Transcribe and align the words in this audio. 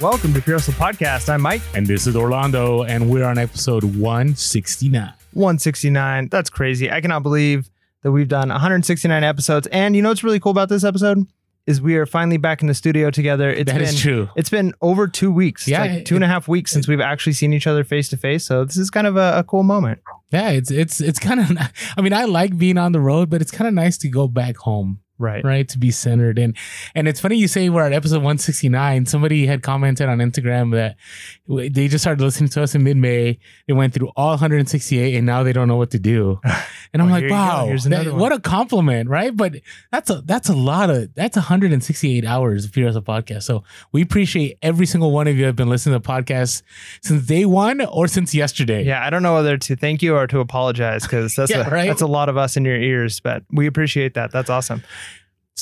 Welcome 0.00 0.32
to 0.34 0.40
Pure 0.40 0.58
Hustle 0.58 0.72
Podcast. 0.74 1.28
I'm 1.28 1.42
Mike. 1.42 1.60
And 1.74 1.86
this 1.86 2.06
is 2.06 2.16
Orlando, 2.16 2.84
and 2.84 3.10
we're 3.10 3.24
on 3.24 3.36
episode 3.36 3.84
169. 3.84 5.12
169. 5.34 6.28
That's 6.28 6.48
crazy. 6.48 6.90
I 6.90 7.00
cannot 7.02 7.22
believe 7.22 7.68
that 8.02 8.10
we've 8.10 8.28
done 8.28 8.48
169 8.48 9.22
episodes. 9.24 9.66
And 9.68 9.94
you 9.94 10.00
know 10.02 10.08
what's 10.08 10.24
really 10.24 10.40
cool 10.40 10.52
about 10.52 10.68
this 10.70 10.84
episode? 10.84 11.26
Is 11.66 11.82
we 11.82 11.96
are 11.96 12.06
finally 12.06 12.38
back 12.38 12.62
in 12.62 12.68
the 12.68 12.74
studio 12.74 13.10
together. 13.10 13.50
It's 13.50 13.70
That 13.70 13.78
been, 13.78 13.88
is 13.88 14.00
true. 14.00 14.28
It's 14.36 14.48
been 14.48 14.72
over 14.80 15.06
two 15.06 15.30
weeks. 15.30 15.62
It's 15.62 15.68
Yeah, 15.68 15.80
like 15.82 15.90
it- 15.90 16.06
two 16.06 16.14
and 16.14 16.24
a 16.24 16.28
half 16.28 16.48
weeks 16.48 16.70
since 16.72 16.88
we've 16.88 17.00
actually 17.00 17.34
seen 17.34 17.52
each 17.52 17.66
other 17.66 17.84
face 17.84 18.08
to 18.08 18.16
face. 18.16 18.44
So 18.46 18.64
this 18.64 18.78
is 18.78 18.88
kind 18.90 19.06
of 19.06 19.16
a, 19.16 19.38
a 19.38 19.44
cool 19.44 19.62
moment. 19.62 20.00
Yeah, 20.32 20.48
it's 20.50 20.70
it's 20.70 21.00
it's 21.02 21.18
kind 21.18 21.40
of. 21.40 21.50
I 21.96 22.00
mean, 22.00 22.14
I 22.14 22.24
like 22.24 22.56
being 22.56 22.78
on 22.78 22.92
the 22.92 23.00
road, 23.00 23.28
but 23.28 23.42
it's 23.42 23.50
kind 23.50 23.68
of 23.68 23.74
nice 23.74 23.98
to 23.98 24.08
go 24.08 24.26
back 24.28 24.56
home, 24.56 25.00
Right. 25.20 25.44
right? 25.44 25.68
To 25.68 25.78
be 25.78 25.90
centered 25.90 26.38
and 26.38 26.56
and 26.94 27.06
it's 27.06 27.20
funny 27.20 27.36
you 27.36 27.46
say 27.46 27.68
we're 27.68 27.84
at 27.84 27.92
episode 27.92 28.16
169. 28.22 29.06
Somebody 29.06 29.46
had 29.46 29.62
commented 29.62 30.08
on 30.08 30.18
Instagram 30.18 30.72
that 30.72 30.96
they 31.46 31.88
just 31.88 32.02
started 32.02 32.22
listening 32.22 32.48
to 32.50 32.62
us 32.62 32.74
in 32.74 32.82
mid 32.82 32.96
May. 32.96 33.38
They 33.66 33.74
went 33.74 33.92
through 33.94 34.10
all 34.16 34.30
168, 34.30 35.14
and 35.16 35.26
now 35.26 35.42
they 35.42 35.52
don't 35.52 35.68
know 35.68 35.76
what 35.76 35.90
to 35.92 35.98
do. 35.98 36.40
And 36.92 37.00
I'm 37.00 37.06
Oh, 37.08 37.12
like, 37.12 37.30
wow, 37.30 37.72
that- 37.84 38.14
what 38.16 38.32
a 38.32 38.40
compliment, 38.40 39.08
right? 39.08 39.36
But 39.36 39.60
that's 39.92 40.10
a 40.10 40.22
that's 40.22 40.48
a 40.48 40.56
lot 40.56 40.90
of 40.90 41.14
that's 41.14 41.36
168 41.36 42.24
hours 42.24 42.64
of 42.64 42.76
as 42.78 42.96
a 42.96 43.00
podcast. 43.00 43.44
So 43.44 43.62
we 43.92 44.02
appreciate 44.02 44.58
every 44.60 44.86
single 44.86 45.12
one 45.12 45.28
of 45.28 45.36
you 45.36 45.44
have 45.44 45.54
been 45.54 45.68
listening 45.68 45.94
to 45.94 46.02
the 46.02 46.12
podcast 46.12 46.62
since 47.00 47.24
day 47.26 47.44
one 47.44 47.80
or 47.80 48.08
since 48.08 48.34
yesterday. 48.34 48.84
Yeah, 48.84 49.06
I 49.06 49.10
don't 49.10 49.22
know 49.22 49.34
whether 49.34 49.56
to 49.56 49.76
thank 49.76 50.02
you 50.02 50.16
or 50.16 50.26
to 50.26 50.40
apologize 50.40 51.02
because 51.04 51.36
that's 51.36 51.50
Yeah, 51.52 51.68
a, 51.68 51.70
right? 51.70 51.86
that's 51.86 52.02
a 52.02 52.08
lot 52.08 52.28
of 52.28 52.36
us 52.36 52.56
in 52.56 52.64
your 52.64 52.74
ears, 52.80 53.20
but 53.20 53.44
we 53.52 53.68
appreciate 53.68 54.14
that. 54.14 54.32
That's 54.32 54.50
awesome. 54.50 54.82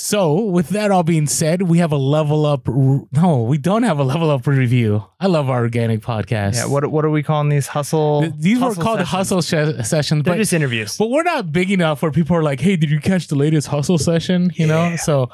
So, 0.00 0.40
with 0.44 0.68
that 0.70 0.90
all 0.90 1.02
being 1.02 1.26
said, 1.26 1.62
we 1.62 1.78
have 1.78 1.92
a 1.92 1.96
level 1.96 2.46
up. 2.46 2.68
No, 2.68 3.42
we 3.46 3.58
don't 3.58 3.82
have 3.82 3.98
a 3.98 4.04
level 4.04 4.30
up 4.30 4.46
review. 4.46 5.04
I 5.20 5.26
love 5.26 5.50
our 5.50 5.60
organic 5.62 6.00
podcast. 6.00 6.54
Yeah, 6.54 6.66
what 6.66 6.86
what 6.90 7.04
are 7.04 7.10
we 7.10 7.22
calling 7.22 7.48
these 7.48 7.66
hustle? 7.66 8.20
Th- 8.22 8.32
These 8.38 8.60
were 8.60 8.74
called 8.74 8.98
sessions? 9.00 9.08
hustle 9.08 9.42
sh- 9.42 9.84
sessions, 9.86 10.22
They're 10.24 10.34
but 10.34 10.38
just 10.38 10.52
interviews. 10.52 10.96
but 10.96 11.10
we're 11.10 11.22
not 11.24 11.52
big 11.52 11.70
enough 11.70 12.00
where 12.02 12.10
people 12.12 12.36
are 12.36 12.42
like, 12.42 12.60
"Hey, 12.60 12.76
did 12.76 12.90
you 12.90 13.00
catch 13.00 13.26
the 13.28 13.34
latest 13.36 13.68
hustle 13.68 13.98
session?" 13.98 14.52
You 14.54 14.66
know. 14.66 14.90
Yeah. 14.90 14.96
So, 14.96 15.30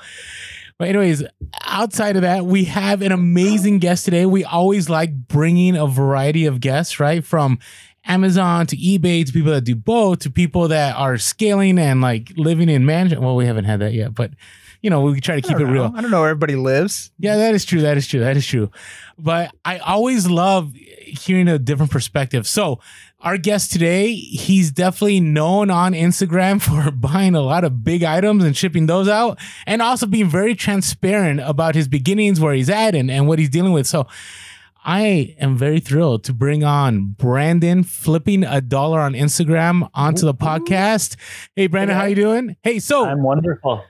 but 0.78 0.88
anyways, 0.88 1.22
outside 1.62 2.16
of 2.16 2.22
that, 2.22 2.46
we 2.46 2.64
have 2.64 3.02
an 3.02 3.12
amazing 3.12 3.78
guest 3.78 4.04
today. 4.06 4.26
We 4.26 4.44
always 4.44 4.88
like 4.88 5.28
bringing 5.28 5.76
a 5.76 5.86
variety 5.86 6.46
of 6.46 6.60
guests, 6.60 6.98
right? 6.98 7.24
From 7.24 7.58
Amazon 8.06 8.66
to 8.66 8.76
eBay 8.76 9.24
to 9.24 9.32
people 9.32 9.52
that 9.52 9.64
do 9.64 9.74
both 9.74 10.20
to 10.20 10.30
people 10.30 10.68
that 10.68 10.96
are 10.96 11.16
scaling 11.18 11.78
and 11.78 12.00
like 12.00 12.32
living 12.36 12.68
in 12.68 12.84
mansion. 12.84 13.20
Well, 13.20 13.36
we 13.36 13.46
haven't 13.46 13.64
had 13.64 13.80
that 13.80 13.94
yet, 13.94 14.14
but 14.14 14.32
you 14.84 14.90
know, 14.90 15.00
we 15.00 15.18
try 15.18 15.36
to 15.36 15.40
keep 15.40 15.56
it 15.56 15.60
don't 15.60 15.70
real. 15.70 15.90
I 15.96 16.02
don't 16.02 16.10
know 16.10 16.20
where 16.20 16.28
everybody 16.28 16.56
lives. 16.56 17.10
Yeah, 17.18 17.36
that 17.36 17.54
is 17.54 17.64
true. 17.64 17.80
That 17.80 17.96
is 17.96 18.06
true. 18.06 18.20
That 18.20 18.36
is 18.36 18.46
true. 18.46 18.70
But 19.18 19.54
I 19.64 19.78
always 19.78 20.28
love 20.28 20.74
hearing 20.74 21.48
a 21.48 21.58
different 21.58 21.90
perspective. 21.90 22.46
So, 22.46 22.80
our 23.20 23.38
guest 23.38 23.72
today, 23.72 24.14
he's 24.14 24.70
definitely 24.70 25.20
known 25.20 25.70
on 25.70 25.94
Instagram 25.94 26.60
for 26.84 26.90
buying 26.90 27.34
a 27.34 27.40
lot 27.40 27.64
of 27.64 27.82
big 27.82 28.02
items 28.02 28.44
and 28.44 28.54
shipping 28.54 28.84
those 28.84 29.08
out, 29.08 29.38
and 29.66 29.80
also 29.80 30.04
being 30.04 30.28
very 30.28 30.54
transparent 30.54 31.40
about 31.40 31.74
his 31.74 31.88
beginnings, 31.88 32.38
where 32.38 32.52
he's 32.52 32.68
at, 32.68 32.94
and, 32.94 33.10
and 33.10 33.26
what 33.26 33.38
he's 33.38 33.48
dealing 33.48 33.72
with. 33.72 33.86
So, 33.86 34.06
I 34.84 35.34
am 35.40 35.56
very 35.56 35.80
thrilled 35.80 36.24
to 36.24 36.32
bring 36.34 36.62
on 36.62 37.14
Brandon 37.16 37.82
flipping 37.82 38.44
a 38.44 38.60
dollar 38.60 39.00
on 39.00 39.14
Instagram 39.14 39.88
onto 39.94 40.26
the 40.26 40.34
podcast. 40.34 41.16
Hey, 41.56 41.68
Brandon, 41.68 41.96
how 41.96 42.04
you 42.04 42.14
doing? 42.14 42.56
Hey, 42.62 42.78
so 42.78 43.06
I'm 43.06 43.22
wonderful. 43.22 43.82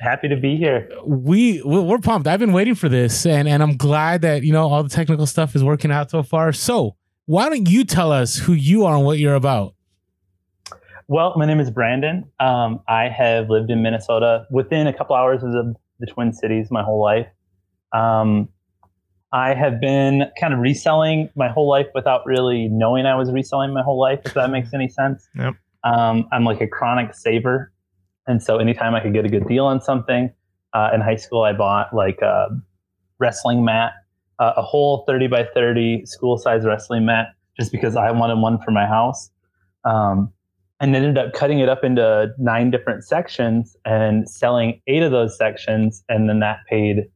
Happy 0.00 0.28
to 0.28 0.36
be 0.36 0.56
here. 0.56 0.90
we 1.06 1.62
we- 1.62 1.80
we're 1.80 1.98
pumped. 1.98 2.26
I've 2.28 2.40
been 2.40 2.52
waiting 2.52 2.74
for 2.74 2.90
this, 2.90 3.24
and 3.24 3.48
and 3.48 3.62
I'm 3.62 3.76
glad 3.78 4.20
that 4.22 4.42
you 4.42 4.52
know 4.52 4.68
all 4.68 4.82
the 4.82 4.88
technical 4.90 5.24
stuff 5.26 5.56
is 5.56 5.64
working 5.64 5.90
out 5.90 6.10
so 6.10 6.22
far. 6.22 6.52
So 6.52 6.96
why 7.24 7.48
don't 7.48 7.66
you 7.68 7.84
tell 7.84 8.12
us 8.12 8.36
who 8.36 8.52
you 8.52 8.84
are 8.84 8.96
and 8.96 9.06
what 9.06 9.18
you're 9.18 9.34
about? 9.36 9.74
Well, 11.08 11.34
my 11.36 11.46
name 11.46 11.60
is 11.60 11.70
Brandon. 11.70 12.24
Um, 12.40 12.80
I 12.88 13.08
have 13.08 13.48
lived 13.48 13.70
in 13.70 13.82
Minnesota 13.82 14.46
within 14.50 14.86
a 14.86 14.92
couple 14.92 15.14
hours 15.16 15.42
of 15.42 15.52
the, 15.52 15.74
the 16.00 16.06
Twin 16.06 16.32
Cities 16.32 16.70
my 16.70 16.82
whole 16.82 17.00
life. 17.00 17.26
Um, 17.92 18.48
I 19.34 19.52
have 19.52 19.80
been 19.80 20.30
kind 20.40 20.54
of 20.54 20.60
reselling 20.60 21.28
my 21.34 21.48
whole 21.48 21.68
life 21.68 21.88
without 21.92 22.24
really 22.24 22.68
knowing 22.68 23.04
I 23.04 23.16
was 23.16 23.32
reselling 23.32 23.74
my 23.74 23.82
whole 23.82 24.00
life, 24.00 24.20
if 24.24 24.34
that 24.34 24.48
makes 24.50 24.72
any 24.72 24.88
sense. 24.88 25.28
Yep. 25.34 25.54
Um, 25.82 26.28
I'm 26.32 26.44
like 26.44 26.60
a 26.60 26.68
chronic 26.68 27.14
saver. 27.14 27.72
And 28.28 28.40
so 28.40 28.58
anytime 28.58 28.94
I 28.94 29.00
could 29.00 29.12
get 29.12 29.24
a 29.24 29.28
good 29.28 29.48
deal 29.48 29.64
on 29.66 29.80
something, 29.80 30.32
uh, 30.72 30.90
in 30.94 31.00
high 31.00 31.16
school, 31.16 31.42
I 31.42 31.52
bought 31.52 31.92
like 31.92 32.20
a 32.22 32.46
wrestling 33.18 33.64
mat, 33.64 33.92
uh, 34.38 34.52
a 34.56 34.62
whole 34.62 35.04
30 35.08 35.26
by 35.26 35.48
30 35.52 36.06
school 36.06 36.38
size 36.38 36.64
wrestling 36.64 37.04
mat, 37.04 37.34
just 37.58 37.72
because 37.72 37.96
I 37.96 38.12
wanted 38.12 38.38
one 38.38 38.60
for 38.64 38.70
my 38.70 38.86
house. 38.86 39.30
Um, 39.84 40.32
and 40.78 40.94
ended 40.94 41.18
up 41.18 41.32
cutting 41.32 41.58
it 41.58 41.68
up 41.68 41.82
into 41.82 42.32
nine 42.38 42.70
different 42.70 43.04
sections 43.04 43.76
and 43.84 44.28
selling 44.30 44.80
eight 44.86 45.02
of 45.02 45.10
those 45.10 45.36
sections. 45.36 46.04
And 46.08 46.28
then 46.28 46.38
that 46.38 46.58
paid 46.68 47.06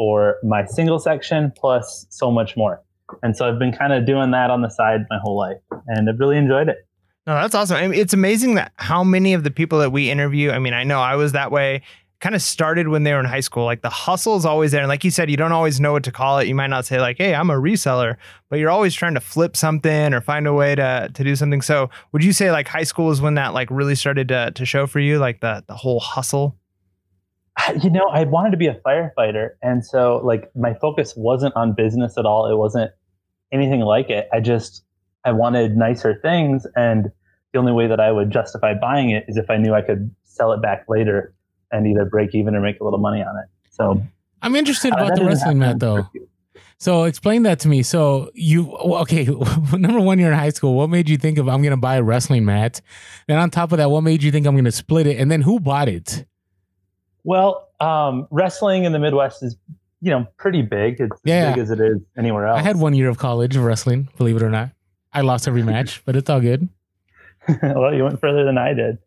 for 0.00 0.36
my 0.42 0.64
single 0.64 0.98
section 0.98 1.52
plus 1.54 2.06
so 2.08 2.30
much 2.30 2.56
more. 2.56 2.82
And 3.22 3.36
so 3.36 3.46
I've 3.46 3.58
been 3.58 3.70
kind 3.70 3.92
of 3.92 4.06
doing 4.06 4.30
that 4.30 4.48
on 4.48 4.62
the 4.62 4.70
side 4.70 5.04
my 5.10 5.18
whole 5.22 5.36
life 5.36 5.58
and 5.88 6.08
I've 6.08 6.18
really 6.18 6.38
enjoyed 6.38 6.70
it. 6.70 6.86
No, 7.26 7.34
that's 7.34 7.54
awesome. 7.54 7.76
I 7.76 7.86
mean, 7.86 8.00
it's 8.00 8.14
amazing 8.14 8.54
that 8.54 8.72
how 8.76 9.04
many 9.04 9.34
of 9.34 9.44
the 9.44 9.50
people 9.50 9.78
that 9.80 9.92
we 9.92 10.10
interview. 10.10 10.52
I 10.52 10.58
mean, 10.58 10.72
I 10.72 10.84
know 10.84 11.00
I 11.00 11.16
was 11.16 11.32
that 11.32 11.52
way. 11.52 11.82
Kind 12.18 12.34
of 12.34 12.40
started 12.40 12.88
when 12.88 13.02
they 13.02 13.12
were 13.12 13.20
in 13.20 13.26
high 13.26 13.40
school. 13.40 13.66
Like 13.66 13.82
the 13.82 13.90
hustle 13.90 14.36
is 14.36 14.46
always 14.46 14.72
there, 14.72 14.80
and 14.80 14.88
like 14.88 15.04
you 15.04 15.10
said, 15.10 15.30
you 15.30 15.36
don't 15.36 15.52
always 15.52 15.80
know 15.80 15.92
what 15.92 16.04
to 16.04 16.12
call 16.12 16.38
it. 16.38 16.48
You 16.48 16.54
might 16.54 16.66
not 16.68 16.84
say 16.84 17.00
like, 17.00 17.16
"Hey, 17.16 17.34
I'm 17.34 17.48
a 17.48 17.54
reseller," 17.54 18.16
but 18.50 18.58
you're 18.58 18.68
always 18.68 18.94
trying 18.94 19.14
to 19.14 19.20
flip 19.20 19.56
something 19.56 20.12
or 20.12 20.20
find 20.20 20.46
a 20.46 20.52
way 20.52 20.74
to 20.74 21.10
to 21.12 21.24
do 21.24 21.34
something. 21.34 21.62
So, 21.62 21.88
would 22.12 22.22
you 22.22 22.34
say 22.34 22.52
like 22.52 22.68
high 22.68 22.82
school 22.82 23.10
is 23.10 23.22
when 23.22 23.36
that 23.36 23.54
like 23.54 23.70
really 23.70 23.94
started 23.94 24.28
to 24.28 24.50
to 24.50 24.66
show 24.66 24.86
for 24.86 25.00
you, 25.00 25.18
like 25.18 25.40
the 25.40 25.64
the 25.66 25.74
whole 25.74 26.00
hustle? 26.00 26.59
You 27.82 27.90
know, 27.90 28.08
I 28.08 28.24
wanted 28.24 28.50
to 28.50 28.56
be 28.56 28.66
a 28.66 28.74
firefighter. 28.74 29.50
And 29.62 29.84
so, 29.84 30.20
like, 30.24 30.54
my 30.56 30.74
focus 30.74 31.14
wasn't 31.16 31.54
on 31.56 31.72
business 31.72 32.18
at 32.18 32.26
all. 32.26 32.50
It 32.50 32.56
wasn't 32.56 32.90
anything 33.52 33.80
like 33.80 34.10
it. 34.10 34.28
I 34.32 34.40
just, 34.40 34.84
I 35.24 35.32
wanted 35.32 35.76
nicer 35.76 36.18
things. 36.20 36.66
And 36.76 37.10
the 37.52 37.58
only 37.58 37.72
way 37.72 37.86
that 37.86 38.00
I 38.00 38.12
would 38.12 38.30
justify 38.30 38.74
buying 38.74 39.10
it 39.10 39.24
is 39.28 39.36
if 39.36 39.50
I 39.50 39.56
knew 39.56 39.74
I 39.74 39.82
could 39.82 40.14
sell 40.24 40.52
it 40.52 40.62
back 40.62 40.84
later 40.88 41.34
and 41.70 41.86
either 41.86 42.04
break 42.04 42.34
even 42.34 42.54
or 42.54 42.60
make 42.60 42.80
a 42.80 42.84
little 42.84 42.98
money 42.98 43.22
on 43.22 43.36
it. 43.36 43.48
So, 43.70 44.02
I'm 44.42 44.56
interested 44.56 44.92
uh, 44.92 44.96
about 44.96 45.08
that 45.10 45.18
the 45.18 45.24
wrestling 45.24 45.58
mat 45.58 45.78
though. 45.78 46.08
So 46.78 47.04
explain 47.04 47.42
that 47.42 47.60
to 47.60 47.68
me. 47.68 47.82
So 47.82 48.30
you 48.34 48.72
okay? 48.74 49.24
Number 49.72 50.00
one, 50.00 50.18
you're 50.18 50.32
in 50.32 50.38
high 50.38 50.50
school. 50.50 50.74
What 50.74 50.88
made 50.88 51.10
you 51.10 51.18
think 51.18 51.36
of 51.36 51.46
I'm 51.46 51.60
going 51.60 51.72
to 51.72 51.76
buy 51.76 51.96
a 51.96 52.02
wrestling 52.02 52.46
mat? 52.46 52.80
Then 53.28 53.38
on 53.38 53.50
top 53.50 53.72
of 53.72 53.78
that, 53.78 53.90
what 53.90 54.00
made 54.00 54.22
you 54.22 54.32
think 54.32 54.46
I'm 54.46 54.54
going 54.54 54.64
to 54.64 54.72
split 54.72 55.06
it? 55.06 55.18
And 55.18 55.30
then 55.30 55.42
who 55.42 55.60
bought 55.60 55.88
it? 55.88 56.24
Well, 57.24 57.68
um, 57.80 58.26
wrestling 58.30 58.84
in 58.84 58.92
the 58.92 58.98
Midwest 58.98 59.42
is, 59.42 59.56
you 60.00 60.10
know, 60.10 60.26
pretty 60.38 60.62
big. 60.62 61.00
It's 61.00 61.16
Yeah. 61.24 61.48
as 61.48 61.54
big 61.54 61.62
as 61.62 61.70
it 61.70 61.80
is 61.80 61.98
anywhere 62.16 62.46
else. 62.46 62.58
I 62.58 62.62
had 62.62 62.76
one 62.76 62.94
year 62.94 63.08
of 63.08 63.18
college 63.18 63.56
of 63.56 63.64
wrestling. 63.64 64.08
Believe 64.16 64.36
it 64.36 64.42
or 64.42 64.50
not, 64.50 64.70
I 65.12 65.20
lost 65.22 65.46
every 65.48 65.62
match, 65.62 66.02
but 66.04 66.16
it's 66.16 66.30
all 66.30 66.40
good. 66.40 66.68
well, 67.62 67.94
you 67.94 68.04
went 68.04 68.20
further 68.20 68.44
than 68.44 68.58
I 68.58 68.72
did. 68.74 68.98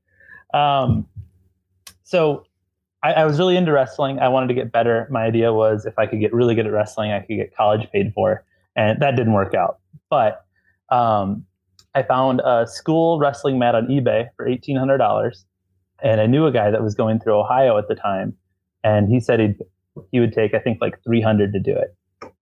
Um, 0.53 1.07
so 2.03 2.45
I, 3.01 3.13
I 3.13 3.25
was 3.25 3.39
really 3.39 3.57
into 3.57 3.71
wrestling. 3.71 4.19
I 4.19 4.27
wanted 4.29 4.47
to 4.47 4.53
get 4.53 4.71
better. 4.71 5.07
My 5.09 5.23
idea 5.23 5.53
was 5.53 5.85
if 5.85 5.97
I 5.97 6.05
could 6.05 6.19
get 6.19 6.33
really 6.33 6.55
good 6.55 6.65
at 6.67 6.71
wrestling, 6.71 7.11
I 7.11 7.19
could 7.19 7.35
get 7.37 7.55
college 7.55 7.89
paid 7.91 8.13
for, 8.13 8.43
and 8.75 8.99
that 9.01 9.15
didn't 9.15 9.33
work 9.33 9.53
out. 9.53 9.79
But 10.09 10.45
um, 10.89 11.45
I 11.95 12.03
found 12.03 12.41
a 12.45 12.67
school 12.67 13.19
wrestling 13.19 13.57
mat 13.59 13.75
on 13.75 13.87
eBay 13.87 14.29
for 14.35 14.47
eighteen 14.47 14.77
hundred 14.77 14.97
dollars, 14.99 15.45
and 16.03 16.21
I 16.21 16.25
knew 16.27 16.45
a 16.45 16.51
guy 16.51 16.69
that 16.69 16.83
was 16.83 16.93
going 16.93 17.19
through 17.19 17.39
Ohio 17.39 17.77
at 17.77 17.87
the 17.87 17.95
time, 17.95 18.35
and 18.83 19.09
he 19.09 19.19
said 19.19 19.39
he'd 19.39 19.55
he 20.11 20.19
would 20.19 20.33
take 20.33 20.53
I 20.53 20.59
think 20.59 20.79
like 20.81 21.01
three 21.03 21.21
hundred 21.21 21.53
to 21.53 21.59
do 21.59 21.75
it. 21.75 21.95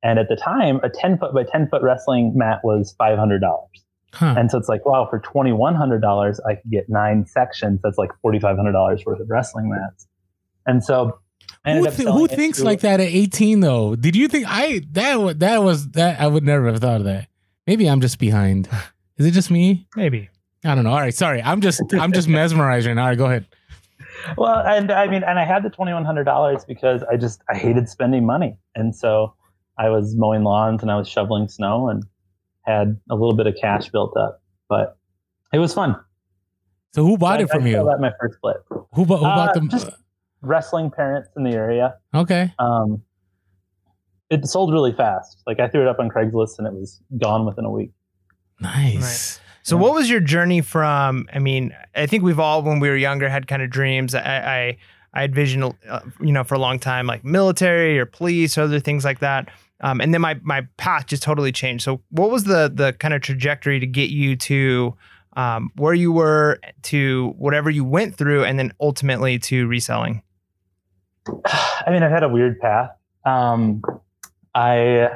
And 0.03 0.19
at 0.19 0.29
the 0.29 0.35
time, 0.35 0.79
a 0.83 0.89
ten 0.89 1.17
foot 1.17 1.33
by 1.33 1.43
ten 1.43 1.67
foot 1.69 1.81
wrestling 1.83 2.33
mat 2.35 2.59
was 2.63 2.93
five 2.97 3.17
hundred 3.17 3.39
dollars. 3.39 3.67
Huh. 4.13 4.35
And 4.37 4.51
so 4.51 4.57
it's 4.57 4.67
like, 4.67 4.85
wow, 4.85 5.07
for 5.09 5.19
twenty 5.19 5.51
one 5.53 5.75
hundred 5.75 6.01
dollars, 6.01 6.39
I 6.47 6.55
could 6.55 6.69
get 6.69 6.89
nine 6.89 7.25
sections. 7.25 7.79
That's 7.83 7.97
like 7.97 8.11
forty 8.21 8.39
five 8.39 8.57
hundred 8.57 8.73
dollars 8.73 9.05
worth 9.05 9.19
of 9.19 9.29
wrestling 9.29 9.69
mats. 9.69 10.07
And 10.65 10.83
so, 10.83 11.19
I 11.65 11.71
ended 11.71 11.93
Who, 11.93 12.07
up 12.09 12.13
who 12.15 12.27
thinks 12.27 12.59
to- 12.59 12.65
like 12.65 12.81
that 12.81 12.99
at 12.99 13.07
18 13.07 13.61
though? 13.61 13.95
Did 13.95 14.15
you 14.15 14.27
think 14.27 14.45
I 14.47 14.81
that 14.91 15.39
that 15.39 15.63
was 15.63 15.89
that 15.91 16.19
I 16.19 16.27
would 16.27 16.43
never 16.43 16.67
have 16.67 16.79
thought 16.79 16.97
of 16.97 17.05
that. 17.05 17.27
Maybe 17.67 17.87
I'm 17.89 18.01
just 18.01 18.19
behind. 18.19 18.67
Is 19.17 19.25
it 19.27 19.31
just 19.31 19.51
me? 19.51 19.87
Maybe. 19.95 20.29
I 20.63 20.75
don't 20.75 20.83
know. 20.83 20.91
All 20.91 20.99
right, 20.99 21.13
sorry. 21.13 21.41
I'm 21.41 21.61
just 21.61 21.81
I'm 21.93 22.11
just 22.11 22.27
mesmerized 22.27 22.87
right 22.87 22.93
now. 22.93 23.03
All 23.03 23.07
right, 23.09 23.17
go 23.17 23.25
ahead. 23.25 23.45
Well, 24.37 24.59
and 24.65 24.91
I 24.91 25.07
mean, 25.07 25.23
and 25.23 25.39
I 25.39 25.45
had 25.45 25.63
the 25.63 25.69
twenty 25.69 25.93
one 25.93 26.05
hundred 26.05 26.23
dollars 26.25 26.63
because 26.65 27.03
I 27.03 27.17
just 27.17 27.41
I 27.49 27.55
hated 27.57 27.87
spending 27.89 28.25
money, 28.25 28.57
and 28.75 28.95
so 28.95 29.33
I 29.77 29.89
was 29.89 30.15
mowing 30.15 30.43
lawns 30.43 30.81
and 30.81 30.91
I 30.91 30.97
was 30.97 31.07
shoveling 31.07 31.47
snow 31.47 31.89
and 31.89 32.03
had 32.63 32.99
a 33.09 33.15
little 33.15 33.35
bit 33.35 33.47
of 33.47 33.55
cash 33.59 33.89
built 33.89 34.15
up, 34.17 34.41
but 34.69 34.97
it 35.53 35.59
was 35.59 35.73
fun. 35.73 35.95
So 36.93 37.03
who 37.05 37.17
bought 37.17 37.39
I- 37.39 37.43
it 37.43 37.49
from 37.49 37.63
I 37.63 37.67
you? 37.67 37.73
felt 37.75 37.87
that 37.89 37.99
my 37.99 38.11
first 38.19 38.35
split. 38.35 38.57
Who 38.93 39.05
bought 39.05 39.17
who 39.19 39.23
bought 39.25 39.49
Uh, 39.49 39.53
them? 39.53 39.69
just- 39.69 39.89
Wrestling 40.43 40.89
parents 40.91 41.29
in 41.37 41.43
the 41.43 41.51
area. 41.51 41.95
okay. 42.15 42.51
Um, 42.59 43.01
it 44.31 44.45
sold 44.47 44.71
really 44.73 44.91
fast. 44.93 45.43
Like 45.45 45.59
I 45.59 45.67
threw 45.67 45.81
it 45.81 45.87
up 45.87 45.99
on 45.99 46.09
Craigslist 46.09 46.57
and 46.57 46.65
it 46.67 46.73
was 46.73 46.99
gone 47.17 47.45
within 47.45 47.63
a 47.65 47.69
week. 47.71 47.91
Nice. 48.59 49.39
So, 49.63 49.75
Yeah. 49.75 49.81
what 49.83 49.93
was 49.93 50.09
your 50.09 50.19
journey 50.19 50.61
from? 50.61 51.27
I 51.33 51.39
mean, 51.39 51.75
I 51.95 52.05
think 52.07 52.23
we've 52.23 52.39
all, 52.39 52.61
when 52.63 52.79
we 52.79 52.89
were 52.89 52.95
younger, 52.95 53.29
had 53.29 53.47
kind 53.47 53.61
of 53.61 53.69
dreams. 53.69 54.15
I, 54.15 54.19
I, 54.21 54.77
I 55.13 55.21
had 55.21 55.35
vision, 55.35 55.63
uh, 55.63 55.99
you 56.19 56.31
know, 56.31 56.43
for 56.43 56.55
a 56.55 56.59
long 56.59 56.79
time, 56.79 57.05
like 57.07 57.23
military 57.23 57.99
or 57.99 58.05
police 58.05 58.57
or 58.57 58.61
other 58.61 58.79
things 58.79 59.03
like 59.05 59.19
that. 59.19 59.49
Um, 59.81 59.99
and 59.99 60.13
then 60.13 60.21
my 60.21 60.39
my 60.43 60.67
path 60.77 61.07
just 61.07 61.23
totally 61.23 61.51
changed. 61.51 61.83
So, 61.83 62.01
what 62.11 62.29
was 62.29 62.43
the 62.43 62.71
the 62.73 62.93
kind 62.93 63.13
of 63.13 63.21
trajectory 63.21 63.79
to 63.79 63.87
get 63.87 64.09
you 64.11 64.35
to 64.35 64.95
um, 65.35 65.71
where 65.75 65.93
you 65.95 66.11
were, 66.11 66.59
to 66.83 67.33
whatever 67.37 67.69
you 67.69 67.83
went 67.83 68.15
through, 68.15 68.43
and 68.43 68.59
then 68.59 68.73
ultimately 68.79 69.39
to 69.39 69.65
reselling? 69.67 70.21
I 71.45 71.89
mean, 71.89 72.03
I've 72.03 72.11
had 72.11 72.23
a 72.23 72.29
weird 72.29 72.59
path. 72.59 72.91
Um, 73.25 73.81
I 74.53 75.09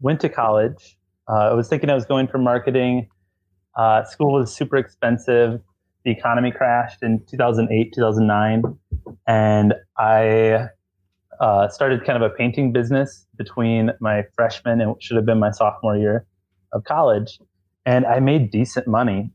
went 0.00 0.20
to 0.20 0.28
college. 0.28 0.96
Uh, 1.28 1.50
I 1.50 1.52
was 1.54 1.68
thinking 1.68 1.90
I 1.90 1.94
was 1.94 2.04
going 2.04 2.28
for 2.28 2.38
marketing. 2.38 3.08
Uh, 3.76 4.04
school 4.04 4.32
was 4.32 4.54
super 4.54 4.76
expensive. 4.76 5.60
The 6.04 6.10
economy 6.10 6.50
crashed 6.50 7.02
in 7.02 7.24
2008, 7.30 7.92
2009. 7.94 8.78
And 9.26 9.74
I 9.98 10.68
uh, 11.40 11.68
started 11.68 12.04
kind 12.04 12.22
of 12.22 12.30
a 12.30 12.34
painting 12.34 12.72
business 12.72 13.26
between 13.36 13.90
my 14.00 14.24
freshman 14.34 14.80
and 14.80 15.00
should 15.02 15.16
have 15.16 15.26
been 15.26 15.38
my 15.38 15.50
sophomore 15.50 15.96
year 15.96 16.26
of 16.72 16.84
college. 16.84 17.38
And 17.86 18.06
I 18.06 18.20
made 18.20 18.50
decent 18.50 18.86
money 18.86 19.30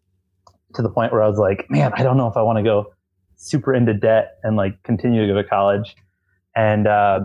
to 0.75 0.81
the 0.81 0.89
point 0.89 1.11
where 1.11 1.23
I 1.23 1.27
was 1.27 1.37
like, 1.37 1.65
man, 1.69 1.91
I 1.95 2.03
don't 2.03 2.17
know 2.17 2.27
if 2.27 2.37
I 2.37 2.41
want 2.41 2.57
to 2.57 2.63
go 2.63 2.93
super 3.37 3.73
into 3.73 3.93
debt 3.93 4.39
and 4.43 4.57
like 4.57 4.81
continue 4.83 5.21
to 5.21 5.33
go 5.33 5.41
to 5.41 5.47
college 5.47 5.95
and 6.57 6.87
uh, 6.87 7.19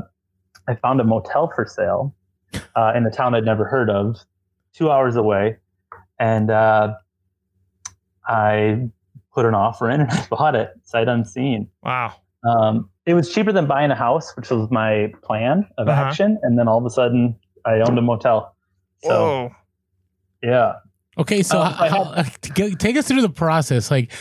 I 0.68 0.74
found 0.74 1.00
a 1.00 1.04
motel 1.04 1.50
for 1.54 1.66
sale 1.66 2.14
uh, 2.76 2.92
in 2.94 3.06
a 3.06 3.10
town 3.10 3.34
I'd 3.34 3.46
never 3.46 3.64
heard 3.64 3.88
of, 3.88 4.16
two 4.74 4.90
hours 4.90 5.16
away, 5.16 5.56
and 6.22 6.50
uh, 6.50 6.94
I 8.26 8.88
put 9.34 9.44
an 9.46 9.54
offer 9.54 9.90
in 9.90 10.00
and 10.02 10.10
I 10.18 10.26
bought 10.30 10.54
it 10.54 10.70
sight 10.84 11.08
unseen. 11.08 11.68
Wow. 11.82 12.14
Um, 12.44 12.88
it 13.06 13.14
was 13.14 13.32
cheaper 13.32 13.52
than 13.52 13.66
buying 13.66 13.90
a 13.90 13.94
house, 13.94 14.34
which 14.36 14.50
was 14.50 14.70
my 14.70 15.12
plan 15.22 15.66
of 15.78 15.88
Uh-huh. 15.88 16.00
action, 16.02 16.38
and 16.42 16.58
then 16.58 16.68
all 16.68 16.78
of 16.78 16.84
a 16.86 16.90
sudden 16.90 17.36
I 17.64 17.80
owned 17.80 17.98
a 17.98 18.02
motel. 18.02 18.54
So 19.02 19.10
Whoa. 19.10 19.50
yeah, 20.42 20.72
Okay, 21.18 21.42
so 21.42 21.60
Um, 21.60 21.74
I 21.78 21.88
how, 21.88 22.04
how- 22.04 22.22
take 22.78 22.96
us 22.96 23.06
through 23.08 23.22
the 23.22 23.28
process. 23.28 23.90
Like 23.90 24.12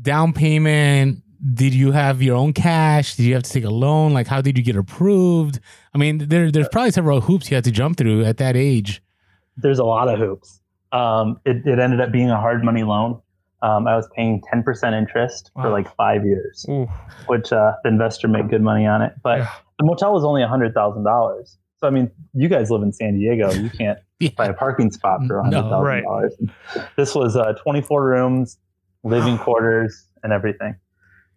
down 0.00 0.32
payment. 0.32 1.22
Did 1.54 1.72
you 1.74 1.90
have 1.92 2.20
your 2.20 2.36
own 2.36 2.52
cash? 2.52 3.16
Did 3.16 3.24
you 3.24 3.32
have 3.34 3.42
to 3.44 3.50
take 3.50 3.64
a 3.64 3.70
loan? 3.70 4.12
Like, 4.12 4.26
how 4.26 4.42
did 4.42 4.58
you 4.58 4.62
get 4.62 4.76
approved? 4.76 5.58
I 5.94 5.98
mean, 5.98 6.18
there, 6.28 6.50
there's 6.52 6.68
probably 6.68 6.90
several 6.90 7.22
hoops 7.22 7.50
you 7.50 7.54
had 7.54 7.64
to 7.64 7.70
jump 7.70 7.96
through 7.96 8.24
at 8.26 8.36
that 8.36 8.56
age. 8.56 9.02
there's 9.56 9.78
a 9.78 9.84
lot 9.84 10.06
of 10.08 10.18
hoops. 10.18 10.59
Um, 10.92 11.40
it, 11.44 11.64
it 11.66 11.78
ended 11.78 12.00
up 12.00 12.10
being 12.12 12.30
a 12.30 12.36
hard 12.40 12.64
money 12.64 12.82
loan. 12.82 13.20
Um, 13.62 13.86
I 13.86 13.94
was 13.94 14.08
paying 14.16 14.40
10% 14.52 14.96
interest 14.98 15.50
for 15.54 15.68
like 15.70 15.94
five 15.96 16.24
years. 16.24 16.64
Ooh. 16.68 16.88
which 17.26 17.52
uh, 17.52 17.72
the 17.84 17.90
investor 17.90 18.26
made 18.26 18.48
good 18.48 18.62
money 18.62 18.86
on 18.86 19.02
it. 19.02 19.12
But 19.22 19.38
Yeah. 19.40 19.48
the 19.78 19.84
motel 19.84 20.12
was 20.12 20.24
only 20.24 20.42
hundred 20.42 20.72
thousand 20.74 21.04
dollars. 21.04 21.58
So 21.78 21.86
I 21.86 21.90
mean, 21.90 22.10
you 22.34 22.48
guys 22.48 22.70
live 22.70 22.82
in 22.82 22.92
San 22.92 23.14
Diego. 23.18 23.52
You 23.52 23.70
can't 23.70 23.98
Yeah. 24.18 24.30
buy 24.36 24.46
a 24.46 24.52
parking 24.54 24.90
spot 24.90 25.20
for 25.26 25.36
No, 25.36 25.42
hundred 25.42 25.62
thousand 25.70 25.84
right. 25.86 26.02
dollars. 26.02 26.34
This 26.96 27.14
was 27.14 27.36
uh, 27.36 27.52
twenty 27.62 27.80
four 27.82 28.04
rooms, 28.06 28.58
living 29.04 29.38
quarters, 29.38 30.06
and 30.22 30.32
everything. 30.32 30.74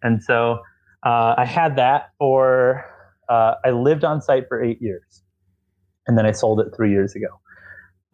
And 0.02 0.22
so 0.22 0.60
uh, 1.04 1.34
I 1.36 1.44
had 1.44 1.76
that 1.76 2.10
for. 2.18 2.84
Uh, 3.28 3.54
I 3.64 3.70
lived 3.70 4.04
on 4.04 4.20
site 4.20 4.44
for 4.48 4.62
eight 4.62 4.82
years, 4.82 5.22
and 6.06 6.16
then 6.18 6.26
I 6.26 6.32
sold 6.32 6.60
it 6.60 6.66
three 6.76 6.90
years 6.90 7.14
ago. 7.14 7.28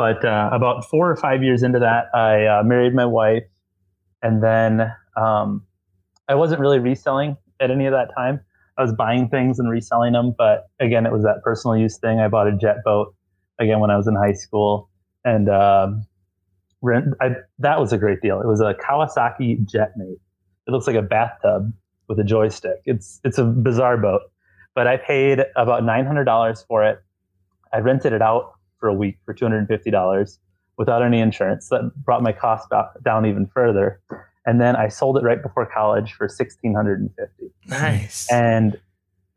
But 0.00 0.24
uh, 0.24 0.48
about 0.50 0.88
four 0.88 1.10
or 1.10 1.16
five 1.16 1.42
years 1.42 1.62
into 1.62 1.78
that, 1.80 2.06
I 2.14 2.46
uh, 2.46 2.62
married 2.62 2.94
my 2.94 3.04
wife, 3.04 3.42
and 4.22 4.42
then 4.42 4.90
um, 5.14 5.66
I 6.26 6.36
wasn't 6.36 6.62
really 6.62 6.78
reselling 6.78 7.36
at 7.60 7.70
any 7.70 7.84
of 7.84 7.92
that 7.92 8.08
time. 8.16 8.40
I 8.78 8.82
was 8.82 8.94
buying 8.94 9.28
things 9.28 9.58
and 9.58 9.68
reselling 9.68 10.14
them, 10.14 10.34
but 10.38 10.68
again, 10.80 11.04
it 11.04 11.12
was 11.12 11.22
that 11.24 11.42
personal 11.44 11.76
use 11.76 11.98
thing. 11.98 12.18
I 12.18 12.28
bought 12.28 12.48
a 12.48 12.56
jet 12.56 12.76
boat 12.82 13.14
again 13.58 13.80
when 13.80 13.90
I 13.90 13.98
was 13.98 14.06
in 14.06 14.16
high 14.16 14.32
school, 14.32 14.88
and 15.22 15.50
um, 15.50 16.06
rent. 16.80 17.08
I, 17.20 17.32
that 17.58 17.78
was 17.78 17.92
a 17.92 17.98
great 17.98 18.22
deal. 18.22 18.40
It 18.40 18.46
was 18.46 18.62
a 18.62 18.72
Kawasaki 18.72 19.66
Jetmate. 19.66 20.16
It 20.66 20.70
looks 20.70 20.86
like 20.86 20.96
a 20.96 21.02
bathtub 21.02 21.74
with 22.08 22.18
a 22.18 22.24
joystick. 22.24 22.80
It's 22.86 23.20
it's 23.22 23.36
a 23.36 23.44
bizarre 23.44 23.98
boat, 23.98 24.22
but 24.74 24.86
I 24.86 24.96
paid 24.96 25.40
about 25.56 25.84
nine 25.84 26.06
hundred 26.06 26.24
dollars 26.24 26.64
for 26.66 26.86
it. 26.86 27.00
I 27.70 27.80
rented 27.80 28.14
it 28.14 28.22
out 28.22 28.54
for 28.80 28.88
a 28.88 28.94
week 28.94 29.18
for 29.24 29.32
two 29.34 29.44
hundred 29.44 29.58
and 29.58 29.68
fifty 29.68 29.90
dollars 29.90 30.38
without 30.78 31.02
any 31.02 31.20
insurance. 31.20 31.68
That 31.68 31.92
brought 32.04 32.22
my 32.22 32.32
cost 32.32 32.68
down 33.04 33.26
even 33.26 33.46
further. 33.46 34.00
And 34.46 34.60
then 34.60 34.74
I 34.74 34.88
sold 34.88 35.18
it 35.18 35.22
right 35.22 35.40
before 35.42 35.66
college 35.66 36.14
for 36.14 36.28
sixteen 36.28 36.74
hundred 36.74 37.00
and 37.00 37.10
fifty. 37.16 37.52
Nice. 37.68 38.26
And 38.32 38.80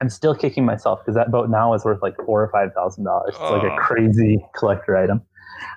I'm 0.01 0.09
still 0.09 0.33
kicking 0.33 0.65
myself 0.65 0.99
because 1.01 1.15
that 1.15 1.29
boat 1.31 1.49
now 1.49 1.73
is 1.73 1.85
worth 1.85 2.01
like 2.01 2.15
four 2.25 2.41
or 2.41 2.49
five 2.49 2.73
thousand 2.73 3.03
dollars. 3.03 3.29
It's 3.31 3.39
like 3.39 3.63
Oh. 3.63 3.75
a 3.75 3.79
crazy 3.79 4.43
collector 4.55 4.97
item. 4.97 5.21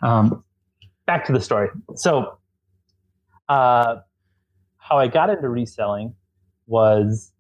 Um, 0.03 0.43
back 1.07 1.25
to 1.27 1.33
the 1.33 1.41
story. 1.41 1.69
So, 1.97 2.39
uh, 3.49 3.97
how 4.79 4.99
I 4.99 5.09
got 5.09 5.31
into 5.31 5.49
reselling 5.49 6.15
was 6.67 7.33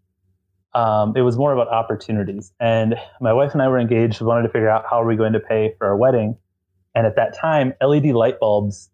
um, 0.76 1.14
it 1.16 1.22
was 1.22 1.36
more 1.36 1.52
about 1.52 1.68
opportunities. 1.68 2.52
And 2.60 2.94
my 3.20 3.32
wife 3.32 3.52
and 3.52 3.62
I 3.62 3.68
were 3.68 3.78
engaged. 3.78 4.20
We 4.20 4.26
wanted 4.26 4.42
to 4.42 4.50
figure 4.50 4.68
out 4.68 4.84
how 4.88 5.02
are 5.02 5.06
we 5.06 5.16
going 5.16 5.32
to 5.32 5.40
pay 5.40 5.74
for 5.78 5.86
our 5.86 5.96
wedding. 5.96 6.36
And 6.94 7.06
at 7.06 7.16
that 7.16 7.36
time, 7.36 7.72
LED 7.80 8.06
light 8.06 8.38
bulbs 8.38 8.90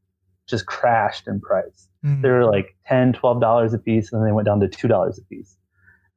just 0.46 0.67
crashed 0.67 1.26
in 1.29 1.40
price 1.40 1.88
Mm. 2.05 2.20
they 2.20 2.31
were 2.31 2.44
like 2.44 2.75
10 2.87 3.12
12 3.12 3.40
dollars 3.40 3.73
a 3.73 3.79
piece 3.79 4.12
and 4.12 4.20
then 4.20 4.26
they 4.26 4.32
went 4.32 4.46
down 4.46 4.58
to 4.58 4.67
two 4.69 4.88
dollars 4.88 5.20
a 5.20 5.23
piece 5.32 5.56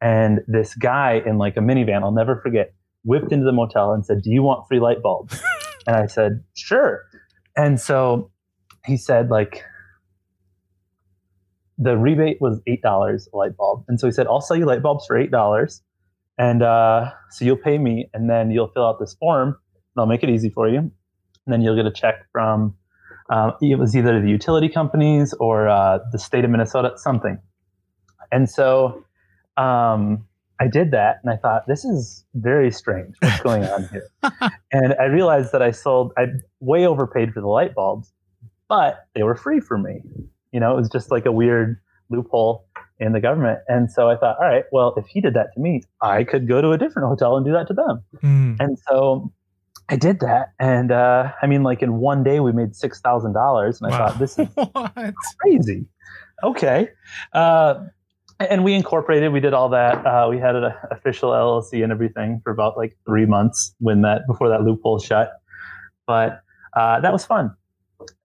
and 0.02 0.40
this 0.48 0.74
guy 0.74 1.22
in 1.28 1.38
like 1.38 1.58
a 1.58 1.60
minivan 1.60 2.02
i'll 2.02 2.12
never 2.12 2.42
forget 2.42 2.74
whipped 3.04 3.32
into 3.32 3.46
the 3.46 3.52
motel 3.52 3.92
and 3.92 4.04
said 4.04 4.24
do 4.24 4.32
you 4.32 4.42
want 4.42 4.68
free 4.68 4.80
light 4.80 5.04
bulbs 5.04 5.40
and 5.88 5.96
i 5.96 6.08
said 6.08 6.44
sure 6.56 7.04
and 7.56 7.80
so 7.80 8.32
he 8.84 8.98
said 8.98 9.30
like 9.30 9.64
the 11.78 11.98
rebate 11.98 12.38
was 12.40 12.62
eight 12.68 12.82
dollars 12.82 13.28
a 13.34 13.38
light 13.38 13.56
bulb 13.58 13.84
and 13.88 14.00
so 14.00 14.08
he 14.08 14.12
said 14.12 14.28
i'll 14.28 14.42
sell 14.42 14.58
you 14.58 14.66
light 14.66 14.82
bulbs 14.82 15.06
for 15.06 15.18
eight 15.18 15.32
dollars 15.32 15.82
and 16.38 16.64
uh, 16.64 17.12
so 17.30 17.46
you'll 17.46 17.56
pay 17.56 17.78
me 17.78 18.10
and 18.14 18.30
then 18.30 18.52
you'll 18.52 18.68
fill 18.68 18.86
out 18.86 19.00
this 19.00 19.14
form 19.16 19.50
and 19.50 19.98
i'll 19.98 20.06
make 20.06 20.24
it 20.24 20.30
easy 20.30 20.50
for 20.50 20.68
you 20.68 20.80
and 20.80 20.92
then 21.48 21.62
you'll 21.62 21.76
get 21.76 21.86
a 21.86 21.92
check 21.92 22.26
from 22.32 22.76
um, 23.30 23.54
it 23.62 23.80
was 23.80 23.96
either 23.96 24.22
the 24.22 24.30
utility 24.30 24.70
companies 24.70 25.34
or 25.40 25.68
uh, 25.68 26.00
the 26.12 26.20
state 26.20 26.46
of 26.46 26.52
Minnesota, 26.52 26.94
something. 26.96 27.40
And 28.32 28.50
so 28.50 29.04
um, 29.58 30.28
I 30.60 30.68
did 30.68 30.92
that, 30.92 31.20
and 31.24 31.32
I 31.32 31.38
thought 31.38 31.68
this 31.68 31.86
is 31.86 32.24
very 32.36 32.72
strange. 32.72 33.16
What's 33.22 33.42
going 33.42 33.64
on 33.66 33.88
here? 33.90 34.08
and 34.72 34.94
I 35.00 35.06
realized 35.06 35.52
that 35.54 35.62
I 35.62 35.72
sold, 35.72 36.14
I 36.18 36.28
way 36.60 36.86
overpaid 36.86 37.34
for 37.34 37.42
the 37.42 37.48
light 37.48 37.74
bulbs, 37.74 38.14
but 38.68 39.08
they 39.16 39.24
were 39.24 39.36
free 39.36 39.60
for 39.60 39.78
me. 39.78 40.02
You 40.56 40.62
know, 40.62 40.72
it 40.72 40.78
was 40.78 40.90
just 40.90 41.12
like 41.12 41.26
a 41.26 41.34
weird 41.34 41.78
loophole 42.10 42.66
in 42.98 43.12
the 43.12 43.20
government. 43.20 43.60
And 43.68 43.92
so 43.92 44.10
I 44.10 44.16
thought, 44.16 44.38
all 44.40 44.48
right, 44.48 44.64
well, 44.72 44.94
if 44.96 45.06
he 45.06 45.20
did 45.20 45.34
that 45.34 45.48
to 45.54 45.60
me, 45.60 45.84
I 46.02 46.24
could 46.24 46.48
go 46.48 46.62
to 46.62 46.72
a 46.72 46.78
different 46.78 47.10
hotel 47.10 47.36
and 47.36 47.46
do 47.46 47.52
that 47.52 47.68
to 47.68 47.74
them. 47.74 48.04
Mm. 48.24 48.56
And 48.62 48.80
so 48.88 49.34
I 49.90 49.98
did 49.98 50.22
that. 50.22 50.54
And 50.58 50.94
uh, 50.94 51.34
I 51.42 51.48
mean, 51.48 51.64
like 51.64 51.82
in 51.82 51.96
one 51.96 52.24
day, 52.24 52.40
we 52.40 52.54
made 52.54 52.72
$6,000. 52.72 53.82
And 53.82 53.88
I 53.88 53.90
Wow. 53.90 53.98
thought, 53.98 54.20
this 54.20 54.40
is 54.40 54.48
crazy. 55.42 55.88
Okay. 56.42 56.88
Uh, 57.34 57.74
and 58.40 58.64
we 58.64 58.76
incorporated, 58.76 59.34
we 59.34 59.42
did 59.42 59.54
all 59.54 59.68
that. 59.70 60.06
Uh, 60.06 60.28
we 60.30 60.38
had 60.40 60.56
an 60.56 60.72
official 60.90 61.32
LLC 61.32 61.84
and 61.84 61.92
everything 61.92 62.40
for 62.46 62.52
about 62.52 62.78
like 62.78 62.98
three 63.06 63.26
months 63.26 63.76
when 63.80 64.04
that, 64.04 64.22
before 64.26 64.48
that 64.48 64.62
loophole 64.64 65.00
shut. 65.00 65.34
But 66.08 66.42
uh, 66.78 67.02
that 67.02 67.12
was 67.12 67.26
fun. 67.26 67.54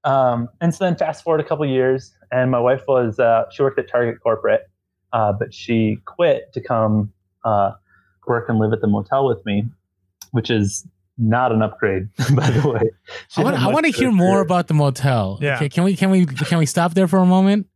Um, 0.05 0.49
and 0.61 0.75
so 0.75 0.85
then 0.85 0.97
fast 0.97 1.23
forward 1.25 1.41
a 1.41 1.45
couple 1.45 1.67
years, 1.67 2.15
and 2.33 2.51
my 2.51 2.59
wife 2.61 2.83
was, 2.89 3.19
uh, 3.19 3.45
she 3.51 3.63
worked 3.63 3.79
at 3.79 3.89
Target 3.89 4.21
Corporate, 4.23 4.63
uh, 5.13 5.33
but 5.33 5.53
she 5.53 5.99
quit 6.07 6.53
to 6.55 6.61
come 6.61 7.13
uh, 7.45 7.73
work 8.27 8.49
and 8.49 8.59
live 8.59 8.73
at 8.73 8.81
the 8.81 8.87
motel 8.87 9.27
with 9.27 9.45
me, 9.45 9.65
which 10.31 10.49
is 10.51 10.87
not 11.19 11.53
an 11.53 11.61
upgrade, 11.61 12.09
by 12.35 12.49
the 12.51 12.67
way. 12.69 12.81
She 13.29 13.43
I 13.43 13.45
want, 13.45 13.57
had 13.57 13.63
a 13.63 13.63
I 13.63 13.65
much 13.67 13.75
want 13.75 13.87
to 13.87 13.93
hear 13.93 14.11
more 14.11 14.37
career. 14.37 14.43
about 14.43 14.69
the 14.69 14.75
motel. 14.75 15.39
Yeah. 15.43 15.57
Okay, 15.57 15.69
can 15.69 15.85
we 15.85 15.95
can 15.97 16.09
we 16.11 16.25
can 16.25 16.59
we 16.59 16.65
stop 16.67 16.95
there 16.95 17.07
for 17.09 17.19
a 17.19 17.27
moment? 17.27 17.67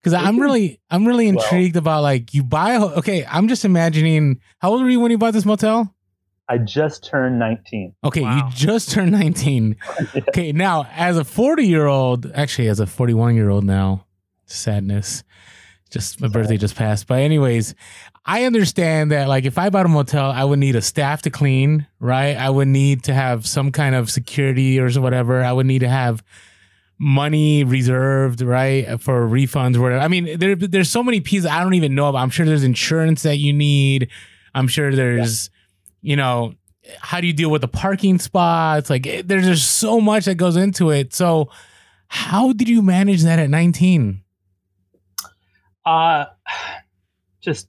Because 0.00 0.12
I'm 0.12 0.38
really 0.38 0.80
I'm 0.88 1.04
really 1.04 1.26
Well- 1.32 1.42
intrigued 1.42 1.74
about 1.74 2.02
like 2.02 2.32
you 2.32 2.44
buy. 2.44 2.74
A, 2.74 2.82
okay, 2.98 3.26
I'm 3.28 3.48
just 3.48 3.64
imagining. 3.64 4.40
How 4.60 4.70
old 4.70 4.82
were 4.82 4.90
you 4.90 5.00
when 5.00 5.10
you 5.10 5.18
bought 5.18 5.32
this 5.32 5.44
motel? 5.44 5.92
I 6.48 6.58
just 6.58 7.04
turned 7.04 7.38
19. 7.38 7.94
Okay, 8.04 8.20
Wow. 8.22 8.36
you 8.36 8.54
just 8.54 8.90
turned 8.92 9.12
19. 9.12 9.76
Okay, 10.28 10.52
now 10.52 10.86
as 10.92 11.18
a 11.18 11.24
40 11.24 11.66
year 11.66 11.86
old, 11.86 12.30
actually 12.34 12.68
as 12.68 12.78
a 12.80 12.86
41 12.86 13.34
year 13.34 13.50
old 13.50 13.64
now, 13.64 14.06
sadness. 14.44 15.24
Just 15.90 16.20
my 16.20 16.28
birthday 16.28 16.56
just 16.56 16.74
passed. 16.76 17.06
But 17.06 17.20
anyways, 17.20 17.74
I 18.24 18.44
understand 18.44 19.12
that 19.12 19.28
like 19.28 19.44
if 19.44 19.56
I 19.56 19.70
bought 19.70 19.86
a 19.86 19.88
motel, 19.88 20.30
I 20.30 20.42
would 20.44 20.58
need 20.58 20.74
a 20.76 20.82
staff 20.82 21.22
to 21.22 21.30
clean, 21.30 21.86
right? 22.00 22.36
I 22.36 22.50
would 22.50 22.66
need 22.68 23.04
to 23.04 23.14
have 23.14 23.46
some 23.46 23.70
kind 23.70 23.94
of 23.94 24.10
security 24.10 24.80
or 24.80 24.90
whatever. 25.00 25.44
I 25.44 25.52
would 25.52 25.66
need 25.66 25.80
to 25.80 25.88
have 25.88 26.24
money 26.98 27.62
reserved, 27.64 28.40
right, 28.40 29.00
for 29.00 29.28
refunds 29.28 29.76
or 29.76 29.82
whatever. 29.82 30.00
I 30.02 30.08
mean, 30.08 30.38
there 30.38 30.56
there's 30.56 30.90
so 30.90 31.02
many 31.02 31.20
pieces 31.20 31.46
I 31.46 31.62
don't 31.62 31.74
even 31.74 31.94
know 31.94 32.08
about. 32.08 32.18
I'm 32.18 32.30
sure 32.30 32.46
there's 32.46 32.64
insurance 32.64 33.22
that 33.22 33.36
you 33.36 33.52
need. 33.52 34.08
I'm 34.54 34.68
sure 34.68 34.92
there's, 34.94 35.50
yeah. 35.52 35.55
You 36.06 36.14
know, 36.14 36.54
how 37.00 37.20
do 37.20 37.26
you 37.26 37.32
deal 37.32 37.50
with 37.50 37.62
the 37.62 37.68
parking 37.68 38.20
spots? 38.20 38.88
Like 38.88 39.08
eh, 39.08 39.22
there's 39.24 39.44
just 39.44 39.78
so 39.78 40.00
much 40.00 40.26
that 40.26 40.36
goes 40.36 40.56
into 40.56 40.90
it. 40.90 41.12
So 41.12 41.50
how 42.06 42.52
did 42.52 42.68
you 42.68 42.80
manage 42.80 43.24
that 43.24 43.40
at 43.40 43.50
19? 43.50 44.22
Uh 45.84 46.26
just 47.40 47.68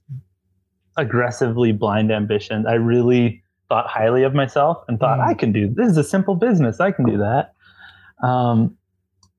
aggressively 0.96 1.72
blind 1.72 2.12
ambition. 2.12 2.64
I 2.66 2.74
really 2.74 3.42
thought 3.68 3.88
highly 3.88 4.22
of 4.22 4.34
myself 4.34 4.84
and 4.86 5.00
thought 5.00 5.18
mm. 5.18 5.26
I 5.26 5.34
can 5.34 5.50
do 5.50 5.68
this 5.68 5.90
is 5.90 5.96
a 5.96 6.04
simple 6.04 6.36
business. 6.36 6.78
I 6.78 6.92
can 6.92 7.06
do 7.06 7.18
that. 7.18 7.54
Um, 8.22 8.76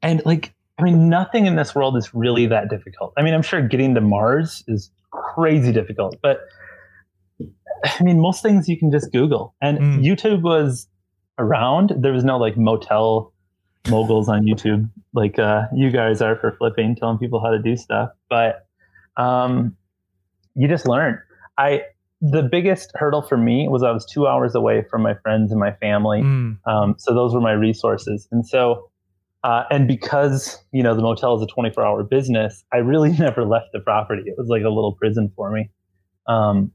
and 0.02 0.22
like 0.26 0.54
I 0.78 0.84
mean, 0.84 1.08
nothing 1.08 1.46
in 1.46 1.56
this 1.56 1.74
world 1.74 1.96
is 1.96 2.14
really 2.14 2.48
that 2.48 2.70
difficult. 2.70 3.14
I 3.16 3.22
mean, 3.22 3.34
I'm 3.34 3.42
sure 3.44 3.62
getting 3.62 3.96
to 3.96 4.02
Mars 4.02 4.62
is 4.68 4.92
crazy 5.12 5.72
difficult, 5.72 6.18
but 6.22 6.42
I 7.84 8.04
mean, 8.04 8.20
most 8.20 8.42
things 8.42 8.68
you 8.68 8.78
can 8.78 8.92
just 8.92 9.12
Google. 9.12 9.56
And 9.62 9.80
mm. 9.80 10.04
YouTube 10.04 10.42
was 10.42 10.88
around. 11.38 11.94
There 11.98 12.14
was 12.14 12.24
no 12.24 12.38
like 12.38 12.58
motel 12.58 13.34
moguls 13.90 14.28
on 14.28 14.44
YouTube 14.44 14.90
like 15.14 15.40
uh, 15.40 15.64
you 15.74 15.92
guys 15.92 16.22
are 16.22 16.36
for 16.36 16.56
flipping, 16.58 16.96
telling 16.96 17.18
people 17.18 17.42
how 17.42 17.50
to 17.50 17.60
do 17.60 17.76
stuff. 17.76 18.10
But 18.30 18.68
um, 19.18 19.76
you 20.56 20.68
just 20.68 20.88
learn. 20.88 21.20
I 21.58 21.84
the 22.22 22.44
biggest 22.44 22.92
hurdle 22.96 23.22
for 23.22 23.38
me 23.38 23.68
was 23.70 23.82
I 23.82 23.92
was 23.92 24.06
two 24.06 24.28
hours 24.28 24.54
away 24.54 24.84
from 24.90 25.02
my 25.02 25.14
friends 25.16 25.52
and 25.52 25.60
my 25.60 25.72
family. 25.74 26.22
Mm. 26.22 26.58
Um, 26.68 26.96
so 26.98 27.14
those 27.14 27.34
were 27.34 27.40
my 27.40 27.54
resources. 27.54 28.28
And 28.32 28.46
so 28.46 28.90
uh, 29.44 29.64
and 29.72 29.88
because 29.88 30.62
you 30.72 30.84
know 30.84 30.94
the 30.96 31.02
motel 31.02 31.36
is 31.38 31.42
a 31.42 31.48
24 31.48 31.86
hour 31.86 32.04
business, 32.04 32.64
I 32.74 32.78
really 32.78 33.12
never 33.20 33.46
left 33.46 33.68
the 33.74 33.80
property. 33.80 34.24
It 34.26 34.36
was 34.38 34.48
like 34.48 34.64
a 34.64 34.70
little 34.70 34.94
prison 34.94 35.32
for 35.36 35.52
me, 35.52 35.70
um, 36.28 36.72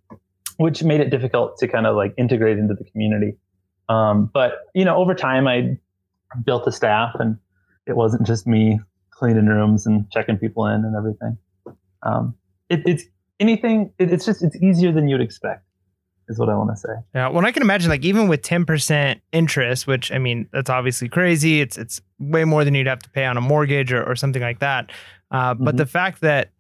which 0.57 0.83
made 0.83 1.01
it 1.01 1.11
difficult 1.11 1.59
to 1.59 1.69
kind 1.69 1.87
of 1.87 1.97
like 1.97 2.15
integrate 2.17 2.59
into 2.59 2.75
the 2.75 2.85
community. 2.85 3.37
Um, 3.89 4.31
but 4.33 4.53
you 4.75 4.85
know, 4.85 4.97
over 4.97 5.15
time, 5.15 5.47
I 5.47 5.79
built 6.45 6.67
a 6.67 6.73
staff, 6.73 7.15
and 7.19 7.39
it 7.87 7.97
wasn't 7.97 8.27
just 8.27 8.47
me 8.47 8.81
cleaning 9.11 9.47
rooms 9.47 9.87
and 9.87 10.11
checking 10.11 10.39
people 10.39 10.67
in 10.67 10.85
and 10.85 10.97
everything. 10.97 11.39
Um, 12.03 12.35
it, 12.69 12.83
it's 12.87 13.05
anything. 13.41 13.93
It, 13.99 14.13
it's 14.13 14.25
just 14.25 14.43
it's 14.43 14.57
easier 14.57 14.93
than 14.93 15.09
you'd 15.09 15.21
expect 15.21 15.65
is 16.29 16.39
what 16.39 16.49
I 16.49 16.55
want 16.57 16.71
to 16.71 16.77
say. 16.77 16.95
Yeah, 17.15 17.29
well, 17.29 17.45
I 17.45 17.53
can 17.53 17.63
imagine 17.63 17.91
like 17.91 18.05
even 18.05 18.29
with 18.29 18.43
ten 18.43 18.65
percent 18.65 19.21
interest, 19.33 19.87
which 19.87 20.11
I 20.11 20.19
mean 20.19 20.49
that's 20.53 20.71
obviously 20.71 21.09
crazy. 21.09 21.61
It's 21.61 21.77
it's 21.77 22.01
way 22.19 22.45
more 22.45 22.65
than 22.65 22.75
you'd 22.75 22.87
have 22.87 23.03
to 23.03 23.11
pay 23.11 23.25
on 23.25 23.37
a 23.37 23.41
mortgage 23.41 23.93
or, 23.93 24.03
or 24.03 24.17
something 24.17 24.43
like 24.43 24.61
that. 24.61 24.91
Uh, 25.31 25.55
mm-hmm. 25.55 25.65
But 25.65 25.77
the 25.77 25.87
fact 25.87 26.21
that, 26.23 26.53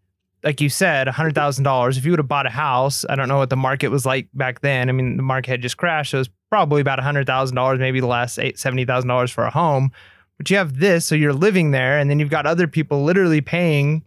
like 0.44 0.60
you 0.60 0.68
said, 0.68 1.08
hundred 1.08 1.34
thousand 1.34 1.64
dollars, 1.64 1.96
if 1.96 2.04
you 2.04 2.12
would 2.12 2.20
have 2.20 2.28
bought 2.28 2.46
a 2.46 2.50
house, 2.50 3.04
I 3.08 3.16
don't 3.16 3.28
know 3.28 3.38
what 3.38 3.50
the 3.50 3.56
market 3.56 3.88
was 3.88 4.06
like 4.06 4.28
back 4.34 4.60
then. 4.60 4.88
I 4.88 4.92
mean, 4.92 5.16
the 5.16 5.22
market 5.22 5.50
had 5.50 5.62
just 5.62 5.76
crashed, 5.76 6.12
so 6.12 6.18
it 6.18 6.20
was 6.20 6.30
probably 6.50 6.80
about 6.80 7.00
hundred 7.00 7.26
thousand 7.26 7.56
dollars, 7.56 7.78
maybe 7.78 8.00
less, 8.00 8.38
eight 8.38 8.58
seventy 8.58 8.84
thousand 8.84 9.08
dollars 9.08 9.30
for 9.30 9.44
a 9.44 9.50
home. 9.50 9.90
But 10.36 10.50
you 10.50 10.56
have 10.56 10.78
this, 10.78 11.06
so 11.06 11.14
you're 11.14 11.32
living 11.32 11.70
there, 11.70 11.98
and 11.98 12.10
then 12.10 12.18
you've 12.18 12.30
got 12.30 12.46
other 12.46 12.66
people 12.66 13.02
literally 13.04 13.40
paying 13.40 14.04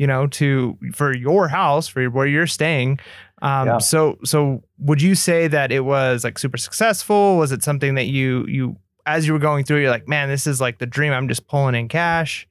you 0.00 0.06
know, 0.06 0.26
to 0.26 0.78
for 0.94 1.14
your 1.14 1.46
house 1.46 1.86
for 1.86 2.06
where 2.06 2.26
you're 2.26 2.46
staying. 2.46 2.98
Um, 3.42 3.66
yeah. 3.66 3.78
So, 3.78 4.18
so 4.24 4.62
would 4.78 5.02
you 5.02 5.14
say 5.14 5.46
that 5.46 5.70
it 5.70 5.80
was 5.80 6.24
like 6.24 6.38
super 6.38 6.56
successful? 6.56 7.36
Was 7.36 7.52
it 7.52 7.62
something 7.62 7.96
that 7.96 8.06
you 8.06 8.46
you 8.46 8.76
as 9.04 9.26
you 9.26 9.34
were 9.34 9.38
going 9.38 9.66
through, 9.66 9.80
you're 9.82 9.90
like, 9.90 10.08
man, 10.08 10.30
this 10.30 10.46
is 10.46 10.58
like 10.58 10.78
the 10.78 10.86
dream. 10.86 11.12
I'm 11.12 11.28
just 11.28 11.46
pulling 11.48 11.74
in 11.74 11.88
cash. 11.88 12.48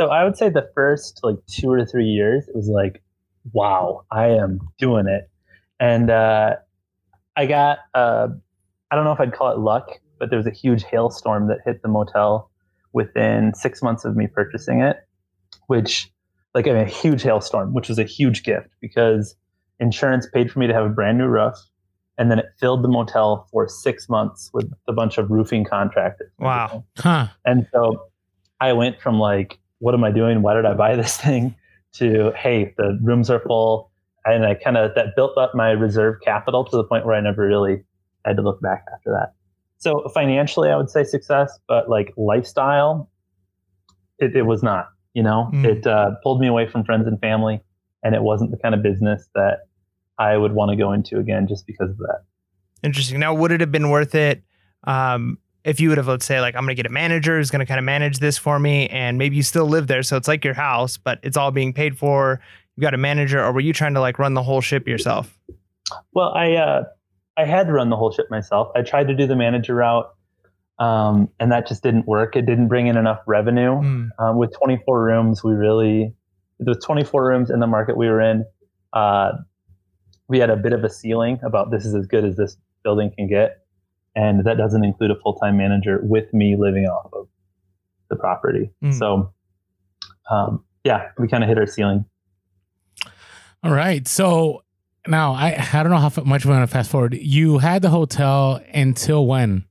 So 0.00 0.06
I 0.06 0.24
would 0.24 0.34
say 0.34 0.48
the 0.48 0.66
first 0.74 1.20
like 1.22 1.36
two 1.46 1.70
or 1.70 1.84
three 1.84 2.06
years, 2.06 2.48
it 2.48 2.56
was 2.56 2.68
like, 2.68 3.02
wow, 3.52 4.06
I 4.10 4.28
am 4.28 4.58
doing 4.78 5.06
it. 5.06 5.28
And 5.78 6.08
uh, 6.08 6.56
I 7.36 7.44
got, 7.44 7.80
uh, 7.92 8.28
I 8.90 8.96
don't 8.96 9.04
know 9.04 9.12
if 9.12 9.20
I'd 9.20 9.34
call 9.34 9.52
it 9.52 9.58
luck, 9.58 9.90
but 10.18 10.30
there 10.30 10.38
was 10.38 10.46
a 10.46 10.52
huge 10.52 10.84
hailstorm 10.84 11.48
that 11.48 11.58
hit 11.66 11.82
the 11.82 11.88
motel 11.88 12.50
within 12.94 13.52
six 13.54 13.82
months 13.82 14.06
of 14.06 14.16
me 14.16 14.26
purchasing 14.26 14.80
it, 14.80 14.96
which, 15.66 16.10
like, 16.54 16.66
I 16.66 16.70
mean, 16.70 16.84
a 16.84 16.86
huge 16.86 17.22
hailstorm, 17.22 17.74
which 17.74 17.90
was 17.90 17.98
a 17.98 18.04
huge 18.04 18.42
gift 18.42 18.68
because 18.80 19.36
insurance 19.80 20.26
paid 20.32 20.50
for 20.50 20.60
me 20.60 20.66
to 20.66 20.72
have 20.72 20.86
a 20.86 20.88
brand 20.88 21.18
new 21.18 21.26
roof 21.26 21.56
and 22.16 22.30
then 22.30 22.38
it 22.38 22.46
filled 22.58 22.82
the 22.82 22.88
motel 22.88 23.46
for 23.50 23.68
six 23.68 24.08
months 24.08 24.48
with 24.54 24.72
a 24.88 24.94
bunch 24.94 25.18
of 25.18 25.30
roofing 25.30 25.66
contractors. 25.66 26.32
Wow. 26.38 26.86
Huh. 26.96 27.26
And 27.44 27.66
so 27.70 28.06
I 28.62 28.72
went 28.72 28.98
from 28.98 29.18
like, 29.18 29.58
what 29.80 29.94
am 29.94 30.04
I 30.04 30.12
doing? 30.12 30.42
Why 30.42 30.54
did 30.54 30.64
I 30.64 30.74
buy 30.74 30.94
this 30.96 31.16
thing? 31.20 31.56
To 31.94 32.32
hey, 32.36 32.72
the 32.78 32.98
rooms 33.02 33.30
are 33.30 33.40
full. 33.40 33.90
And 34.24 34.46
I 34.46 34.54
kind 34.54 34.76
of 34.76 34.94
that 34.94 35.16
built 35.16 35.36
up 35.36 35.54
my 35.54 35.70
reserve 35.70 36.20
capital 36.22 36.64
to 36.64 36.76
the 36.76 36.84
point 36.84 37.04
where 37.04 37.16
I 37.16 37.20
never 37.20 37.44
really 37.44 37.82
had 38.24 38.36
to 38.36 38.42
look 38.42 38.60
back 38.60 38.84
after 38.94 39.10
that. 39.10 39.32
So 39.78 40.08
financially, 40.12 40.68
I 40.68 40.76
would 40.76 40.90
say 40.90 41.04
success, 41.04 41.58
but 41.66 41.88
like 41.88 42.12
lifestyle, 42.16 43.10
it, 44.18 44.36
it 44.36 44.42
was 44.42 44.62
not. 44.62 44.88
You 45.14 45.24
know, 45.24 45.50
mm. 45.52 45.64
it 45.64 45.86
uh, 45.86 46.12
pulled 46.22 46.40
me 46.40 46.46
away 46.46 46.68
from 46.68 46.84
friends 46.84 47.06
and 47.08 47.18
family, 47.18 47.60
and 48.04 48.14
it 48.14 48.22
wasn't 48.22 48.52
the 48.52 48.58
kind 48.58 48.74
of 48.74 48.82
business 48.82 49.28
that 49.34 49.60
I 50.18 50.36
would 50.36 50.52
want 50.52 50.70
to 50.70 50.76
go 50.76 50.92
into 50.92 51.18
again 51.18 51.48
just 51.48 51.66
because 51.66 51.90
of 51.90 51.96
that. 51.98 52.20
Interesting. 52.82 53.18
Now, 53.18 53.34
would 53.34 53.50
it 53.50 53.60
have 53.60 53.72
been 53.72 53.90
worth 53.90 54.14
it 54.14 54.42
um, 54.84 55.38
if 55.64 55.80
you 55.80 55.88
would 55.90 55.98
have, 55.98 56.08
let's 56.08 56.24
say, 56.24 56.40
like, 56.40 56.54
I'm 56.54 56.62
going 56.62 56.74
to 56.74 56.82
get 56.82 56.86
a 56.86 56.92
manager 56.92 57.36
who's 57.36 57.50
going 57.50 57.60
to 57.60 57.66
kind 57.66 57.78
of 57.78 57.84
manage 57.84 58.18
this 58.18 58.38
for 58.38 58.58
me, 58.58 58.88
and 58.88 59.18
maybe 59.18 59.36
you 59.36 59.42
still 59.42 59.66
live 59.66 59.86
there, 59.86 60.02
so 60.02 60.16
it's 60.16 60.28
like 60.28 60.44
your 60.44 60.54
house, 60.54 60.96
but 60.96 61.18
it's 61.22 61.36
all 61.36 61.50
being 61.50 61.72
paid 61.72 61.98
for. 61.98 62.40
You 62.76 62.80
got 62.80 62.94
a 62.94 62.98
manager, 62.98 63.42
or 63.42 63.52
were 63.52 63.60
you 63.60 63.72
trying 63.72 63.94
to 63.94 64.00
like 64.00 64.18
run 64.18 64.34
the 64.34 64.42
whole 64.42 64.60
ship 64.60 64.88
yourself? 64.88 65.38
Well, 66.12 66.32
I 66.34 66.54
uh, 66.54 66.84
I 67.36 67.44
had 67.44 67.66
to 67.66 67.72
run 67.72 67.90
the 67.90 67.96
whole 67.96 68.10
ship 68.10 68.26
myself. 68.30 68.70
I 68.74 68.82
tried 68.82 69.08
to 69.08 69.14
do 69.14 69.26
the 69.26 69.36
manager 69.36 69.74
route, 69.74 70.10
um, 70.78 71.28
and 71.38 71.52
that 71.52 71.66
just 71.66 71.82
didn't 71.82 72.06
work. 72.06 72.36
It 72.36 72.46
didn't 72.46 72.68
bring 72.68 72.86
in 72.86 72.96
enough 72.96 73.20
revenue. 73.26 73.80
Mm. 73.80 74.10
Um, 74.18 74.38
with 74.38 74.52
24 74.56 75.04
rooms, 75.04 75.44
we 75.44 75.52
really 75.52 76.14
the 76.60 76.74
24 76.74 77.24
rooms 77.24 77.50
in 77.50 77.60
the 77.60 77.66
market 77.66 77.96
we 77.96 78.08
were 78.08 78.20
in. 78.20 78.44
Uh, 78.92 79.32
we 80.28 80.38
had 80.38 80.50
a 80.50 80.56
bit 80.56 80.72
of 80.72 80.84
a 80.84 80.90
ceiling 80.90 81.40
about 81.42 81.70
this 81.70 81.84
is 81.84 81.94
as 81.94 82.06
good 82.06 82.24
as 82.24 82.36
this 82.36 82.56
building 82.84 83.10
can 83.16 83.26
get. 83.26 83.59
And 84.14 84.44
that 84.44 84.56
doesn't 84.56 84.84
include 84.84 85.10
a 85.10 85.16
full 85.20 85.34
time 85.34 85.56
manager 85.56 86.00
with 86.02 86.32
me 86.34 86.56
living 86.58 86.86
off 86.86 87.10
of 87.12 87.28
the 88.08 88.16
property. 88.16 88.70
Mm. 88.82 88.98
So, 88.98 89.32
um, 90.30 90.64
yeah, 90.84 91.08
we 91.18 91.28
kind 91.28 91.44
of 91.44 91.48
hit 91.48 91.58
our 91.58 91.66
ceiling. 91.66 92.04
All 93.62 93.72
right. 93.72 94.06
So 94.08 94.62
now 95.06 95.32
I, 95.32 95.66
I 95.72 95.82
don't 95.82 95.92
know 95.92 95.98
how 95.98 96.10
much 96.24 96.44
we 96.44 96.50
want 96.50 96.68
to 96.68 96.72
fast 96.72 96.90
forward. 96.90 97.14
You 97.14 97.58
had 97.58 97.82
the 97.82 97.90
hotel 97.90 98.60
until 98.72 99.26
when? 99.26 99.64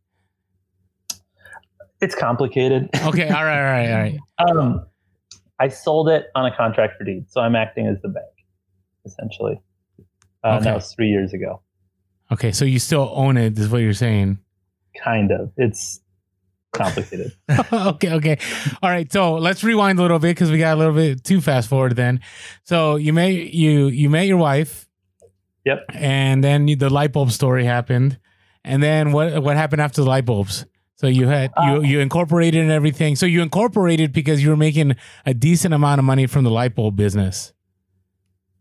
It's 2.02 2.16
complicated. 2.16 2.90
Okay. 2.96 3.28
All 3.30 3.44
right. 3.44 3.60
All 3.60 3.72
right. 3.72 3.92
All 3.92 3.98
right. 3.98 4.18
um, 4.50 4.86
I 5.60 5.68
sold 5.68 6.08
it 6.08 6.28
on 6.36 6.46
a 6.46 6.56
contract 6.56 6.98
for 6.98 7.04
deed. 7.04 7.30
So 7.30 7.42
I'm 7.42 7.56
acting 7.56 7.88
as 7.88 8.02
the 8.02 8.08
bank 8.10 8.26
essentially. 9.06 9.60
Uh, 10.44 10.56
okay. 10.56 10.64
That 10.66 10.76
was 10.76 10.94
three 10.94 11.10
years 11.10 11.34
ago. 11.34 11.62
Okay, 12.32 12.52
so 12.52 12.66
you 12.66 12.80
still 12.80 13.12
own 13.14 13.38
it, 13.38 13.58
is 13.58 13.70
what 13.70 13.82
you're 13.82 13.94
saying? 13.94 14.40
Kind 15.04 15.32
of. 15.32 15.52
It's 15.58 16.00
complicated. 16.74 17.34
okay, 17.74 18.14
okay. 18.14 18.38
All 18.84 18.90
right, 18.90 19.12
so 19.12 19.36
let's 19.36 19.64
rewind 19.64 20.00
a 20.00 20.02
little 20.02 20.20
bit 20.20 20.36
because 20.36 20.52
we 20.52 20.60
got 20.60 20.76
a 20.76 20.80
little 20.80 20.94
bit 20.94 21.24
too 21.24 21.42
fast 21.42 21.70
forward. 21.70 21.96
Then, 21.96 22.22
so 22.64 22.96
you 22.98 23.14
met 23.14 23.32
you 23.34 23.88
you 23.88 24.10
met 24.10 24.28
your 24.28 24.38
wife. 24.38 24.88
Yep. 25.66 25.86
And 25.90 26.44
then 26.44 26.66
the 26.66 26.90
light 26.90 27.14
bulb 27.14 27.32
story 27.32 27.66
happened, 27.66 28.20
and 28.64 28.82
then 28.82 29.12
what 29.12 29.42
what 29.42 29.58
happened 29.58 29.82
after 29.82 30.02
the 30.02 30.10
light 30.10 30.26
bulbs? 30.26 30.66
So 30.96 31.08
you 31.08 31.28
had 31.28 31.52
you 31.58 31.72
uh, 31.72 31.80
you 31.80 32.00
incorporated 32.00 32.62
and 32.62 32.72
everything. 32.72 33.16
So 33.16 33.26
you 33.26 33.42
incorporated 33.42 34.12
because 34.12 34.44
you 34.44 34.50
were 34.50 34.58
making 34.58 34.96
a 35.26 35.34
decent 35.34 35.74
amount 35.74 36.00
of 36.00 36.06
money 36.06 36.28
from 36.28 36.44
the 36.44 36.52
light 36.52 36.76
bulb 36.76 36.96
business 36.96 37.54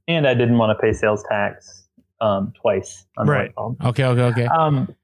and 0.08 0.26
I 0.26 0.34
didn't 0.34 0.58
want 0.58 0.76
to 0.76 0.82
pay 0.82 0.92
sales 0.92 1.22
tax 1.28 1.77
um, 2.20 2.52
twice 2.60 3.06
on 3.16 3.26
right. 3.26 3.52
Okay, 3.84 4.04
okay, 4.04 4.22
okay. 4.22 4.46
Um, 4.46 4.94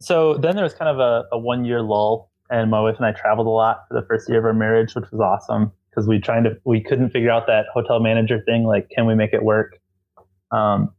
so 0.00 0.36
then 0.38 0.54
there 0.54 0.64
was 0.64 0.74
kind 0.74 0.88
of 0.88 0.98
a, 0.98 1.26
a 1.32 1.38
one 1.38 1.64
year 1.64 1.82
lull, 1.82 2.30
and 2.50 2.70
my 2.70 2.80
wife 2.80 2.96
and 2.96 3.06
I 3.06 3.12
traveled 3.12 3.46
a 3.46 3.50
lot 3.50 3.84
for 3.88 4.00
the 4.00 4.06
first 4.06 4.28
year 4.28 4.38
of 4.38 4.44
our 4.44 4.52
marriage, 4.52 4.94
which 4.94 5.10
was 5.10 5.20
awesome 5.20 5.72
because 5.90 6.06
we 6.06 6.20
trying 6.20 6.44
to 6.44 6.56
we 6.64 6.80
couldn't 6.80 7.10
figure 7.10 7.30
out 7.30 7.46
that 7.46 7.66
hotel 7.72 8.00
manager 8.00 8.42
thing. 8.46 8.64
Like, 8.64 8.88
can 8.90 9.06
we 9.06 9.14
make 9.14 9.32
it 9.32 9.42
work? 9.42 9.78
Um, 10.52 10.92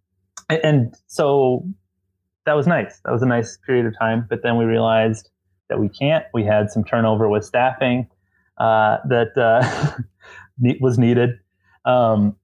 and, 0.50 0.60
and 0.64 0.96
so 1.08 1.66
that 2.46 2.54
was 2.54 2.68
nice. 2.68 3.00
That 3.06 3.12
was 3.12 3.22
a 3.22 3.28
nice 3.28 3.58
period 3.66 3.86
of 3.86 3.98
time. 3.98 4.26
But 4.30 4.44
then 4.44 4.58
we 4.58 4.66
realized 4.66 5.30
that 5.70 5.80
we 5.80 5.90
can't. 5.90 6.26
We 6.34 6.44
had 6.44 6.70
some 6.70 6.84
turnover 6.84 7.30
with 7.30 7.46
staffing 7.46 8.08
uh, 8.58 8.98
that 9.08 9.38
uh, 9.38 9.98
was 10.82 10.98
needed. 10.98 11.32
Um, 11.86 12.36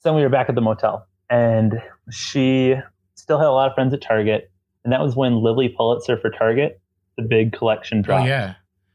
so 0.00 0.08
then 0.08 0.16
we 0.16 0.22
were 0.22 0.28
back 0.28 0.48
at 0.48 0.54
the 0.54 0.60
motel, 0.60 1.06
and 1.32 1.80
she 2.10 2.74
still 3.14 3.38
had 3.38 3.46
a 3.46 3.52
lot 3.52 3.68
of 3.68 3.74
friends 3.74 3.94
at 3.94 4.02
Target, 4.02 4.50
and 4.84 4.92
that 4.92 5.00
was 5.00 5.16
when 5.16 5.36
Lilly 5.42 5.70
Pulitzer 5.70 6.18
for 6.18 6.30
Target, 6.30 6.80
the 7.16 7.22
big 7.22 7.52
collection 7.52 7.98
Oh 8.00 8.02
dropped. 8.02 8.28
yeah. 8.28 8.54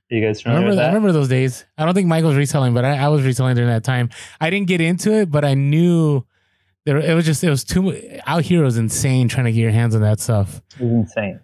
you 0.09 0.21
guys 0.25 0.45
I 0.45 0.49
remember, 0.49 0.69
remember, 0.69 0.83
I 0.83 0.87
remember 0.87 1.11
those 1.11 1.29
days. 1.29 1.65
I 1.77 1.85
don't 1.85 1.95
think 1.95 2.09
was 2.23 2.35
reselling, 2.35 2.73
but 2.73 2.85
I, 2.85 2.97
I 2.97 3.07
was 3.09 3.23
reselling 3.23 3.55
during 3.55 3.69
that 3.71 3.83
time. 3.83 4.09
I 4.39 4.49
didn't 4.51 4.67
get 4.67 4.81
into 4.81 5.11
it, 5.13 5.31
but 5.31 5.43
I 5.43 5.55
knew 5.55 6.23
there. 6.85 6.97
It 6.97 7.15
was 7.15 7.25
just 7.25 7.43
it 7.43 7.49
was 7.49 7.63
too 7.63 8.19
out 8.27 8.43
here. 8.43 8.63
Was 8.63 8.77
insane 8.77 9.27
trying 9.27 9.45
to 9.45 9.51
get 9.51 9.61
your 9.61 9.71
hands 9.71 9.95
on 9.95 10.01
that 10.01 10.19
stuff. 10.19 10.61
It 10.79 10.83
was 10.83 10.91
insane. 10.91 11.39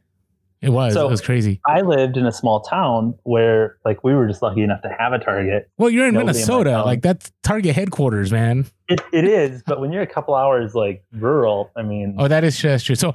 It 0.63 0.69
was. 0.69 0.93
So- 0.93 1.05
it 1.07 1.11
was 1.11 1.21
crazy. 1.21 1.59
I 1.67 1.81
lived 1.81 2.15
in 2.17 2.25
a 2.25 2.31
small 2.31 2.61
town 2.61 3.15
where, 3.23 3.77
like, 3.85 4.03
we 4.03 4.13
were 4.15 4.27
just 4.27 4.41
lucky 4.41 4.61
enough 4.61 4.81
to 4.83 4.89
have 4.97 5.13
a 5.13 5.19
Target. 5.19 5.69
Well, 5.77 5.89
you're 5.89 6.07
in 6.07 6.13
Nobody 6.13 6.29
in 6.29 6.35
Minnesota. 6.35 6.69
town. 6.71 6.85
Like 6.85 7.01
that's 7.01 7.31
Target 7.43 7.75
headquarters, 7.75 8.31
man. 8.31 8.65
It, 8.87 9.01
it 9.11 9.25
is, 9.25 9.61
but 9.67 9.79
when 9.81 9.91
you're 9.91 10.01
a 10.01 10.07
couple 10.07 10.35
hours 10.35 10.73
like 10.73 11.03
rural, 11.11 11.69
I 11.75 11.81
mean, 11.83 12.15
Oh, 12.17 12.27
that 12.27 12.43
is 12.43 12.59
that's 12.61 12.83
true. 12.83 12.95
So, 12.95 13.13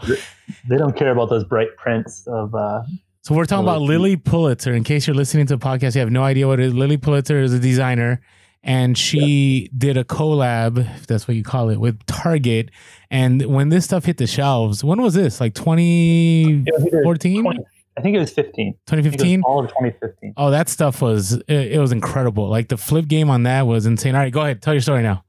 they 0.69 0.77
don't 0.77 0.95
care 0.97 1.11
about 1.11 1.31
those 1.31 1.45
bright 1.45 1.77
prints 1.77 2.27
of. 2.27 2.55
uh 2.55 2.83
so 3.23 3.35
we're 3.35 3.45
talking 3.45 3.65
about 3.65 3.83
Lilly- 3.83 3.97
Lilly 3.99 4.17
Pulitzer. 4.17 4.73
In 4.73 4.85
case 4.85 5.07
you're 5.07 5.17
listening 5.17 5.47
to 5.47 5.57
the 5.57 5.65
podcast, 5.65 5.95
you 5.95 6.01
have 6.01 6.11
no 6.11 6.23
idea 6.25 6.47
what 6.47 6.61
it 6.61 6.67
is. 6.67 6.75
Lilly 6.75 6.97
Pulitzer 6.97 7.41
is 7.41 7.53
a 7.53 7.59
designer, 7.59 8.21
and 8.63 8.99
she 8.99 9.71
did 9.77 9.97
a 9.97 10.05
collab, 10.05 10.79
if 10.97 11.07
that's 11.07 11.29
what 11.29 11.37
you 11.37 11.45
call 11.45 11.71
it, 11.71 11.79
with 11.79 12.05
Target. 12.07 12.71
And 13.11 13.47
when 13.47 13.69
this 13.69 13.85
stuff 13.85 14.05
hit 14.05 14.19
the 14.19 14.27
shelves, 14.27 14.83
when 14.83 15.01
was 15.01 15.15
this? 15.15 15.41
Like 15.41 15.55
2014, 15.55 16.65
it 16.67 16.75
was 16.75 16.87
either 16.87 17.03
20 17.03 17.65
I 17.97 18.01
think 18.01 18.15
it 18.15 18.21
was 18.21 18.31
15. 18.31 18.75
I 18.87 18.91
think 18.91 19.07
it 19.07 19.11
was 19.11 19.17
2015? 19.17 19.43
all 19.43 19.65
of 19.65 19.71
2015. 19.71 20.35
Oh, 20.37 20.53
that 20.53 20.69
stuff 20.69 21.03
was 21.03 21.33
it, 21.33 21.73
it 21.73 21.81
was 21.81 21.91
incredible. 21.91 22.49
Like 22.49 22.69
the 22.69 22.77
flip 22.77 23.09
game 23.09 23.29
on 23.29 23.43
that 23.43 23.67
was 23.67 23.87
insane. 23.87 24.15
All 24.15 24.21
right, 24.21 24.33
go 24.33 24.43
ahead, 24.43 24.63
tell 24.63 24.73
your 24.73 24.81
story 24.81 25.03
now. 25.03 25.25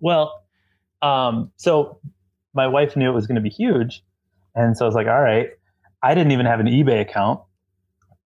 Well, 0.00 0.44
um, 1.00 1.50
so 1.56 1.98
my 2.52 2.66
wife 2.66 2.96
knew 2.96 3.08
it 3.08 3.14
was 3.14 3.26
going 3.26 3.36
to 3.36 3.42
be 3.42 3.48
huge, 3.48 4.02
and 4.54 4.76
so 4.76 4.84
I 4.84 4.88
was 4.88 4.94
like, 4.94 5.06
"All 5.06 5.20
right." 5.22 5.50
I 6.02 6.14
didn't 6.14 6.32
even 6.32 6.46
have 6.46 6.58
an 6.58 6.66
eBay 6.66 7.00
account, 7.00 7.40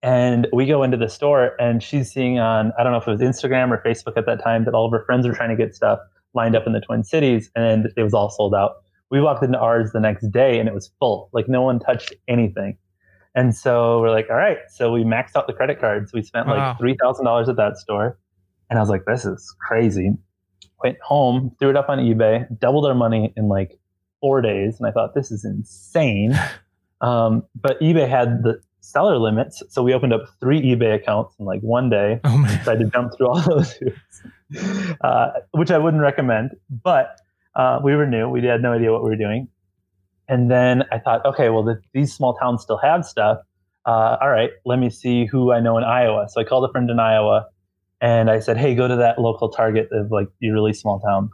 and 0.03 0.47
we 0.53 0.67
go 0.67 0.83
into 0.83 0.97
the 0.97 1.09
store, 1.09 1.53
and 1.59 1.83
she's 1.83 2.13
seeing 2.13 2.39
on 2.39 2.73
I 2.79 2.83
don't 2.83 2.93
know 2.93 2.99
if 2.99 3.07
it 3.07 3.11
was 3.11 3.21
Instagram 3.21 3.71
or 3.71 3.83
Facebook 3.83 4.17
at 4.17 4.27
that 4.27 4.43
time 4.43 4.65
that 4.65 4.75
all 4.75 4.87
of 4.87 4.93
her 4.93 5.05
friends 5.05 5.27
were 5.27 5.35
trying 5.35 5.51
to 5.51 5.57
get 5.57 5.75
stuff 5.75 5.99
lined 6.35 6.55
up 6.55 6.67
in 6.67 6.73
the 6.73 6.81
Twin 6.81 7.05
Cities, 7.05 7.51
and 7.57 7.89
it 7.97 8.03
was 8.03 8.15
all 8.15 8.31
sold 8.31 8.55
out. 8.55 8.73
We 9.11 9.21
walked 9.21 9.45
into 9.45 9.59
ours 9.59 9.93
the 9.93 10.01
next 10.01 10.31
day, 10.31 10.59
and 10.59 10.69
it 10.69 10.75
was 10.75 10.91
full. 10.99 11.31
Like 11.33 11.49
no 11.49 11.63
one 11.63 11.79
touched 11.79 12.15
anything. 12.29 12.77
And 13.35 13.55
so 13.55 14.01
we're 14.01 14.11
like, 14.11 14.29
all 14.31 14.37
right. 14.37 14.59
So 14.71 14.91
we 14.91 15.05
maxed 15.05 15.37
out 15.37 15.47
the 15.47 15.53
credit 15.53 15.79
cards. 15.79 16.13
We 16.13 16.23
spent 16.23 16.47
Wow. 16.47 16.71
like 16.71 16.79
three 16.79 16.97
thousand 17.01 17.25
dollars 17.25 17.49
at 17.49 17.57
that 17.57 17.77
store, 17.77 18.19
and 18.71 18.79
I 18.79 18.83
was 18.83 18.89
like, 18.91 19.05
this 19.07 19.25
is 19.25 19.55
crazy 19.67 20.13
went 20.83 20.99
home, 21.01 21.55
threw 21.59 21.71
it 21.71 21.77
up 21.77 21.89
on 21.89 21.99
eBay, 21.99 22.47
doubled 22.59 22.87
our 22.87 22.95
money 22.95 23.33
in 23.37 23.49
like 23.49 23.79
four 24.21 24.41
days, 24.41 24.79
and 24.79 24.87
I 24.87 24.93
thought 24.93 25.15
this 25.15 25.31
is 25.31 25.45
insane. 25.45 26.39
Um, 27.03 27.43
but 27.55 27.79
eBay 27.81 28.09
had 28.09 28.43
the 28.43 28.59
seller 28.87 29.19
limits, 29.19 29.63
so 29.69 29.83
we 29.83 29.93
opened 29.93 30.13
up 30.13 30.25
three 30.41 30.63
eBay 30.63 30.95
accounts 30.95 31.35
in 31.39 31.45
like 31.45 31.61
one 31.61 31.91
day. 31.91 32.21
Oh 32.25 32.39
man. 32.39 32.63
Tried 32.65 32.79
to 32.79 32.85
jump 32.87 33.17
through 33.17 33.29
all 33.29 33.41
those 33.49 33.73
hoops, 33.73 34.97
uh, 35.01 35.29
which 35.53 35.71
I 35.71 35.79
wouldn't 35.79 36.03
recommend. 36.03 36.53
But 36.71 37.21
uh, 37.55 37.81
we 37.83 37.97
were 37.97 38.07
new; 38.07 38.29
we 38.29 38.45
had 38.45 38.63
no 38.63 38.73
idea 38.73 38.93
what 38.93 39.03
we 39.03 39.11
were 39.11 39.17
doing. 39.17 39.49
And 40.29 40.51
then 40.51 40.85
I 40.91 40.99
thought, 40.99 41.25
okay, 41.25 41.51
well, 41.51 41.63
the, 41.63 41.81
these 41.93 42.13
small 42.13 42.35
towns 42.35 42.63
still 42.63 42.79
have 42.79 43.05
stuff. 43.05 43.39
Uh, 43.85 44.17
all 44.21 44.31
right, 44.31 44.51
let 44.65 44.81
me 44.81 44.91
see 44.91 45.25
who 45.25 45.53
I 45.53 45.61
know 45.61 45.79
in 45.79 45.85
Iowa. 45.85 46.27
So 46.29 46.41
I 46.41 46.45
called 46.45 46.69
a 46.69 46.73
friend 46.73 46.91
in 46.91 46.99
Iowa, 46.99 47.47
and 48.01 48.31
I 48.31 48.41
said, 48.41 48.57
hey, 48.57 48.75
go 48.75 48.89
to 48.89 48.97
that 48.97 49.21
local 49.21 49.49
Target 49.49 49.89
of 49.93 50.11
like 50.11 50.29
your 50.41 50.55
really 50.55 50.73
small 50.73 51.01
town, 51.01 51.31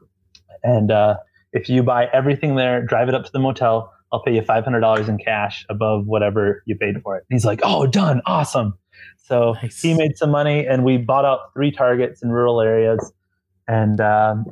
and 0.62 0.90
uh, 0.90 1.16
if 1.52 1.68
you 1.68 1.82
buy 1.82 2.06
everything 2.12 2.56
there, 2.56 2.82
drive 2.82 3.08
it 3.08 3.14
up 3.14 3.24
to 3.24 3.32
the 3.32 3.38
motel. 3.38 3.92
I'll 4.12 4.22
pay 4.22 4.34
you 4.34 4.42
five 4.42 4.64
hundred 4.64 4.80
dollars 4.80 5.08
in 5.08 5.18
cash 5.18 5.64
above 5.70 6.06
whatever 6.06 6.62
you 6.66 6.76
paid 6.76 7.00
for 7.02 7.16
it. 7.16 7.24
And 7.30 7.34
he's 7.34 7.44
like, 7.46 7.60
oh, 7.62 7.86
done, 7.86 8.20
awesome. 8.26 8.74
So 9.24 9.54
Nice. 9.62 9.80
he 9.80 9.94
made 9.94 10.16
some 10.16 10.30
money, 10.30 10.66
and 10.66 10.84
we 10.84 10.98
bought 10.98 11.24
out 11.24 11.52
three 11.54 11.70
Targets 11.70 12.22
in 12.22 12.30
rural 12.30 12.60
areas, 12.60 13.12
and 13.66 14.00
um, 14.00 14.44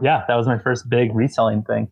yeah, 0.00 0.24
that 0.28 0.36
was 0.36 0.46
my 0.46 0.58
first 0.58 0.88
big 0.88 1.14
reselling 1.14 1.62
thing. 1.62 1.88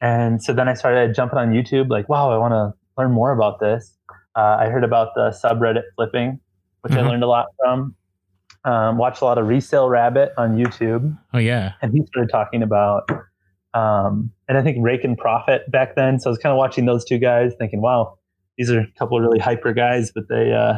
And 0.00 0.42
so 0.42 0.52
then 0.52 0.68
I 0.68 0.74
started 0.74 1.14
jumping 1.14 1.38
on 1.38 1.50
YouTube, 1.52 1.88
like, 1.88 2.08
wow, 2.08 2.30
I 2.30 2.36
want 2.36 2.52
to 2.52 2.72
learn 2.96 3.10
more 3.12 3.32
about 3.32 3.58
this. 3.60 3.96
Uh, 4.36 4.58
I 4.60 4.68
heard 4.68 4.84
about 4.84 5.14
the 5.14 5.30
subreddit 5.42 5.82
flipping, 5.96 6.38
which 6.82 6.92
Mhm. 6.92 6.98
I 6.98 7.08
learned 7.08 7.22
a 7.24 7.26
lot 7.28 7.46
from. 7.58 7.94
Um, 8.64 8.96
watched 8.98 9.20
a 9.20 9.24
lot 9.24 9.36
of 9.38 9.46
Resale 9.46 9.88
Rabbit 9.88 10.32
on 10.38 10.56
YouTube, 10.56 11.16
Oh 11.34 11.38
yeah. 11.38 11.72
and 11.82 11.92
he 11.92 12.04
started 12.06 12.30
talking 12.30 12.62
about, 12.62 13.08
um, 13.74 14.30
and 14.48 14.56
I 14.56 14.62
think 14.62 14.78
Rake 14.80 15.04
and 15.04 15.16
Profit 15.18 15.70
back 15.70 15.96
then. 15.96 16.18
So 16.20 16.28
I 16.28 16.32
was 16.32 16.38
kind 16.38 16.52
of 16.52 16.56
watching 16.58 16.86
those 16.86 17.04
two 17.04 17.18
guys, 17.18 17.52
thinking, 17.58 17.80
wow, 17.82 18.18
these 18.56 18.70
are 18.70 18.80
a 18.80 18.86
couple 18.98 19.16
of 19.18 19.22
really 19.24 19.38
hyper 19.40 19.72
guys, 19.72 20.12
but 20.14 20.28
they 20.28 20.52
uh, 20.52 20.74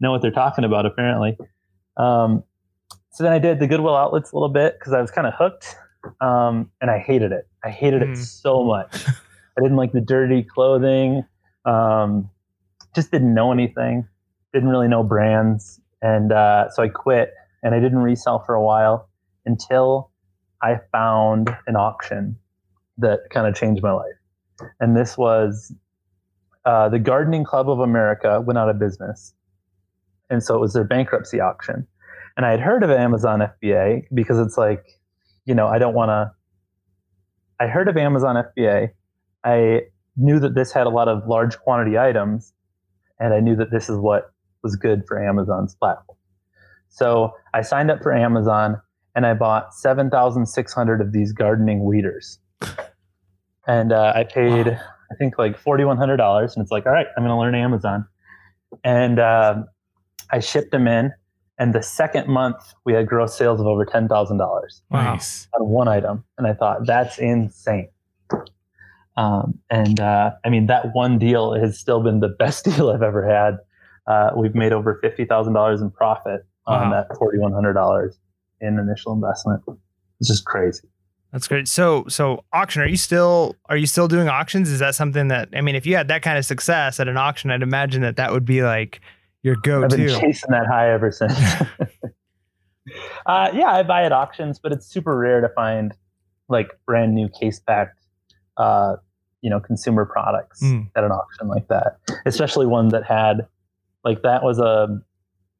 know 0.00 0.10
what 0.12 0.22
they're 0.22 0.30
talking 0.30 0.64
about 0.64 0.86
apparently. 0.86 1.36
Um, 1.96 2.42
so 3.10 3.24
then 3.24 3.32
I 3.32 3.38
did 3.38 3.60
the 3.60 3.66
Goodwill 3.66 3.96
outlets 3.96 4.32
a 4.32 4.36
little 4.36 4.48
bit 4.50 4.78
because 4.78 4.92
I 4.92 5.00
was 5.00 5.10
kind 5.10 5.26
of 5.26 5.34
hooked, 5.38 5.74
um, 6.20 6.70
and 6.80 6.90
I 6.90 6.98
hated 6.98 7.32
it. 7.32 7.48
I 7.64 7.70
hated 7.70 8.02
Mm. 8.02 8.12
it 8.12 8.16
so 8.18 8.62
much. 8.64 9.06
I 9.58 9.62
didn't 9.62 9.76
like 9.76 9.92
the 9.92 10.00
dirty 10.02 10.42
clothing. 10.42 11.24
Um, 11.64 12.30
just 12.94 13.10
didn't 13.10 13.32
know 13.34 13.52
anything. 13.52 14.06
Didn't 14.52 14.68
really 14.68 14.88
know 14.88 15.02
brands, 15.02 15.80
and 16.02 16.32
uh, 16.32 16.70
so 16.70 16.82
I 16.82 16.88
quit. 16.88 17.32
And 17.62 17.74
I 17.74 17.80
didn't 17.80 17.98
resell 17.98 18.38
for 18.44 18.54
a 18.54 18.62
while 18.62 19.08
until 19.44 20.10
I 20.62 20.76
found 20.92 21.54
an 21.66 21.76
auction 21.76 22.36
that 22.98 23.20
kind 23.30 23.46
of 23.46 23.54
changed 23.54 23.82
my 23.82 23.92
life. 23.92 24.14
And 24.80 24.96
this 24.96 25.18
was 25.18 25.74
uh, 26.64 26.88
the 26.88 26.98
Gardening 26.98 27.44
Club 27.44 27.68
of 27.68 27.80
America 27.80 28.40
went 28.40 28.58
out 28.58 28.68
of 28.68 28.78
business, 28.78 29.34
and 30.30 30.42
so 30.42 30.56
it 30.56 30.60
was 30.60 30.72
their 30.72 30.84
bankruptcy 30.84 31.40
auction. 31.40 31.86
And 32.36 32.44
I 32.44 32.50
had 32.50 32.60
heard 32.60 32.82
of 32.82 32.90
Amazon 32.90 33.40
FBA 33.40 34.04
because 34.12 34.38
it's 34.38 34.58
like, 34.58 34.84
you 35.44 35.54
know, 35.54 35.66
I 35.68 35.78
don't 35.78 35.94
want 35.94 36.10
to. 36.10 36.32
I 37.60 37.68
heard 37.68 37.88
of 37.88 37.96
Amazon 37.96 38.36
FBA. 38.36 38.90
I 39.44 39.82
knew 40.16 40.40
that 40.40 40.54
this 40.54 40.72
had 40.72 40.86
a 40.86 40.90
lot 40.90 41.08
of 41.08 41.26
large 41.26 41.58
quantity 41.58 41.98
items, 41.98 42.52
and 43.20 43.32
I 43.32 43.40
knew 43.40 43.56
that 43.56 43.70
this 43.70 43.88
is 43.88 43.98
what 43.98 44.32
was 44.62 44.74
good 44.76 45.04
for 45.06 45.22
Amazon's 45.22 45.74
platform. 45.74 46.18
So 46.88 47.32
I 47.54 47.62
signed 47.62 47.90
up 47.90 48.02
for 48.02 48.14
Amazon 48.14 48.80
and 49.16 49.26
I 49.26 49.34
bought 49.34 49.74
7,600 49.74 51.00
of 51.00 51.10
these 51.12 51.32
gardening 51.32 51.84
weeders. 51.84 52.38
And 53.66 53.92
uh, 53.92 54.12
I 54.14 54.22
paid, 54.24 54.66
Wow. 54.68 54.78
I 55.10 55.14
think, 55.16 55.38
like 55.38 55.60
$4,100. 55.60 56.54
And 56.54 56.62
it's 56.62 56.70
like, 56.70 56.86
all 56.86 56.92
right, 56.92 57.06
I'm 57.16 57.24
going 57.24 57.30
to 57.34 57.38
learn 57.38 57.54
Amazon. 57.56 58.06
And 58.84 59.18
um 59.18 59.66
I 60.32 60.40
shipped 60.40 60.72
them 60.72 60.86
in. 60.88 61.12
And 61.58 61.72
the 61.74 61.82
second 61.82 62.26
month, 62.28 62.74
we 62.84 62.92
had 62.92 63.06
gross 63.06 63.36
sales 63.38 63.60
of 63.60 63.66
over 63.66 63.86
$10,000 63.86 64.80
Nice. 64.90 65.48
on 65.58 65.66
one 65.68 65.88
item. 65.88 66.24
And 66.36 66.46
I 66.46 66.52
thought, 66.52 66.84
that's 66.84 67.18
insane. 67.18 67.88
Um, 69.16 69.58
and 69.70 69.98
uh, 70.00 70.32
I 70.44 70.50
mean, 70.50 70.66
that 70.66 70.92
one 70.94 71.18
deal 71.18 71.54
has 71.54 71.78
still 71.78 72.02
been 72.02 72.20
the 72.20 72.28
best 72.38 72.64
deal 72.66 72.90
I've 72.90 73.02
ever 73.02 73.26
had. 73.26 73.58
Uh, 74.06 74.32
we've 74.36 74.54
made 74.54 74.72
over 74.72 75.00
$50,000 75.02 75.80
in 75.80 75.90
profit 75.90 76.44
on 76.66 76.90
Wow. 76.90 77.04
that 77.08 77.16
$4,100 77.16 78.12
in 78.60 78.78
initial 78.78 79.12
investment. 79.12 79.62
It's 80.20 80.28
just 80.28 80.44
crazy. 80.44 80.88
That's 81.32 81.48
great. 81.48 81.68
So, 81.68 82.04
so 82.08 82.44
auction. 82.52 82.82
Are 82.82 82.86
you 82.86 82.96
still 82.96 83.56
are 83.68 83.76
you 83.76 83.86
still 83.86 84.08
doing 84.08 84.28
auctions? 84.28 84.70
Is 84.70 84.78
that 84.78 84.94
something 84.94 85.28
that 85.28 85.48
I 85.54 85.60
mean, 85.60 85.74
if 85.74 85.84
you 85.84 85.96
had 85.96 86.08
that 86.08 86.22
kind 86.22 86.38
of 86.38 86.44
success 86.46 86.98
at 87.00 87.08
an 87.08 87.16
auction, 87.16 87.50
I'd 87.50 87.62
imagine 87.62 88.00
that 88.02 88.16
that 88.16 88.32
would 88.32 88.44
be 88.44 88.62
like 88.62 89.00
your 89.42 89.56
I've 89.56 89.62
been 89.62 90.06
go-to. 90.06 90.20
chasing 90.20 90.50
that 90.50 90.66
high 90.66 90.90
ever 90.92 91.10
since. 91.12 91.32
uh, 93.26 93.50
yeah, 93.52 93.70
I 93.72 93.82
buy 93.82 94.04
at 94.04 94.12
auctions, 94.12 94.58
but 94.58 94.72
it's 94.72 94.86
super 94.86 95.16
rare 95.18 95.40
to 95.40 95.48
find 95.50 95.92
like 96.48 96.68
brand 96.86 97.14
new 97.14 97.28
case 97.28 97.58
packed, 97.60 97.98
uh, 98.56 98.96
you 99.42 99.50
know, 99.50 99.60
consumer 99.60 100.04
products 100.04 100.62
Mm. 100.62 100.88
at 100.94 101.04
an 101.04 101.10
auction 101.10 101.48
like 101.48 101.68
that, 101.68 101.98
especially 102.24 102.66
one 102.66 102.88
that 102.88 103.04
had 103.04 103.46
like 104.04 104.22
that 104.22 104.42
was 104.42 104.58
a. 104.58 105.00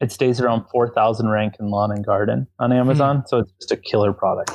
It 0.00 0.12
stays 0.12 0.40
around 0.40 0.66
four 0.70 0.92
thousand 0.92 1.28
rank 1.28 1.54
in 1.58 1.70
lawn 1.70 1.90
and 1.90 2.04
garden 2.04 2.46
on 2.58 2.72
Amazon, 2.72 3.24
so 3.26 3.38
it's 3.38 3.52
just 3.52 3.72
a 3.72 3.76
killer 3.76 4.12
product. 4.12 4.52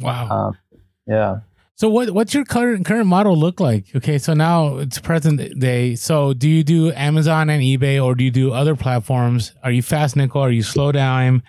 Wow. 0.00 0.28
Um, 0.28 0.58
yeah. 1.06 1.40
So 1.74 1.88
what 1.88 2.10
what's 2.10 2.34
your 2.34 2.44
current 2.44 2.86
current 2.86 3.06
model 3.06 3.36
look 3.36 3.60
like? 3.60 3.86
Okay, 3.94 4.18
so 4.18 4.34
now 4.34 4.78
it's 4.78 4.98
present 4.98 5.60
day. 5.60 5.94
So 5.94 6.32
do 6.32 6.48
you 6.48 6.64
do 6.64 6.90
Amazon 6.92 7.50
and 7.50 7.62
eBay, 7.62 8.02
or 8.02 8.14
do 8.14 8.24
you 8.24 8.30
do 8.30 8.52
other 8.52 8.74
platforms? 8.74 9.52
Are 9.62 9.70
you 9.70 9.82
fast 9.82 10.16
nickel? 10.16 10.40
Are 10.40 10.50
you 10.50 10.62
slow 10.62 10.90
dime? 10.90 11.42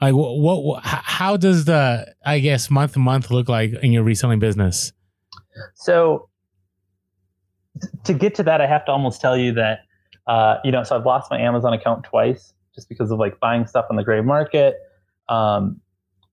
Like 0.00 0.14
what, 0.14 0.38
what, 0.38 0.64
what 0.64 0.82
how 0.82 1.36
does 1.36 1.66
the 1.66 2.12
I 2.24 2.40
guess 2.40 2.70
month 2.70 2.94
to 2.94 2.98
month 2.98 3.30
look 3.30 3.48
like 3.48 3.74
in 3.82 3.92
your 3.92 4.02
reselling 4.02 4.38
business? 4.38 4.92
So 5.74 6.28
to 8.04 8.12
get 8.12 8.34
to 8.36 8.42
that, 8.42 8.60
I 8.60 8.66
have 8.66 8.84
to 8.86 8.92
almost 8.92 9.20
tell 9.20 9.36
you 9.36 9.52
that, 9.52 9.80
uh, 10.26 10.56
you 10.64 10.72
know, 10.72 10.82
so 10.82 10.96
I've 10.96 11.06
lost 11.06 11.30
my 11.30 11.38
Amazon 11.38 11.72
account 11.72 12.04
twice 12.04 12.52
just 12.76 12.88
because 12.88 13.10
of 13.10 13.18
like 13.18 13.40
buying 13.40 13.66
stuff 13.66 13.86
on 13.90 13.96
the 13.96 14.04
gray 14.04 14.20
market. 14.20 14.76
Um, 15.28 15.80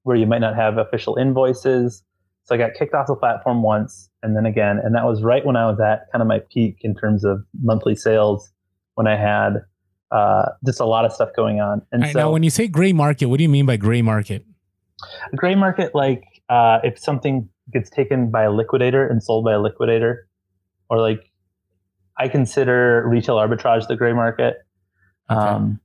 where 0.03 0.15
you 0.15 0.25
might 0.25 0.39
not 0.39 0.55
have 0.55 0.77
official 0.77 1.15
invoices. 1.15 2.03
So 2.43 2.55
I 2.55 2.57
got 2.57 2.71
kicked 2.77 2.93
off 2.93 3.07
the 3.07 3.15
platform 3.15 3.63
once 3.63 4.09
and 4.21 4.35
then 4.35 4.45
again. 4.45 4.79
And 4.83 4.93
that 4.95 5.05
was 5.05 5.23
right 5.23 5.45
when 5.45 5.55
I 5.55 5.65
was 5.65 5.79
at 5.79 6.11
kind 6.11 6.21
of 6.21 6.27
my 6.27 6.39
peak 6.51 6.79
in 6.81 6.93
terms 6.93 7.23
of 7.23 7.43
monthly 7.61 7.95
sales 7.95 8.51
when 8.95 9.07
I 9.07 9.15
had 9.15 9.63
uh, 10.11 10.49
just 10.65 10.79
a 10.79 10.85
lot 10.85 11.05
of 11.05 11.13
stuff 11.13 11.29
going 11.35 11.61
on. 11.61 11.81
And 11.91 12.03
right, 12.03 12.13
so 12.13 12.19
now, 12.19 12.31
when 12.31 12.43
you 12.43 12.49
say 12.49 12.67
gray 12.67 12.91
market, 12.91 13.27
what 13.27 13.37
do 13.37 13.43
you 13.43 13.49
mean 13.49 13.65
by 13.65 13.77
gray 13.77 14.01
market? 14.01 14.45
a 15.31 15.35
gray 15.35 15.55
market, 15.55 15.95
like 15.95 16.23
uh, 16.49 16.79
if 16.83 16.99
something 16.99 17.49
gets 17.71 17.89
taken 17.89 18.29
by 18.29 18.43
a 18.43 18.51
liquidator 18.51 19.07
and 19.07 19.23
sold 19.23 19.45
by 19.45 19.53
a 19.53 19.59
liquidator, 19.59 20.27
or 20.89 20.99
like 20.99 21.31
I 22.17 22.27
consider 22.27 23.07
retail 23.07 23.35
arbitrage 23.37 23.87
the 23.87 23.95
gray 23.95 24.13
market. 24.13 24.57
Okay. 25.31 25.39
Um, 25.39 25.79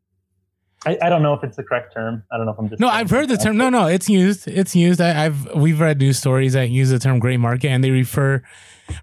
I, 0.86 0.96
I 1.02 1.08
don't 1.08 1.22
know 1.22 1.34
if 1.34 1.42
it's 1.42 1.56
the 1.56 1.64
correct 1.64 1.92
term. 1.92 2.22
I 2.30 2.36
don't 2.36 2.46
know 2.46 2.52
if 2.52 2.58
I'm 2.58 2.68
just. 2.68 2.80
No, 2.80 2.88
I've 2.88 3.10
heard 3.10 3.28
the 3.28 3.36
term. 3.36 3.56
No, 3.56 3.68
no, 3.68 3.86
it's 3.86 4.08
used. 4.08 4.46
It's 4.46 4.76
used. 4.76 5.00
I, 5.00 5.26
I've 5.26 5.54
we've 5.54 5.80
read 5.80 5.98
news 5.98 6.18
stories 6.18 6.52
that 6.52 6.70
use 6.70 6.90
the 6.90 6.98
term 6.98 7.18
gray 7.18 7.36
market, 7.36 7.68
and 7.68 7.82
they 7.82 7.90
refer 7.90 8.42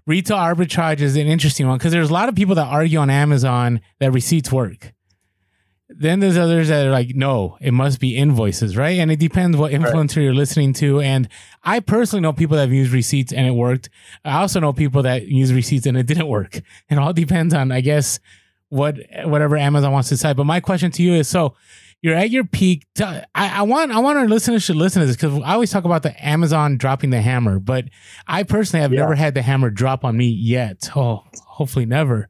retail 0.06 0.38
arbitrage 0.38 1.00
is 1.00 1.16
an 1.16 1.26
interesting 1.26 1.66
one 1.66 1.78
because 1.78 1.92
there's 1.92 2.10
a 2.10 2.12
lot 2.12 2.28
of 2.28 2.34
people 2.34 2.54
that 2.54 2.66
argue 2.66 2.98
on 2.98 3.10
Amazon 3.10 3.80
that 4.00 4.12
receipts 4.12 4.50
work. 4.50 4.92
Then 5.88 6.18
there's 6.18 6.36
others 6.36 6.68
that 6.68 6.84
are 6.84 6.90
like, 6.90 7.14
no, 7.14 7.58
it 7.60 7.70
must 7.72 8.00
be 8.00 8.16
invoices, 8.16 8.76
right? 8.76 8.98
And 8.98 9.10
it 9.10 9.20
depends 9.20 9.56
what 9.56 9.70
influencer 9.70 10.16
you're 10.16 10.34
listening 10.34 10.72
to. 10.74 11.00
And 11.00 11.28
I 11.62 11.78
personally 11.78 12.22
know 12.22 12.32
people 12.32 12.56
that 12.56 12.62
have 12.62 12.72
used 12.72 12.92
receipts 12.92 13.32
and 13.32 13.46
it 13.46 13.52
worked. 13.52 13.88
I 14.24 14.40
also 14.40 14.58
know 14.58 14.72
people 14.72 15.02
that 15.02 15.28
use 15.28 15.52
receipts 15.52 15.86
and 15.86 15.96
it 15.96 16.06
didn't 16.06 16.26
work. 16.26 16.60
It 16.90 16.98
all 16.98 17.12
depends 17.12 17.54
on, 17.54 17.70
I 17.70 17.82
guess, 17.82 18.18
what 18.68 18.96
whatever 19.24 19.56
Amazon 19.56 19.92
wants 19.92 20.08
to 20.08 20.14
decide. 20.14 20.36
But 20.36 20.44
my 20.44 20.60
question 20.60 20.90
to 20.92 21.02
you 21.02 21.14
is: 21.14 21.28
so 21.28 21.54
you're 22.02 22.14
at 22.14 22.30
your 22.30 22.44
peak. 22.44 22.86
I, 23.00 23.24
I 23.34 23.62
want 23.62 23.90
I 23.92 23.98
want 24.00 24.18
our 24.18 24.28
listeners 24.28 24.62
should 24.62 24.76
listen 24.76 25.00
to 25.00 25.06
this 25.06 25.16
because 25.16 25.40
I 25.44 25.54
always 25.54 25.70
talk 25.70 25.84
about 25.84 26.02
the 26.02 26.14
Amazon 26.24 26.76
dropping 26.76 27.10
the 27.10 27.20
hammer, 27.20 27.58
but 27.58 27.86
I 28.26 28.42
personally 28.42 28.82
have 28.82 28.92
Yeah. 28.92 29.00
never 29.00 29.14
had 29.14 29.34
the 29.34 29.42
hammer 29.42 29.70
drop 29.70 30.04
on 30.04 30.16
me 30.16 30.26
yet. 30.26 30.88
Oh, 30.94 31.24
hopefully 31.46 31.86
never. 31.86 32.28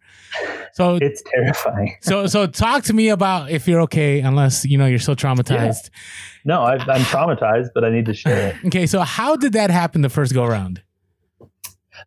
So 0.74 0.96
It's 0.96 1.22
terrifying. 1.34 1.96
so 2.02 2.26
so 2.26 2.46
talk 2.46 2.84
to 2.84 2.92
me 2.92 3.08
about 3.08 3.50
if 3.50 3.66
you're 3.66 3.80
okay, 3.82 4.20
unless 4.20 4.64
you 4.64 4.76
know 4.78 4.86
you're 4.86 4.98
still 4.98 5.16
traumatized. 5.16 5.90
No, 6.44 6.60
I, 6.62 6.74
I'm 6.74 7.00
traumatized, 7.02 7.70
but 7.74 7.82
I 7.84 7.90
need 7.90 8.06
to 8.06 8.14
share 8.14 8.48
it. 8.50 8.56
Okay, 8.66 8.86
so 8.86 9.00
how 9.00 9.34
did 9.36 9.54
that 9.54 9.70
happen 9.70 10.02
the 10.02 10.08
first 10.10 10.32
go 10.32 10.44
around? 10.44 10.82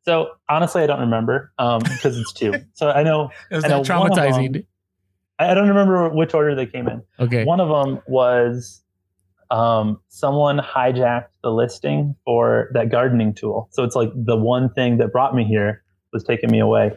So 0.04 0.30
honestly, 0.48 0.84
I 0.84 0.88
don't 0.88 1.00
remember 1.02 1.52
um, 1.58 1.80
because 1.82 2.18
it's 2.18 2.34
two. 2.34 2.54
So 2.74 2.90
I 2.90 3.04
know 3.04 3.30
Was 3.52 3.66
I 3.66 3.68
know 3.68 3.82
traumatizing? 3.82 4.54
them- 4.54 4.64
I 5.40 5.52
I 5.52 5.54
don't 5.54 5.68
remember 5.70 6.10
which 6.10 6.34
order 6.34 6.54
they 6.56 6.66
came 6.66 6.88
in. 6.88 7.02
Okay. 7.20 7.46
One 7.46 7.60
of 7.60 7.70
them 7.70 8.02
was 8.08 8.82
um, 9.52 10.00
someone 10.10 10.60
hijacked 10.60 11.30
the 11.44 11.52
listing 11.52 12.16
for 12.26 12.70
that 12.74 12.90
gardening 12.90 13.34
tool. 13.34 13.70
So 13.72 13.84
it's 13.84 13.96
like 13.96 14.12
the 14.14 14.36
one 14.36 14.72
thing 14.74 14.98
that 14.98 15.12
brought 15.12 15.34
me 15.36 15.44
here 15.46 15.84
was 16.14 16.24
taking 16.24 16.52
me 16.52 16.60
away. 16.60 16.92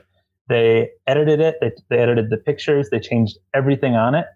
They 0.49 0.91
edited 1.07 1.41
it. 1.41 1.57
They, 1.61 1.73
they 1.89 1.99
edited 1.99 2.31
the 2.31 2.37
pictures. 2.37 2.91
They 2.91 3.01
changed 3.01 3.39
everything 3.55 3.95
on 3.95 4.15
it, 4.15 4.27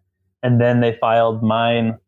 and 0.42 0.61
then 0.61 0.81
they 0.81 0.97
filed 1.01 1.42
mine. 1.42 1.99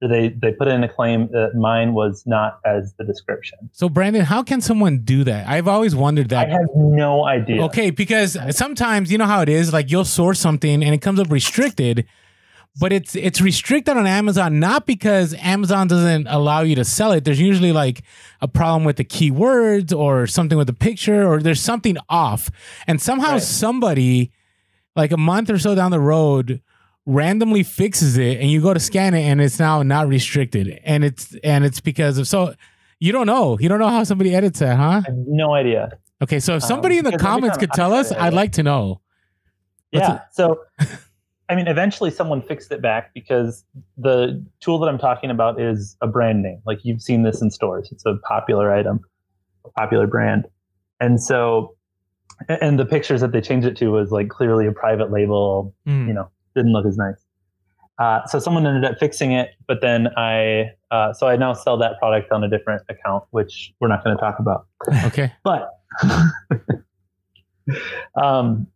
They 0.00 0.28
they 0.28 0.52
put 0.52 0.68
in 0.68 0.84
a 0.84 0.88
claim 0.88 1.28
that 1.32 1.54
mine 1.54 1.94
was 1.94 2.24
not 2.26 2.58
as 2.66 2.92
the 2.98 3.04
description. 3.04 3.58
So 3.72 3.88
Brandon, 3.88 4.22
how 4.22 4.42
can 4.42 4.60
someone 4.60 4.98
do 4.98 5.24
that? 5.24 5.48
I've 5.48 5.68
always 5.68 5.94
wondered 5.94 6.28
that. 6.28 6.48
I 6.48 6.52
have 6.52 6.66
no 6.74 7.24
idea. 7.26 7.62
Okay, 7.64 7.90
because 7.90 8.36
sometimes 8.54 9.10
you 9.10 9.16
know 9.18 9.24
how 9.26 9.40
it 9.40 9.48
is. 9.48 9.72
Like 9.72 9.90
you'll 9.90 10.04
source 10.04 10.38
something 10.40 10.82
and 10.84 10.94
it 10.94 10.98
comes 11.00 11.20
up 11.20 11.30
restricted, 11.30 12.06
but 12.78 12.92
it's 12.92 13.14
it's 13.16 13.40
restricted 13.40 13.96
on 13.96 14.06
Amazon 14.06 14.58
not 14.60 14.84
because 14.84 15.32
Amazon 15.34 15.86
doesn't 15.86 16.26
allow 16.26 16.60
you 16.60 16.74
to 16.74 16.84
sell 16.84 17.12
it. 17.12 17.24
There's 17.24 17.40
usually 17.40 17.72
like 17.72 18.02
a 18.42 18.48
problem 18.48 18.84
with 18.84 18.96
the 18.96 19.04
keywords 19.04 19.96
or 19.96 20.26
something 20.26 20.58
with 20.58 20.66
the 20.66 20.74
picture 20.74 21.26
or 21.26 21.40
there's 21.40 21.60
something 21.62 21.96
off, 22.10 22.50
and 22.86 23.00
somehow 23.00 23.34
Right. 23.34 23.42
somebody 23.42 24.32
like 24.96 25.12
a 25.12 25.16
month 25.16 25.48
or 25.50 25.58
so 25.58 25.74
down 25.74 25.92
the 25.92 26.00
road 26.00 26.60
randomly 27.06 27.62
fixes 27.62 28.16
it 28.16 28.40
and 28.40 28.50
you 28.50 28.60
go 28.62 28.72
to 28.72 28.80
scan 28.80 29.12
it 29.14 29.22
and 29.22 29.40
it's 29.40 29.58
now 29.58 29.82
not 29.82 30.08
restricted 30.08 30.80
and 30.84 31.04
it's 31.04 31.34
and 31.44 31.64
it's 31.64 31.78
because 31.80 32.16
of 32.16 32.26
so 32.26 32.54
you 32.98 33.12
don't 33.12 33.26
know 33.26 33.58
you 33.60 33.68
don't 33.68 33.78
know 33.78 33.88
how 33.90 34.02
somebody 34.04 34.34
edits 34.34 34.60
that 34.60 34.76
huh 34.76 34.82
I 34.82 34.94
have 34.94 35.14
no 35.26 35.52
idea. 35.54 35.98
Okay, 36.22 36.40
so 36.40 36.54
if 36.56 36.62
Um, 36.62 36.68
somebody 36.68 36.96
in 36.96 37.04
the 37.04 37.18
comments 37.18 37.58
could 37.58 37.72
tell 37.72 37.92
us, 37.92 38.10
I'd 38.12 38.32
like 38.32 38.52
to 38.52 38.62
know. 38.62 39.00
What's 39.90 40.08
yeah. 40.08 40.20
So, 40.32 40.60
I 41.50 41.54
mean, 41.56 41.66
eventually 41.66 42.10
someone 42.10 42.40
fixed 42.40 42.72
it 42.72 42.80
back 42.80 43.12
because 43.12 43.64
the 43.98 44.42
tool 44.60 44.78
that 44.78 44.88
I'm 44.88 44.96
talking 44.96 45.30
about 45.30 45.60
is 45.60 45.96
a 46.00 46.06
brand 46.06 46.42
name. 46.42 46.60
Like 46.64 46.78
you've 46.84 47.02
seen 47.02 47.24
this 47.24 47.42
in 47.42 47.50
stores. 47.50 47.90
It's 47.92 48.06
a 48.06 48.14
popular 48.26 48.72
item, 48.72 49.00
a 49.66 49.70
popular 49.70 50.06
brand. 50.06 50.46
And 51.00 51.20
so, 51.22 51.76
and 52.48 52.78
the 52.78 52.86
pictures 52.86 53.20
that 53.20 53.32
they 53.32 53.42
changed 53.42 53.66
it 53.66 53.76
to 53.78 53.88
was 53.88 54.10
like 54.10 54.28
clearly 54.30 54.66
a 54.66 54.72
private 54.72 55.10
label, 55.12 55.74
Hmm. 55.84 56.08
you 56.08 56.14
know, 56.14 56.30
didn't 56.54 56.72
look 56.72 56.86
as 56.86 56.96
nice. 56.96 57.24
Uh, 57.98 58.26
so 58.26 58.38
someone 58.40 58.66
ended 58.66 58.84
up 58.90 58.98
fixing 58.98 59.32
it, 59.32 59.50
but 59.68 59.80
then 59.80 60.08
I, 60.16 60.72
uh, 60.90 61.12
so 61.12 61.28
I 61.28 61.36
now 61.36 61.52
sell 61.52 61.76
that 61.78 61.98
product 62.00 62.32
on 62.32 62.42
a 62.42 62.48
different 62.48 62.82
account, 62.88 63.22
which 63.30 63.72
we're 63.80 63.86
not 63.88 64.02
going 64.02 64.16
to 64.16 64.20
talk 64.20 64.38
about. 64.38 64.66
Okay. 65.04 65.32
But 65.44 65.70
um, 68.20 68.66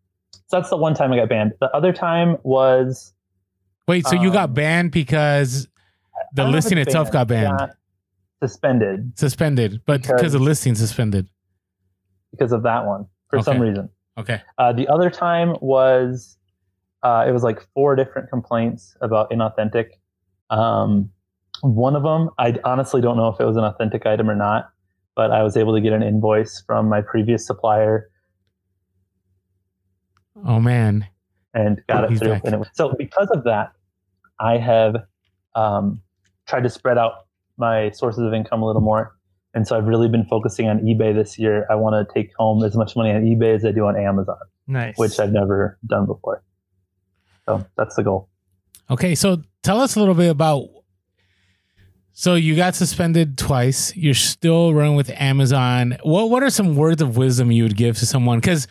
so 0.46 0.56
that's 0.58 0.70
the 0.70 0.76
one 0.76 0.94
time 0.94 1.12
I 1.12 1.16
got 1.16 1.28
banned. 1.28 1.52
The 1.60 1.68
other 1.74 1.92
time 1.92 2.36
was 2.42 3.12
Wait, 3.86 4.06
so 4.06 4.14
you 4.14 4.30
got 4.32 4.50
Um, 4.50 4.54
banned 4.54 4.92
because 4.92 5.64
the 5.64 5.70
don't 6.42 6.44
know 6.46 6.48
if 6.50 6.54
listing 6.64 6.78
it's 6.78 6.88
itself 6.88 7.10
got 7.10 7.26
banned, 7.28 7.58
got 7.58 7.70
suspended 8.42 9.12
suspended, 9.18 9.80
but 9.84 10.02
because, 10.02 10.16
Because- 10.16 10.32
the 10.32 10.38
listing 10.38 10.74
suspended. 10.74 11.28
because 12.30 12.52
of 12.52 12.62
that 12.62 12.86
one 12.86 13.06
for 13.30 13.42
some 13.42 13.58
reason. 13.60 13.88
Okay. 14.16 14.40
Uh, 14.58 14.72
the 14.72 14.86
other 14.88 15.10
time 15.10 15.54
was 15.60 16.37
uh, 17.02 17.24
it 17.28 17.32
was 17.32 17.42
like 17.42 17.66
four 17.74 17.94
different 17.96 18.28
complaints 18.30 18.96
about 19.00 19.30
inauthentic. 19.30 19.90
Um, 20.50 21.10
one 21.62 21.96
of 21.96 22.02
them, 22.02 22.30
I 22.38 22.56
honestly 22.64 23.00
don't 23.00 23.16
know 23.16 23.28
if 23.28 23.40
it 23.40 23.44
was 23.44 23.56
an 23.56 23.64
authentic 23.64 24.06
item 24.06 24.28
or 24.30 24.34
not, 24.36 24.70
but 25.16 25.30
I 25.30 25.42
was 25.42 25.56
able 25.56 25.74
to 25.74 25.80
get 25.80 25.92
an 25.92 26.02
invoice 26.02 26.62
from 26.66 26.88
my 26.88 27.00
previous 27.00 27.46
supplier 27.46 28.10
Oh 30.46 30.60
man. 30.60 31.06
and 31.54 31.82
got 31.88 32.10
it 32.10 32.16
through. 32.18 32.38
And 32.44 32.54
it 32.54 32.58
was, 32.58 32.68
so 32.72 32.94
because 32.96 33.28
of 33.30 33.42
that, 33.44 33.72
I 34.38 34.56
have 34.58 34.96
um, 35.56 36.00
tried 36.46 36.62
to 36.62 36.70
spread 36.70 36.96
out 36.98 37.26
my 37.56 37.90
sources 37.90 38.22
of 38.22 38.32
income 38.32 38.62
a 38.62 38.66
little 38.66 38.82
more. 38.82 39.14
And 39.54 39.66
so 39.66 39.76
I've 39.76 39.86
really 39.86 40.08
been 40.08 40.24
focusing 40.26 40.68
on 40.68 40.78
eBay 40.80 41.12
this 41.14 41.38
year. 41.38 41.66
I 41.68 41.74
want 41.74 41.94
to 42.08 42.14
take 42.14 42.30
home 42.38 42.62
as 42.62 42.76
much 42.76 42.94
money 42.94 43.10
on 43.10 43.22
eBay 43.24 43.56
as 43.56 43.64
I 43.64 43.72
do 43.72 43.86
on 43.86 43.96
Amazon, 43.96 44.36
Nice. 44.68 44.96
which 44.96 45.18
I've 45.18 45.32
never 45.32 45.76
done 45.86 46.06
before. 46.06 46.42
So 47.48 47.64
that's 47.76 47.96
the 47.96 48.02
goal. 48.02 48.28
Okay, 48.90 49.14
so 49.14 49.42
tell 49.62 49.80
us 49.80 49.96
a 49.96 50.00
little 50.00 50.14
bit 50.14 50.28
about. 50.28 50.68
So 52.12 52.34
you 52.34 52.56
got 52.56 52.74
suspended 52.74 53.38
twice. 53.38 53.96
You're 53.96 54.12
still 54.12 54.74
running 54.74 54.96
with 54.96 55.10
Amazon. 55.10 55.96
What 56.02 56.28
What 56.28 56.42
are 56.42 56.50
some 56.50 56.76
words 56.76 57.00
of 57.00 57.16
wisdom 57.16 57.50
you 57.50 57.62
would 57.62 57.76
give 57.76 57.96
to 57.98 58.06
someone? 58.06 58.38
Because 58.38 58.68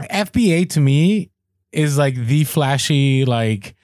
FBA 0.00 0.70
to 0.70 0.80
me 0.80 1.30
is 1.70 1.96
like 1.96 2.16
the 2.16 2.42
flashy, 2.44 3.24
like 3.24 3.76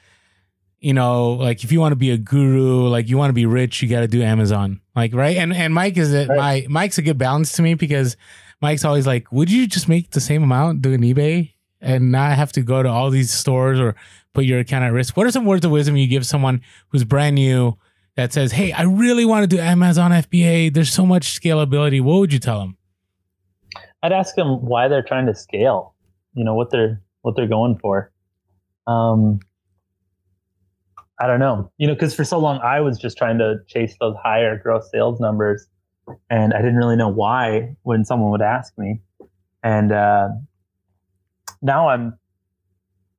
you 0.80 0.94
know, 0.94 1.34
like 1.34 1.62
if 1.62 1.70
you 1.70 1.78
want 1.78 1.92
to 1.92 1.96
be 1.96 2.10
a 2.10 2.18
guru, 2.18 2.88
like 2.88 3.08
you 3.08 3.16
want 3.16 3.28
to 3.28 3.34
be 3.34 3.46
rich, 3.46 3.82
you 3.82 3.88
got 3.88 4.00
to 4.00 4.08
do 4.08 4.20
Amazon, 4.20 4.80
like 4.96 5.14
right. 5.14 5.36
And 5.36 5.54
and 5.54 5.72
Mike 5.72 5.96
is 5.96 6.12
it. 6.12 6.28
My 6.28 6.66
Mike's 6.68 6.98
a 6.98 7.02
good 7.02 7.18
balance 7.18 7.52
to 7.52 7.62
me 7.62 7.74
because 7.74 8.16
Mike's 8.60 8.84
always 8.84 9.06
like, 9.06 9.30
would 9.30 9.50
you 9.50 9.68
just 9.68 9.88
make 9.88 10.10
the 10.10 10.20
same 10.20 10.42
amount 10.42 10.82
doing 10.82 11.00
eBay 11.02 11.51
and 11.82 12.12
not 12.12 12.36
have 12.36 12.52
to 12.52 12.62
go 12.62 12.82
to 12.82 12.88
all 12.88 13.10
these 13.10 13.30
stores 13.30 13.78
or 13.80 13.94
put 14.32 14.44
your 14.44 14.60
account 14.60 14.84
at 14.84 14.92
risk. 14.92 15.16
What 15.16 15.26
are 15.26 15.32
some 15.32 15.44
words 15.44 15.64
of 15.64 15.70
wisdom 15.70 15.96
you 15.96 16.06
give 16.06 16.24
someone 16.24 16.62
who's 16.88 17.04
brand 17.04 17.34
new 17.34 17.76
that 18.16 18.32
says, 18.32 18.52
"Hey, 18.52 18.72
I 18.72 18.82
really 18.82 19.24
want 19.24 19.42
to 19.42 19.56
do 19.56 19.60
Amazon 19.60 20.12
FBA. 20.12 20.72
There's 20.72 20.92
so 20.92 21.04
much 21.04 21.38
scalability." 21.38 22.00
What 22.00 22.20
would 22.20 22.32
you 22.32 22.38
tell 22.38 22.60
them? 22.60 22.76
I'd 24.02 24.12
ask 24.12 24.34
them 24.34 24.64
why 24.64 24.88
they're 24.88 25.02
trying 25.02 25.26
to 25.26 25.34
scale. 25.34 25.94
You 26.34 26.44
know 26.44 26.54
what 26.54 26.70
they're 26.70 27.02
what 27.22 27.36
they're 27.36 27.48
going 27.48 27.78
for. 27.78 28.10
Um, 28.86 29.40
I 31.20 31.26
don't 31.26 31.40
know. 31.40 31.70
You 31.78 31.86
know, 31.88 31.94
because 31.94 32.14
for 32.14 32.24
so 32.24 32.38
long 32.38 32.58
I 32.60 32.80
was 32.80 32.98
just 32.98 33.18
trying 33.18 33.38
to 33.38 33.56
chase 33.66 33.96
those 34.00 34.16
higher 34.22 34.58
gross 34.58 34.90
sales 34.90 35.20
numbers, 35.20 35.66
and 36.30 36.54
I 36.54 36.58
didn't 36.58 36.76
really 36.76 36.96
know 36.96 37.08
why 37.08 37.76
when 37.82 38.04
someone 38.04 38.30
would 38.30 38.42
ask 38.42 38.76
me. 38.78 39.00
And 39.64 39.92
uh, 39.92 40.28
now 41.62 41.88
I'm. 41.88 42.18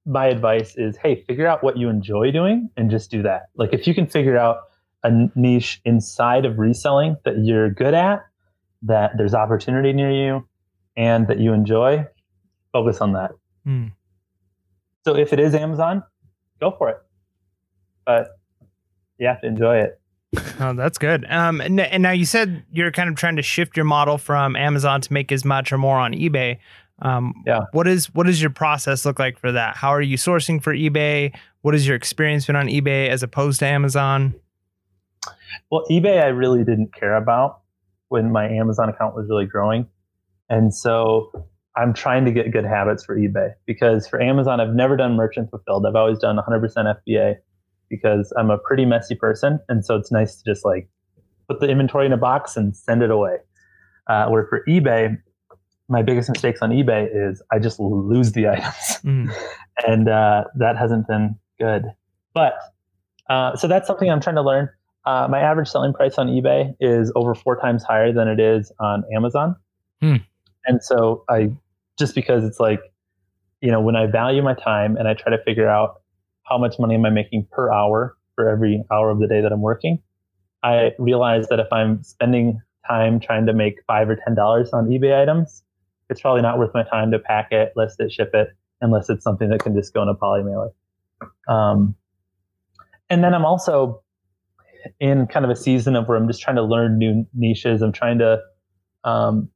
My 0.06 0.26
advice 0.28 0.76
is, 0.76 0.98
hey, 0.98 1.24
figure 1.24 1.48
out 1.48 1.64
what 1.64 1.78
you 1.78 1.88
enjoy 1.88 2.30
doing 2.32 2.70
and 2.76 2.92
just 2.92 3.10
do 3.10 3.22
that. 3.24 3.44
Like 3.56 3.70
if 3.72 3.88
you 3.88 3.96
can 3.96 4.06
figure 4.06 4.38
out 4.38 4.58
a 5.02 5.30
niche 5.34 5.80
inside 5.86 6.46
of 6.46 6.60
reselling 6.60 7.16
that 7.24 7.38
you're 7.38 7.70
good 7.70 7.94
at, 7.94 8.26
that 8.82 9.12
there's 9.18 9.34
opportunity 9.34 9.94
near 9.94 10.12
you, 10.12 10.46
and 10.98 11.26
that 11.30 11.40
you 11.40 11.54
enjoy, 11.54 12.06
focus 12.74 13.00
on 13.00 13.14
that. 13.14 13.32
Hmm. 13.64 13.88
So 15.06 15.16
if 15.16 15.32
it 15.32 15.40
is 15.40 15.56
Amazon, 15.56 16.04
go 16.60 16.72
for 16.72 16.90
it. 16.90 16.98
But 18.06 18.28
you 19.18 19.28
have 19.28 19.40
to 19.42 19.48
enjoy 19.48 19.78
it. 19.78 20.02
Oh, 20.60 20.74
that's 20.74 20.98
good. 20.98 21.26
Um, 21.30 21.62
and, 21.62 21.80
and 21.80 22.04
now 22.04 22.12
you 22.12 22.26
said 22.26 22.66
you're 22.72 22.92
kind 22.92 23.08
of 23.08 23.16
trying 23.16 23.36
to 23.36 23.42
shift 23.42 23.78
your 23.78 23.86
model 23.86 24.18
from 24.18 24.56
Amazon 24.56 25.00
to 25.02 25.14
make 25.14 25.32
as 25.32 25.46
much 25.46 25.72
or 25.72 25.78
more 25.78 25.98
on 25.98 26.14
eBay. 26.14 26.58
Um, 27.02 27.34
Yeah. 27.46 27.62
What 27.72 27.88
is 27.88 28.14
what 28.14 28.28
does 28.28 28.42
your 28.42 28.52
process 28.52 29.06
look 29.06 29.20
like 29.20 29.38
for 29.38 29.52
that? 29.52 29.76
How 29.76 29.90
are 29.90 30.02
you 30.02 30.18
sourcing 30.18 30.62
for 30.62 30.74
eBay? 30.74 31.34
What 31.62 31.74
has 31.74 31.88
your 31.88 31.96
experience 31.96 32.46
been 32.46 32.56
on 32.56 32.68
eBay 32.68 33.10
as 33.10 33.24
opposed 33.24 33.60
to 33.60 33.66
Amazon? 33.66 34.36
Well, 35.72 35.84
eBay, 35.90 36.22
I 36.22 36.28
really 36.28 36.64
didn't 36.64 36.94
care 36.94 37.16
about 37.16 37.62
when 38.10 38.32
my 38.32 38.48
Amazon 38.48 38.90
account 38.90 39.16
was 39.16 39.28
really 39.30 39.46
growing. 39.46 39.88
And 40.50 40.74
so 40.74 41.32
I'm 41.76 41.94
trying 41.94 42.26
to 42.26 42.32
get 42.32 42.52
good 42.52 42.66
habits 42.66 43.04
for 43.04 43.18
eBay 43.18 43.54
because 43.66 44.08
for 44.08 44.22
Amazon, 44.22 44.60
I've 44.60 44.76
never 44.76 44.96
done 44.96 45.16
merchant 45.16 45.50
fulfilled. 45.50 45.86
I've 45.88 45.96
always 45.96 46.20
done 46.20 46.38
100% 46.38 46.96
FBA 47.08 47.38
because 47.90 48.32
I'm 48.38 48.52
a 48.52 48.58
pretty 48.58 48.86
messy 48.86 49.16
person. 49.16 49.60
And 49.70 49.86
so 49.86 49.96
it's 49.96 50.12
nice 50.12 50.36
to 50.36 50.44
just 50.44 50.66
like 50.66 50.90
put 51.48 51.60
the 51.60 51.68
inventory 51.68 52.06
in 52.06 52.14
a 52.14 52.18
box 52.18 52.56
and 52.56 52.76
send 52.76 53.02
it 53.02 53.10
away. 53.10 53.38
Uh, 54.08 54.28
where 54.28 54.46
for 54.48 54.64
eBay, 54.68 55.18
my 55.90 56.02
biggest 56.02 56.30
mistakes 56.30 56.62
on 56.62 56.70
eBay 56.72 57.08
is 57.14 57.42
I 57.52 57.60
just 57.60 57.80
lose 57.80 58.32
the 58.32 58.48
items 58.54 59.00
Mm. 59.04 59.34
and 59.86 60.08
uh, 60.10 60.46
that 60.56 60.78
hasn't 60.78 61.08
been 61.08 61.36
good. 61.60 61.84
But 62.34 62.54
uh, 63.30 63.56
so 63.56 63.68
that's 63.68 63.88
something 63.88 64.10
I'm 64.10 64.22
trying 64.22 64.36
to 64.38 64.42
learn. 64.42 64.70
Uh, 65.06 65.28
my 65.30 65.40
average 65.40 65.68
selling 65.68 65.94
price 65.94 66.18
on 66.18 66.28
eBay 66.28 66.74
is 66.80 67.12
over 67.16 67.36
four 67.36 67.60
times 67.60 67.84
higher 67.84 68.14
than 68.14 68.28
it 68.28 68.40
is 68.40 68.72
on 68.80 69.04
Amazon, 69.16 69.56
Hmm. 70.02 70.16
and 70.66 70.82
so 70.82 71.24
I 71.30 71.52
just 72.00 72.16
because 72.16 72.44
it's 72.46 72.60
like, 72.60 72.80
you 73.62 73.70
know, 73.72 73.82
when 73.82 73.96
I 73.96 74.06
value 74.08 74.42
my 74.42 74.54
time 74.54 74.96
and 74.98 75.08
I 75.08 75.14
try 75.14 75.36
to 75.36 75.44
figure 75.44 75.70
out 75.70 76.02
how 76.44 76.58
much 76.58 76.76
money 76.80 76.96
am 76.96 77.06
I 77.06 77.10
making 77.10 77.48
per 77.52 77.72
hour 77.72 78.18
for 78.36 78.50
every 78.50 78.84
hour 78.92 79.10
of 79.10 79.20
the 79.20 79.28
day 79.28 79.42
that 79.42 79.52
I'm 79.52 79.62
working, 79.62 80.00
I 80.64 80.92
realize 80.98 81.48
that 81.50 81.60
if 81.60 81.68
I'm 81.72 82.02
spending 82.04 82.62
time 82.88 83.20
trying 83.20 83.46
to 83.46 83.54
make 83.54 83.76
five 83.88 84.10
or 84.10 84.16
ten 84.16 84.36
dollars 84.36 84.72
on 84.74 84.88
eBay 84.88 85.22
items, 85.22 85.64
it's 86.10 86.22
probably 86.22 86.42
not 86.42 86.58
worth 86.58 86.72
my 86.74 86.84
time 86.84 87.12
to 87.12 87.20
pack 87.20 87.52
it, 87.52 87.74
list 87.76 88.00
it, 88.00 88.12
ship 88.12 88.32
it, 88.34 88.50
unless 88.82 89.10
it's 89.10 89.24
something 89.24 89.50
that 89.50 89.60
can 89.62 89.76
just 89.76 89.94
go 89.94 90.02
in 90.02 90.10
a 90.10 90.16
poly 90.16 90.44
mailer. 90.44 90.72
Um, 91.48 91.96
and 93.10 93.24
then 93.24 93.34
I'm 93.34 93.46
also 93.46 94.02
in 95.00 95.28
kind 95.28 95.46
of 95.46 95.52
a 95.52 95.56
season 95.56 95.96
of 95.96 96.08
where 96.08 96.18
I'm 96.18 96.28
just 96.28 96.42
trying 96.42 96.56
to 96.58 96.64
learn 96.64 96.98
new 96.98 97.26
niches. 97.34 97.82
I'm 97.82 97.92
trying 97.92 98.20
to 98.20 98.40
um, 99.04 99.50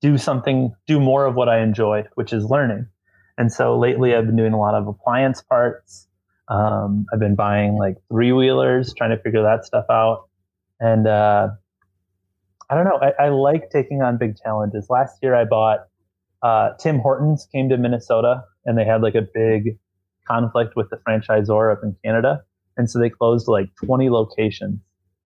do 0.00 0.18
something, 0.18 0.74
do 0.86 1.00
more 1.00 1.26
of 1.26 1.34
what 1.34 1.48
I 1.48 1.60
enjoy, 1.60 2.04
which 2.14 2.32
is 2.32 2.44
learning. 2.44 2.86
And 3.36 3.52
so 3.52 3.78
lately, 3.78 4.14
I've 4.14 4.26
been 4.26 4.36
doing 4.36 4.52
a 4.52 4.58
lot 4.58 4.74
of 4.74 4.86
appliance 4.86 5.42
parts. 5.42 6.08
Um, 6.48 7.06
I've 7.12 7.20
been 7.20 7.34
buying 7.34 7.76
like 7.76 7.96
three 8.08 8.32
wheelers, 8.32 8.94
trying 8.94 9.10
to 9.10 9.18
figure 9.22 9.42
that 9.42 9.64
stuff 9.64 9.86
out. 9.90 10.28
And 10.78 11.06
uh, 11.06 11.48
I 12.70 12.74
don't 12.74 12.84
know. 12.84 12.98
I, 13.00 13.24
I 13.24 13.28
like 13.28 13.70
taking 13.70 14.02
on 14.02 14.16
big 14.16 14.36
challenges. 14.42 14.86
Last 14.88 15.18
year, 15.22 15.34
I 15.34 15.44
bought 15.44 15.80
uh, 16.42 16.70
Tim 16.78 16.98
Hortons 16.98 17.48
came 17.52 17.68
to 17.68 17.76
Minnesota, 17.76 18.44
and 18.64 18.78
they 18.78 18.84
had 18.84 19.02
like 19.02 19.14
a 19.14 19.22
big 19.22 19.78
conflict 20.26 20.76
with 20.76 20.88
the 20.90 20.96
franchisor 20.96 21.72
up 21.72 21.80
in 21.82 21.96
Canada, 22.04 22.42
and 22.76 22.90
so 22.90 22.98
they 22.98 23.10
closed 23.10 23.48
like 23.48 23.68
20 23.84 24.10
locations 24.10 24.78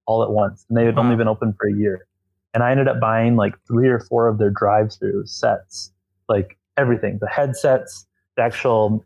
all 0.06 0.22
at 0.22 0.30
once, 0.30 0.64
and 0.68 0.78
they 0.78 0.84
had 0.84 0.98
only 0.98 1.16
been 1.16 1.28
open 1.28 1.54
for 1.58 1.68
a 1.68 1.72
year. 1.72 2.06
And 2.54 2.62
I 2.62 2.70
ended 2.70 2.88
up 2.88 2.98
buying 2.98 3.36
like 3.36 3.54
three 3.66 3.88
or 3.88 4.00
four 4.00 4.26
of 4.26 4.38
their 4.38 4.50
drive-through 4.50 5.26
sets, 5.26 5.92
like 6.28 6.56
everything, 6.76 7.18
the 7.20 7.28
headsets, 7.28 8.06
the 8.36 8.42
actual 8.42 9.04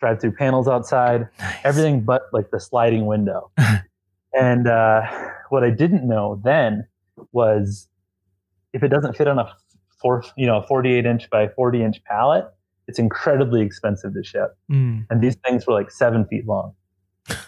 drive-through 0.00 0.32
panels 0.32 0.68
outside, 0.68 1.28
everything 1.64 2.00
but 2.00 2.22
like 2.32 2.50
the 2.50 2.60
sliding 2.60 3.06
window. 3.06 3.50
and 4.32 4.66
uh, 4.66 5.02
what 5.50 5.64
I 5.64 5.70
didn't 5.70 6.06
know 6.08 6.40
then 6.44 6.86
was 7.32 7.88
if 8.72 8.82
it 8.82 8.88
doesn't 8.88 9.16
fit 9.16 9.28
on 9.28 9.38
a 9.38 9.52
four, 10.00 10.24
you 10.36 10.46
know, 10.46 10.58
a 10.58 10.66
48 10.66 11.06
inch 11.06 11.30
by 11.30 11.48
40 11.48 11.82
inch 11.82 12.04
pallet, 12.04 12.44
it's 12.86 12.98
incredibly 12.98 13.62
expensive 13.62 14.14
to 14.14 14.24
ship. 14.24 14.56
Mm. 14.70 15.06
And 15.10 15.20
these 15.20 15.36
things 15.46 15.66
were 15.66 15.74
like 15.74 15.90
seven 15.90 16.24
feet 16.26 16.46
long. 16.46 16.74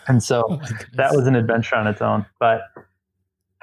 And 0.07 0.23
so 0.23 0.45
Oh 0.51 0.61
that 0.95 1.15
was 1.15 1.27
an 1.27 1.37
adventure 1.37 1.77
on 1.77 1.87
its 1.87 2.03
own. 2.03 2.27
But 2.39 2.63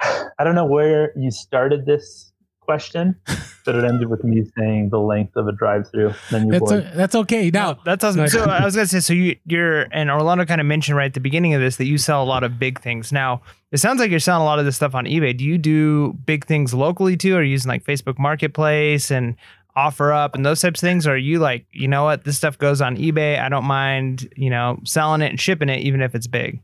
I 0.00 0.44
don't 0.44 0.54
know 0.54 0.66
where 0.66 1.12
you 1.16 1.30
started 1.30 1.86
this 1.86 2.32
question, 2.68 3.16
but 3.64 3.74
it 3.74 3.82
ended 3.84 4.08
with 4.08 4.22
me 4.24 4.44
saying 4.58 4.90
the 4.90 4.98
length 5.00 5.36
of 5.36 5.48
a 5.48 5.52
drive-through. 5.52 6.12
Then 6.30 6.46
you 6.46 6.52
that's, 6.52 6.70
bored. 6.70 6.84
o- 6.84 6.96
that's 6.96 7.14
okay. 7.14 7.48
Now, 7.50 7.78
that's 7.82 8.04
awesome. 8.04 8.20
Like- 8.20 8.30
So 8.30 8.44
I 8.44 8.62
was 8.62 8.74
gonna 8.76 8.86
say, 8.86 9.00
so 9.00 9.14
you, 9.14 9.36
you're 9.46 9.82
and 9.90 10.10
Orlando 10.10 10.44
kind 10.44 10.60
of 10.60 10.66
mentioned 10.66 10.94
right 10.98 11.06
at 11.06 11.14
the 11.14 11.20
beginning 11.20 11.54
of 11.54 11.62
this 11.62 11.76
that 11.76 11.86
you 11.86 11.96
sell 11.96 12.22
a 12.22 12.26
lot 12.26 12.44
of 12.44 12.58
big 12.58 12.80
things. 12.82 13.10
Now 13.10 13.40
it 13.72 13.78
sounds 13.78 14.00
like 14.00 14.10
you're 14.10 14.20
selling 14.20 14.42
a 14.42 14.44
lot 14.44 14.58
of 14.58 14.66
this 14.66 14.76
stuff 14.76 14.94
on 14.94 15.06
eBay. 15.06 15.34
Do 15.34 15.44
you 15.46 15.56
do 15.56 16.12
big 16.26 16.44
things 16.44 16.74
locally 16.74 17.16
too? 17.16 17.34
Or 17.34 17.38
are 17.38 17.42
you 17.42 17.52
using 17.52 17.70
like 17.70 17.84
Facebook 17.84 18.18
Marketplace 18.18 19.10
and 19.10 19.34
OfferUp 19.76 20.34
and 20.34 20.44
those 20.44 20.60
types 20.60 20.82
of 20.82 20.86
things? 20.86 21.06
Or 21.06 21.12
are 21.12 21.16
you 21.16 21.38
like, 21.38 21.64
you 21.72 21.88
know 21.88 22.04
what, 22.04 22.24
this 22.24 22.36
stuff 22.36 22.58
goes 22.58 22.80
on 22.82 22.96
eBay. 22.98 23.40
I 23.40 23.48
don't 23.48 23.64
mind, 23.64 24.28
you 24.36 24.50
know, 24.50 24.78
selling 24.84 25.22
it 25.22 25.30
and 25.30 25.40
shipping 25.40 25.68
it, 25.70 25.80
even 25.80 26.02
if 26.02 26.14
it's 26.14 26.26
big. 26.26 26.60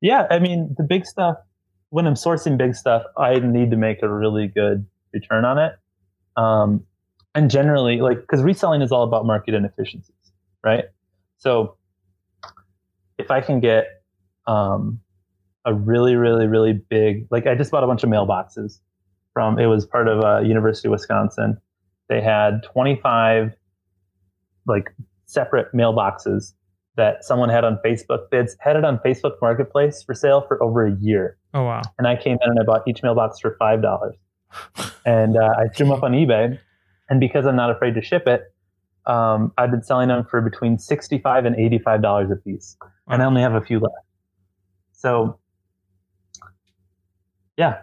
Yeah, 0.00 0.26
I 0.30 0.38
mean 0.38 0.74
the 0.78 0.84
big 0.84 1.04
stuff. 1.06 1.36
When 1.90 2.06
I'm 2.06 2.14
sourcing 2.14 2.58
big 2.58 2.74
stuff, 2.74 3.02
I 3.16 3.38
need 3.38 3.70
to 3.70 3.76
make 3.76 4.02
a 4.02 4.08
really 4.08 4.48
good 4.48 4.86
return 5.12 5.44
on 5.44 5.58
it. 5.58 5.72
Um, 6.36 6.84
and 7.34 7.50
generally, 7.50 8.00
like 8.00 8.20
because 8.20 8.42
reselling 8.42 8.82
is 8.82 8.92
all 8.92 9.04
about 9.04 9.26
market 9.26 9.54
inefficiencies, 9.54 10.32
right? 10.64 10.84
So 11.38 11.76
if 13.18 13.30
I 13.30 13.40
can 13.40 13.60
get 13.60 14.02
um, 14.46 15.00
a 15.64 15.74
really, 15.74 16.16
really, 16.16 16.46
really 16.46 16.72
big, 16.72 17.26
like 17.30 17.46
I 17.46 17.54
just 17.54 17.70
bought 17.70 17.84
a 17.84 17.86
bunch 17.86 18.02
of 18.02 18.10
mailboxes 18.10 18.80
from. 19.32 19.58
It 19.58 19.66
was 19.66 19.84
part 19.84 20.08
of 20.08 20.24
uh, 20.24 20.40
University 20.40 20.88
of 20.88 20.92
Wisconsin. 20.92 21.58
They 22.08 22.20
had 22.20 22.62
25 22.62 23.52
like 24.66 24.94
separate 25.26 25.72
mailboxes 25.72 26.52
that 26.96 27.24
someone 27.24 27.48
had 27.48 27.64
on 27.64 27.78
Facebook 27.84 28.30
bids, 28.30 28.56
had 28.60 28.76
it 28.76 28.84
on 28.84 28.98
Facebook 28.98 29.32
Marketplace 29.42 30.02
for 30.02 30.14
sale 30.14 30.44
for 30.48 30.62
over 30.62 30.86
a 30.86 30.96
year. 30.96 31.36
Oh 31.56 31.64
wow. 31.64 31.80
And 31.98 32.06
I 32.06 32.16
came 32.16 32.36
in 32.42 32.50
and 32.50 32.60
I 32.60 32.64
bought 32.64 32.82
each 32.86 33.02
mailbox 33.02 33.40
for 33.40 33.56
five 33.58 33.80
dollars, 33.80 34.14
and 35.06 35.36
uh, 35.36 35.54
I 35.58 35.68
threw 35.74 35.86
them 35.86 35.92
up 35.96 36.02
on 36.02 36.12
eBay. 36.12 36.58
And 37.08 37.18
because 37.20 37.46
I'm 37.46 37.56
not 37.56 37.70
afraid 37.70 37.94
to 37.94 38.02
ship 38.02 38.26
it, 38.26 38.42
um, 39.06 39.52
I've 39.56 39.70
been 39.70 39.82
selling 39.82 40.08
them 40.08 40.26
for 40.30 40.40
between 40.42 40.78
sixty-five 40.78 41.44
and 41.46 41.56
eighty-five 41.56 42.02
dollars 42.02 42.30
a 42.30 42.36
piece, 42.36 42.76
and 43.08 43.22
I 43.22 43.24
only 43.24 43.40
have 43.40 43.54
a 43.54 43.60
few 43.62 43.78
left. 43.78 43.94
So, 44.92 45.38
yeah, 47.56 47.78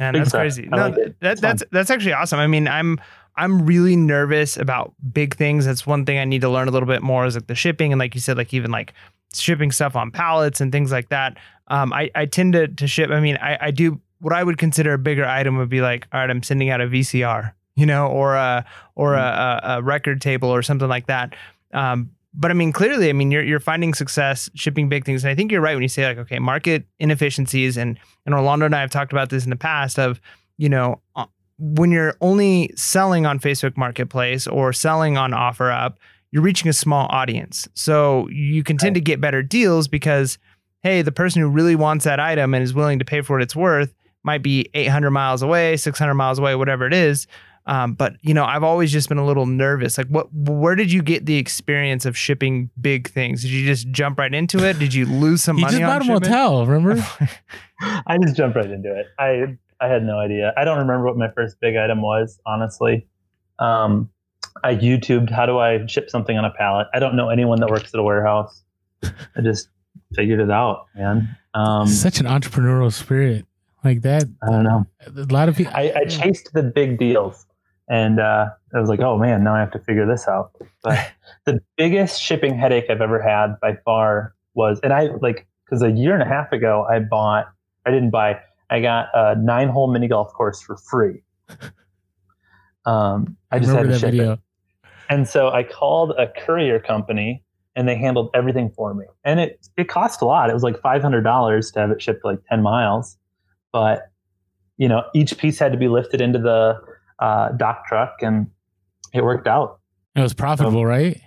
Man, 0.00 0.12
Big 0.14 0.20
that's 0.20 0.30
stuff. 0.30 0.40
crazy. 0.40 0.68
I 0.72 0.76
No, 0.76 0.82
like 0.88 0.94
that, 0.94 1.32
It's 1.32 1.40
fun. 1.40 1.50
that's 1.50 1.62
that's 1.70 1.90
actually 1.90 2.12
awesome. 2.12 2.38
I 2.38 2.46
mean, 2.46 2.66
I'm 2.66 2.98
I'm 3.36 3.66
really 3.66 3.94
nervous 3.96 4.56
about 4.56 4.94
big 5.12 5.36
things. 5.36 5.66
That's 5.66 5.86
one 5.86 6.04
thing 6.06 6.18
I 6.18 6.24
need 6.24 6.40
to 6.40 6.48
learn 6.48 6.66
a 6.68 6.70
little 6.70 6.88
bit 6.88 7.02
more 7.02 7.26
is 7.26 7.34
like 7.34 7.46
the 7.46 7.54
shipping 7.54 7.92
and 7.92 7.98
like 7.98 8.14
you 8.14 8.20
said, 8.20 8.36
like 8.36 8.52
even 8.54 8.70
like 8.70 8.94
shipping 9.34 9.70
stuff 9.70 9.96
on 9.96 10.10
pallets 10.10 10.60
and 10.60 10.72
things 10.72 10.92
like 10.92 11.08
that. 11.10 11.36
Um, 11.68 11.92
I 11.92 12.10
I 12.14 12.26
tend 12.26 12.54
to 12.54 12.68
to 12.68 12.86
ship. 12.86 13.10
I 13.10 13.20
mean, 13.20 13.36
I 13.36 13.58
I 13.60 13.70
do 13.70 14.00
what 14.20 14.32
I 14.32 14.42
would 14.42 14.58
consider 14.58 14.94
a 14.94 14.98
bigger 14.98 15.24
item 15.24 15.56
would 15.58 15.68
be 15.68 15.80
like, 15.80 16.06
all 16.12 16.20
right, 16.20 16.30
I'm 16.30 16.42
sending 16.42 16.70
out 16.70 16.80
a 16.80 16.86
VCR, 16.86 17.52
you 17.76 17.86
know, 17.86 18.08
or 18.08 18.34
a 18.34 18.64
or 18.94 19.14
a, 19.14 19.60
a, 19.62 19.78
a 19.78 19.82
record 19.82 20.20
table 20.20 20.48
or 20.48 20.62
something 20.62 20.88
like 20.88 21.06
that. 21.06 21.34
Um, 21.72 22.10
but 22.34 22.50
I 22.50 22.54
mean, 22.54 22.72
clearly, 22.72 23.08
I 23.08 23.12
mean, 23.12 23.30
you're 23.30 23.42
you're 23.42 23.60
finding 23.60 23.94
success 23.94 24.50
shipping 24.54 24.88
big 24.88 25.04
things, 25.04 25.24
and 25.24 25.30
I 25.30 25.34
think 25.34 25.50
you're 25.50 25.60
right 25.60 25.74
when 25.74 25.82
you 25.82 25.88
say 25.88 26.06
like, 26.06 26.18
okay, 26.18 26.38
market 26.38 26.86
inefficiencies, 26.98 27.76
and 27.76 27.98
and 28.26 28.34
Orlando 28.34 28.66
and 28.66 28.74
I 28.74 28.80
have 28.80 28.90
talked 28.90 29.12
about 29.12 29.30
this 29.30 29.44
in 29.44 29.50
the 29.50 29.56
past 29.56 29.98
of, 29.98 30.20
you 30.56 30.68
know, 30.68 31.00
uh, 31.16 31.26
when 31.58 31.90
you're 31.90 32.16
only 32.20 32.70
selling 32.76 33.26
on 33.26 33.40
Facebook 33.40 33.76
Marketplace 33.76 34.46
or 34.46 34.72
selling 34.72 35.16
on 35.16 35.32
OfferUp, 35.32 35.94
you're 36.30 36.42
reaching 36.42 36.68
a 36.68 36.72
small 36.72 37.06
audience, 37.10 37.68
so 37.74 38.28
you 38.28 38.62
can 38.62 38.76
tend 38.76 38.94
to 38.94 39.00
get 39.00 39.20
better 39.20 39.42
deals 39.42 39.88
because, 39.88 40.38
hey, 40.82 41.02
the 41.02 41.12
person 41.12 41.40
who 41.40 41.48
really 41.48 41.76
wants 41.76 42.04
that 42.04 42.20
item 42.20 42.54
and 42.54 42.62
is 42.62 42.74
willing 42.74 42.98
to 42.98 43.04
pay 43.04 43.20
for 43.22 43.34
what 43.34 43.42
it's 43.42 43.56
worth 43.56 43.94
might 44.24 44.42
be 44.42 44.68
800 44.74 45.10
miles 45.10 45.42
away, 45.42 45.76
600 45.76 46.14
miles 46.14 46.38
away, 46.38 46.54
whatever 46.54 46.86
it 46.86 46.92
is. 46.92 47.26
Um, 47.68 47.92
but 47.92 48.14
you 48.22 48.32
know, 48.32 48.44
I've 48.44 48.62
always 48.62 48.90
just 48.90 49.10
been 49.10 49.18
a 49.18 49.26
little 49.26 49.44
nervous. 49.44 49.98
Like, 49.98 50.08
what? 50.08 50.32
Where 50.32 50.74
did 50.74 50.90
you 50.90 51.02
get 51.02 51.26
the 51.26 51.36
experience 51.36 52.06
of 52.06 52.16
shipping 52.16 52.70
big 52.80 53.10
things? 53.10 53.42
Did 53.42 53.50
you 53.50 53.66
just 53.66 53.90
jump 53.90 54.18
right 54.18 54.32
into 54.32 54.66
it? 54.66 54.78
Did 54.78 54.94
you 54.94 55.04
lose 55.04 55.42
some 55.42 55.56
he 55.56 55.62
money 55.62 55.78
just 55.78 55.82
on 55.82 55.98
bought 55.98 56.08
a 56.08 56.12
motel, 56.12 56.66
remember? 56.66 57.06
I 58.06 58.16
just 58.18 58.36
jumped 58.36 58.56
right 58.56 58.70
into 58.70 58.98
it. 58.98 59.06
I 59.18 59.58
I 59.80 59.88
had 59.88 60.02
no 60.02 60.18
idea. 60.18 60.54
I 60.56 60.64
don't 60.64 60.78
remember 60.78 61.04
what 61.04 61.18
my 61.18 61.30
first 61.30 61.60
big 61.60 61.76
item 61.76 62.00
was, 62.00 62.40
honestly. 62.46 63.06
Um, 63.58 64.08
I 64.64 64.74
YouTubed 64.74 65.30
how 65.30 65.46
do 65.46 65.58
I 65.58 65.86
ship 65.86 66.10
something 66.10 66.36
on 66.36 66.44
a 66.44 66.50
pallet. 66.50 66.86
I 66.94 66.98
don't 66.98 67.16
know 67.16 67.28
anyone 67.28 67.60
that 67.60 67.70
works 67.70 67.92
at 67.92 68.00
a 68.00 68.02
warehouse. 68.02 68.62
I 69.02 69.40
just 69.42 69.68
figured 70.14 70.40
it 70.40 70.50
out, 70.50 70.86
man. 70.94 71.36
Um, 71.54 71.86
Such 71.86 72.20
an 72.20 72.26
entrepreneurial 72.26 72.92
spirit. 72.92 73.46
Like 73.84 74.02
that. 74.02 74.24
I 74.42 74.50
don't 74.50 74.64
know. 74.64 74.86
A 75.06 75.32
lot 75.32 75.48
of 75.48 75.56
people. 75.56 75.72
I, 75.74 75.92
I 75.94 76.04
chased 76.04 76.52
the 76.52 76.64
big 76.64 76.98
deals, 76.98 77.46
and 77.88 78.18
uh, 78.18 78.46
I 78.74 78.80
was 78.80 78.88
like, 78.88 79.00
oh 79.00 79.16
man, 79.16 79.44
now 79.44 79.54
I 79.54 79.60
have 79.60 79.70
to 79.70 79.78
figure 79.78 80.04
this 80.04 80.26
out. 80.26 80.50
But 80.82 81.12
the 81.44 81.60
biggest 81.76 82.20
shipping 82.20 82.58
headache 82.58 82.86
I've 82.90 83.00
ever 83.00 83.22
had 83.22 83.58
by 83.60 83.78
far 83.84 84.34
was, 84.54 84.80
and 84.82 84.92
I 84.92 85.10
like 85.22 85.46
because 85.64 85.82
a 85.82 85.90
year 85.90 86.12
and 86.12 86.22
a 86.22 86.26
half 86.26 86.50
ago 86.50 86.86
I 86.90 86.98
bought, 86.98 87.46
I 87.86 87.90
didn't 87.90 88.10
buy, 88.10 88.40
I 88.68 88.80
got 88.80 89.08
a 89.14 89.36
nine 89.36 89.68
hole 89.68 89.92
mini 89.92 90.08
golf 90.08 90.32
course 90.32 90.60
for 90.60 90.76
free. 90.76 91.22
Um, 92.88 93.36
I 93.50 93.58
just 93.58 93.70
had 93.70 93.86
to 93.86 93.92
ship 93.98 94.12
video. 94.12 94.32
it. 94.32 94.40
And 95.08 95.28
so 95.28 95.50
I 95.50 95.62
called 95.62 96.12
a 96.18 96.26
courier 96.28 96.78
company 96.78 97.42
and 97.74 97.88
they 97.88 97.96
handled 97.96 98.30
everything 98.34 98.70
for 98.70 98.92
me. 98.94 99.04
And 99.24 99.40
it, 99.40 99.66
it 99.76 99.88
cost 99.88 100.20
a 100.20 100.24
lot. 100.24 100.50
It 100.50 100.52
was 100.52 100.62
like 100.62 100.76
$500 100.80 101.72
to 101.72 101.80
have 101.80 101.90
it 101.90 102.02
shipped 102.02 102.24
like 102.24 102.40
10 102.48 102.62
miles. 102.62 103.16
But, 103.72 104.10
you 104.76 104.88
know, 104.88 105.04
each 105.14 105.38
piece 105.38 105.58
had 105.58 105.72
to 105.72 105.78
be 105.78 105.88
lifted 105.88 106.20
into 106.20 106.38
the 106.38 106.78
uh, 107.20 107.50
dock 107.52 107.86
truck 107.86 108.16
and 108.20 108.48
it 109.14 109.22
worked 109.22 109.46
out. 109.46 109.80
It 110.14 110.20
was 110.20 110.34
profitable, 110.34 110.84
right? 110.84 111.20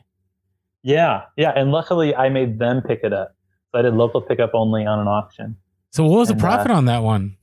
Yeah. 0.84 1.24
Yeah. 1.38 1.54
And 1.56 1.72
luckily 1.72 2.16
I 2.16 2.30
made 2.30 2.60
them 2.60 2.82
pick 2.82 3.00
it 3.04 3.14
up. 3.14 3.36
So 3.72 3.80
I 3.80 3.82
did 3.84 3.94
local 3.94 4.22
pickup 4.22 4.52
only 4.54 4.86
on 4.86 5.00
an 5.00 5.08
auction. 5.08 5.56
So 5.92 6.04
what 6.06 6.20
was 6.20 6.28
the 6.28 6.34
And, 6.34 6.42
uh, 6.42 6.46
profit 6.46 6.72
on 6.72 6.86
that 6.86 7.04
one? 7.04 7.38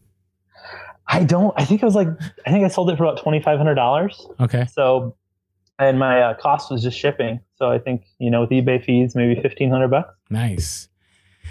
I 1.06 1.24
don't, 1.24 1.54
I 1.56 1.64
think 1.64 1.82
it 1.82 1.86
was 1.86 1.94
like, 1.94 2.08
I 2.46 2.50
think 2.50 2.64
I 2.64 2.68
sold 2.68 2.90
it 2.90 2.98
for 2.98 3.04
about 3.04 3.24
$2,500. 3.24 4.40
Okay. 4.40 4.66
So, 4.70 5.16
and 5.78 5.98
my 5.98 6.20
uh, 6.20 6.34
cost 6.34 6.70
was 6.70 6.82
just 6.82 6.98
shipping. 6.98 7.40
So 7.56 7.70
I 7.70 7.78
think, 7.78 8.04
you 8.18 8.30
know, 8.30 8.42
with 8.42 8.50
eBay 8.50 8.84
fees, 8.84 9.14
maybe 9.14 9.34
1500 9.34 9.88
bucks. 9.88 10.14
Nice. 10.30 10.88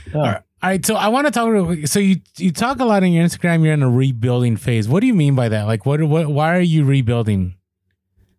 Yeah. 0.07 0.17
All 0.17 0.21
right. 0.23 0.41
All 0.63 0.71
right, 0.71 0.83
so 0.83 0.95
I 0.95 1.09
want 1.09 1.27
to 1.27 1.31
talk 1.31 1.47
real 1.49 1.65
quick. 1.65 1.87
So 1.87 1.99
you 1.99 2.15
you 2.37 2.51
talk 2.51 2.79
a 2.79 2.85
lot 2.85 3.03
on 3.03 3.11
your 3.11 3.23
Instagram. 3.23 3.63
You're 3.63 3.73
in 3.73 3.83
a 3.83 3.89
rebuilding 3.91 4.57
phase. 4.57 4.89
What 4.89 5.01
do 5.01 5.07
you 5.07 5.13
mean 5.13 5.35
by 5.35 5.49
that? 5.49 5.67
Like, 5.67 5.85
what 5.85 6.01
what? 6.01 6.29
Why 6.29 6.57
are 6.57 6.61
you 6.61 6.83
rebuilding? 6.83 7.53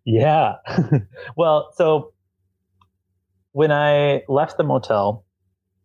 Yeah. 0.03 0.55
well, 1.37 1.71
so 1.75 2.11
when 3.53 3.71
I 3.71 4.23
left 4.27 4.57
the 4.57 4.65
motel, 4.65 5.23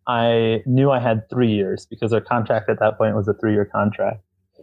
I 0.09 0.63
knew 0.67 0.91
I 0.91 0.99
had 0.99 1.29
three 1.31 1.53
years 1.53 1.87
because 1.87 2.13
our 2.13 2.21
contract 2.21 2.69
at 2.69 2.81
that 2.81 2.99
point 2.99 3.15
was 3.15 3.29
a 3.29 3.35
three 3.35 3.53
year 3.53 3.65
contract. 3.65 4.21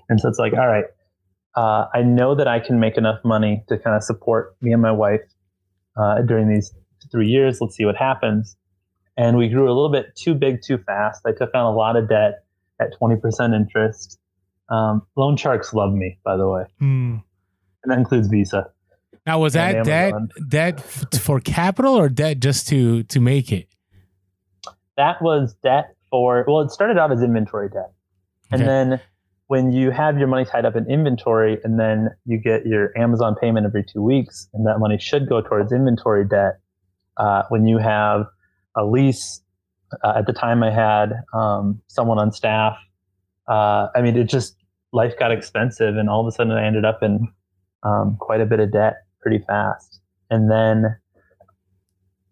And 0.09 0.19
so 0.19 0.27
it's 0.27 0.39
like, 0.39 0.53
all 0.53 0.67
right, 0.67 0.85
uh, 1.55 1.85
I 1.93 2.01
know 2.01 2.35
that 2.35 2.47
I 2.47 2.59
can 2.59 2.79
make 2.79 2.97
enough 2.97 3.19
money 3.25 3.63
to 3.69 3.77
kind 3.77 3.95
of 3.95 4.03
support 4.03 4.55
me 4.61 4.71
and 4.73 4.81
my 4.81 4.91
wife 4.91 5.21
uh, 5.97 6.21
during 6.21 6.47
these 6.49 6.73
three 7.11 7.27
years. 7.27 7.59
Let's 7.61 7.75
see 7.75 7.85
what 7.85 7.95
happens. 7.97 8.55
And 9.17 9.37
we 9.37 9.49
grew 9.49 9.65
a 9.65 9.73
little 9.73 9.91
bit 9.91 10.15
too 10.15 10.33
big 10.33 10.61
too 10.61 10.77
fast. 10.77 11.21
I 11.25 11.31
took 11.33 11.53
on 11.53 11.65
a 11.65 11.71
lot 11.75 11.95
of 11.97 12.07
debt 12.07 12.45
at 12.79 12.93
20% 12.99 13.53
interest. 13.53 14.17
Um, 14.69 15.01
loan 15.17 15.35
sharks 15.35 15.73
love 15.73 15.93
me, 15.93 16.17
by 16.23 16.37
the 16.37 16.47
way. 16.47 16.63
Hmm. 16.79 17.17
And 17.83 17.91
that 17.91 17.97
includes 17.97 18.29
Visa. 18.29 18.69
Now, 19.27 19.39
was 19.39 19.53
that 19.53 19.85
debt 19.85 20.13
debt 20.47 20.81
for 20.81 21.39
capital 21.39 21.93
or 21.95 22.09
debt 22.09 22.39
just 22.39 22.67
to 22.69 23.03
to 23.03 23.19
make 23.19 23.51
it? 23.51 23.67
that 24.97 25.21
was 25.21 25.55
debt 25.63 25.95
for 26.09 26.43
well 26.47 26.59
it 26.61 26.69
started 26.69 26.97
out 26.97 27.11
as 27.11 27.21
inventory 27.23 27.69
debt 27.69 27.91
and 28.51 28.61
Okay. 28.61 28.67
then 28.67 29.01
when 29.51 29.73
you 29.73 29.91
have 29.91 30.17
your 30.17 30.29
money 30.29 30.45
tied 30.45 30.63
up 30.63 30.77
in 30.77 30.89
inventory 30.89 31.57
and 31.65 31.77
then 31.77 32.09
you 32.25 32.37
get 32.37 32.65
your 32.65 32.97
amazon 32.97 33.35
payment 33.41 33.65
every 33.65 33.83
two 33.83 34.01
weeks 34.01 34.47
and 34.53 34.65
that 34.65 34.79
money 34.79 34.97
should 34.97 35.27
go 35.27 35.41
towards 35.41 35.73
inventory 35.73 36.25
debt 36.25 36.61
uh, 37.17 37.43
when 37.49 37.67
you 37.67 37.77
have 37.77 38.25
a 38.77 38.85
lease 38.85 39.41
uh, 40.05 40.13
at 40.15 40.25
the 40.25 40.31
time 40.31 40.63
i 40.63 40.71
had 40.71 41.11
um, 41.33 41.81
someone 41.87 42.17
on 42.17 42.31
staff 42.31 42.77
uh, 43.49 43.87
i 43.93 44.01
mean 44.01 44.15
it 44.15 44.29
just 44.29 44.55
life 44.93 45.13
got 45.19 45.33
expensive 45.33 45.97
and 45.97 46.09
all 46.09 46.21
of 46.21 46.27
a 46.27 46.31
sudden 46.31 46.53
i 46.53 46.65
ended 46.65 46.85
up 46.85 47.03
in 47.03 47.27
um, 47.83 48.15
quite 48.21 48.39
a 48.39 48.45
bit 48.45 48.61
of 48.61 48.71
debt 48.71 49.05
pretty 49.19 49.43
fast 49.45 49.99
and 50.29 50.49
then 50.49 50.97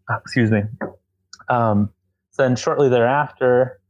uh, 0.09 0.17
excuse 0.23 0.49
me 0.51 0.61
um, 1.49 1.91
then 2.37 2.55
shortly 2.55 2.89
thereafter, 2.89 3.81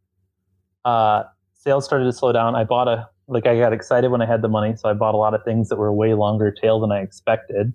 uh, 0.84 1.24
sales 1.54 1.86
started 1.86 2.06
to 2.06 2.14
slow 2.14 2.32
down. 2.32 2.56
I 2.56 2.64
bought 2.64 2.88
a 2.88 3.08
like 3.30 3.46
I 3.48 3.58
got 3.58 3.72
excited 3.74 4.10
when 4.12 4.22
I 4.22 4.26
had 4.26 4.42
the 4.42 4.50
money, 4.50 4.76
so 4.76 4.90
I 4.90 4.94
bought 4.94 5.14
a 5.14 5.18
lot 5.18 5.34
of 5.34 5.44
things 5.44 5.70
that 5.70 5.78
were 5.78 5.94
way 5.94 6.14
longer 6.14 6.52
tail 6.52 6.80
than 6.80 6.92
I 6.92 7.00
expected, 7.02 7.74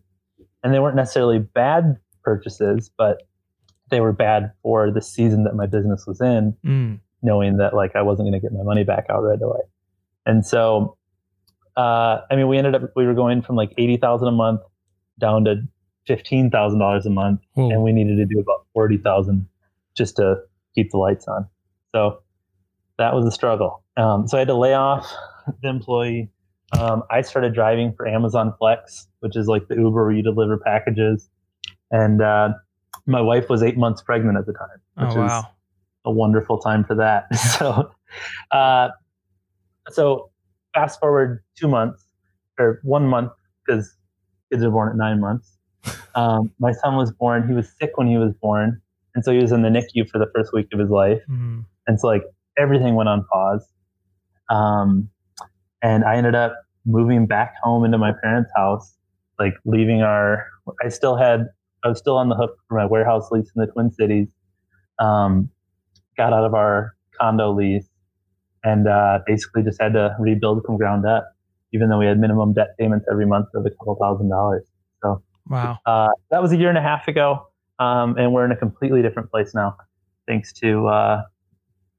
and 0.63 0.75
they 0.75 0.79
weren't 0.81 0.97
necessarily 0.97 1.39
bad 1.39 1.97
purchases, 2.23 2.91
but 2.99 3.23
they 3.91 4.01
were 4.01 4.13
bad 4.13 4.53
for 4.63 4.91
the 4.91 5.01
season 5.01 5.45
that 5.45 5.55
my 5.55 5.67
business 5.67 6.07
was 6.07 6.21
in, 6.21 6.57
Mm. 6.65 7.01
knowing 7.23 7.57
that 7.59 7.75
like 7.75 7.95
I 7.97 8.03
wasn't 8.03 8.27
going 8.27 8.41
to 8.41 8.41
get 8.41 8.53
my 8.53 8.63
money 8.65 8.85
back 8.85 9.07
out 9.11 9.23
right 9.23 9.41
away, 9.41 9.61
and 10.27 10.45
so. 10.45 10.97
Uh, 11.77 12.21
I 12.31 12.37
mean, 12.37 12.47
we 12.47 12.57
ended 12.57 12.77
up 12.77 12.83
we 12.95 13.05
were 13.05 13.15
going 13.15 13.43
from 13.43 13.57
like 13.57 13.73
eighty 13.79 13.97
thousand 13.97 14.29
a 14.29 14.31
month 14.31 14.61
down 15.19 15.45
to 15.47 15.57
fifteen 16.07 16.49
thousand 16.49 16.79
dollars 16.79 17.05
a 17.05 17.11
month, 17.11 17.41
Whoa. 17.55 17.69
and 17.69 17.83
we 17.83 17.91
needed 17.91 18.15
to 18.17 18.25
do 18.27 18.39
about 18.39 18.65
forty 18.73 18.97
thousand 18.97 19.49
just 19.97 20.15
to 20.17 20.37
keep 20.77 20.93
the 20.93 20.99
lights 20.99 21.27
on. 21.27 21.49
So 21.93 22.23
that 22.99 23.15
was 23.15 23.27
a 23.27 23.31
struggle. 23.31 23.83
Um, 23.97 24.27
so 24.29 24.37
I 24.37 24.41
had 24.41 24.49
to 24.49 24.57
lay 24.57 24.75
off 24.75 25.13
the 25.63 25.69
employee. 25.69 26.31
Um, 26.79 27.03
I 27.11 27.23
started 27.23 27.55
driving 27.55 27.95
for 27.97 28.07
Amazon 28.07 28.55
Flex, 28.59 29.07
which 29.21 29.37
is 29.37 29.47
like 29.47 29.69
the 29.69 29.77
Uber 29.77 30.05
where 30.05 30.13
you 30.13 30.23
deliver 30.23 30.59
packages. 30.59 31.29
And 31.91 32.21
uh, 32.23 32.51
my 33.07 33.21
wife 33.21 33.49
was 33.49 33.63
eight 33.63 33.77
months 33.77 34.03
pregnant 34.03 34.39
at 34.39 34.47
the 34.47 34.53
time, 34.53 34.81
Oh 34.97 35.07
which 35.07 35.31
is 35.31 35.45
a 36.05 36.11
wonderful 36.11 36.59
time 36.59 36.85
for 36.85 36.95
that. 36.97 37.33
so, 37.59 37.91
uh, 38.51 38.89
so 39.91 40.31
fast 40.75 40.99
forward 40.99 41.43
two 41.57 41.69
months 41.69 42.05
or 42.59 42.81
one 42.83 43.07
month 43.07 43.33
because 43.67 43.97
kids 44.51 44.63
are 44.63 44.71
born 44.71 44.91
at 44.91 44.97
nine 44.97 45.21
months. 45.21 45.51
Um, 46.17 46.53
my 46.61 46.71
son 46.71 46.95
was 46.95 47.11
born. 47.11 47.49
He 47.49 47.55
was 47.55 47.69
sick 47.81 47.99
when 47.99 48.07
he 48.07 48.17
was 48.17 48.33
born, 48.41 48.81
and 49.17 49.25
so 49.25 49.33
he 49.33 49.39
was 49.39 49.51
in 49.51 49.63
the 49.63 49.69
NICU 49.69 50.09
for 50.09 50.21
the 50.21 50.31
first 50.33 50.53
week 50.53 50.69
of 50.73 50.79
his 50.79 50.89
life. 50.89 51.21
Mhm. 51.29 51.65
And 51.89 51.99
so 51.99 52.07
like 52.07 52.23
everything 52.59 52.95
went 52.95 53.09
on 53.09 53.25
pause. 53.33 53.67
Um, 54.51 55.09
and 55.83 56.05
I 56.05 56.17
ended 56.17 56.35
up 56.35 56.57
moving 56.87 57.27
back 57.27 57.55
home 57.63 57.85
into 57.85 57.99
my 57.99 58.13
parents' 58.23 58.51
house, 58.57 58.97
like 59.39 59.55
leaving 59.65 60.03
our. 60.03 60.47
I 60.85 60.89
still 60.89 61.17
had. 61.17 61.49
I 61.85 61.89
was 61.89 61.99
still 61.99 62.17
on 62.17 62.31
the 62.31 62.35
hook 62.35 62.57
for 62.69 62.79
my 62.79 62.87
warehouse 62.87 63.31
lease 63.31 63.51
in 63.55 63.61
the 63.61 63.67
Twin 63.67 63.93
Cities. 63.93 64.29
Um, 64.99 65.51
got 66.17 66.33
out 66.33 66.45
of 66.45 66.55
our 66.55 66.95
condo 67.21 67.53
lease, 67.53 67.89
and 68.63 68.89
uh, 68.89 69.19
basically 69.27 69.63
just 69.63 69.81
had 69.81 69.93
to 69.93 70.17
rebuild 70.19 70.65
from 70.65 70.77
ground 70.77 71.07
up, 71.07 71.31
even 71.73 71.91
though 71.91 71.99
we 71.99 72.07
had 72.07 72.19
minimum 72.19 72.55
debt 72.55 72.77
payments 72.79 73.07
every 73.11 73.27
month 73.27 73.49
of 73.55 73.67
a 73.67 73.71
couple 73.71 73.97
thousand 74.01 74.31
dollars. 74.31 74.65
So 75.03 75.23
Wow. 75.49 75.79
uh, 75.85 76.09
that 76.31 76.41
was 76.41 76.53
a 76.53 76.57
year 76.57 76.71
and 76.71 76.79
a 76.79 76.83
half 76.83 77.07
ago, 77.09 77.49
um, 77.79 78.17
and 78.17 78.33
we're 78.33 78.47
in 78.47 78.53
a 78.53 78.57
completely 78.57 79.03
different 79.03 79.31
place 79.31 79.55
now, 79.55 79.77
thanks 80.27 80.53
to 80.55 80.87
uh, 80.87 81.23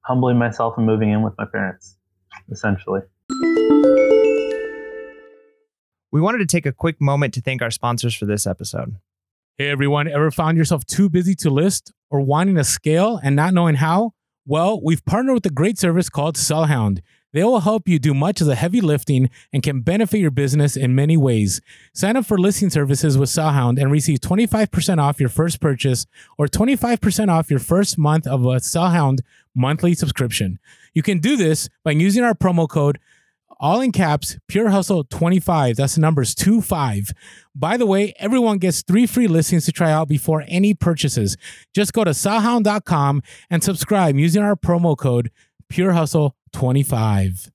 humbling 0.06 0.38
myself 0.38 0.76
and 0.78 0.86
moving 0.86 1.12
in 1.12 1.22
with 1.22 1.34
my 1.38 1.46
parents, 1.46 1.98
essentially. 2.52 3.02
We 6.12 6.22
wanted 6.22 6.38
to 6.38 6.46
take 6.46 6.66
a 6.66 6.72
quick 6.72 7.02
moment 7.02 7.34
to 7.34 7.42
thank 7.42 7.62
our 7.62 7.72
sponsors 7.72 8.16
for 8.16 8.26
this 8.26 8.48
episode. 8.48 8.98
Hey 9.58 9.70
everyone, 9.70 10.08
ever 10.08 10.32
found 10.32 10.58
yourself 10.58 10.86
too 10.86 11.10
busy 11.10 11.34
to 11.36 11.50
list 11.50 11.92
or 12.10 12.22
wanting 12.22 12.56
to 12.56 12.64
scale 12.64 13.20
and 13.24 13.36
not 13.36 13.54
knowing 13.54 13.76
how? 13.76 14.14
Well, 14.46 14.80
we've 14.82 15.04
partnered 15.06 15.34
with 15.34 15.46
a 15.48 15.50
great 15.50 15.80
service 15.80 16.10
called 16.10 16.36
Sellhound. 16.36 17.00
They 17.34 17.44
will 17.44 17.60
help 17.60 17.88
you 17.90 18.00
do 18.00 18.14
much 18.14 18.40
of 18.40 18.48
the 18.48 18.56
heavy 18.56 18.80
lifting 18.80 19.30
and 19.52 19.62
can 19.62 19.82
benefit 19.82 20.20
your 20.20 20.32
business 20.32 20.78
in 20.78 20.96
many 20.96 21.18
ways. 21.18 21.60
Sign 21.94 22.16
up 22.16 22.26
for 22.26 22.38
listing 22.38 22.70
services 22.70 23.18
with 23.18 23.28
Sellhound 23.28 23.82
and 23.82 23.92
receive 23.92 24.20
25% 24.20 25.00
off 25.00 25.20
your 25.20 25.28
first 25.28 25.60
purchase 25.60 26.06
or 26.38 26.48
25% 26.48 27.28
off 27.28 27.50
your 27.50 27.60
first 27.60 27.98
month 27.98 28.26
of 28.26 28.46
a 28.46 28.62
Sellhound 28.62 29.20
monthly 29.56 29.94
subscription. 29.96 30.60
You 30.94 31.02
can 31.02 31.20
do 31.20 31.36
this 31.38 31.70
by 31.84 31.92
using 31.92 32.24
our 32.24 32.34
promo 32.34 32.70
code 32.70 33.00
all 33.60 33.82
in 33.82 33.92
caps, 33.92 34.38
Pure 34.48 34.70
Hustle 34.70 35.06
25. 35.06 35.78
That's 35.78 35.96
the 35.96 36.02
numbers 36.02 36.36
25. 36.36 37.12
By 37.56 37.78
the 37.78 37.86
way, 37.86 38.14
everyone 38.20 38.58
gets 38.58 38.84
three 38.84 39.06
free 39.08 39.28
listings 39.28 39.66
to 39.66 39.72
try 39.72 39.92
out 39.92 40.08
before 40.08 40.44
any 40.48 40.74
purchases. 40.74 41.38
Just 41.74 41.94
go 41.94 42.04
to 42.04 42.12
sellhound.com 42.12 43.22
and 43.50 43.64
subscribe 43.64 44.18
using 44.18 44.44
our 44.44 44.56
promo 44.56 44.98
code 44.98 45.32
Pure 45.70 45.94
Hustle 45.94 46.36
25. 46.54 47.52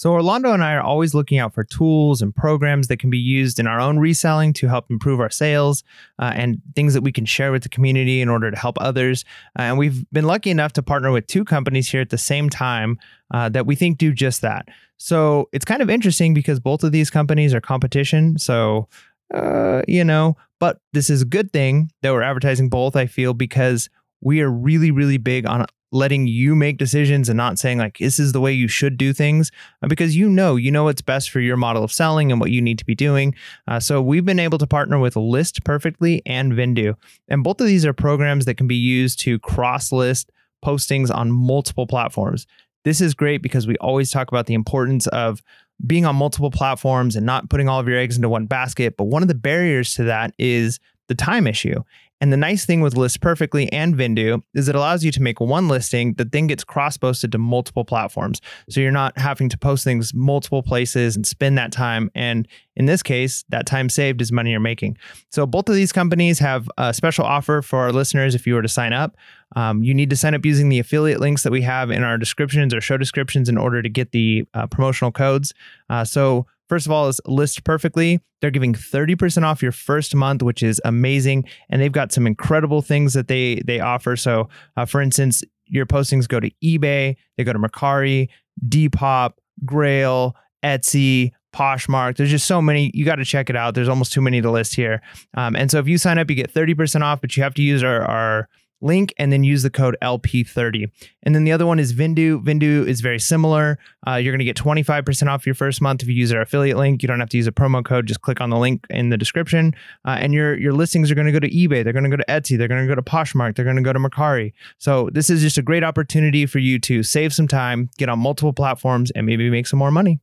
So, 0.00 0.14
Orlando 0.14 0.54
and 0.54 0.64
I 0.64 0.72
are 0.72 0.80
always 0.80 1.12
looking 1.12 1.36
out 1.36 1.52
for 1.52 1.62
tools 1.62 2.22
and 2.22 2.34
programs 2.34 2.88
that 2.88 2.96
can 2.96 3.10
be 3.10 3.18
used 3.18 3.58
in 3.58 3.66
our 3.66 3.78
own 3.78 3.98
reselling 3.98 4.54
to 4.54 4.66
help 4.66 4.90
improve 4.90 5.20
our 5.20 5.28
sales 5.28 5.84
uh, 6.18 6.32
and 6.34 6.62
things 6.74 6.94
that 6.94 7.02
we 7.02 7.12
can 7.12 7.26
share 7.26 7.52
with 7.52 7.64
the 7.64 7.68
community 7.68 8.22
in 8.22 8.30
order 8.30 8.50
to 8.50 8.56
help 8.56 8.78
others. 8.80 9.26
Uh, 9.58 9.64
and 9.64 9.76
we've 9.76 10.10
been 10.10 10.24
lucky 10.24 10.48
enough 10.48 10.72
to 10.72 10.82
partner 10.82 11.12
with 11.12 11.26
two 11.26 11.44
companies 11.44 11.90
here 11.90 12.00
at 12.00 12.08
the 12.08 12.16
same 12.16 12.48
time 12.48 12.98
uh, 13.34 13.50
that 13.50 13.66
we 13.66 13.74
think 13.74 13.98
do 13.98 14.10
just 14.10 14.40
that. 14.40 14.68
So, 14.96 15.50
it's 15.52 15.66
kind 15.66 15.82
of 15.82 15.90
interesting 15.90 16.32
because 16.32 16.60
both 16.60 16.82
of 16.82 16.92
these 16.92 17.10
companies 17.10 17.52
are 17.52 17.60
competition. 17.60 18.38
So, 18.38 18.88
uh, 19.34 19.82
you 19.86 20.02
know, 20.02 20.34
but 20.60 20.80
this 20.94 21.10
is 21.10 21.20
a 21.20 21.26
good 21.26 21.52
thing 21.52 21.92
that 22.00 22.14
we're 22.14 22.22
advertising 22.22 22.70
both, 22.70 22.96
I 22.96 23.04
feel, 23.04 23.34
because 23.34 23.90
we 24.22 24.40
are 24.40 24.50
really, 24.50 24.92
really 24.92 25.18
big 25.18 25.44
on 25.44 25.66
letting 25.92 26.26
you 26.26 26.54
make 26.54 26.78
decisions 26.78 27.28
and 27.28 27.36
not 27.36 27.58
saying 27.58 27.78
like 27.78 27.98
this 27.98 28.18
is 28.18 28.32
the 28.32 28.40
way 28.40 28.52
you 28.52 28.68
should 28.68 28.96
do 28.96 29.12
things 29.12 29.50
uh, 29.82 29.88
because 29.88 30.16
you 30.16 30.28
know 30.28 30.56
you 30.56 30.70
know 30.70 30.84
what's 30.84 31.02
best 31.02 31.30
for 31.30 31.40
your 31.40 31.56
model 31.56 31.82
of 31.82 31.90
selling 31.90 32.30
and 32.30 32.40
what 32.40 32.50
you 32.50 32.62
need 32.62 32.78
to 32.78 32.84
be 32.84 32.94
doing 32.94 33.34
uh, 33.66 33.80
so 33.80 34.00
we've 34.00 34.24
been 34.24 34.38
able 34.38 34.58
to 34.58 34.66
partner 34.66 34.98
with 34.98 35.16
list 35.16 35.64
perfectly 35.64 36.22
and 36.24 36.52
Vendoo 36.52 36.94
and 37.28 37.42
both 37.42 37.60
of 37.60 37.66
these 37.66 37.84
are 37.84 37.92
programs 37.92 38.44
that 38.44 38.56
can 38.56 38.68
be 38.68 38.76
used 38.76 39.18
to 39.20 39.38
cross 39.40 39.90
list 39.90 40.30
postings 40.64 41.14
on 41.14 41.30
multiple 41.30 41.86
platforms. 41.86 42.46
This 42.84 43.00
is 43.00 43.14
great 43.14 43.42
because 43.42 43.66
we 43.66 43.76
always 43.76 44.10
talk 44.10 44.28
about 44.28 44.46
the 44.46 44.54
importance 44.54 45.06
of 45.08 45.42
being 45.86 46.04
on 46.04 46.16
multiple 46.16 46.50
platforms 46.50 47.16
and 47.16 47.24
not 47.24 47.48
putting 47.50 47.68
all 47.68 47.80
of 47.80 47.88
your 47.88 47.98
eggs 47.98 48.16
into 48.16 48.28
one 48.28 48.46
basket. 48.46 48.96
But 48.96 49.04
one 49.04 49.22
of 49.22 49.28
the 49.28 49.34
barriers 49.34 49.94
to 49.94 50.04
that 50.04 50.34
is 50.38 50.78
the 51.08 51.14
time 51.14 51.46
issue. 51.46 51.82
And 52.20 52.32
the 52.32 52.36
nice 52.36 52.66
thing 52.66 52.80
with 52.80 52.96
List 52.96 53.20
Perfectly 53.20 53.72
and 53.72 53.94
Vendoo 53.94 54.42
is 54.54 54.68
it 54.68 54.74
allows 54.74 55.04
you 55.04 55.10
to 55.12 55.22
make 55.22 55.40
one 55.40 55.68
listing 55.68 56.14
that 56.14 56.32
then 56.32 56.46
gets 56.46 56.64
cross 56.64 56.96
posted 56.96 57.32
to 57.32 57.38
multiple 57.38 57.84
platforms. 57.84 58.40
So 58.68 58.80
you're 58.80 58.90
not 58.90 59.16
having 59.18 59.48
to 59.48 59.58
post 59.58 59.84
things 59.84 60.12
multiple 60.12 60.62
places 60.62 61.16
and 61.16 61.26
spend 61.26 61.56
that 61.56 61.72
time. 61.72 62.10
And 62.14 62.46
in 62.76 62.86
this 62.86 63.02
case, 63.02 63.44
that 63.48 63.66
time 63.66 63.88
saved 63.88 64.20
is 64.20 64.30
money 64.30 64.50
you're 64.50 64.60
making. 64.60 64.98
So 65.30 65.46
both 65.46 65.68
of 65.68 65.74
these 65.74 65.92
companies 65.92 66.38
have 66.40 66.70
a 66.76 66.92
special 66.92 67.24
offer 67.24 67.62
for 67.62 67.78
our 67.80 67.92
listeners 67.92 68.34
if 68.34 68.46
you 68.46 68.54
were 68.54 68.62
to 68.62 68.68
sign 68.68 68.92
up. 68.92 69.16
Um, 69.56 69.82
you 69.82 69.94
need 69.94 70.10
to 70.10 70.16
sign 70.16 70.34
up 70.34 70.44
using 70.44 70.68
the 70.68 70.78
affiliate 70.78 71.20
links 71.20 71.42
that 71.42 71.50
we 71.50 71.62
have 71.62 71.90
in 71.90 72.04
our 72.04 72.18
descriptions 72.18 72.72
or 72.72 72.80
show 72.80 72.96
descriptions 72.96 73.48
in 73.48 73.58
order 73.58 73.82
to 73.82 73.88
get 73.88 74.12
the 74.12 74.46
uh, 74.54 74.66
promotional 74.66 75.10
codes. 75.10 75.54
Uh, 75.88 76.04
so 76.04 76.46
First 76.70 76.86
of 76.86 76.92
all, 76.92 77.08
is 77.08 77.20
list 77.26 77.64
perfectly. 77.64 78.20
They're 78.40 78.52
giving 78.52 78.74
30% 78.74 79.42
off 79.42 79.60
your 79.60 79.72
first 79.72 80.14
month, 80.14 80.40
which 80.40 80.62
is 80.62 80.80
amazing. 80.84 81.46
And 81.68 81.82
they've 81.82 81.90
got 81.90 82.12
some 82.12 82.28
incredible 82.28 82.80
things 82.80 83.12
that 83.14 83.26
they 83.26 83.60
they 83.66 83.80
offer. 83.80 84.14
So, 84.14 84.48
uh, 84.76 84.84
for 84.84 85.00
instance, 85.00 85.42
your 85.66 85.84
postings 85.84 86.28
go 86.28 86.38
to 86.38 86.48
eBay, 86.62 87.16
they 87.36 87.42
go 87.42 87.52
to 87.52 87.58
Mercari, 87.58 88.28
Depop, 88.68 89.32
Grail, 89.64 90.36
Etsy, 90.62 91.32
Poshmark. 91.52 92.16
There's 92.16 92.30
just 92.30 92.46
so 92.46 92.62
many. 92.62 92.92
You 92.94 93.04
got 93.04 93.16
to 93.16 93.24
check 93.24 93.50
it 93.50 93.56
out. 93.56 93.74
There's 93.74 93.88
almost 93.88 94.12
too 94.12 94.20
many 94.20 94.40
to 94.40 94.48
list 94.48 94.76
here. 94.76 95.02
Um, 95.34 95.56
and 95.56 95.72
so 95.72 95.80
if 95.80 95.88
you 95.88 95.98
sign 95.98 96.18
up, 96.18 96.30
you 96.30 96.36
get 96.36 96.54
30% 96.54 97.02
off, 97.02 97.20
but 97.20 97.36
you 97.36 97.42
have 97.42 97.54
to 97.54 97.62
use 97.62 97.82
our, 97.82 98.02
our 98.02 98.48
link 98.80 99.14
and 99.18 99.32
then 99.32 99.44
use 99.44 99.62
the 99.62 99.70
code 99.70 99.96
LP30. 100.02 100.90
And 101.22 101.34
then 101.34 101.44
the 101.44 101.52
other 101.52 101.66
one 101.66 101.78
is 101.78 101.92
Vendoo. 101.92 102.42
Vendoo 102.42 102.86
is 102.86 103.00
very 103.00 103.18
similar. 103.18 103.78
Uh, 104.06 104.14
you're 104.14 104.32
going 104.32 104.38
to 104.38 104.44
get 104.44 104.56
25% 104.56 105.28
off 105.28 105.46
your 105.46 105.54
first 105.54 105.80
month 105.80 106.02
if 106.02 106.08
you 106.08 106.14
use 106.14 106.32
our 106.32 106.40
affiliate 106.40 106.76
link. 106.76 107.02
You 107.02 107.08
don't 107.08 107.20
have 107.20 107.28
to 107.30 107.36
use 107.36 107.46
a 107.46 107.52
promo 107.52 107.84
code. 107.84 108.06
Just 108.06 108.22
click 108.22 108.40
on 108.40 108.50
the 108.50 108.56
link 108.56 108.86
in 108.90 109.10
the 109.10 109.18
description. 109.18 109.74
Uh, 110.04 110.16
and 110.20 110.32
your, 110.32 110.58
your 110.58 110.72
listings 110.72 111.10
are 111.10 111.14
going 111.14 111.26
to 111.26 111.32
go 111.32 111.40
to 111.40 111.50
eBay. 111.50 111.84
They're 111.84 111.92
going 111.92 112.04
to 112.04 112.10
go 112.10 112.16
to 112.16 112.24
Etsy. 112.28 112.56
They're 112.56 112.68
going 112.68 112.86
to 112.86 112.88
go 112.88 112.94
to 112.94 113.02
Poshmark. 113.02 113.56
They're 113.56 113.64
going 113.64 113.76
to 113.76 113.82
go 113.82 113.92
to 113.92 113.98
Mercari. 113.98 114.52
So 114.78 115.10
this 115.12 115.30
is 115.30 115.42
just 115.42 115.58
a 115.58 115.62
great 115.62 115.84
opportunity 115.84 116.46
for 116.46 116.58
you 116.58 116.78
to 116.80 117.02
save 117.02 117.32
some 117.32 117.48
time, 117.48 117.90
get 117.98 118.08
on 118.08 118.18
multiple 118.18 118.52
platforms, 118.52 119.10
and 119.12 119.26
maybe 119.26 119.50
make 119.50 119.66
some 119.66 119.78
more 119.78 119.90
money. 119.90 120.20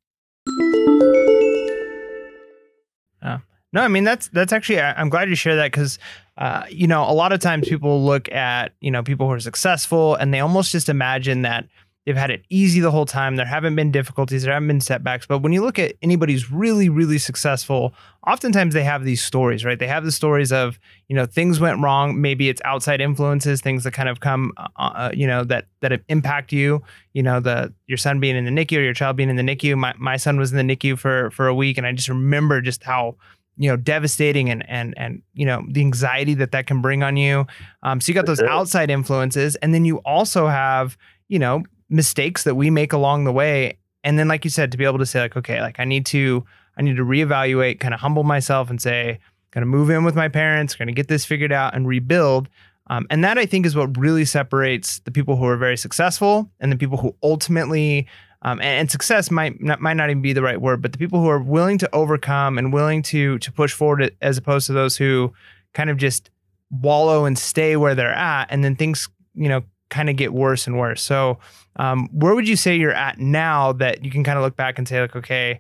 Uh, 3.22 3.40
no, 3.78 3.84
I 3.84 3.90
mean 3.90 4.04
that's 4.04 4.28
that's 4.30 4.52
actually 4.52 4.82
I'm 4.82 5.08
glad 5.08 5.30
you 5.30 5.36
share 5.36 5.56
that 5.58 5.72
because 5.72 6.00
uh, 6.36 6.64
you 6.68 6.88
know 6.88 7.04
a 7.04 7.14
lot 7.14 7.32
of 7.32 7.40
times 7.40 7.70
people 7.70 8.04
look 8.04 8.32
at 8.32 8.74
you 8.82 8.90
know 8.90 9.04
people 9.04 9.28
who 9.28 9.34
are 9.34 9.40
successful 9.40 10.16
and 10.16 10.34
they 10.34 10.40
almost 10.40 10.72
just 10.72 10.90
imagine 10.90 11.44
that 11.44 11.68
they've 12.04 12.18
had 12.18 12.32
it 12.32 12.44
easy 12.50 12.80
the 12.80 12.90
whole 12.90 13.06
time. 13.06 13.36
There 13.36 13.46
haven't 13.46 13.76
been 13.76 13.92
difficulties, 13.92 14.42
there 14.42 14.54
haven't 14.54 14.68
been 14.68 14.82
setbacks. 14.82 15.28
But 15.28 15.44
when 15.44 15.54
you 15.54 15.62
look 15.62 15.78
at 15.78 15.94
anybody 16.02 16.34
who's 16.34 16.52
really 16.52 16.90
really 16.90 17.20
successful, 17.20 17.94
oftentimes 18.26 18.74
they 18.74 18.84
have 18.84 19.04
these 19.06 19.22
stories, 19.22 19.64
right? 19.64 19.78
They 19.78 19.86
have 19.86 20.04
the 20.04 20.12
stories 20.12 20.52
of 20.52 20.80
you 21.08 21.16
know 21.16 21.28
things 21.28 21.60
went 21.60 21.80
wrong. 21.80 22.20
Maybe 22.20 22.50
it's 22.50 22.64
outside 22.66 23.00
influences, 23.00 23.62
things 23.62 23.84
that 23.84 23.92
kind 23.92 24.10
of 24.10 24.22
come 24.22 24.54
uh, 24.58 24.70
uh 24.80 25.12
you 25.14 25.28
know 25.28 25.44
that 25.44 25.68
that 25.82 26.02
impact 26.08 26.52
you. 26.52 26.82
You 27.14 27.22
know 27.22 27.40
the 27.40 27.72
your 27.86 28.00
son 28.00 28.20
being 28.20 28.36
in 28.36 28.46
the 28.46 28.52
NICU 28.52 28.80
or 28.80 28.82
your 28.82 28.96
child 28.96 29.18
being 29.18 29.30
in 29.30 29.36
the 29.36 29.44
NICU. 29.44 29.78
My 29.78 29.94
my 30.00 30.18
son 30.18 30.40
was 30.40 30.52
in 30.52 30.66
the 30.66 30.76
NICU 30.76 30.98
for 30.98 31.30
for 31.30 31.48
a 31.48 31.54
week, 31.54 31.78
and 31.78 31.86
I 31.86 31.92
just 31.92 32.10
remember 32.10 32.60
just 32.60 32.84
how 32.84 33.18
you 33.58 33.70
know 33.70 33.76
devastating 33.76 34.50
and 34.50 34.68
and 34.70 34.94
and 34.98 35.22
you 35.34 35.46
know 35.46 35.64
the 35.70 35.82
anxiety 35.82 36.34
that 36.36 36.52
that 36.52 36.68
can 36.68 36.82
bring 36.82 37.04
on 37.04 37.18
you. 37.18 37.46
Um, 37.84 38.00
so 38.00 38.10
you 38.10 38.14
got 38.14 38.26
those 38.26 38.42
outside 38.42 38.90
influences 38.90 39.56
and 39.58 39.74
then 39.74 39.84
you 39.84 39.98
also 40.00 40.48
have 40.48 40.98
you 41.28 41.40
know 41.40 41.64
mistakes 41.90 42.44
that 42.44 42.56
we 42.56 42.70
make 42.70 42.94
along 42.94 43.24
the 43.24 43.32
way. 43.32 43.78
And 44.04 44.18
then 44.18 44.28
like 44.28 44.44
you 44.46 44.50
said 44.50 44.72
to 44.72 44.78
be 44.78 44.86
able 44.86 45.00
to 45.00 45.06
say 45.06 45.20
like 45.20 45.36
okay 45.36 45.62
like 45.62 45.80
i 45.80 45.84
need 45.86 46.06
to 46.08 46.46
i 46.78 46.82
need 46.82 46.96
to 46.96 47.04
reevaluate 47.04 47.80
kind 47.80 47.94
of 47.94 48.00
humble 48.00 48.24
myself 48.24 48.70
and 48.70 48.82
say 48.82 49.20
going 49.52 49.64
to 49.64 49.66
move 49.66 49.90
in 49.90 50.04
with 50.04 50.16
my 50.16 50.30
parents 50.30 50.76
going 50.76 50.88
to 50.88 50.94
get 50.94 51.08
this 51.08 51.26
figured 51.26 51.52
out 51.52 51.74
and 51.74 51.88
rebuild. 51.88 52.48
Um, 52.90 53.06
and 53.10 53.24
that 53.24 53.38
i 53.38 53.46
think 53.46 53.66
is 53.66 53.76
what 53.76 53.98
really 53.98 54.24
separates 54.24 55.00
the 55.00 55.12
people 55.12 55.36
who 55.36 55.46
are 55.46 55.58
very 55.58 55.78
successful 55.78 56.50
and 56.60 56.72
the 56.72 56.78
people 56.78 56.98
who 56.98 57.16
ultimately 57.22 58.08
um, 58.44 58.60
and, 58.60 58.82
and, 58.82 58.92
success 58.92 59.32
might 59.32 59.62
not, 59.62 59.82
might 59.82 59.96
not 59.96 60.10
even 60.10 60.22
be 60.22 60.34
the 60.34 60.44
right 60.44 60.62
word, 60.62 60.82
but 60.82 60.92
the 60.92 60.98
people 60.98 61.20
who 61.20 61.28
are 61.28 61.42
willing 61.42 61.78
to 61.80 61.96
overcome 61.96 62.58
and 62.58 62.72
willing 62.72 63.02
to 63.04 63.40
to 63.40 63.52
push 63.52 63.74
forward, 63.74 64.16
as 64.22 64.38
opposed 64.38 64.68
to 64.68 64.74
those 64.74 64.96
who 64.96 65.34
kind 65.74 65.90
of 65.90 65.98
just 65.98 66.30
wallow 66.70 67.26
and 67.26 67.38
stay 67.38 67.76
where 67.78 67.96
they're 67.96 68.14
at, 68.14 68.46
and 68.50 68.64
then 68.64 68.76
things 68.76 69.10
you 69.34 69.50
know 69.50 69.64
kind 69.90 70.10
of 70.10 70.16
get 70.16 70.34
worse 70.34 70.68
and 70.68 70.78
worse. 70.78 71.02
So, 71.02 71.40
um, 71.78 72.10
where 72.12 72.36
would 72.36 72.48
you 72.48 72.56
say 72.56 72.76
you're 72.76 72.92
at 72.92 73.20
now 73.20 73.74
that 73.74 74.04
you 74.04 74.12
can 74.12 74.24
kind 74.24 74.38
of 74.38 74.44
look 74.44 74.56
back 74.56 74.78
and 74.78 74.88
say 74.88 75.02
like, 75.02 75.16
okay, 75.16 75.60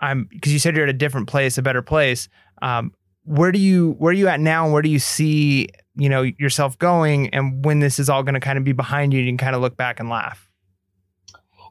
I'm 0.00 0.24
because 0.24 0.52
you 0.52 0.58
said 0.58 0.74
you're 0.74 0.84
at 0.84 0.90
a 0.90 0.94
different 0.94 1.28
place, 1.28 1.56
a 1.56 1.62
better 1.62 1.82
place. 1.82 2.28
Um, 2.62 2.92
where 3.24 3.52
do 3.52 3.58
you 3.58 3.92
where 3.98 4.10
are 4.10 4.14
you 4.14 4.28
at 4.28 4.40
now, 4.40 4.64
and 4.64 4.72
where 4.72 4.82
do 4.82 4.90
you 4.90 4.98
see 4.98 5.68
you 5.96 6.08
know 6.08 6.22
yourself 6.22 6.78
going, 6.78 7.28
and 7.30 7.64
when 7.64 7.80
this 7.80 7.98
is 7.98 8.10
all 8.10 8.22
going 8.22 8.34
to 8.34 8.40
kind 8.40 8.58
of 8.58 8.64
be 8.64 8.72
behind 8.72 9.12
you, 9.12 9.20
you 9.20 9.30
can 9.30 9.38
kind 9.38 9.56
of 9.56 9.62
look 9.62 9.76
back 9.76 10.00
and 10.00 10.08
laugh. 10.08 10.49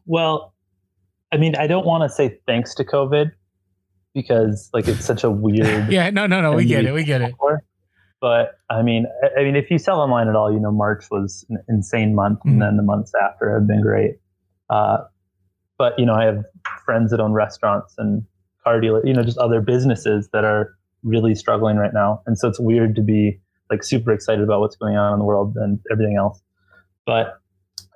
Well, 0.05 0.53
I 1.31 1.37
mean, 1.37 1.55
I 1.55 1.67
don't 1.67 1.85
want 1.85 2.03
to 2.03 2.09
say 2.09 2.39
thanks 2.45 2.73
to 2.75 2.83
COVID 2.83 3.31
because 4.13 4.69
like 4.73 4.87
it's 4.87 5.05
such 5.05 5.23
a 5.23 5.29
weird. 5.29 5.89
yeah, 5.91 6.09
no, 6.09 6.27
no, 6.27 6.41
no. 6.41 6.53
We 6.53 6.65
get 6.65 6.85
it. 6.85 6.93
We 6.93 7.03
get 7.03 7.21
it. 7.21 7.33
But 8.21 8.59
I 8.69 8.81
mean, 8.81 9.05
I, 9.23 9.41
I, 9.41 9.43
mean, 9.43 9.55
if 9.55 9.71
you 9.71 9.77
sell 9.77 10.01
online 10.01 10.27
at 10.27 10.35
all, 10.35 10.51
you 10.51 10.59
know, 10.59 10.71
March 10.71 11.05
was 11.09 11.45
an 11.49 11.63
insane 11.69 12.15
month, 12.15 12.39
mm-hmm. 12.39 12.49
and 12.49 12.61
then 12.61 12.77
the 12.77 12.83
months 12.83 13.13
after 13.21 13.53
have 13.53 13.67
been 13.67 13.81
great. 13.81 14.15
Uh, 14.69 14.99
but 15.77 15.97
you 15.97 16.05
know, 16.05 16.13
I 16.13 16.25
have 16.25 16.43
friends 16.85 17.11
that 17.11 17.19
own 17.19 17.31
restaurants 17.31 17.95
and 17.97 18.23
car 18.63 18.81
dealers, 18.81 19.03
you 19.05 19.13
know, 19.13 19.23
just 19.23 19.37
other 19.37 19.61
businesses 19.61 20.29
that 20.33 20.43
are 20.43 20.75
really 21.03 21.33
struggling 21.33 21.77
right 21.77 21.93
now, 21.93 22.21
and 22.25 22.37
so 22.37 22.47
it's 22.47 22.59
weird 22.59 22.95
to 22.95 23.01
be 23.01 23.39
like 23.69 23.83
super 23.83 24.11
excited 24.11 24.43
about 24.43 24.59
what's 24.59 24.75
going 24.75 24.97
on 24.97 25.13
in 25.13 25.19
the 25.19 25.25
world 25.25 25.55
and 25.55 25.79
everything 25.91 26.17
else. 26.17 26.41
But 27.05 27.39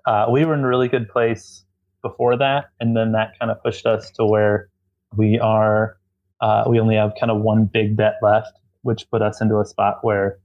uh, 0.06 0.28
we 0.32 0.46
were 0.46 0.54
in 0.54 0.62
a 0.62 0.68
really 0.68 0.88
good 0.88 1.10
place 1.10 1.63
before 2.04 2.38
that, 2.38 2.66
and 2.80 2.96
then 2.96 3.14
that 3.14 3.40
kind 3.40 3.50
of 3.50 3.64
pushed 3.64 3.88
us 3.88 4.12
to 4.12 4.26
where 4.26 4.70
we 5.16 5.40
are. 5.40 5.98
Uh, 6.40 6.66
we 6.68 6.80
only 6.80 6.96
have 6.96 7.14
kind 7.20 7.32
of 7.32 7.42
one 7.42 7.66
big 7.66 7.98
debt 7.98 8.16
left, 8.22 8.52
which 8.84 9.10
put 9.10 9.24
us 9.24 9.42
into 9.42 9.60
a 9.60 9.66
spot 9.66 10.00
where, 10.04 10.38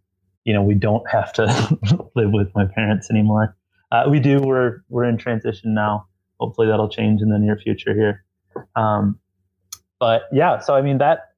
you 0.44 0.54
know, 0.54 0.62
we 0.62 0.74
don't 0.74 1.06
have 1.10 1.32
to 1.34 1.44
live 2.14 2.30
with 2.30 2.50
my 2.54 2.64
parents 2.64 3.10
anymore. 3.10 3.54
Uh, 3.92 4.04
we 4.08 4.20
do. 4.20 4.40
We're 4.40 4.82
we're 4.88 5.04
in 5.04 5.18
transition 5.18 5.74
now. 5.74 6.06
Hopefully, 6.40 6.68
that'll 6.68 6.88
change 6.88 7.20
in 7.20 7.28
the 7.28 7.38
near 7.38 7.58
future 7.58 7.94
here. 7.94 8.24
Um, 8.76 9.18
but 10.00 10.22
yeah, 10.32 10.60
so 10.60 10.74
I 10.74 10.82
mean 10.82 10.98
that 10.98 11.28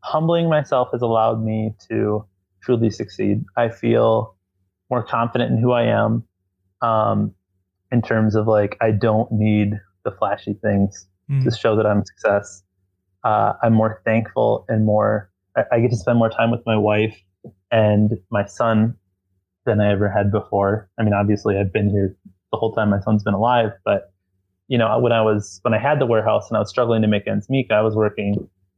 humbling 0.00 0.48
myself 0.48 0.88
has 0.92 1.02
allowed 1.02 1.44
me 1.44 1.74
to 1.88 2.24
truly 2.62 2.90
succeed. 2.90 3.44
I 3.56 3.68
feel 3.68 4.36
more 4.90 5.02
confident 5.02 5.52
in 5.52 5.58
who 5.58 5.72
I 5.72 5.84
am. 5.84 6.24
Um, 6.80 7.34
in 7.90 8.02
terms 8.02 8.34
of 8.34 8.46
like 8.46 8.76
I 8.80 8.90
don't 8.90 9.30
need 9.32 9.72
the 10.04 10.10
flashy 10.12 10.54
things 10.54 11.06
mm. 11.30 11.44
to 11.44 11.56
show 11.56 11.76
that 11.76 11.86
I'm 11.86 12.00
a 12.00 12.06
success. 12.06 12.62
Uh, 13.24 13.54
I'm 13.62 13.74
more 13.74 14.00
thankful 14.04 14.64
and 14.68 14.86
more. 14.86 15.30
I, 15.56 15.64
I, 15.72 15.80
get 15.80 15.90
to 15.90 15.96
spend 15.96 16.18
more 16.18 16.30
time 16.30 16.50
with 16.50 16.60
my 16.64 16.76
wife 16.76 17.20
and 17.70 18.12
my 18.30 18.46
son 18.46 18.94
than 19.66 19.80
I 19.80 19.90
ever 19.90 20.08
had 20.08 20.30
before. 20.30 20.88
I 20.98 21.02
mean, 21.02 21.14
obviously, 21.14 21.58
I've 21.58 21.72
been 21.72 21.90
here 21.90 22.16
the 22.52 22.58
whole 22.58 22.72
time 22.72 22.90
my 22.90 23.00
son's 23.00 23.24
been 23.24 23.34
alive, 23.34 23.72
but 23.84 24.12
you 24.68 24.76
know, 24.76 24.98
when 24.98 25.12
I 25.12 25.22
was 25.22 25.60
when 25.62 25.74
I 25.74 25.78
had 25.78 25.98
the 25.98 26.06
warehouse 26.06 26.48
and 26.48 26.56
I 26.56 26.60
was 26.60 26.68
struggling 26.68 27.02
to 27.02 27.08
make 27.08 27.26
ends 27.26 27.48
meet, 27.48 27.70
I 27.72 27.80
was 27.80 27.94
working, 27.94 28.34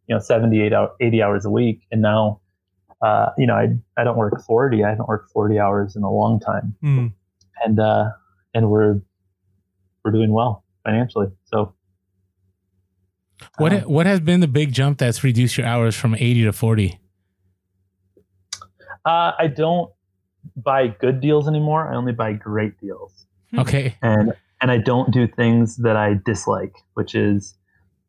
you 0.07 0.15
know, 0.15 0.21
78 0.21 0.73
out 0.73 0.95
80 1.01 1.23
hours 1.23 1.45
a 1.45 1.51
week, 1.51 1.83
and 1.91 2.01
now, 2.01 2.41
uh, 3.03 3.31
you 3.37 3.47
know, 3.47 3.55
I 3.55 3.69
I 3.97 4.05
don't 4.05 4.17
work 4.17 4.41
40. 4.47 4.85
I 4.85 4.91
haven't 4.91 5.09
worked 5.09 5.31
40 5.33 5.59
hours 5.59 5.97
in 5.97 6.03
a 6.03 6.11
long 6.11 6.41
time, 6.41 6.75
mm. 6.83 7.13
and 7.65 7.81
uh, 7.81 8.11
and 8.55 8.71
we're 8.71 9.01
we're 10.05 10.13
doing 10.13 10.33
well 10.33 10.65
financially. 10.85 11.29
So, 11.45 11.75
what 13.59 13.73
um, 13.73 13.81
what 13.83 14.07
has 14.07 14.21
been 14.21 14.41
the 14.41 14.49
big 14.49 14.73
jump 14.73 14.99
that's 14.99 15.23
reduced 15.25 15.57
your 15.57 15.67
hours 15.67 15.95
from 15.95 16.15
eighty 16.15 16.45
to 16.45 16.53
forty? 16.53 17.01
Uh, 19.05 19.33
I 19.39 19.47
don't 19.47 19.91
buy 20.57 20.89
good 20.89 21.21
deals 21.21 21.49
anymore. 21.49 21.93
I 21.93 21.97
only 21.97 22.13
buy 22.13 22.33
great 22.33 22.79
deals. 22.81 23.27
Hmm. 23.51 23.61
Okay, 23.61 23.97
and 24.03 24.35
and 24.61 24.71
I 24.71 24.79
don't 24.79 25.11
do 25.11 25.27
things 25.27 25.77
that 25.79 25.97
I 25.97 26.21
dislike, 26.25 26.75
which 26.95 27.15
is 27.15 27.55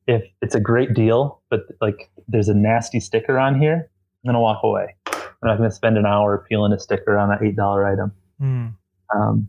if 0.08 0.24
it's 0.42 0.56
a 0.56 0.60
great 0.60 0.94
deal, 0.94 1.42
but 1.50 1.62
like 1.80 2.10
there's 2.28 2.50
a 2.50 2.54
nasty 2.54 3.00
sticker 3.00 3.40
on 3.40 3.60
here, 3.60 3.90
I'm 4.24 4.30
gonna 4.30 4.42
walk 4.42 4.64
away. 4.64 4.96
I'm 5.08 5.50
not 5.50 5.58
gonna 5.58 5.72
spend 5.72 5.98
an 5.98 6.06
hour 6.06 6.46
peeling 6.50 6.74
a 6.74 6.80
sticker 6.80 7.18
on 7.18 7.32
an 7.32 7.40
eight 7.44 7.56
dollar 7.56 7.86
item. 7.86 8.12
Mm. 8.42 8.74
Um, 9.16 9.48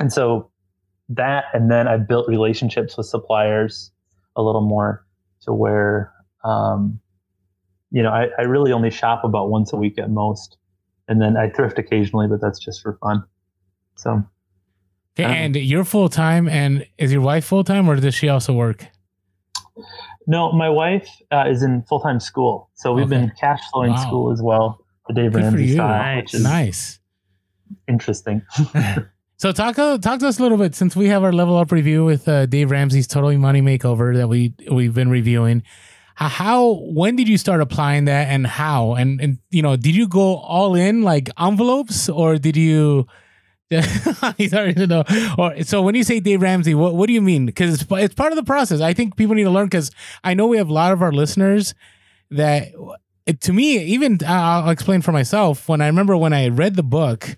and 0.00 0.12
so 0.12 0.50
that, 1.08 1.44
and 1.52 1.70
then 1.70 1.88
I've 1.88 2.06
built 2.08 2.28
relationships 2.28 2.96
with 2.96 3.06
suppliers 3.06 3.90
a 4.36 4.42
little 4.42 4.60
more 4.62 5.04
to 5.42 5.52
where, 5.52 6.12
um, 6.44 7.00
you 7.90 8.02
know, 8.02 8.10
I, 8.10 8.28
I 8.38 8.42
really 8.42 8.72
only 8.72 8.90
shop 8.90 9.24
about 9.24 9.50
once 9.50 9.72
a 9.72 9.76
week 9.76 9.98
at 9.98 10.10
most. 10.10 10.56
And 11.08 11.20
then 11.20 11.36
I 11.36 11.50
thrift 11.50 11.78
occasionally, 11.78 12.26
but 12.28 12.40
that's 12.40 12.58
just 12.58 12.80
for 12.82 12.96
fun. 13.02 13.24
So 13.96 14.22
Okay, 15.18 15.24
Um, 15.24 15.30
and 15.30 15.56
you're 15.56 15.84
full 15.84 16.08
time, 16.08 16.48
and 16.48 16.86
is 16.96 17.12
your 17.12 17.20
wife 17.20 17.44
full 17.44 17.64
time, 17.64 17.86
or 17.86 17.96
does 17.96 18.14
she 18.14 18.30
also 18.30 18.54
work? 18.54 18.86
No, 20.26 20.52
my 20.52 20.70
wife 20.70 21.06
uh, 21.30 21.44
is 21.48 21.62
in 21.62 21.82
full 21.82 22.00
time 22.00 22.18
school, 22.20 22.70
so 22.74 22.94
we've 22.94 23.08
been 23.10 23.24
Okay. 23.24 23.32
cash 23.38 23.60
flowing 23.72 23.90
Wow. 23.90 23.96
school 24.06 24.32
as 24.32 24.40
well. 24.40 24.86
The 25.08 25.14
Dave 25.14 25.32
Good 25.32 25.44
for 25.44 25.58
Ramsey 25.58 25.66
you. 25.66 25.74
style, 25.74 26.16
which 26.16 26.32
is 26.32 26.42
Nice. 26.44 27.00
interesting. 27.88 28.40
So 29.38 29.50
talk 29.50 29.78
uh, 29.78 29.98
talk 29.98 30.20
to 30.20 30.28
us 30.28 30.38
a 30.38 30.42
little 30.42 30.58
bit 30.58 30.74
since 30.74 30.94
we 30.94 31.08
have 31.08 31.24
our 31.24 31.32
level 31.32 31.56
up 31.56 31.72
review 31.72 32.04
with 32.04 32.28
uh, 32.28 32.46
Dave 32.46 32.70
Ramsey's 32.70 33.08
Totally 33.08 33.36
Money 33.36 33.60
Makeover 33.60 34.14
that 34.16 34.28
we 34.28 34.54
we've 34.70 34.94
been 34.94 35.10
reviewing. 35.10 35.62
How, 36.14 36.74
when 36.82 37.16
did 37.16 37.28
you 37.28 37.36
start 37.38 37.60
applying 37.60 38.04
that 38.04 38.28
and 38.28 38.46
how 38.46 38.94
and 38.94 39.20
and 39.20 39.38
you 39.50 39.62
know 39.62 39.76
did 39.76 39.96
you 39.96 40.06
go 40.06 40.36
all 40.36 40.74
in 40.76 41.02
like 41.02 41.28
envelopes 41.38 42.08
or 42.08 42.38
did 42.38 42.56
you? 42.56 43.06
Already 43.72 44.74
to 44.74 44.86
know. 44.86 45.04
Or 45.38 45.62
so 45.64 45.80
when 45.80 45.94
you 45.94 46.04
say 46.04 46.20
Dave 46.20 46.42
Ramsey, 46.42 46.74
what 46.74 46.94
what 46.94 47.06
do 47.06 47.14
you 47.14 47.22
mean? 47.22 47.46
Because 47.46 47.74
it's 47.80 47.90
it's 47.90 48.14
part 48.14 48.30
of 48.30 48.36
the 48.36 48.44
process. 48.44 48.80
I 48.80 48.92
think 48.92 49.16
people 49.16 49.34
need 49.34 49.44
to 49.44 49.50
learn 49.50 49.66
because 49.66 49.90
I 50.22 50.34
know 50.34 50.46
we 50.46 50.58
have 50.58 50.68
a 50.68 50.72
lot 50.74 50.92
of 50.92 51.02
our 51.02 51.10
listeners 51.10 51.74
that 52.30 52.68
to 53.40 53.52
me 53.52 53.78
even 53.78 54.18
I'll 54.26 54.68
explain 54.70 55.00
for 55.00 55.12
myself 55.12 55.68
when 55.68 55.80
I 55.80 55.86
remember 55.86 56.16
when 56.16 56.32
I 56.32 56.48
read 56.48 56.76
the 56.76 56.82
book. 56.82 57.36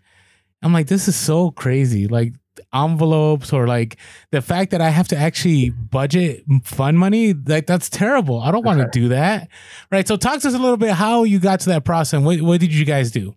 I'm 0.65 0.73
like, 0.73 0.89
this 0.89 1.07
is 1.07 1.15
so 1.15 1.51
crazy. 1.51 2.09
Like 2.09 2.33
envelopes 2.73 3.53
or 3.53 3.67
like 3.69 3.97
the 4.33 4.43
fact 4.43 4.73
that 4.73 4.81
I 4.81 4.89
have 4.89 5.07
to 5.09 5.17
actually 5.17 5.71
budget 5.71 6.43
fund 6.65 6.99
money, 6.99 7.35
like 7.35 7.67
that's 7.67 7.89
terrible. 7.89 8.41
I 8.41 8.51
don't 8.51 8.65
want 8.65 8.81
to 8.81 8.89
do 8.91 9.09
that. 9.09 9.49
Right. 9.93 10.09
So 10.09 10.17
talk 10.17 10.41
to 10.41 10.49
us 10.49 10.55
a 10.55 10.59
little 10.59 10.77
bit 10.77 10.91
how 10.93 11.25
you 11.25 11.39
got 11.39 11.61
to 11.61 11.69
that 11.71 11.85
process. 11.85 12.21
What, 12.21 12.41
what 12.41 12.61
did 12.61 12.75
you 12.75 12.85
guys 12.85 13.11
do? 13.11 13.37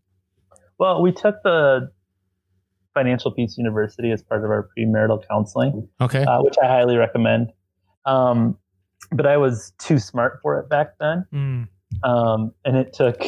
Well, 0.80 1.02
we 1.02 1.12
took 1.12 1.44
the 1.44 1.92
Financial 2.94 3.32
Peace 3.32 3.58
University 3.58 4.12
as 4.12 4.24
part 4.24 4.44
of 4.44 4.50
our 4.50 4.70
premarital 4.78 5.28
counseling, 5.28 5.88
Okay. 6.02 6.24
uh, 6.24 6.42
which 6.42 6.56
I 6.64 6.68
highly 6.68 6.98
recommend. 6.98 7.52
Um, 8.06 8.58
but 9.12 9.26
I 9.28 9.38
was 9.38 9.74
too 9.80 10.00
smart 10.00 10.40
for 10.42 10.60
it 10.60 10.70
back 10.70 10.98
then. 11.00 11.26
Mm. 11.34 11.68
Um, 12.04 12.54
and 12.66 12.76
it 12.76 12.94
took 12.94 13.22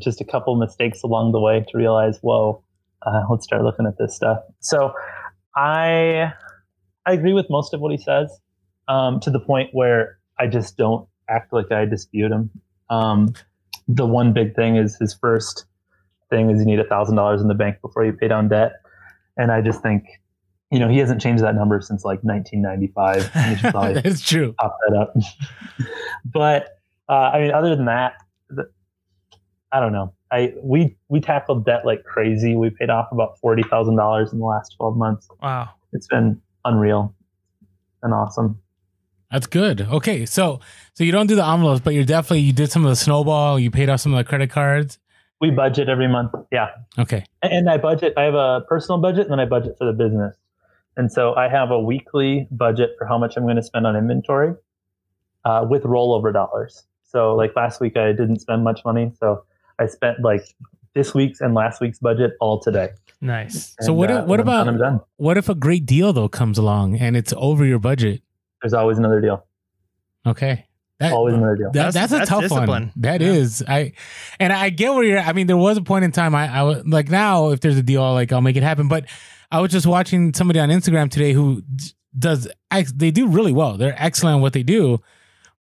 just 0.00 0.20
a 0.20 0.24
couple 0.24 0.54
mistakes 0.56 1.02
along 1.02 1.32
the 1.32 1.40
way 1.40 1.64
to 1.68 1.78
realize, 1.78 2.18
whoa, 2.20 2.62
uh, 3.06 3.22
let's 3.30 3.44
start 3.44 3.62
looking 3.62 3.86
at 3.86 3.98
this 3.98 4.14
stuff. 4.14 4.38
So 4.60 4.92
I 5.56 6.32
I 7.06 7.12
agree 7.12 7.32
with 7.32 7.46
most 7.50 7.74
of 7.74 7.80
what 7.80 7.92
he 7.92 7.98
says 7.98 8.40
um, 8.88 9.20
to 9.20 9.30
the 9.30 9.40
point 9.40 9.70
where 9.72 10.18
I 10.38 10.46
just 10.46 10.76
don't 10.76 11.08
act 11.28 11.52
like 11.52 11.72
I 11.72 11.84
dispute 11.84 12.30
him. 12.30 12.50
Um, 12.90 13.34
the 13.88 14.06
one 14.06 14.32
big 14.32 14.54
thing 14.54 14.76
is 14.76 14.96
his 14.96 15.14
first 15.14 15.66
thing 16.30 16.50
is 16.50 16.60
you 16.60 16.66
need 16.66 16.78
a 16.78 16.84
thousand 16.84 17.16
dollars 17.16 17.40
in 17.40 17.48
the 17.48 17.54
bank 17.54 17.80
before 17.82 18.04
you 18.04 18.12
pay 18.12 18.28
down 18.28 18.48
debt, 18.48 18.72
and 19.36 19.50
I 19.50 19.60
just 19.60 19.82
think, 19.82 20.04
you 20.70 20.78
know, 20.78 20.88
he 20.88 20.98
hasn't 20.98 21.20
changed 21.20 21.42
that 21.42 21.54
number 21.54 21.80
since 21.80 22.04
like 22.04 22.22
1995. 22.22 23.30
and 23.34 23.50
you 23.50 23.56
should 23.58 23.70
probably 23.70 24.00
That's 24.00 24.20
true. 24.22 24.54
pop 24.58 24.76
that 24.86 24.96
up. 24.96 25.14
but 26.24 26.68
uh, 27.08 27.30
I 27.34 27.40
mean, 27.42 27.50
other 27.52 27.74
than 27.74 27.86
that, 27.86 28.14
the, 28.48 28.70
I 29.70 29.80
don't 29.80 29.92
know. 29.92 30.14
I 30.32 30.52
we 30.62 30.96
we 31.08 31.20
tackled 31.20 31.64
debt 31.66 31.84
like 31.84 32.04
crazy. 32.04 32.56
We 32.56 32.70
paid 32.70 32.90
off 32.90 33.08
about 33.12 33.38
forty 33.38 33.62
thousand 33.62 33.96
dollars 33.96 34.32
in 34.32 34.38
the 34.38 34.46
last 34.46 34.74
twelve 34.78 34.96
months. 34.96 35.28
Wow. 35.42 35.68
It's 35.92 36.06
been 36.06 36.40
unreal 36.64 37.14
and 38.02 38.14
awesome. 38.14 38.58
That's 39.30 39.46
good. 39.46 39.80
Okay. 39.82 40.26
So, 40.26 40.60
so 40.94 41.04
you 41.04 41.12
don't 41.12 41.26
do 41.26 41.34
the 41.36 41.44
envelopes, 41.46 41.80
but 41.82 41.94
you're 41.94 42.04
definitely, 42.04 42.40
you 42.40 42.52
did 42.52 42.70
some 42.70 42.84
of 42.84 42.90
the 42.90 42.96
snowball, 42.96 43.58
you 43.58 43.70
paid 43.70 43.88
off 43.88 44.00
some 44.00 44.12
of 44.12 44.18
the 44.18 44.24
credit 44.24 44.50
cards. 44.50 44.98
We 45.40 45.50
budget 45.50 45.88
every 45.88 46.06
month. 46.08 46.32
Yeah, 46.52 46.68
Okay. 46.98 47.24
and, 47.42 47.52
and 47.52 47.70
I 47.70 47.76
budget. 47.78 48.12
I 48.16 48.22
have 48.22 48.34
a 48.34 48.60
personal 48.68 49.00
budget, 49.00 49.22
and 49.22 49.32
then 49.32 49.40
I 49.40 49.44
budget 49.46 49.76
for 49.78 49.86
the 49.86 49.92
business. 49.92 50.36
And 50.96 51.10
so 51.10 51.34
I 51.34 51.48
have 51.48 51.70
a 51.70 51.80
weekly 51.80 52.46
budget 52.50 52.90
for 52.98 53.06
how 53.06 53.16
much 53.18 53.36
I'm 53.36 53.44
going 53.44 53.56
to 53.56 53.62
spend 53.62 53.86
on 53.86 53.96
inventory 53.96 54.54
uh, 55.44 55.66
with 55.68 55.82
rollover 55.84 56.32
dollars. 56.32 56.84
So 57.02 57.34
like 57.34 57.56
last 57.56 57.80
week, 57.80 57.96
I 57.96 58.12
didn't 58.12 58.40
spend 58.40 58.62
much 58.62 58.82
money, 58.84 59.12
so 59.18 59.44
I 59.82 59.86
spent 59.86 60.20
like 60.20 60.44
this 60.94 61.14
week's 61.14 61.40
and 61.40 61.54
last 61.54 61.80
week's 61.80 61.98
budget 61.98 62.32
all 62.40 62.60
today. 62.60 62.90
Nice. 63.20 63.74
So 63.80 63.92
what 63.92 64.10
uh, 64.10 64.22
if- 64.22 64.26
what 64.26 64.40
about- 64.40 64.68
I'm 64.68 64.78
done. 64.78 65.00
What 65.16 65.36
if 65.38 65.48
a 65.48 65.54
great 65.54 65.86
deal 65.86 66.12
though 66.12 66.28
comes 66.28 66.58
along 66.58 66.96
and 66.98 67.16
it's 67.16 67.32
over 67.36 67.64
your 67.64 67.78
budget? 67.78 68.22
There's 68.62 68.74
always 68.74 68.98
another 68.98 69.20
deal. 69.20 69.46
Okay. 70.26 70.66
That, 71.00 71.12
Always 71.12 71.34
another 71.34 71.56
deal. 71.56 71.72
That, 71.72 71.92
That's- 71.92 71.94
that's, 71.94 72.12
a 72.12 72.16
that's 72.18 72.30
tough 72.30 72.42
discipline. 72.42 72.68
one. 72.68 72.92
That 72.96 73.20
Yeah. 73.20 73.32
is. 73.32 73.64
I 73.66 73.92
and 74.38 74.52
I 74.52 74.70
get 74.70 74.92
where 74.94 75.02
you're. 75.02 75.18
I 75.18 75.32
mean, 75.32 75.48
there 75.48 75.56
was 75.56 75.76
a 75.76 75.82
point 75.82 76.04
in 76.04 76.12
time. 76.12 76.32
I, 76.34 76.46
I 76.60 76.62
was 76.62 76.84
like 76.86 77.10
now, 77.10 77.50
if 77.50 77.58
there's 77.60 77.76
a 77.76 77.82
deal, 77.82 78.02
like 78.12 78.30
I'll 78.32 78.40
make 78.40 78.54
it 78.56 78.62
happen. 78.62 78.86
But 78.86 79.06
I 79.50 79.60
was 79.60 79.72
just 79.72 79.86
watching 79.86 80.32
somebody 80.32 80.60
on 80.60 80.68
Instagram 80.68 81.10
today 81.10 81.32
who 81.32 81.62
does. 82.16 82.46
ex- 82.70 82.92
They 82.92 83.10
do 83.10 83.26
really 83.26 83.52
well. 83.52 83.76
They're 83.78 83.96
excellent 83.98 84.36
at 84.36 84.42
what 84.42 84.52
they 84.52 84.62
do. 84.62 85.00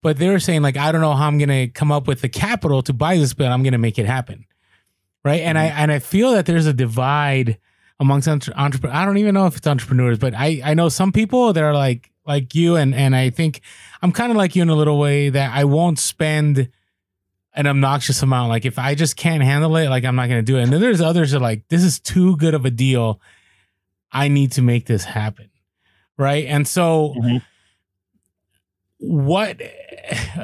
But 0.03 0.19
they 0.19 0.29
were 0.29 0.39
saying 0.39 0.63
like, 0.63 0.77
I 0.77 0.93
don't 0.93 1.01
know 1.01 1.15
how 1.15 1.27
I'm 1.27 1.39
gonna 1.39 1.69
come 1.69 1.91
up 1.91 2.07
with 2.07 2.21
the 2.21 2.29
capital 2.29 2.83
to 2.83 2.93
buy 2.93 3.17
this, 3.19 3.35
but 3.35 3.47
I'm 3.47 3.63
gonna 3.63 3.79
make 3.79 3.99
it 3.99 4.07
happen, 4.07 4.47
right? 5.25 5.41
And 5.41 5.59
I 5.59 5.65
and 5.67 5.91
I 5.91 5.99
feel 5.99 6.33
that 6.33 6.47
there's 6.47 6.67
a 6.67 6.73
divide 6.73 7.59
amongst 8.01 8.29
entre- 8.29 8.55
entrepreneurs. 8.55 8.97
I 8.97 9.05
don't 9.05 9.19
even 9.19 9.35
know 9.35 9.47
if 9.47 9.57
it's 9.57 9.67
entrepreneurs, 9.67 10.19
but 10.19 10.35
I 10.35 10.61
I 10.65 10.75
know 10.75 10.89
some 10.89 11.11
people 11.13 11.53
that 11.53 11.63
are 11.65 11.75
like 11.75 12.11
like 12.27 12.55
you, 12.55 12.77
and 12.77 12.95
and 12.95 13.17
I 13.17 13.31
think 13.31 13.61
I'm 14.01 14.13
kind 14.13 14.31
of 14.31 14.37
like 14.37 14.55
you 14.55 14.63
in 14.63 14.69
a 14.69 14.75
little 14.77 14.99
way 15.01 15.31
that 15.31 15.51
I 15.53 15.65
won't 15.65 15.99
spend 15.99 16.69
an 17.55 17.67
obnoxious 17.67 18.23
amount. 18.23 18.51
Like 18.51 18.65
if 18.65 18.79
I 18.79 18.95
just 18.95 19.17
can't 19.17 19.43
handle 19.43 19.77
it, 19.79 19.89
like 19.89 20.05
I'm 20.05 20.15
not 20.15 20.29
gonna 20.29 20.43
do 20.43 20.59
it. 20.59 20.63
And 20.63 20.73
then 20.73 20.81
there's 20.81 21.01
others 21.01 21.33
that 21.33 21.39
are 21.39 21.41
like, 21.41 21.67
this 21.69 21.83
is 21.83 21.99
too 21.99 22.37
good 22.37 22.55
of 22.55 22.65
a 22.65 22.71
deal. 22.71 23.21
I 24.13 24.29
need 24.29 24.53
to 24.53 24.63
make 24.63 24.87
this 24.87 25.03
happen. 25.05 25.51
Right. 26.17 26.47
And 26.47 26.69
so 26.69 27.15
Mhm. 27.19 27.43
What 29.01 29.61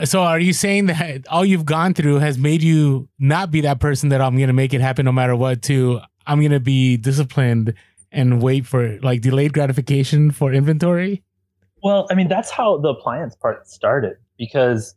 so 0.05 0.23
are 0.23 0.39
you 0.39 0.53
saying 0.53 0.87
that 0.87 1.27
all 1.29 1.45
you've 1.45 1.65
gone 1.65 1.93
through 1.93 2.17
has 2.21 2.39
made 2.39 2.63
you 2.63 3.09
not 3.19 3.51
be 3.51 3.61
that 3.61 3.81
person 3.81 4.11
that 4.11 4.21
I'm 4.21 4.39
gonna 4.39 4.53
make 4.53 4.73
it 4.73 4.81
happen 4.81 5.05
no 5.05 5.13
matter 5.13 5.35
what 5.35 5.63
to 5.63 6.01
I'm 6.27 6.41
gonna 6.41 6.61
be 6.61 6.97
disciplined 6.97 7.75
and 8.15 8.41
wait 8.41 8.65
for 8.65 8.99
like 9.01 9.21
delayed 9.21 9.53
gratification 9.53 10.31
for 10.31 10.53
inventory? 10.53 11.23
Well, 11.83 12.07
I 12.11 12.15
mean, 12.15 12.29
that's 12.29 12.51
how 12.51 12.79
the 12.79 12.89
appliance 12.89 13.35
part 13.35 13.69
started 13.69 14.17
because, 14.39 14.95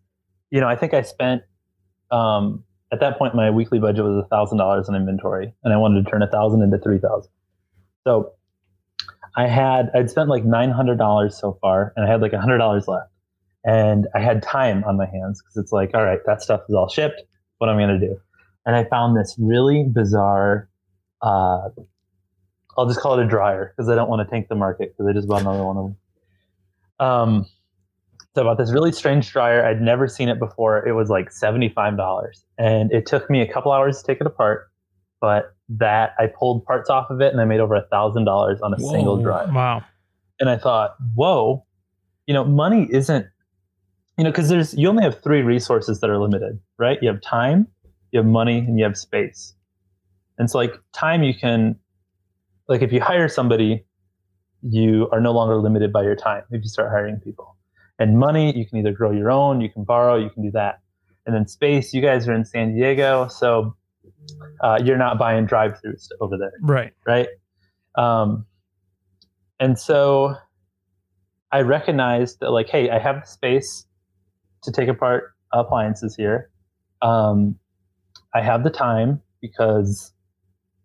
you 0.51 0.61
know, 0.61 0.67
I 0.67 0.75
think 0.77 0.93
I 0.93 1.01
spent 1.01 1.41
um, 2.11 2.63
at 2.93 3.01
that 3.01 3.17
point 3.17 3.35
my 3.35 3.49
weekly 3.49 3.79
budget 3.79 4.05
was 4.05 4.23
a 4.23 4.27
thousand 4.29 4.59
dollars 4.59 4.87
in 4.87 4.95
inventory, 4.95 5.53
and 5.63 5.73
I 5.73 5.77
wanted 5.77 6.05
to 6.05 6.09
turn 6.09 6.21
a 6.21 6.27
thousand 6.27 6.61
into 6.61 6.77
three 6.77 6.99
thousand. 6.99 7.31
So 8.05 8.31
I 9.35 9.47
had 9.47 9.91
I'd 9.93 10.09
spent 10.09 10.29
like 10.29 10.45
nine 10.45 10.69
hundred 10.69 10.97
dollars 10.97 11.37
so 11.37 11.57
far, 11.59 11.91
and 11.97 12.05
I 12.05 12.09
had 12.09 12.21
like 12.21 12.33
a 12.33 12.39
hundred 12.39 12.59
dollars 12.59 12.87
left, 12.87 13.11
and 13.67 14.07
I 14.15 14.21
had 14.21 14.41
time 14.41 14.85
on 14.85 14.95
my 14.95 15.05
hands 15.05 15.41
because 15.41 15.57
it's 15.57 15.73
like, 15.73 15.91
all 15.93 16.03
right, 16.03 16.19
that 16.25 16.41
stuff 16.41 16.61
is 16.69 16.73
all 16.73 16.87
shipped. 16.87 17.21
What 17.57 17.69
am 17.69 17.75
I 17.75 17.81
going 17.81 17.99
to 17.99 18.07
do? 18.07 18.17
And 18.65 18.77
I 18.77 18.85
found 18.85 19.17
this 19.17 19.35
really 19.37 19.83
bizarre. 19.83 20.69
Uh, 21.21 21.67
I'll 22.77 22.87
just 22.87 23.01
call 23.01 23.19
it 23.19 23.25
a 23.25 23.27
dryer 23.27 23.73
because 23.75 23.89
I 23.89 23.95
don't 23.95 24.07
want 24.09 24.25
to 24.25 24.31
tank 24.31 24.47
the 24.47 24.55
market 24.55 24.93
because 24.93 25.09
I 25.09 25.13
just 25.13 25.27
bought 25.27 25.41
another 25.41 25.65
one 25.65 25.77
of 25.77 25.83
them. 25.85 25.97
Um, 26.99 27.45
so 28.35 28.41
about 28.41 28.57
this 28.57 28.71
really 28.71 28.93
strange 28.93 29.31
dryer. 29.31 29.65
I'd 29.65 29.81
never 29.81 30.07
seen 30.07 30.29
it 30.29 30.39
before. 30.39 30.87
It 30.87 30.93
was 30.93 31.09
like 31.09 31.29
$75 31.29 32.27
and 32.57 32.91
it 32.93 33.05
took 33.05 33.29
me 33.29 33.41
a 33.41 33.51
couple 33.51 33.73
hours 33.73 33.99
to 33.99 34.07
take 34.07 34.21
it 34.21 34.27
apart, 34.27 34.69
but 35.19 35.55
that 35.67 36.13
I 36.19 36.27
pulled 36.27 36.63
parts 36.63 36.89
off 36.89 37.09
of 37.09 37.19
it 37.19 37.33
and 37.33 37.41
I 37.41 37.45
made 37.45 37.59
over 37.59 37.75
a 37.75 37.85
thousand 37.87 38.23
dollars 38.23 38.61
on 38.61 38.73
a 38.73 38.79
single 38.79 39.17
dryer. 39.21 39.51
Wow. 39.51 39.83
And 40.39 40.49
I 40.49 40.57
thought, 40.57 40.95
whoa, 41.15 41.65
you 42.27 42.33
know, 42.33 42.45
money 42.45 42.87
isn't, 42.91 43.25
you 44.17 44.23
know, 44.23 44.31
because 44.31 44.49
there's, 44.49 44.73
you 44.73 44.87
only 44.89 45.03
have 45.03 45.21
three 45.21 45.41
resources 45.41 45.99
that 45.99 46.09
are 46.09 46.17
limited, 46.17 46.59
right? 46.77 46.97
You 47.01 47.09
have 47.09 47.21
time, 47.21 47.67
you 48.11 48.19
have 48.19 48.25
money, 48.25 48.59
and 48.59 48.77
you 48.77 48.83
have 48.83 48.97
space. 48.97 49.53
And 50.37 50.49
so, 50.49 50.57
like, 50.57 50.73
time, 50.93 51.23
you 51.23 51.33
can, 51.33 51.75
like, 52.67 52.81
if 52.81 52.91
you 52.91 53.01
hire 53.01 53.27
somebody, 53.27 53.85
you 54.61 55.07
are 55.11 55.21
no 55.21 55.31
longer 55.31 55.57
limited 55.57 55.93
by 55.93 56.03
your 56.03 56.15
time 56.15 56.43
if 56.51 56.63
you 56.63 56.69
start 56.69 56.89
hiring 56.89 57.19
people. 57.19 57.55
And 57.99 58.17
money, 58.17 58.55
you 58.57 58.65
can 58.65 58.77
either 58.77 58.91
grow 58.91 59.11
your 59.11 59.31
own, 59.31 59.61
you 59.61 59.69
can 59.69 59.83
borrow, 59.83 60.15
you 60.15 60.29
can 60.29 60.43
do 60.43 60.51
that. 60.51 60.79
And 61.25 61.35
then 61.35 61.47
space, 61.47 61.93
you 61.93 62.01
guys 62.01 62.27
are 62.27 62.33
in 62.33 62.45
San 62.45 62.75
Diego, 62.75 63.27
so 63.27 63.75
uh, 64.61 64.79
you're 64.83 64.97
not 64.97 65.17
buying 65.17 65.45
drive-throughs 65.45 66.09
over 66.21 66.37
there 66.37 66.53
Right. 66.61 66.93
right? 67.05 67.27
Um, 67.95 68.45
and 69.59 69.77
so 69.79 70.35
I 71.51 71.61
recognized 71.61 72.39
that, 72.41 72.51
like, 72.51 72.69
hey, 72.69 72.91
I 72.91 72.99
have 72.99 73.21
the 73.21 73.27
space 73.27 73.86
to 74.63 74.71
take 74.71 74.89
apart 74.89 75.33
appliances 75.53 76.15
here. 76.15 76.49
Um, 77.01 77.57
I 78.33 78.41
have 78.41 78.63
the 78.63 78.69
time 78.69 79.21
because, 79.41 80.13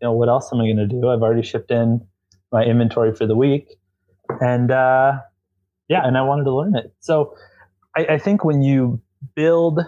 you 0.01 0.07
know, 0.07 0.13
what 0.13 0.29
else 0.29 0.53
am 0.53 0.61
I 0.61 0.65
going 0.65 0.77
to 0.77 0.87
do? 0.87 1.09
I've 1.09 1.23
already 1.23 1.43
shipped 1.43 1.71
in 1.71 2.07
my 2.53 2.65
inventory 2.65 3.15
for 3.15 3.27
the 3.27 3.37
week, 3.37 3.69
and 4.41 4.71
uh, 4.71 5.19
yeah, 5.89 6.07
and 6.07 6.17
I 6.17 6.23
wanted 6.23 6.45
to 6.45 6.55
learn 6.55 6.77
it. 6.77 6.93
So 7.01 7.35
I, 7.97 8.05
I 8.05 8.19
think 8.19 8.45
when 8.45 8.63
you 8.63 9.01
build 9.35 9.81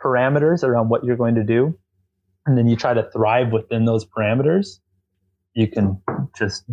parameters 0.00 0.62
around 0.62 0.88
what 0.88 1.04
you're 1.04 1.16
going 1.16 1.34
to 1.34 1.44
do, 1.44 1.76
and 2.46 2.56
then 2.56 2.68
you 2.68 2.76
try 2.76 2.94
to 2.94 3.08
thrive 3.10 3.52
within 3.52 3.84
those 3.86 4.04
parameters, 4.04 4.78
you 5.54 5.68
can 5.68 6.00
just 6.36 6.64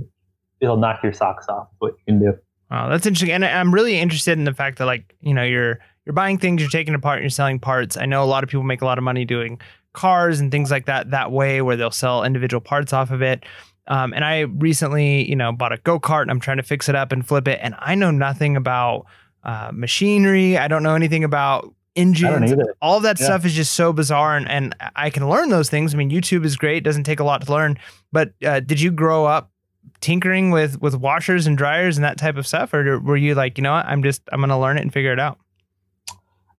it'll 0.59 0.77
knock 0.77 1.01
your 1.03 1.13
socks 1.13 1.47
off. 1.49 1.67
What 1.79 1.95
you 1.97 2.13
can 2.13 2.19
do. 2.19 2.33
Wow, 2.69 2.89
that's 2.89 3.05
interesting. 3.05 3.31
And 3.31 3.43
I'm 3.43 3.73
really 3.73 3.99
interested 3.99 4.37
in 4.37 4.45
the 4.45 4.53
fact 4.53 4.77
that 4.77 4.85
like, 4.85 5.15
you 5.19 5.33
know, 5.33 5.43
you're 5.43 5.79
you're 6.05 6.13
buying 6.13 6.37
things, 6.37 6.61
you're 6.61 6.69
taking 6.69 6.95
apart, 6.95 7.21
you're 7.21 7.29
selling 7.29 7.59
parts. 7.59 7.97
I 7.97 8.05
know 8.05 8.23
a 8.23 8.25
lot 8.25 8.43
of 8.43 8.49
people 8.49 8.63
make 8.63 8.81
a 8.81 8.85
lot 8.85 8.97
of 8.97 9.03
money 9.03 9.25
doing 9.25 9.59
cars 9.93 10.39
and 10.39 10.51
things 10.51 10.71
like 10.71 10.85
that 10.87 11.11
that 11.11 11.31
way 11.31 11.61
where 11.61 11.75
they'll 11.75 11.91
sell 11.91 12.23
individual 12.23 12.61
parts 12.61 12.93
off 12.93 13.11
of 13.11 13.21
it. 13.21 13.43
Um, 13.87 14.13
and 14.13 14.23
I 14.25 14.41
recently, 14.41 15.29
you 15.29 15.35
know, 15.35 15.51
bought 15.51 15.73
a 15.73 15.77
go-kart 15.77 16.21
and 16.23 16.31
I'm 16.31 16.39
trying 16.39 16.57
to 16.57 16.63
fix 16.63 16.87
it 16.89 16.95
up 16.95 17.11
and 17.11 17.25
flip 17.27 17.47
it. 17.47 17.59
And 17.61 17.75
I 17.79 17.95
know 17.95 18.11
nothing 18.11 18.55
about 18.55 19.05
uh, 19.43 19.71
machinery. 19.73 20.57
I 20.57 20.67
don't 20.67 20.83
know 20.83 20.95
anything 20.95 21.23
about 21.23 21.73
engines. 21.95 22.53
All 22.81 23.01
that 23.01 23.19
Yeah. 23.19 23.25
stuff 23.25 23.45
is 23.45 23.53
just 23.53 23.73
so 23.73 23.93
bizarre 23.93 24.35
and, 24.37 24.49
and 24.49 24.75
I 24.95 25.09
can 25.09 25.29
learn 25.29 25.49
those 25.49 25.69
things. 25.69 25.93
I 25.93 25.97
mean, 25.97 26.09
YouTube 26.09 26.43
is 26.45 26.55
great, 26.55 26.83
doesn't 26.83 27.03
take 27.03 27.19
a 27.19 27.23
lot 27.23 27.45
to 27.45 27.51
learn. 27.51 27.77
But 28.11 28.31
uh, 28.43 28.61
did 28.61 28.79
you 28.81 28.89
grow 28.89 29.25
up 29.25 29.51
tinkering 29.99 30.49
with 30.51 30.81
with 30.81 30.95
washers 30.95 31.45
and 31.45 31.57
dryers 31.57 31.97
and 31.97 32.03
that 32.05 32.17
type 32.17 32.37
of 32.37 32.47
stuff 32.47 32.73
or 32.73 32.99
were 32.99 33.17
you 33.17 33.35
like, 33.35 33.57
you 33.57 33.61
know 33.61 33.73
what, 33.73 33.85
I'm 33.85 34.01
just 34.01 34.21
I'm 34.31 34.39
going 34.39 34.49
to 34.49 34.57
learn 34.57 34.77
it 34.77 34.81
and 34.81 34.91
figure 34.93 35.11
it 35.13 35.19
out? 35.19 35.37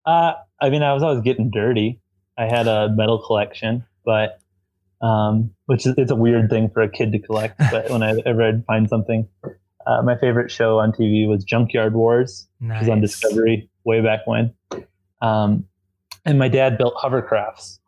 Uh, 0.07 0.35
I 0.61 0.71
mean, 0.71 0.83
I 0.83 0.93
was 0.93 1.03
always 1.03 1.23
getting 1.23 1.51
dirty. 1.51 2.01
I 2.39 2.45
had 2.45 2.67
a 2.67 2.89
metal 2.91 3.19
collection, 3.19 3.85
but 4.05 4.41
um, 5.01 5.51
which 5.67 5.87
is 5.87 5.95
it's 5.97 6.11
a 6.11 6.17
weird 6.17 6.51
thing 6.51 6.71
for 6.71 6.83
a 6.83 6.89
kid 6.89 7.13
to 7.13 7.19
collect. 7.19 7.61
But 7.71 7.91
when 7.91 8.03
I 8.03 8.15
ever 8.27 8.43
I'd 8.43 8.65
find 8.65 8.89
something, 8.89 9.29
uh, 9.87 10.03
my 10.03 10.17
favorite 10.17 10.51
show 10.51 10.79
on 10.79 10.93
TV 10.93 11.29
was 11.29 11.45
Junkyard 11.45 11.95
Wars, 11.95 12.49
which 12.59 12.81
was 12.81 12.89
on 12.89 13.01
Discovery 13.01 13.69
way 13.85 14.01
back 14.01 14.27
when. 14.27 14.53
Um, 15.21 15.67
and 16.25 16.39
my 16.39 16.49
dad 16.49 16.79
built 16.79 16.95
hovercrafts. 16.97 17.79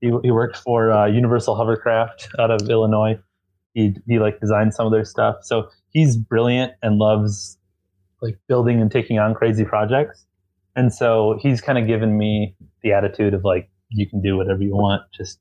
He, 0.00 0.12
he 0.22 0.30
worked 0.30 0.56
for 0.56 0.92
uh, 0.92 1.06
Universal 1.06 1.56
Hovercraft 1.56 2.28
out 2.38 2.50
of 2.50 2.68
Illinois. 2.68 3.18
He 3.74 3.94
he 4.06 4.18
like 4.18 4.40
designed 4.40 4.74
some 4.74 4.86
of 4.86 4.92
their 4.92 5.04
stuff. 5.04 5.36
So 5.42 5.70
he's 5.90 6.16
brilliant 6.16 6.72
and 6.82 6.98
loves 6.98 7.58
like 8.20 8.38
building 8.48 8.80
and 8.80 8.90
taking 8.90 9.18
on 9.18 9.34
crazy 9.34 9.64
projects. 9.64 10.25
And 10.76 10.92
so 10.92 11.38
he's 11.40 11.60
kind 11.60 11.78
of 11.78 11.86
given 11.86 12.16
me 12.16 12.54
the 12.82 12.92
attitude 12.92 13.34
of 13.34 13.42
like 13.44 13.68
you 13.88 14.08
can 14.08 14.20
do 14.22 14.36
whatever 14.36 14.62
you 14.62 14.74
want, 14.76 15.02
just 15.16 15.40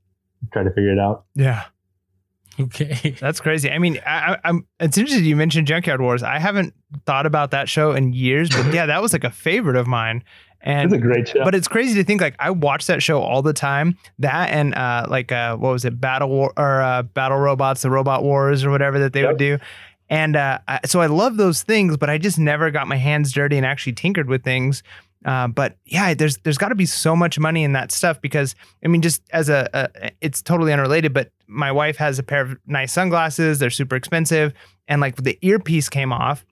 try 0.54 0.64
to 0.64 0.70
figure 0.72 0.92
it 0.94 1.00
out. 1.00 1.26
Yeah. 1.36 1.66
Okay. 2.60 3.16
That's 3.20 3.40
crazy. 3.42 3.70
I 3.70 3.80
mean, 3.80 4.00
I, 4.06 4.34
I- 4.34 4.40
I'm. 4.46 4.66
It's 4.80 4.98
interesting 4.98 5.26
you 5.26 5.36
mentioned 5.36 5.68
Junkyard 5.68 6.02
Wars. 6.02 6.24
I 6.24 6.40
haven't 6.40 6.74
thought 7.06 7.26
about 7.26 7.52
that 7.52 7.68
show 7.68 7.92
in 7.92 8.14
years, 8.14 8.50
but 8.50 8.74
yeah, 8.74 8.86
that 8.86 9.02
was 9.02 9.14
like 9.14 9.24
a 9.26 9.30
favorite 9.30 9.76
of 9.76 9.88
mine. 9.88 10.24
And 10.62 10.92
It's 10.92 11.00
a 11.00 11.06
great 11.06 11.28
show. 11.28 11.44
but 11.44 11.54
it's 11.54 11.68
crazy 11.68 11.94
to 11.96 12.04
think 12.04 12.22
like 12.22 12.36
I 12.40 12.50
watch 12.50 12.88
that 12.88 13.04
show 13.04 13.22
all 13.22 13.42
the 13.44 13.54
time. 13.54 13.98
That 14.20 14.50
and 14.52 14.74
uh, 14.74 15.06
like 15.10 15.32
uh, 15.32 15.58
what 15.58 15.72
was 15.74 15.86
it, 15.86 16.00
Battle 16.00 16.30
War 16.30 16.54
or 16.58 16.82
uh, 16.82 17.04
Battle 17.04 17.38
Robots, 17.38 17.82
the 17.84 17.92
Robot 17.92 18.24
Wars 18.24 18.64
or 18.64 18.72
whatever 18.72 18.98
that 19.00 19.14
they 19.14 19.26
would 19.26 19.38
do. 19.38 19.60
And 20.10 20.36
uh, 20.36 20.60
I, 20.68 20.80
so 20.86 21.02
I 21.02 21.08
love 21.08 21.38
those 21.38 21.64
things, 21.64 21.98
but 21.98 22.10
I 22.10 22.18
just 22.20 22.38
never 22.40 22.70
got 22.72 22.88
my 22.88 22.96
hands 22.96 23.32
dirty 23.34 23.58
and 23.58 23.66
actually 23.66 23.94
tinkered 23.94 24.28
with 24.30 24.44
things. 24.44 24.82
Uh, 25.26 25.48
but 25.48 25.76
yeah, 25.86 26.14
there's 26.14 26.38
there's 26.38 26.58
got 26.58 26.70
to 26.70 26.76
be 26.76 26.86
so 26.86 27.16
much 27.16 27.40
money 27.40 27.64
in 27.64 27.74
that 27.74 27.92
stuff 27.92 28.22
because 28.22 28.56
I 28.84 28.88
mean, 28.88 29.02
just 29.02 29.24
as 29.32 29.50
a, 29.50 29.68
a, 29.74 30.12
it's 30.22 30.42
totally 30.42 30.72
unrelated, 30.72 31.14
but 31.14 31.32
my 31.48 31.72
wife 31.72 31.98
has 31.98 32.20
a 32.20 32.24
pair 32.24 32.42
of 32.42 32.58
nice 32.68 32.94
sunglasses. 32.94 33.58
They're 33.58 33.72
super 33.72 33.96
expensive, 33.96 34.54
and 34.88 35.02
like 35.02 35.16
the 35.16 35.40
earpiece 35.42 35.90
came 35.90 36.14
off, 36.14 36.46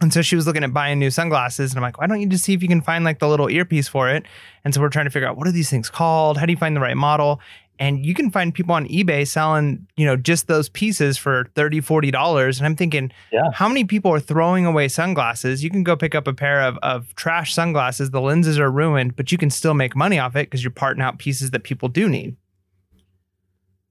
and 0.00 0.12
so 0.12 0.20
she 0.20 0.36
was 0.36 0.46
looking 0.46 0.62
at 0.62 0.74
buying 0.74 0.98
new 0.98 1.10
sunglasses, 1.10 1.72
and 1.72 1.78
I'm 1.78 1.82
like, 1.82 1.98
why 1.98 2.06
don't 2.06 2.20
you 2.20 2.28
just 2.28 2.44
see 2.44 2.52
if 2.52 2.62
you 2.62 2.68
can 2.68 2.82
find 2.82 3.02
like 3.02 3.18
the 3.18 3.28
little 3.28 3.50
earpiece 3.50 3.88
for 3.88 4.10
it? 4.10 4.26
And 4.62 4.74
so 4.74 4.80
we're 4.82 4.90
trying 4.90 5.06
to 5.06 5.10
figure 5.10 5.26
out 5.26 5.38
what 5.38 5.48
are 5.48 5.52
these 5.52 5.70
things 5.70 5.88
called? 5.88 6.36
How 6.36 6.44
do 6.44 6.52
you 6.52 6.58
find 6.58 6.76
the 6.76 6.80
right 6.80 6.96
model? 6.96 7.40
And 7.80 8.04
you 8.04 8.12
can 8.14 8.30
find 8.30 8.52
people 8.52 8.74
on 8.74 8.88
eBay 8.88 9.26
selling, 9.26 9.86
you 9.96 10.04
know, 10.04 10.16
just 10.16 10.48
those 10.48 10.68
pieces 10.68 11.16
for 11.16 11.46
30 11.54 11.80
$40. 11.80 12.56
And 12.58 12.66
I'm 12.66 12.74
thinking, 12.74 13.12
Yeah. 13.32 13.50
how 13.52 13.68
many 13.68 13.84
people 13.84 14.12
are 14.12 14.18
throwing 14.20 14.66
away 14.66 14.88
sunglasses? 14.88 15.62
You 15.62 15.70
can 15.70 15.84
go 15.84 15.94
pick 15.96 16.14
up 16.14 16.26
a 16.26 16.32
pair 16.34 16.60
of, 16.62 16.76
of 16.82 17.14
trash 17.14 17.54
sunglasses. 17.54 18.10
The 18.10 18.20
lenses 18.20 18.58
are 18.58 18.70
ruined, 18.70 19.14
but 19.16 19.30
you 19.30 19.38
can 19.38 19.50
still 19.50 19.74
make 19.74 19.94
money 19.94 20.18
off 20.18 20.34
it 20.34 20.46
because 20.50 20.64
you're 20.64 20.70
parting 20.72 21.02
out 21.02 21.18
pieces 21.18 21.50
that 21.52 21.62
people 21.62 21.88
do 21.88 22.08
need. 22.08 22.36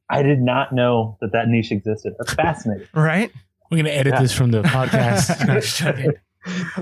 I 0.10 0.22
did 0.24 0.42
not 0.42 0.74
know 0.74 1.18
that 1.22 1.32
that 1.34 1.48
niche 1.50 1.72
existed. 1.72 2.14
That's 2.18 2.34
fascinating. 2.34 2.88
Right? 2.94 3.32
We're 3.70 3.78
gonna 3.78 3.90
edit 3.90 4.14
Yeah. 4.16 4.22
this 4.22 4.34
from 4.34 4.52
the 4.52 4.62
podcast. 4.64 5.46
No, 5.48 5.56
just 5.56 5.78
joking. 5.78 6.14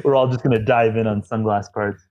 We're 0.04 0.16
all 0.16 0.28
just 0.28 0.44
going 0.44 0.56
to 0.56 0.64
dive 0.64 0.96
in 0.96 1.08
on 1.08 1.24
sunglass 1.24 1.74
parts. 1.74 2.04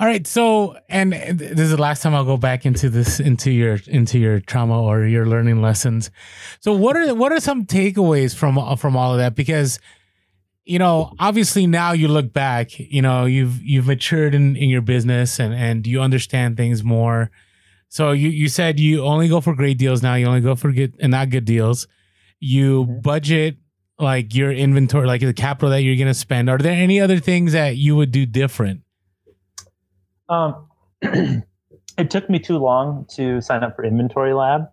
All 0.00 0.06
right, 0.06 0.26
so 0.26 0.76
and 0.88 1.12
this 1.12 1.60
is 1.60 1.70
the 1.70 1.76
last 1.80 2.02
time 2.02 2.14
I'll 2.14 2.24
go 2.24 2.36
back 2.36 2.64
into 2.64 2.88
this 2.88 3.20
into 3.20 3.50
your 3.50 3.78
into 3.86 4.18
your 4.18 4.40
trauma 4.40 4.82
or 4.82 5.04
your 5.04 5.26
learning 5.26 5.60
lessons. 5.60 6.10
So 6.60 6.72
what 6.72 6.96
are 6.96 7.14
what 7.14 7.32
are 7.32 7.40
some 7.40 7.66
takeaways 7.66 8.34
from 8.34 8.76
from 8.76 8.96
all 8.96 9.12
of 9.12 9.18
that? 9.18 9.34
Because 9.34 9.78
you 10.64 10.78
know, 10.78 11.12
obviously 11.18 11.66
now 11.66 11.92
you 11.92 12.08
look 12.08 12.32
back, 12.32 12.78
you 12.78 13.02
know, 13.02 13.24
you've 13.24 13.60
you've 13.62 13.86
matured 13.86 14.34
in, 14.34 14.54
in 14.56 14.68
your 14.68 14.82
business 14.82 15.40
and 15.40 15.52
and 15.54 15.86
you 15.86 16.00
understand 16.00 16.56
things 16.56 16.84
more. 16.84 17.30
So 17.88 18.12
you 18.12 18.28
you 18.28 18.48
said 18.48 18.78
you 18.78 19.02
only 19.04 19.28
go 19.28 19.40
for 19.40 19.54
great 19.54 19.78
deals 19.78 20.02
now. 20.02 20.14
You 20.14 20.26
only 20.26 20.40
go 20.42 20.54
for 20.54 20.72
good 20.72 20.94
and 21.00 21.10
not 21.10 21.30
good 21.30 21.44
deals. 21.44 21.86
You 22.38 22.84
Mhm. 22.84 23.02
budget 23.02 23.56
like 23.98 24.34
your 24.34 24.52
inventory, 24.52 25.06
like 25.06 25.22
the 25.22 25.32
capital 25.32 25.70
that 25.70 25.82
you're 25.82 25.96
gonna 25.96 26.14
spend. 26.14 26.48
Are 26.48 26.58
there 26.58 26.72
any 26.72 27.00
other 27.00 27.18
things 27.18 27.52
that 27.52 27.76
you 27.76 27.96
would 27.96 28.12
do 28.12 28.24
different? 28.26 28.82
Um, 30.28 30.66
it 31.02 32.10
took 32.10 32.28
me 32.28 32.38
too 32.38 32.58
long 32.58 33.06
to 33.14 33.40
sign 33.40 33.62
up 33.64 33.76
for 33.76 33.84
Inventory 33.84 34.34
Lab, 34.34 34.68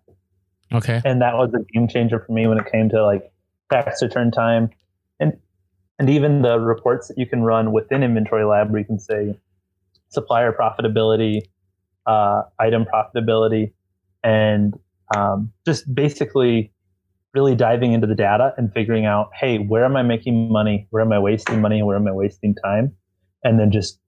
Okay. 0.72 1.00
and 1.04 1.20
that 1.22 1.34
was 1.34 1.52
a 1.54 1.64
game 1.72 1.88
changer 1.88 2.20
for 2.20 2.32
me 2.32 2.46
when 2.46 2.58
it 2.58 2.70
came 2.70 2.88
to 2.90 3.04
like 3.04 3.32
tax 3.72 4.02
return 4.02 4.30
time, 4.30 4.70
and 5.20 5.32
and 5.98 6.10
even 6.10 6.42
the 6.42 6.58
reports 6.58 7.08
that 7.08 7.18
you 7.18 7.26
can 7.26 7.42
run 7.42 7.72
within 7.72 8.02
Inventory 8.02 8.44
Lab, 8.44 8.70
where 8.70 8.80
you 8.80 8.84
can 8.84 8.98
say 8.98 9.38
supplier 10.08 10.52
profitability, 10.52 11.42
uh, 12.06 12.42
item 12.58 12.84
profitability, 12.84 13.72
and 14.22 14.74
um, 15.16 15.52
just 15.64 15.92
basically 15.94 16.72
really 17.34 17.54
diving 17.54 17.92
into 17.92 18.06
the 18.06 18.14
data 18.14 18.54
and 18.56 18.72
figuring 18.72 19.04
out, 19.04 19.30
hey, 19.38 19.58
where 19.58 19.84
am 19.84 19.94
I 19.96 20.02
making 20.02 20.50
money? 20.50 20.86
Where 20.90 21.02
am 21.02 21.12
I 21.12 21.18
wasting 21.18 21.60
money? 21.60 21.82
Where 21.82 21.96
am 21.96 22.08
I 22.08 22.12
wasting 22.12 22.54
time? 22.54 22.94
And 23.44 23.60
then 23.60 23.70
just 23.70 24.00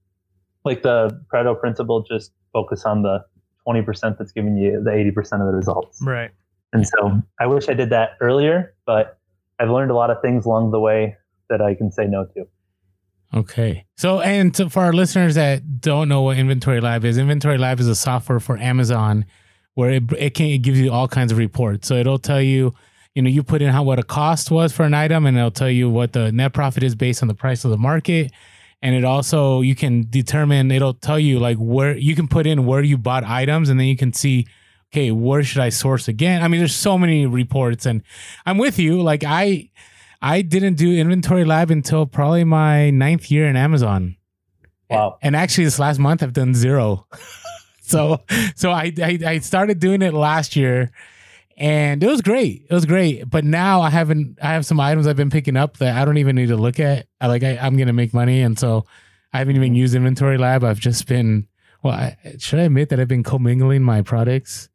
like 0.64 0.82
the 0.82 1.24
Pareto 1.32 1.58
principle, 1.58 2.02
just 2.02 2.32
focus 2.52 2.84
on 2.84 3.02
the 3.02 3.24
20% 3.66 4.16
that's 4.18 4.32
giving 4.32 4.56
you 4.56 4.82
the 4.82 4.90
80% 4.90 5.18
of 5.40 5.46
the 5.46 5.56
results. 5.56 6.00
Right. 6.02 6.30
And 6.72 6.86
so 6.86 7.22
I 7.40 7.46
wish 7.46 7.68
I 7.68 7.74
did 7.74 7.90
that 7.90 8.10
earlier, 8.20 8.74
but 8.86 9.18
I've 9.58 9.70
learned 9.70 9.90
a 9.90 9.94
lot 9.94 10.10
of 10.10 10.20
things 10.22 10.44
along 10.44 10.70
the 10.70 10.80
way 10.80 11.16
that 11.48 11.60
I 11.60 11.74
can 11.74 11.90
say 11.90 12.06
no 12.06 12.26
to. 12.34 12.46
Okay. 13.34 13.84
So, 13.96 14.20
and 14.20 14.54
to, 14.54 14.70
for 14.70 14.80
our 14.80 14.92
listeners 14.92 15.34
that 15.34 15.80
don't 15.80 16.08
know 16.08 16.22
what 16.22 16.38
Inventory 16.38 16.80
Lab 16.80 17.04
is, 17.04 17.18
Inventory 17.18 17.58
Lab 17.58 17.78
is 17.80 17.88
a 17.88 17.94
software 17.94 18.40
for 18.40 18.56
Amazon 18.56 19.26
where 19.74 19.90
it, 19.92 20.02
it 20.18 20.34
can 20.34 20.46
it 20.46 20.58
gives 20.58 20.80
you 20.80 20.90
all 20.90 21.06
kinds 21.06 21.30
of 21.30 21.38
reports. 21.38 21.88
So 21.88 21.94
it'll 21.94 22.18
tell 22.18 22.40
you, 22.40 22.74
you 23.14 23.22
know, 23.22 23.28
you 23.28 23.42
put 23.42 23.62
in 23.62 23.70
how 23.70 23.82
what 23.82 23.98
a 23.98 24.02
cost 24.02 24.50
was 24.50 24.72
for 24.72 24.84
an 24.84 24.94
item, 24.94 25.26
and 25.26 25.36
it'll 25.36 25.50
tell 25.50 25.70
you 25.70 25.90
what 25.90 26.14
the 26.14 26.32
net 26.32 26.52
profit 26.52 26.82
is 26.82 26.94
based 26.94 27.22
on 27.22 27.28
the 27.28 27.34
price 27.34 27.64
of 27.64 27.70
the 27.70 27.78
market. 27.78 28.32
And 28.80 28.94
it 28.94 29.04
also 29.04 29.60
you 29.60 29.74
can 29.74 30.06
determine. 30.08 30.70
It'll 30.70 30.94
tell 30.94 31.18
you 31.18 31.38
like 31.38 31.56
where 31.58 31.96
you 31.96 32.14
can 32.14 32.28
put 32.28 32.46
in 32.46 32.64
where 32.66 32.82
you 32.82 32.96
bought 32.96 33.24
items, 33.24 33.68
and 33.68 33.78
then 33.78 33.86
you 33.86 33.96
can 33.96 34.12
see, 34.12 34.46
okay, 34.92 35.10
where 35.10 35.42
should 35.42 35.60
I 35.60 35.70
source 35.70 36.08
again? 36.08 36.42
I 36.42 36.48
mean, 36.48 36.60
there's 36.60 36.74
so 36.74 36.96
many 36.96 37.26
reports, 37.26 37.86
and 37.86 38.02
I'm 38.46 38.58
with 38.58 38.78
you. 38.78 39.02
Like 39.02 39.24
I. 39.24 39.70
I 40.20 40.42
didn't 40.42 40.74
do 40.74 40.92
inventory 40.92 41.44
lab 41.44 41.70
until 41.70 42.04
probably 42.04 42.42
my 42.42 42.90
ninth 42.90 43.30
year 43.30 43.46
in 43.46 43.54
Amazon. 43.54 44.16
Wow. 44.90 45.16
And 45.22 45.36
actually, 45.36 45.62
this 45.62 45.78
last 45.78 46.00
month 46.00 46.24
I've 46.24 46.32
done 46.32 46.54
zero. 46.54 47.06
so, 47.82 48.22
so 48.56 48.72
I, 48.72 48.92
I 49.00 49.18
I 49.24 49.38
started 49.38 49.78
doing 49.78 50.02
it 50.02 50.14
last 50.14 50.56
year, 50.56 50.90
and 51.58 52.02
it 52.02 52.06
was 52.06 52.22
great. 52.22 52.66
It 52.70 52.72
was 52.72 52.86
great. 52.86 53.28
But 53.28 53.44
now 53.44 53.80
I 53.82 53.90
haven't. 53.90 54.38
I 54.40 54.52
have 54.52 54.64
some 54.64 54.78
items 54.80 55.06
I've 55.06 55.16
been 55.16 55.28
picking 55.30 55.56
up 55.56 55.78
that 55.78 55.96
I 55.96 56.04
don't 56.04 56.16
even 56.18 56.36
need 56.36 56.48
to 56.48 56.56
look 56.56 56.78
at. 56.80 57.06
I 57.20 57.26
like 57.26 57.42
I, 57.42 57.58
I'm 57.58 57.76
gonna 57.76 57.92
make 57.92 58.14
money, 58.14 58.40
and 58.42 58.58
so 58.58 58.86
I 59.32 59.38
haven't 59.38 59.56
even 59.56 59.74
used 59.74 59.94
inventory 59.94 60.38
lab. 60.38 60.62
I've 60.64 60.80
just 60.80 61.06
been. 61.06 61.48
Well, 61.82 61.94
I, 61.94 62.16
should 62.38 62.58
I 62.60 62.62
admit 62.62 62.88
that 62.90 63.00
I've 63.00 63.08
been 63.08 63.22
commingling 63.24 63.82
my 63.82 64.02
products? 64.02 64.68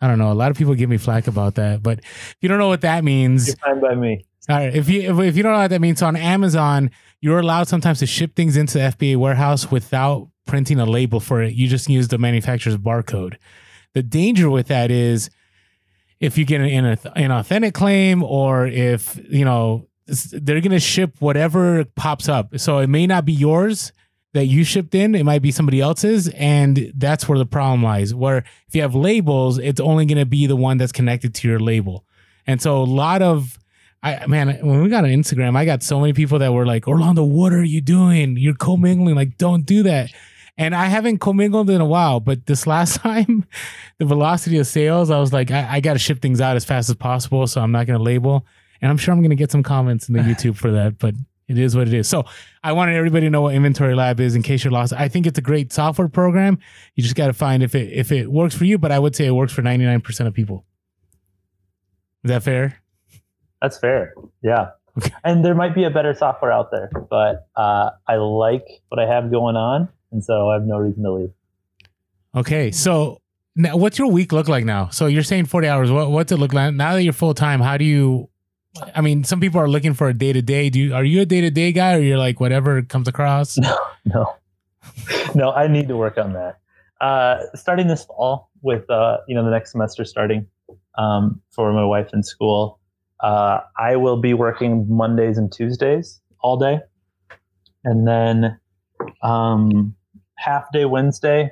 I 0.00 0.08
don't 0.08 0.18
know. 0.18 0.32
A 0.32 0.34
lot 0.34 0.50
of 0.50 0.56
people 0.56 0.74
give 0.74 0.88
me 0.88 0.96
flack 0.96 1.26
about 1.26 1.56
that, 1.56 1.82
but 1.82 1.98
if 2.00 2.36
you 2.40 2.48
don't 2.48 2.58
know 2.58 2.68
what 2.68 2.80
that 2.80 3.04
means, 3.04 3.48
You're 3.48 3.56
fine 3.56 3.80
by 3.80 3.94
me. 3.94 4.24
all 4.48 4.56
right. 4.56 4.74
If 4.74 4.88
you 4.88 5.02
if, 5.02 5.18
if 5.28 5.36
you 5.36 5.42
don't 5.42 5.52
know 5.52 5.58
what 5.58 5.70
that 5.70 5.80
means, 5.80 5.98
so 5.98 6.06
on 6.06 6.16
Amazon, 6.16 6.90
you're 7.20 7.38
allowed 7.40 7.68
sometimes 7.68 7.98
to 7.98 8.06
ship 8.06 8.34
things 8.34 8.56
into 8.56 8.78
the 8.78 8.84
FBA 8.84 9.16
warehouse 9.16 9.70
without 9.70 10.28
printing 10.46 10.80
a 10.80 10.86
label 10.86 11.20
for 11.20 11.42
it. 11.42 11.54
You 11.54 11.68
just 11.68 11.88
use 11.88 12.08
the 12.08 12.18
manufacturer's 12.18 12.76
barcode. 12.76 13.36
The 13.94 14.02
danger 14.02 14.48
with 14.48 14.68
that 14.68 14.90
is 14.90 15.28
if 16.20 16.36
you 16.36 16.44
get 16.44 16.60
an 16.60 16.68
inauthentic 16.68 17.74
claim 17.74 18.22
or 18.22 18.66
if 18.66 19.18
you 19.28 19.44
know 19.44 19.88
they're 20.06 20.60
to 20.60 20.80
ship 20.80 21.16
whatever 21.20 21.84
pops 21.96 22.28
up. 22.28 22.58
So 22.58 22.78
it 22.78 22.88
may 22.88 23.06
not 23.06 23.24
be 23.24 23.32
yours 23.32 23.92
that 24.32 24.46
you 24.46 24.62
shipped 24.62 24.94
in, 24.94 25.14
it 25.14 25.24
might 25.24 25.42
be 25.42 25.50
somebody 25.50 25.80
else's 25.80 26.28
and 26.28 26.92
that's 26.94 27.28
where 27.28 27.38
the 27.38 27.46
problem 27.46 27.82
lies. 27.82 28.14
Where 28.14 28.38
if 28.68 28.74
you 28.74 28.82
have 28.82 28.94
labels, 28.94 29.58
it's 29.58 29.80
only 29.80 30.06
to 30.18 30.26
be 30.26 30.46
the 30.46 30.56
one 30.56 30.78
that's 30.78 30.92
connected 30.92 31.34
to 31.36 31.48
your 31.48 31.58
label. 31.58 32.04
And 32.46 32.60
so 32.60 32.82
a 32.82 32.84
lot 32.84 33.22
of 33.22 33.58
I 34.02 34.26
man, 34.26 34.58
when 34.62 34.82
we 34.82 34.88
got 34.88 35.04
on 35.04 35.10
Instagram, 35.10 35.56
I 35.56 35.64
got 35.64 35.82
so 35.82 36.00
many 36.00 36.12
people 36.12 36.38
that 36.38 36.52
were 36.52 36.66
like, 36.66 36.88
Orlando, 36.88 37.22
what 37.22 37.52
are 37.52 37.64
you 37.64 37.80
doing? 37.80 38.36
You're 38.36 38.54
commingling. 38.54 39.14
Like, 39.14 39.36
don't 39.36 39.66
do 39.66 39.82
that. 39.82 40.10
And 40.60 40.74
I 40.74 40.86
haven't 40.86 41.20
commingled 41.20 41.70
in 41.70 41.80
a 41.80 41.86
while, 41.86 42.20
but 42.20 42.44
this 42.44 42.66
last 42.66 42.96
time, 43.00 43.46
the 43.98 44.04
velocity 44.04 44.58
of 44.58 44.66
sales, 44.66 45.10
I 45.10 45.18
was 45.18 45.32
like, 45.32 45.50
I, 45.50 45.76
I 45.76 45.80
got 45.80 45.94
to 45.94 45.98
ship 45.98 46.20
things 46.20 46.38
out 46.38 46.54
as 46.54 46.66
fast 46.66 46.90
as 46.90 46.96
possible. 46.96 47.46
So 47.46 47.62
I'm 47.62 47.72
not 47.72 47.86
going 47.86 47.98
to 47.98 48.02
label. 48.04 48.44
And 48.82 48.90
I'm 48.90 48.98
sure 48.98 49.12
I'm 49.12 49.20
going 49.20 49.30
to 49.30 49.36
get 49.36 49.50
some 49.50 49.62
comments 49.62 50.10
in 50.10 50.14
the 50.14 50.20
YouTube 50.20 50.56
for 50.56 50.70
that, 50.72 50.98
but 50.98 51.14
it 51.48 51.56
is 51.56 51.74
what 51.74 51.88
it 51.88 51.94
is. 51.94 52.08
So 52.08 52.26
I 52.62 52.72
wanted 52.72 52.94
everybody 52.94 53.26
to 53.26 53.30
know 53.30 53.40
what 53.40 53.54
Inventory 53.54 53.94
Lab 53.94 54.20
is 54.20 54.34
in 54.34 54.42
case 54.42 54.62
you're 54.62 54.70
lost. 54.70 54.92
I 54.92 55.08
think 55.08 55.26
it's 55.26 55.38
a 55.38 55.42
great 55.42 55.72
software 55.72 56.08
program. 56.08 56.58
You 56.94 57.02
just 57.02 57.16
got 57.16 57.28
to 57.28 57.32
find 57.32 57.62
if 57.62 57.74
it 57.74 57.90
if 57.94 58.12
it 58.12 58.30
works 58.30 58.54
for 58.54 58.66
you, 58.66 58.76
but 58.76 58.92
I 58.92 58.98
would 58.98 59.16
say 59.16 59.24
it 59.24 59.32
works 59.32 59.54
for 59.54 59.62
99% 59.62 60.26
of 60.26 60.34
people. 60.34 60.66
Is 62.22 62.28
that 62.28 62.42
fair? 62.42 62.82
That's 63.62 63.78
fair. 63.78 64.12
Yeah. 64.42 64.72
Okay. 64.98 65.10
And 65.24 65.42
there 65.42 65.54
might 65.54 65.74
be 65.74 65.84
a 65.84 65.90
better 65.90 66.14
software 66.14 66.52
out 66.52 66.70
there, 66.70 66.90
but 67.08 67.48
uh, 67.56 67.90
I 68.06 68.16
like 68.16 68.66
what 68.88 68.98
I 69.00 69.06
have 69.06 69.30
going 69.30 69.56
on. 69.56 69.88
And 70.12 70.24
so 70.24 70.48
I 70.50 70.54
have 70.54 70.66
no 70.66 70.78
reason 70.78 71.02
to 71.04 71.12
leave. 71.12 71.30
Okay, 72.34 72.70
so 72.70 73.20
now 73.56 73.76
what's 73.76 73.98
your 73.98 74.08
week 74.08 74.32
look 74.32 74.48
like 74.48 74.64
now? 74.64 74.88
So 74.88 75.06
you're 75.06 75.22
saying 75.22 75.46
40 75.46 75.68
hours. 75.68 75.90
What 75.90 76.10
what's 76.10 76.32
it 76.32 76.36
look 76.36 76.52
like 76.52 76.74
now 76.74 76.94
that 76.94 77.02
you're 77.02 77.12
full 77.12 77.34
time? 77.34 77.60
How 77.60 77.76
do 77.76 77.84
you? 77.84 78.28
I 78.94 79.00
mean, 79.00 79.24
some 79.24 79.40
people 79.40 79.60
are 79.60 79.68
looking 79.68 79.94
for 79.94 80.08
a 80.08 80.14
day 80.14 80.32
to 80.32 80.42
day. 80.42 80.70
Do 80.70 80.78
you 80.78 80.94
are 80.94 81.04
you 81.04 81.22
a 81.22 81.26
day 81.26 81.40
to 81.40 81.50
day 81.50 81.72
guy, 81.72 81.96
or 81.96 82.00
you're 82.00 82.18
like 82.18 82.40
whatever 82.40 82.82
comes 82.82 83.08
across? 83.08 83.58
No, 84.06 84.14
no, 84.14 84.34
no. 85.34 85.52
I 85.52 85.68
need 85.68 85.88
to 85.88 85.96
work 85.96 86.16
on 86.16 86.32
that. 86.32 86.58
Uh, 87.02 87.44
starting 87.54 87.86
this 87.86 88.04
fall 88.06 88.50
with 88.62 88.88
uh, 88.88 89.18
you 89.28 89.34
know 89.34 89.44
the 89.44 89.50
next 89.50 89.72
semester 89.72 90.06
starting 90.06 90.46
um, 90.96 91.42
for 91.50 91.70
my 91.74 91.84
wife 91.84 92.08
in 92.14 92.22
school, 92.22 92.78
uh, 93.20 93.60
I 93.78 93.96
will 93.96 94.16
be 94.16 94.32
working 94.32 94.86
Mondays 94.88 95.36
and 95.36 95.52
Tuesdays 95.52 96.20
all 96.40 96.56
day, 96.56 96.80
and 97.84 98.08
then 98.08 98.58
um, 99.22 99.94
half 100.40 100.64
day 100.72 100.84
Wednesday, 100.86 101.50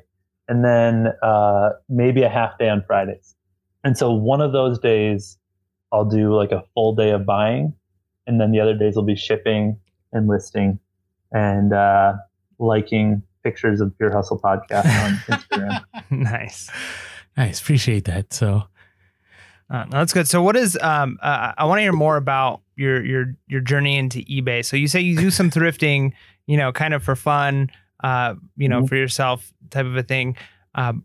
and 0.48 0.64
then 0.64 1.08
uh, 1.22 1.70
maybe 1.88 2.22
a 2.22 2.28
half 2.28 2.56
day 2.58 2.68
on 2.68 2.82
Fridays. 2.86 3.34
And 3.84 3.96
so 3.96 4.12
one 4.12 4.40
of 4.40 4.52
those 4.52 4.78
days, 4.78 5.36
I'll 5.92 6.04
do 6.04 6.34
like 6.34 6.52
a 6.52 6.62
full 6.74 6.94
day 6.94 7.10
of 7.10 7.26
buying, 7.26 7.74
and 8.26 8.40
then 8.40 8.50
the 8.50 8.60
other 8.60 8.74
days 8.74 8.96
will 8.96 9.04
be 9.04 9.16
shipping 9.16 9.78
and 10.12 10.26
listing 10.26 10.78
and 11.32 11.72
uh, 11.72 12.14
liking 12.58 13.22
pictures 13.44 13.80
of 13.80 13.96
Pure 13.98 14.12
Hustle 14.12 14.40
podcast 14.40 14.86
on 15.04 15.12
Instagram. 15.38 15.84
nice. 16.10 16.70
Nice, 17.36 17.60
appreciate 17.60 18.04
that. 18.06 18.32
So 18.32 18.64
Uh, 19.70 19.84
no, 19.84 19.98
that's 19.98 20.14
good. 20.14 20.26
So, 20.26 20.42
what 20.42 20.56
is? 20.56 20.78
Um, 20.80 21.18
uh, 21.22 21.52
I 21.58 21.66
want 21.66 21.78
to 21.78 21.82
hear 21.82 21.92
more 21.92 22.16
about 22.16 22.62
your 22.76 23.04
your 23.04 23.34
your 23.48 23.60
journey 23.60 23.98
into 23.98 24.20
eBay. 24.20 24.64
So, 24.64 24.76
you 24.78 24.88
say 24.88 25.00
you 25.00 25.14
do 25.14 25.30
some 25.30 25.50
thrifting, 25.50 26.12
you 26.46 26.56
know, 26.56 26.72
kind 26.72 26.94
of 26.94 27.02
for 27.02 27.14
fun, 27.14 27.70
uh, 28.02 28.34
you 28.56 28.68
know, 28.68 28.82
Mhm. 28.82 28.88
for 28.88 28.96
yourself, 28.96 29.52
type 29.70 29.86
of 29.86 29.96
a 29.96 30.02
thing. 30.02 30.36
Um, 30.74 31.04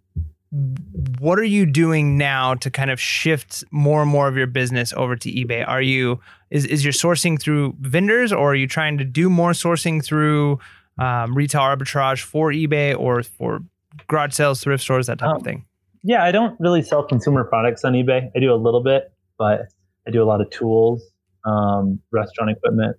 what 1.19 1.39
are 1.39 1.43
you 1.43 1.65
doing 1.65 2.15
now 2.17 2.53
to 2.55 2.69
kind 2.69 2.91
of 2.91 2.99
shift 2.99 3.63
more 3.71 4.03
and 4.03 4.11
more 4.11 4.27
of 4.27 4.37
your 4.37 4.45
business 4.47 4.93
over 4.93 5.15
to 5.15 5.31
eBay? 5.31 5.67
Are 5.67 5.81
you 5.81 6.19
is 6.51 6.65
is 6.65 6.83
your 6.85 6.93
sourcing 6.93 7.39
through 7.41 7.75
vendors, 7.81 8.31
or 8.31 8.51
are 8.51 8.55
you 8.55 8.67
trying 8.67 8.97
to 8.99 9.03
do 9.03 9.29
more 9.29 9.51
sourcing 9.51 10.03
through 10.03 10.59
um, 10.99 11.33
retail 11.35 11.61
arbitrage 11.61 12.21
for 12.21 12.51
eBay 12.51 12.95
or 12.97 13.23
for 13.23 13.61
garage 14.07 14.33
sales, 14.33 14.61
thrift 14.63 14.83
stores, 14.83 15.07
that 15.07 15.17
type 15.17 15.29
of 15.31 15.35
Um, 15.37 15.41
thing? 15.43 15.65
yeah, 16.03 16.23
I 16.23 16.31
don't 16.31 16.55
really 16.59 16.83
sell 16.83 17.01
consumer 17.03 17.43
products 17.43 17.83
on 17.83 17.93
eBay. 17.93 18.29
I 18.35 18.39
do 18.39 18.53
a 18.53 18.55
little 18.55 18.83
bit, 18.83 19.11
but 19.39 19.61
I 20.07 20.11
do 20.11 20.21
a 20.21 20.25
lot 20.25 20.39
of 20.39 20.51
tools, 20.51 21.01
um, 21.45 21.99
restaurant 22.11 22.51
equipment, 22.51 22.95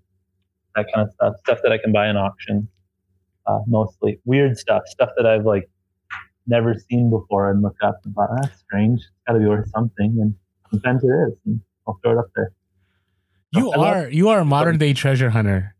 that 0.75 0.87
kind 0.93 1.07
of 1.07 1.15
stuff, 1.15 1.35
stuff 1.45 1.59
that 1.63 1.71
I 1.71 1.79
can 1.79 1.93
buy 1.93 2.09
in 2.09 2.17
auction. 2.17 2.67
Uh, 3.47 3.61
mostly 3.67 4.19
weird 4.25 4.57
stuff, 4.59 4.83
stuff 4.87 5.11
that 5.17 5.27
I've 5.27 5.45
like 5.45 5.69
never 6.47 6.75
seen 6.91 7.11
before 7.11 7.51
and 7.51 7.63
looked 7.63 7.83
up 7.83 8.01
and 8.05 8.15
thought, 8.15 8.29
"Ah, 8.33 8.39
that's 8.43 8.61
strange. 8.61 9.01
It's 9.01 9.11
got 9.27 9.35
to 9.35 9.39
be 9.41 9.47
worth 9.47 9.69
something. 9.71 10.17
And 10.21 10.35
sometimes 10.71 11.05
it 11.05 11.09
is. 11.09 11.35
And 11.47 11.61
I'll 11.87 11.99
throw 12.03 12.13
it 12.13 12.19
up 12.19 12.27
there. 12.35 12.53
you 13.53 13.71
I 13.73 13.77
love- 13.77 13.97
are 13.97 14.09
you 14.11 14.29
are 14.31 14.41
a 14.41 14.45
modern 14.45 14.79
day 14.79 14.93
treasure 14.95 15.31
hunter. 15.31 15.75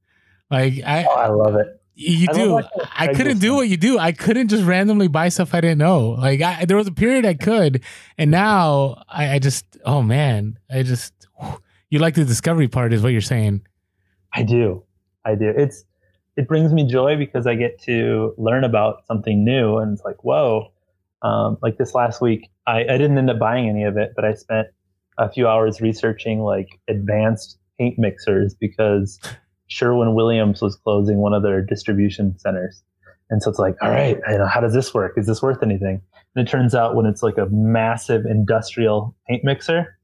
Like 0.51 0.75
I, 0.85 1.05
Oh, 1.09 1.15
I 1.15 1.29
love 1.29 1.57
it. 1.57 1.81
you 1.95 2.27
I 2.31 2.33
do. 2.35 2.61
I 2.97 3.15
couldn't 3.15 3.39
do 3.39 3.55
what 3.55 3.69
you 3.69 3.77
do. 3.79 3.99
I 3.99 4.13
couldn't 4.13 4.49
just 4.49 4.65
randomly 4.65 5.09
buy 5.09 5.29
stuff 5.31 5.55
I 5.55 5.61
didn't 5.63 5.79
know. 5.79 6.11
Like 6.11 6.41
I, 6.43 6.67
there 6.67 6.77
was 6.77 6.87
a 6.87 6.93
period 6.93 7.25
I 7.25 7.35
could, 7.35 7.83
and 8.19 8.31
now 8.31 9.03
I, 9.09 9.35
I 9.35 9.39
just 9.39 9.65
oh 9.87 10.03
man, 10.03 10.59
I 10.71 10.83
just 10.83 11.13
you 11.91 11.99
like 11.99 12.15
the 12.15 12.25
discovery 12.25 12.69
part 12.69 12.93
is 12.93 13.03
what 13.03 13.13
you're 13.13 13.21
saying. 13.23 13.63
I 14.35 14.43
do. 14.43 14.83
I 15.25 15.35
do. 15.35 15.49
It's 15.57 15.85
it 16.37 16.49
brings 16.49 16.73
me 16.73 16.87
joy 16.87 17.17
because 17.17 17.47
I 17.47 17.55
get 17.55 17.81
to 17.83 18.35
learn 18.37 18.65
about 18.65 19.07
something 19.07 19.45
new, 19.45 19.79
and 19.79 19.95
it's 19.95 20.05
like, 20.05 20.25
whoa. 20.25 20.71
Um, 21.23 21.57
like 21.63 21.79
this 21.79 21.95
last 21.95 22.21
week, 22.21 22.51
I, 22.67 22.81
I 22.81 22.99
didn't 22.99 23.17
end 23.17 23.31
up 23.31 23.39
buying 23.39 23.69
any 23.69 23.85
of 23.85 23.97
it, 23.97 24.13
but 24.15 24.25
I 24.27 24.35
spent 24.35 24.69
a 25.17 25.31
few 25.31 25.49
hours 25.49 25.81
researching 25.81 26.41
like 26.41 26.69
advanced 26.89 27.59
paint 27.79 27.99
mixers 27.99 28.55
because 28.55 29.19
Sherwin 29.69 30.15
Williams 30.15 30.61
was 30.61 30.77
closing 30.77 31.19
one 31.19 31.33
of 31.33 31.43
their 31.43 31.63
distribution 31.63 32.39
centers. 32.39 32.83
And 33.31 33.43
so 33.43 33.49
it's 33.49 33.59
like, 33.59 33.77
all 33.81 33.91
right, 33.91 34.19
you 34.29 34.39
know, 34.39 34.47
how 34.47 34.61
does 34.61 34.75
this 34.75 34.93
work? 34.93 35.15
Is 35.17 35.27
this 35.27 35.41
worth 35.41 35.63
anything? 35.63 36.03
And 36.37 36.47
it 36.47 36.51
turns 36.51 36.75
out 36.75 36.95
when 36.95 37.07
it's 37.07 37.23
like 37.23 37.39
a 37.39 37.47
massive 37.47 38.27
industrial 38.27 39.17
paint 39.27 39.45
mixer, 39.45 39.99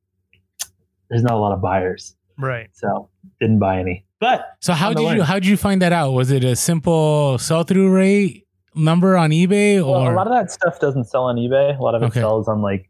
there's 1.10 1.22
not 1.22 1.32
a 1.32 1.38
lot 1.38 1.52
of 1.52 1.60
buyers. 1.60 2.16
Right. 2.38 2.70
So 2.72 3.10
didn't 3.40 3.58
buy 3.58 3.78
any. 3.78 4.06
But 4.20 4.56
So 4.60 4.74
how 4.74 4.92
did 4.92 5.16
you 5.16 5.22
how 5.22 5.34
did 5.34 5.46
you 5.46 5.56
find 5.56 5.80
that 5.82 5.92
out? 5.92 6.12
Was 6.12 6.30
it 6.30 6.44
a 6.44 6.54
simple 6.54 7.38
sell 7.38 7.62
through 7.64 7.90
rate 7.92 8.46
number 8.74 9.16
on 9.16 9.30
eBay 9.30 9.76
well, 9.84 10.08
a 10.08 10.14
lot 10.14 10.26
of 10.28 10.32
that 10.32 10.50
stuff 10.52 10.78
doesn't 10.78 11.04
sell 11.06 11.24
on 11.24 11.36
eBay. 11.36 11.76
A 11.76 11.82
lot 11.82 11.94
of 11.96 12.02
it 12.02 12.06
Okay. 12.06 12.20
sells 12.20 12.46
on 12.46 12.60
like 12.62 12.88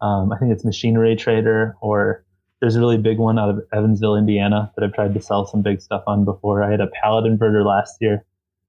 um, 0.00 0.32
I 0.32 0.38
think 0.38 0.52
it's 0.52 0.64
Machinery 0.64 1.16
Trader 1.16 1.76
or 1.80 2.24
there's 2.60 2.76
a 2.76 2.80
really 2.80 2.96
big 2.98 3.18
one 3.18 3.38
out 3.38 3.50
of 3.50 3.60
Evansville, 3.72 4.16
Indiana 4.16 4.72
that 4.76 4.84
I've 4.84 4.92
tried 4.92 5.14
to 5.14 5.20
sell 5.20 5.46
some 5.46 5.62
big 5.62 5.80
stuff 5.80 6.02
on 6.06 6.24
before. 6.24 6.62
I 6.62 6.70
had 6.70 6.80
a 6.80 6.88
pallet 6.88 7.24
inverter 7.24 7.64
last 7.64 7.96
year 8.00 8.24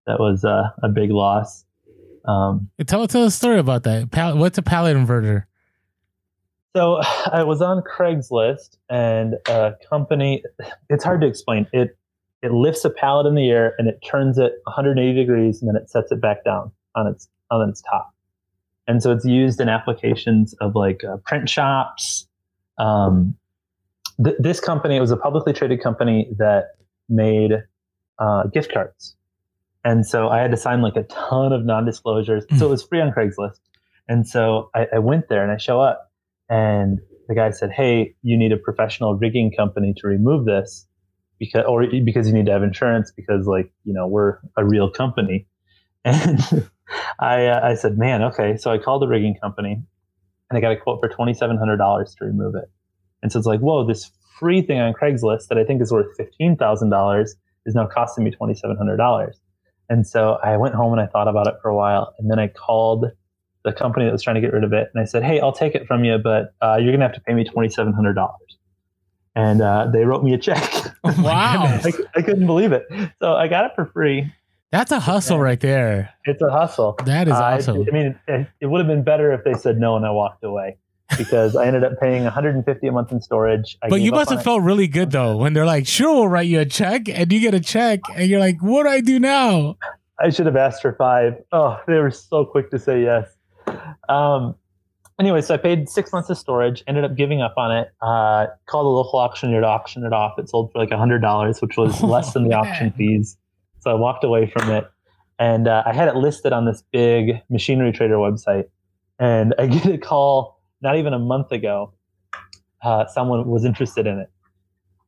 that 0.05 0.20
was 0.20 0.43
uh, 0.45 0.70
a 0.84 0.89
big 0.89 1.12
loss. 1.12 1.66
Um, 2.26 2.70
tell 2.86 3.07
tell 3.07 3.24
a 3.26 3.32
story 3.32 3.60
about 3.60 3.84
that? 3.84 4.12
Pal- 4.12 4.38
what's 4.38 4.57
a 4.57 4.62
pallet 4.64 4.95
inverter? 4.97 5.45
So 6.76 6.97
I 7.32 7.43
was 7.43 7.62
on 7.62 7.82
Craigslist, 7.82 8.78
and 8.89 9.36
a 9.47 9.74
company. 9.89 10.43
It's 10.89 11.03
hard 11.03 11.22
to 11.22 11.28
explain. 11.28 11.66
It 11.74 11.97
it 12.42 12.52
lifts 12.52 12.86
a 12.86 12.90
pallet 12.90 13.26
in 13.26 13.36
the 13.36 13.50
air 13.50 13.74
and 13.78 13.88
it 13.88 14.00
turns 14.06 14.38
it 14.38 14.54
180 14.64 15.14
degrees, 15.14 15.62
and 15.62 15.70
then 15.70 15.82
it 15.82 15.90
sets 15.90 16.12
it 16.12 16.22
back 16.22 16.44
down 16.44 16.72
on 16.96 17.08
its 17.08 17.28
on 17.52 17.68
its 17.70 17.82
top. 17.82 18.14
And 18.88 19.04
so 19.04 19.12
it's 19.12 19.26
used 19.26 19.60
in 19.60 19.70
applications 19.70 20.54
of 20.62 20.76
like 20.76 21.04
uh, 21.04 21.18
print 21.18 21.50
shops. 21.50 22.28
Um, 22.78 23.36
th- 24.24 24.38
this 24.40 24.60
company 24.60 24.96
it 24.96 25.02
was 25.02 25.12
a 25.12 25.18
publicly 25.18 25.54
traded 25.54 25.82
company 25.82 26.30
that 26.38 26.76
made 27.10 27.64
uh, 28.20 28.44
gift 28.48 28.74
cards, 28.74 29.16
and 29.84 30.06
so 30.06 30.30
I 30.30 30.40
had 30.40 30.52
to 30.52 30.58
sign 30.58 30.82
like 30.82 30.96
a 30.96 31.04
ton 31.04 31.52
of 31.52 31.66
non-disclosures. 31.66 32.46
So 32.58 32.68
it 32.68 32.70
was 32.70 32.84
free 32.84 33.02
on 33.02 33.12
Craigslist, 33.12 33.60
and 34.08 34.28
so 34.28 34.70
I, 34.74 34.88
I 34.94 35.00
went 35.00 35.28
there 35.30 35.44
and 35.44 35.52
I 35.52 35.58
show 35.58 35.82
up 35.82 36.12
and 36.50 37.00
the 37.28 37.36
guy 37.36 37.52
said, 37.52 37.72
"Hey, 37.72 38.16
you 38.24 38.38
need 38.38 38.54
a 38.54 38.58
professional 38.58 39.16
rigging 39.16 39.52
company 39.52 39.94
to 39.98 40.08
remove 40.08 40.46
this 40.46 40.88
because, 41.40 41.64
or 41.68 41.86
because 42.06 42.28
you 42.28 42.34
need 42.34 42.46
to 42.46 42.52
have 42.52 42.64
insurance 42.64 43.12
because, 43.16 43.48
like, 43.48 43.72
you 43.84 43.94
know, 43.94 44.08
we're 44.08 44.40
a 44.58 44.66
real 44.66 44.90
company." 44.90 45.48
And 46.06 46.40
I, 47.20 47.46
uh, 47.48 47.60
I 47.62 47.76
said, 47.76 47.98
"Man, 47.98 48.24
okay." 48.24 48.56
So 48.58 48.72
I 48.72 48.78
called 48.78 49.02
the 49.02 49.08
rigging 49.08 49.36
company, 49.36 49.74
and 50.50 50.58
I 50.58 50.62
got 50.62 50.72
a 50.72 50.78
quote 50.78 51.00
for 51.02 51.10
twenty 51.10 51.34
seven 51.34 51.58
hundred 51.58 51.78
dollars 51.78 52.16
to 52.16 52.26
remove 52.26 52.56
it. 52.56 52.72
And 53.22 53.32
so 53.32 53.38
it's 53.38 53.46
like, 53.46 53.60
whoa, 53.60 53.86
this 53.86 54.10
free 54.40 54.62
thing 54.62 54.80
on 54.80 54.94
Craigslist 54.94 55.50
that 55.50 55.58
I 55.58 55.66
think 55.66 55.82
is 55.82 55.92
worth 55.92 56.08
fifteen 56.16 56.56
thousand 56.56 56.90
dollars 56.90 57.36
is 57.66 57.76
now 57.76 57.86
costing 57.86 58.24
me 58.24 58.32
twenty 58.32 58.56
seven 58.56 58.78
hundred 58.78 58.98
dollars. 58.98 59.40
And 59.90 60.08
so 60.08 60.38
I 60.44 60.56
went 60.58 60.74
home 60.74 60.94
and 60.94 61.02
I 61.02 61.08
thought 61.08 61.28
about 61.28 61.48
it 61.48 61.56
for 61.62 61.70
a 61.70 61.76
while, 61.76 62.14
and 62.18 62.32
then 62.32 62.40
I 62.40 62.48
called 62.48 63.06
the 63.64 63.74
company 63.74 64.06
that 64.06 64.12
was 64.12 64.24
trying 64.24 64.36
to 64.36 64.42
get 64.42 64.54
rid 64.54 64.64
of 64.64 64.74
it. 64.74 64.90
And 64.94 65.02
I 65.02 65.06
said, 65.06 65.24
Hey, 65.24 65.40
I'll 65.40 65.52
take 65.52 65.76
it 65.76 65.86
from 65.88 66.04
you, 66.04 66.18
but 66.18 66.54
uh, 66.62 66.78
you're 66.78 66.92
going 66.92 67.00
to 67.00 67.06
have 67.08 67.16
to 67.16 67.22
pay 67.22 67.34
me 67.34 67.44
$2,700. 67.44 68.36
And 69.40 69.62
uh, 69.62 69.88
they 69.92 70.04
wrote 70.06 70.24
me 70.24 70.34
a 70.34 70.38
check. 70.38 70.62
Wow. 71.20 71.64
I, 71.84 71.92
I 72.16 72.22
couldn't 72.22 72.46
believe 72.46 72.72
it. 72.74 72.86
So 73.22 73.34
I 73.34 73.48
got 73.48 73.66
it 73.66 73.72
for 73.76 73.86
free. 73.86 74.32
That's 74.72 74.92
a 74.92 75.00
hustle 75.00 75.40
right 75.40 75.60
there. 75.60 76.14
It's 76.26 76.42
a 76.42 76.50
hustle. 76.52 76.96
That 77.06 77.28
is 77.28 77.34
Uh, 77.34 77.38
awesome. 77.38 77.86
I 77.88 77.92
mean, 77.92 78.20
it, 78.28 78.48
it 78.62 78.66
would 78.68 78.80
have 78.80 78.88
been 78.88 79.04
better 79.04 79.32
if 79.34 79.44
they 79.44 79.54
said 79.54 79.80
no 79.80 79.96
and 79.96 80.06
I 80.06 80.12
walked 80.12 80.44
away 80.44 80.78
because 81.18 81.56
I 81.56 81.66
ended 81.66 81.84
up 81.84 81.94
paying 82.00 82.24
150 82.24 82.88
a 82.88 82.92
month 82.92 83.12
in 83.12 83.22
storage. 83.22 83.78
I 83.82 83.90
But 83.90 84.02
you 84.02 84.12
must 84.12 84.30
have 84.30 84.42
it. 84.42 84.44
felt 84.44 84.62
really 84.62 84.88
good 84.88 85.12
though 85.12 85.38
when 85.38 85.54
they're 85.54 85.66
like, 85.66 85.88
"Sure, 85.88 86.14
we'll 86.14 86.28
write 86.28 86.48
you 86.48 86.60
a 86.60 86.66
check," 86.66 87.10
and 87.10 87.32
you 87.32 87.40
get 87.40 87.54
a 87.56 87.60
check, 87.60 88.02
and 88.16 88.30
you're 88.30 88.40
like, 88.40 88.58
"What 88.62 88.84
do 88.84 88.90
I 88.90 89.02
do 89.02 89.20
now?" 89.20 89.78
I 90.20 90.30
should 90.30 90.46
have 90.46 90.56
asked 90.58 90.82
for 90.84 90.94
five. 90.94 91.42
Oh, 91.52 91.80
they 91.88 91.98
were 91.98 92.12
so 92.12 92.46
quick 92.46 92.70
to 92.72 92.78
say 92.78 93.02
yes. 93.02 93.26
Um, 94.08 94.56
anyway, 95.20 95.42
so 95.42 95.54
I 95.54 95.58
paid 95.58 95.90
six 95.90 96.12
months 96.12 96.30
of 96.30 96.38
storage, 96.38 96.84
ended 96.88 97.04
up 97.04 97.16
giving 97.16 97.42
up 97.42 97.54
on 97.58 97.76
it. 97.76 97.92
Uh, 98.02 98.48
called 98.68 98.86
a 98.86 98.90
local 98.90 99.20
auctioneer 99.20 99.62
to 99.62 99.68
auction 99.68 100.04
it 100.06 100.14
off. 100.14 100.38
It 100.40 100.50
sold 100.50 100.72
for 100.72 100.80
like 100.80 100.92
a 100.92 100.98
hundred 100.98 101.20
dollars, 101.22 101.62
which 101.62 101.78
was 101.78 102.02
less 102.16 102.34
than 102.34 102.48
the 102.48 102.54
auction 102.56 102.92
fees. 102.94 103.38
So 103.80 103.92
I 103.92 103.94
walked 103.94 104.24
away 104.24 104.48
from 104.50 104.70
it, 104.72 104.90
and 105.38 105.68
uh, 105.68 105.84
I 105.86 105.94
had 105.94 106.08
it 106.08 106.16
listed 106.16 106.54
on 106.54 106.66
this 106.66 106.84
big 106.92 107.42
machinery 107.50 107.92
trader 107.92 108.16
website. 108.18 108.66
And 109.20 109.54
I 109.60 109.68
get 109.76 109.86
a 109.86 109.98
call 109.98 110.62
not 110.82 110.98
even 110.98 111.14
a 111.14 111.20
month 111.20 111.52
ago. 111.52 111.94
Uh, 112.82 113.06
someone 113.08 113.46
was 113.48 113.66
interested 113.66 114.08
in 114.08 114.20
it 114.20 114.30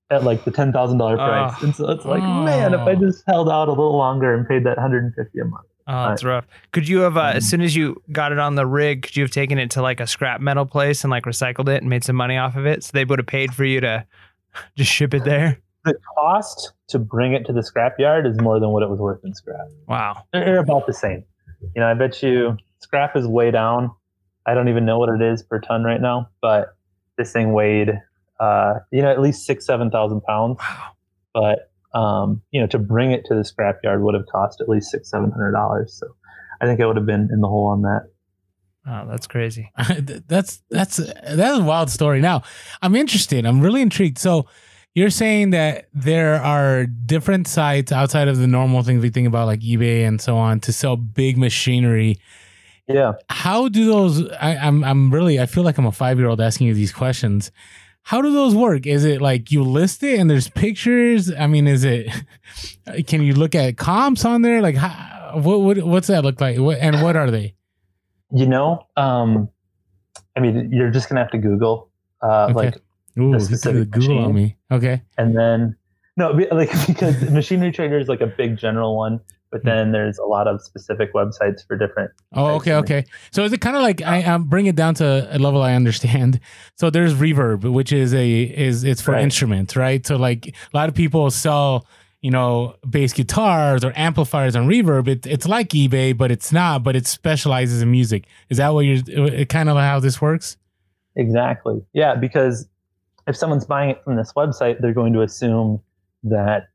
at 0.09 0.23
like 0.25 0.43
the 0.43 0.51
ten 0.51 0.73
thousand 0.73 0.97
dollar 0.97 1.15
price, 1.15 1.53
Oh. 1.61 1.65
and 1.65 1.75
so 1.75 1.89
it's 1.89 2.03
like, 2.05 2.21
man, 2.21 2.73
if 2.73 2.81
I 2.81 2.91
Oh. 2.91 2.95
just 2.95 3.23
held 3.27 3.49
out 3.49 3.69
a 3.69 3.71
little 3.71 3.97
longer 3.97 4.33
and 4.33 4.45
paid 4.47 4.65
that 4.65 4.77
hundred 4.77 5.05
and 5.05 5.13
fifty 5.15 5.39
a 5.39 5.45
month. 5.45 5.65
Oh, 5.87 6.09
that's 6.09 6.23
rough. 6.23 6.45
Could 6.71 6.87
you 6.87 6.99
have, 6.99 7.17
uh, 7.17 7.21
Mm-hmm. 7.21 7.37
as 7.37 7.49
soon 7.49 7.61
as 7.61 7.75
you 7.75 8.01
got 8.11 8.31
it 8.31 8.39
on 8.39 8.55
the 8.55 8.65
rig, 8.65 9.03
could 9.03 9.15
you 9.17 9.23
have 9.23 9.31
taken 9.31 9.57
it 9.57 9.71
to 9.71 9.81
like 9.81 9.99
a 9.99 10.07
scrap 10.07 10.39
metal 10.41 10.65
place 10.65 11.03
and 11.03 11.11
like 11.11 11.23
recycled 11.25 11.67
it 11.69 11.81
and 11.81 11.89
made 11.89 12.03
some 12.03 12.15
money 12.15 12.37
off 12.37 12.55
of 12.55 12.65
it? 12.65 12.83
So 12.83 12.91
they 12.93 13.05
would 13.05 13.19
have 13.19 13.25
paid 13.27 13.53
for 13.53 13.65
you 13.65 13.81
to 13.81 14.05
just 14.75 14.91
ship 14.91 15.13
it 15.13 15.23
there. 15.23 15.59
The 15.83 15.95
cost 16.17 16.73
to 16.89 16.99
bring 16.99 17.33
it 17.33 17.45
to 17.47 17.53
the 17.53 17.61
scrapyard 17.61 18.29
is 18.29 18.39
more 18.39 18.59
than 18.59 18.69
what 18.69 18.83
it 18.83 18.89
was 18.89 18.99
worth 18.99 19.23
in 19.23 19.33
scrap. 19.33 19.67
Wow. 19.87 20.23
they're 20.31 20.45
they're 20.45 20.59
about 20.59 20.85
the 20.85 20.93
same. 20.93 21.23
You 21.75 21.81
know, 21.81 21.87
I 21.87 21.93
bet 21.95 22.21
you 22.21 22.57
scrap 22.79 23.15
is 23.15 23.25
way 23.25 23.49
down. 23.51 23.89
I 24.45 24.53
don't 24.53 24.69
even 24.69 24.85
know 24.85 24.99
what 24.99 25.09
it 25.09 25.21
is 25.21 25.41
per 25.43 25.59
ton 25.59 25.83
right 25.83 26.01
now, 26.01 26.29
but 26.41 26.75
this 27.17 27.31
thing 27.31 27.53
weighed, 27.53 27.91
uh, 28.39 28.75
you 28.91 29.01
know, 29.01 29.09
at 29.11 29.21
least 29.21 29.45
six, 29.45 29.65
seven 29.65 29.89
thousand 29.89 30.21
pounds. 30.21 30.57
Wow. 30.59 30.91
But 31.33 31.70
um, 31.93 32.41
you 32.51 32.61
know, 32.61 32.67
to 32.67 32.79
bring 32.79 33.11
it 33.11 33.25
to 33.25 33.35
the 33.35 33.41
scrapyard 33.41 34.01
would 34.01 34.15
have 34.15 34.25
cost 34.31 34.61
at 34.61 34.69
least 34.69 34.91
six, 34.91 35.09
seven 35.09 35.31
hundred 35.31 35.51
dollars. 35.51 35.93
So 35.99 36.07
I 36.61 36.65
think 36.65 36.79
I 36.79 36.85
would 36.85 36.95
have 36.95 37.05
been 37.05 37.29
in 37.31 37.41
the 37.41 37.47
hole 37.47 37.67
on 37.67 37.81
that. 37.81 38.09
Oh, 38.87 39.07
that's 39.07 39.27
crazy. 39.27 39.71
that's 40.27 40.61
that's 40.69 40.97
that's 40.97 41.59
a 41.59 41.63
wild 41.63 41.89
story. 41.89 42.21
Now, 42.21 42.43
I'm 42.81 42.95
interested. 42.95 43.45
I'm 43.45 43.61
really 43.61 43.81
intrigued. 43.81 44.17
So, 44.17 44.47
you're 44.93 45.09
saying 45.09 45.51
that 45.51 45.87
there 45.93 46.41
are 46.41 46.85
different 46.85 47.47
sites 47.47 47.91
outside 47.91 48.27
of 48.27 48.37
the 48.37 48.47
normal 48.47 48.83
things 48.83 49.01
we 49.01 49.09
think 49.09 49.27
about, 49.27 49.45
like 49.45 49.61
eBay 49.61 50.07
and 50.07 50.19
so 50.19 50.35
on, 50.35 50.59
to 50.61 50.73
sell 50.73 50.97
big 50.97 51.37
machinery. 51.37 52.17
Yeah. 52.87 53.13
How 53.29 53.69
do 53.69 53.85
those? 53.85 54.29
I, 54.31 54.57
I'm 54.57 54.83
I'm 54.83 55.13
really 55.13 55.39
I 55.39 55.45
feel 55.45 55.63
like 55.63 55.77
I'm 55.77 55.85
a 55.85 55.91
five 55.91 56.17
year 56.17 56.27
old 56.27 56.41
asking 56.41 56.67
you 56.67 56.73
these 56.73 56.91
questions. 56.91 57.51
How 58.03 58.21
do 58.21 58.31
those 58.31 58.55
work? 58.55 58.87
Is 58.87 59.05
it 59.05 59.21
like 59.21 59.51
you 59.51 59.63
list 59.63 60.03
it 60.03 60.19
and 60.19 60.29
there's 60.29 60.49
pictures? 60.49 61.31
I 61.31 61.47
mean, 61.47 61.67
is 61.67 61.83
it? 61.83 62.09
Can 63.07 63.21
you 63.21 63.33
look 63.33 63.55
at 63.55 63.77
comps 63.77 64.25
on 64.25 64.41
there? 64.41 64.61
Like, 64.61 64.75
how, 64.75 65.33
what 65.35 65.61
what 65.61 65.77
what's 65.83 66.07
that 66.07 66.23
look 66.23 66.41
like? 66.41 66.57
What, 66.57 66.79
and 66.79 67.01
what 67.01 67.15
are 67.15 67.29
they? 67.31 67.53
You 68.33 68.47
know, 68.47 68.87
um, 68.97 69.49
I 70.35 70.39
mean, 70.39 70.71
you're 70.71 70.89
just 70.89 71.09
gonna 71.09 71.21
have 71.21 71.31
to 71.31 71.37
Google, 71.37 71.89
uh, 72.21 72.45
Okay. 72.49 72.53
like, 72.53 72.81
Ooh, 73.19 73.31
The 73.33 73.39
specific 73.41 73.91
Google 73.91 74.19
on 74.19 74.33
me. 74.33 74.57
Okay. 74.71 75.01
and 75.17 75.37
then 75.37 75.75
no, 76.17 76.31
like 76.51 76.71
because 76.87 77.29
machinery 77.29 77.71
trader 77.71 77.97
is 77.99 78.07
like 78.07 78.21
a 78.21 78.27
big 78.27 78.57
general 78.57 78.97
one, 78.97 79.19
but 79.51 79.63
then 79.65 79.91
there's 79.91 80.17
a 80.17 80.23
lot 80.23 80.47
of 80.47 80.61
specific 80.61 81.13
websites 81.13 81.65
for 81.67 81.77
different 81.77 82.11
Oh, 82.33 82.55
okay, 82.55 82.73
okay. 82.75 83.05
So 83.31 83.43
is 83.43 83.51
it 83.53 83.59
kind 83.61 83.75
of 83.75 83.81
like 83.81 84.01
I 84.01 84.23
um, 84.23 84.45
bring 84.45 84.65
it 84.65 84.75
down 84.75 84.95
to 84.95 85.27
a 85.29 85.37
level 85.37 85.61
I 85.61 85.73
understand? 85.75 86.39
So 86.77 86.89
there's 86.89 87.13
reverb, 87.13 87.71
which 87.71 87.91
is 87.91 88.13
a 88.13 88.41
is 88.43 88.83
it's 88.83 89.01
for 89.01 89.11
Right. 89.11 89.23
instruments, 89.23 89.75
right? 89.75 90.05
So 90.07 90.15
like 90.15 90.47
a 90.47 90.77
lot 90.77 90.89
of 90.89 90.95
people 90.95 91.29
sell, 91.29 91.85
you 92.21 92.31
know, 92.31 92.75
bass 92.89 93.13
guitars 93.13 93.83
or 93.83 93.93
amplifiers 93.95 94.55
on 94.55 94.67
reverb. 94.67 95.07
It, 95.07 95.27
it's 95.27 95.47
like 95.47 95.69
eBay, 95.69 96.17
but 96.17 96.31
it's 96.31 96.51
not. 96.51 96.83
But 96.83 96.95
it 96.95 97.05
specializes 97.05 97.81
in 97.83 97.91
music. 97.91 98.25
Is 98.49 98.57
that 98.57 98.73
what 98.73 98.81
you're 98.85 99.03
It 99.07 99.49
kind 99.49 99.69
of 99.69 99.77
how 99.77 99.99
this 99.99 100.19
works? 100.21 100.57
Exactly. 101.15 101.81
Yeah, 101.93 102.15
because 102.15 102.67
if 103.27 103.35
someone's 103.35 103.65
buying 103.65 103.89
it 103.91 104.03
from 104.03 104.15
this 104.15 104.33
website, 104.33 104.81
they're 104.81 104.93
going 104.93 105.13
to 105.13 105.21
assume 105.21 105.81
that 106.23 106.69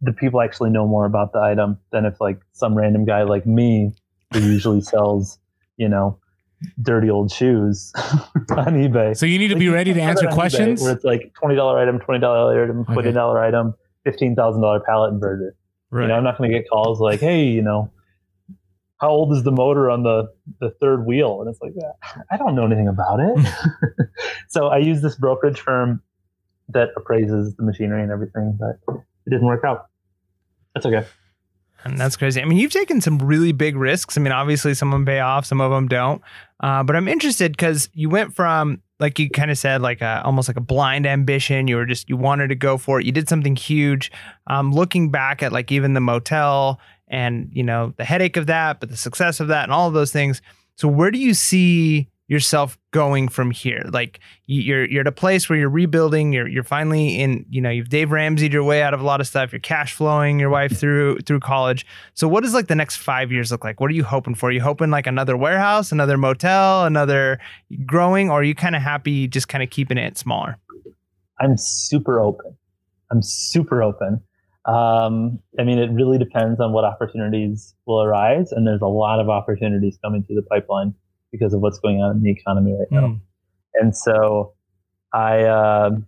the 0.00 0.12
people 0.12 0.40
actually 0.40 0.70
know 0.70 0.86
more 0.86 1.06
about 1.06 1.32
the 1.32 1.40
item 1.40 1.78
than 1.90 2.04
if 2.04 2.20
like 2.20 2.40
some 2.52 2.74
random 2.74 3.04
guy 3.04 3.22
like 3.22 3.46
me 3.46 3.92
who 4.32 4.40
usually 4.40 4.80
sells, 4.92 5.38
you 5.76 5.88
know, 5.88 6.18
dirty 6.82 7.10
old 7.10 7.30
shoes 7.30 7.92
on 7.96 8.74
eBay. 8.74 9.16
So 9.16 9.26
you 9.26 9.38
need 9.38 9.48
to 9.48 9.56
be 9.56 9.68
ready 9.68 9.92
to 9.94 10.00
answer 10.02 10.26
put 10.26 10.26
it 10.26 10.26
on 10.26 10.32
eBay 10.32 10.34
questions. 10.34 10.82
Where 10.82 10.92
it's 10.92 11.04
like 11.04 11.32
twenty 11.34 11.56
dollar 11.56 11.78
item, 11.78 12.00
twenty 12.00 12.20
dollar 12.20 12.62
item, 12.62 12.84
twenty 12.84 13.12
dollar 13.12 13.42
item, 13.42 13.74
fifteen 14.04 14.34
thousand 14.34 14.62
dollar 14.62 14.80
pallet 14.80 15.14
inverter. 15.14 15.52
Right. 15.90 16.02
You 16.02 16.08
know, 16.08 16.14
I'm 16.14 16.24
not 16.24 16.38
going 16.38 16.50
to 16.50 16.58
get 16.58 16.68
calls 16.68 17.00
like, 17.00 17.20
"Hey, 17.20 17.44
you 17.44 17.62
know, 17.62 17.90
how 18.98 19.10
old 19.10 19.32
is 19.32 19.44
the 19.44 19.52
motor 19.52 19.90
on 19.90 20.02
the 20.02 20.32
the 20.60 20.70
third 20.80 21.06
wheel?" 21.06 21.40
And 21.40 21.48
it's 21.48 21.60
like, 21.60 21.72
I 22.30 22.36
don't 22.36 22.54
know 22.54 22.66
anything 22.66 22.88
about 22.88 23.20
it. 23.20 23.46
so 24.48 24.68
I 24.68 24.78
use 24.78 25.02
this 25.02 25.14
brokerage 25.14 25.60
firm 25.60 26.02
that 26.68 26.88
appraises 26.96 27.54
the 27.56 27.62
machinery 27.62 28.02
and 28.02 28.10
everything, 28.10 28.58
but 28.58 28.96
it 29.26 29.30
didn't 29.30 29.46
work 29.46 29.64
out. 29.64 29.86
That's 30.74 30.86
okay. 30.86 31.06
And 31.84 31.98
that's 31.98 32.16
crazy. 32.16 32.40
I 32.40 32.46
mean, 32.46 32.58
you've 32.58 32.72
taken 32.72 33.02
some 33.02 33.18
really 33.18 33.52
big 33.52 33.76
risks. 33.76 34.16
I 34.16 34.20
mean, 34.20 34.32
obviously, 34.32 34.72
some 34.72 34.88
of 34.88 34.92
them 34.92 35.04
pay 35.04 35.20
off, 35.20 35.44
some 35.44 35.60
of 35.60 35.70
them 35.70 35.86
don't. 35.86 36.22
Uh, 36.60 36.82
but 36.82 36.96
I'm 36.96 37.08
interested 37.08 37.52
because 37.52 37.90
you 37.92 38.08
went 38.08 38.34
from, 38.34 38.80
like 38.98 39.18
you 39.18 39.28
kind 39.28 39.50
of 39.50 39.58
said, 39.58 39.82
like 39.82 40.00
a, 40.00 40.22
almost 40.24 40.48
like 40.48 40.56
a 40.56 40.62
blind 40.62 41.06
ambition. 41.06 41.68
You 41.68 41.76
were 41.76 41.84
just 41.84 42.08
you 42.08 42.16
wanted 42.16 42.48
to 42.48 42.54
go 42.54 42.78
for 42.78 43.00
it. 43.00 43.06
You 43.06 43.12
did 43.12 43.28
something 43.28 43.54
huge. 43.54 44.10
Um, 44.46 44.72
looking 44.72 45.10
back 45.10 45.42
at 45.42 45.52
like 45.52 45.70
even 45.70 45.92
the 45.92 46.00
motel 46.00 46.80
and 47.08 47.50
you 47.52 47.62
know 47.62 47.92
the 47.98 48.04
headache 48.04 48.38
of 48.38 48.46
that, 48.46 48.80
but 48.80 48.88
the 48.88 48.96
success 48.96 49.40
of 49.40 49.48
that 49.48 49.64
and 49.64 49.72
all 49.72 49.86
of 49.86 49.94
those 49.94 50.12
things. 50.12 50.40
So 50.76 50.88
where 50.88 51.10
do 51.10 51.18
you 51.18 51.34
see 51.34 52.08
yourself 52.26 52.78
going 52.90 53.28
from 53.28 53.50
here? 53.50 53.82
Like 53.92 54.18
you- 54.46 54.62
you're 54.62 54.84
you're 54.86 55.00
at 55.02 55.06
a 55.06 55.12
place 55.12 55.48
where 55.48 55.58
you're 55.58 55.68
rebuilding. 55.68 56.32
You're 56.32 56.48
you're 56.48 56.62
finally 56.64 57.20
in. 57.20 57.44
You 57.50 57.60
know, 57.60 57.70
you've 57.70 57.88
Dave 57.90 58.08
Ramseyed 58.08 58.52
your 58.52 58.64
way 58.64 58.82
out 58.82 58.94
of 58.94 59.00
a 59.00 59.04
lot 59.04 59.20
of 59.20 59.26
stuff. 59.26 59.52
You're 59.52 59.60
cash 59.60 59.92
flowing 59.94 60.38
your 60.40 60.48
wife 60.50 60.76
through 60.78 61.18
through 61.20 61.40
college. 61.40 61.84
So 62.14 62.26
what 62.26 62.42
does 62.42 62.54
like 62.54 62.68
the 62.68 62.74
next 62.74 62.96
five 62.96 63.30
years 63.30 63.50
look 63.52 63.62
like? 63.64 63.80
What 63.80 63.90
are 63.90 63.94
you 63.94 64.04
hoping 64.04 64.34
for? 64.34 64.48
Are 64.48 64.52
you 64.52 64.62
hoping 64.62 64.90
like 64.90 65.06
another 65.06 65.36
warehouse, 65.36 65.92
another 65.92 66.16
motel, 66.16 66.84
another 66.86 67.38
growing, 67.84 68.30
or 68.30 68.40
are 68.40 68.44
you 68.44 68.54
kind 68.54 68.74
of 68.76 68.82
happy 68.82 69.28
just 69.28 69.48
kind 69.48 69.62
of 69.62 69.70
keeping 69.70 69.98
it 69.98 70.16
smaller? 70.16 70.56
I'm 71.40 71.56
super 71.58 72.20
open. 72.20 72.56
I'm 73.10 73.20
super 73.22 73.82
open. 73.82 74.20
Um, 74.66 75.40
I 75.58 75.64
mean, 75.64 75.78
it 75.78 75.90
really 75.90 76.16
depends 76.16 76.58
on 76.58 76.72
what 76.72 76.84
opportunities 76.84 77.74
will 77.86 78.00
arise, 78.02 78.50
and 78.50 78.66
there's 78.66 78.80
a 78.80 78.86
lot 78.86 79.20
of 79.20 79.28
opportunities 79.28 79.98
coming 80.02 80.22
through 80.22 80.36
the 80.36 80.42
pipeline 80.42 80.94
because 81.34 81.52
of 81.52 81.60
what's 81.60 81.78
going 81.78 81.96
on 82.00 82.16
in 82.16 82.22
the 82.22 82.30
economy 82.30 82.72
right 82.78 82.90
now. 82.90 83.08
Mm. 83.08 83.20
And 83.74 83.96
so, 83.96 84.54
I 85.12 85.44
um 85.44 86.06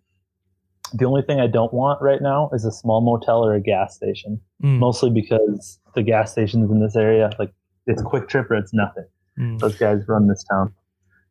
the 0.93 1.05
only 1.05 1.23
thing 1.23 1.41
I 1.41 1.47
don't 1.47 1.73
want 1.73 2.01
right 2.01 2.23
now 2.23 2.51
is 2.53 2.65
a 2.65 2.71
small 2.71 3.01
motel 3.01 3.45
or 3.45 3.55
a 3.55 3.61
gas 3.61 3.95
station. 3.97 4.41
Mm. 4.63 4.79
Mostly 4.79 5.11
because 5.11 5.79
the 5.95 6.03
gas 6.03 6.33
stations 6.33 6.71
in 6.71 6.81
this 6.81 6.97
area, 6.97 7.31
like 7.39 7.53
it's 7.87 8.03
QuikTrip 8.03 8.51
or 8.51 8.55
it's 8.55 8.73
nothing. 8.73 9.07
Mm. 9.39 9.59
Those 9.59 9.77
guys 9.77 10.07
run 10.07 10.29
this 10.29 10.45
town. 10.45 10.73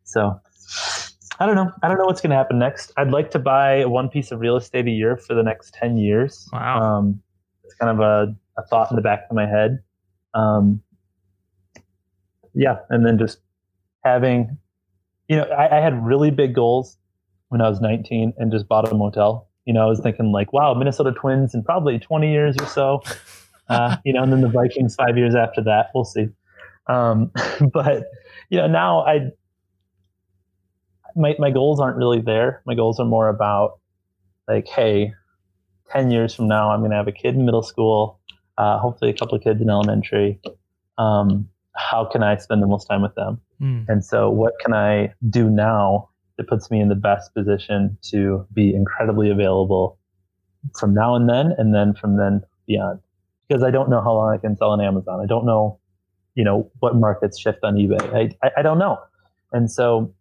So 0.04 0.40
I 1.40 1.46
don't 1.46 1.56
know. 1.56 1.72
I 1.84 1.88
don't 1.88 1.98
know 1.98 2.06
what's 2.06 2.22
going 2.22 2.32
to 2.32 2.36
happen 2.36 2.60
next. 2.60 2.92
I'd 2.98 3.12
like 3.12 3.32
to 3.32 3.40
buy 3.40 3.86
one 3.86 4.10
piece 4.10 4.32
of 4.32 4.40
real 4.40 4.56
estate 4.56 4.88
a 4.88 4.92
year 4.92 5.18
for 5.18 5.34
the 5.34 5.44
next 5.44 5.74
10 5.74 5.98
years. 5.98 6.48
Wow. 6.54 6.82
Um, 6.82 7.22
it's 7.64 7.74
kind 7.76 7.92
of 7.92 8.00
a, 8.00 8.36
a 8.58 8.66
thought 8.68 8.90
in 8.92 8.96
the 8.96 9.02
back 9.02 9.26
of 9.30 9.36
my 9.36 9.48
head. 9.48 9.80
Um, 10.34 10.82
yeah. 12.54 12.78
And 12.90 13.06
then 13.06 13.18
just 13.18 13.40
having, 14.06 14.58
you 15.28 15.38
know, 15.38 15.44
I, 15.46 15.78
I 15.78 15.82
had 15.82 16.06
really 16.06 16.32
big 16.32 16.56
goals 16.56 16.98
when 17.50 17.60
I 17.60 17.68
was 17.68 17.82
19 17.82 18.34
and 18.38 18.52
just 18.52 18.68
bought 18.68 18.90
a 18.90 18.96
motel. 18.96 19.50
You 19.66 19.74
know, 19.74 19.82
I 19.82 19.88
was 19.88 20.00
thinking 20.00 20.32
like, 20.32 20.54
wow, 20.54 20.74
Minnesota 20.76 21.12
Twins 21.12 21.56
in 21.56 21.64
probably 21.64 22.00
20 22.00 22.32
years 22.32 22.56
or 22.60 22.68
so. 22.68 23.02
Uh, 23.68 23.98
you 24.06 24.14
know, 24.14 24.22
and 24.22 24.32
then 24.32 24.42
the 24.42 24.48
Vikings 24.48 24.94
five 24.94 25.18
years 25.18 25.34
after 25.34 25.60
that. 25.64 25.88
We'll 25.96 26.06
see. 26.06 26.28
Um, 26.86 27.32
but 27.74 28.04
you 28.52 28.60
know, 28.60 28.68
now 28.68 29.00
I 29.00 29.32
my 31.16 31.36
my 31.40 31.50
goals 31.50 31.80
aren't 31.80 31.98
really 31.98 32.22
there. 32.22 32.62
My 32.66 32.76
goals 32.76 33.00
are 33.00 33.06
more 33.06 33.28
about 33.28 33.80
like, 34.48 34.68
hey, 34.68 35.14
ten 35.90 36.12
years 36.12 36.36
from 36.36 36.48
now, 36.48 36.70
I'm 36.70 36.82
going 36.82 36.92
to 36.92 36.98
have 36.98 37.08
a 37.08 37.12
kid 37.12 37.34
in 37.34 37.46
middle 37.46 37.64
school, 37.64 38.20
uh, 38.60 38.78
hopefully 38.78 39.10
a 39.10 39.16
couple 39.16 39.36
of 39.36 39.44
kids 39.44 39.62
in 39.62 39.70
elementary. 39.70 40.40
Um, 41.00 41.50
how 41.76 42.06
can 42.06 42.24
I 42.24 42.38
spend 42.38 42.62
the 42.62 42.68
most 42.68 42.86
time 42.86 43.02
with 43.02 43.16
them? 43.16 43.42
Mm. 43.62 43.86
And 43.88 44.04
so, 44.04 44.30
what 44.30 44.54
can 44.60 44.74
I 44.74 45.14
do 45.30 45.50
now 45.50 46.10
that 46.38 46.48
puts 46.48 46.70
me 46.70 46.80
in 46.82 46.90
the 46.90 46.96
best 46.96 47.34
position 47.34 47.98
to 48.10 48.46
be 48.54 48.74
incredibly 48.74 49.30
available 49.30 49.98
from 50.78 50.94
now 50.94 51.16
and 51.16 51.30
then, 51.30 51.54
and 51.58 51.74
then 51.74 51.94
from 51.94 52.18
then 52.18 52.42
beyond? 52.68 53.00
Because 53.48 53.64
I 53.64 53.72
don't 53.72 53.90
know 53.90 54.02
how 54.02 54.14
long 54.14 54.34
I 54.34 54.38
can 54.38 54.58
sell 54.58 54.72
on 54.72 54.82
Amazon. 54.82 55.20
I 55.22 55.28
don't 55.28 55.46
know, 55.46 55.80
you 56.34 56.44
know, 56.44 56.70
what 56.80 56.96
markets 56.96 57.40
shift 57.40 57.60
on 57.64 57.76
eBay. 57.76 58.02
I, 58.14 58.46
I, 58.46 58.52
I 58.58 58.62
don't 58.62 58.80
know. 58.80 58.98
And 59.52 59.72
so, 59.72 60.14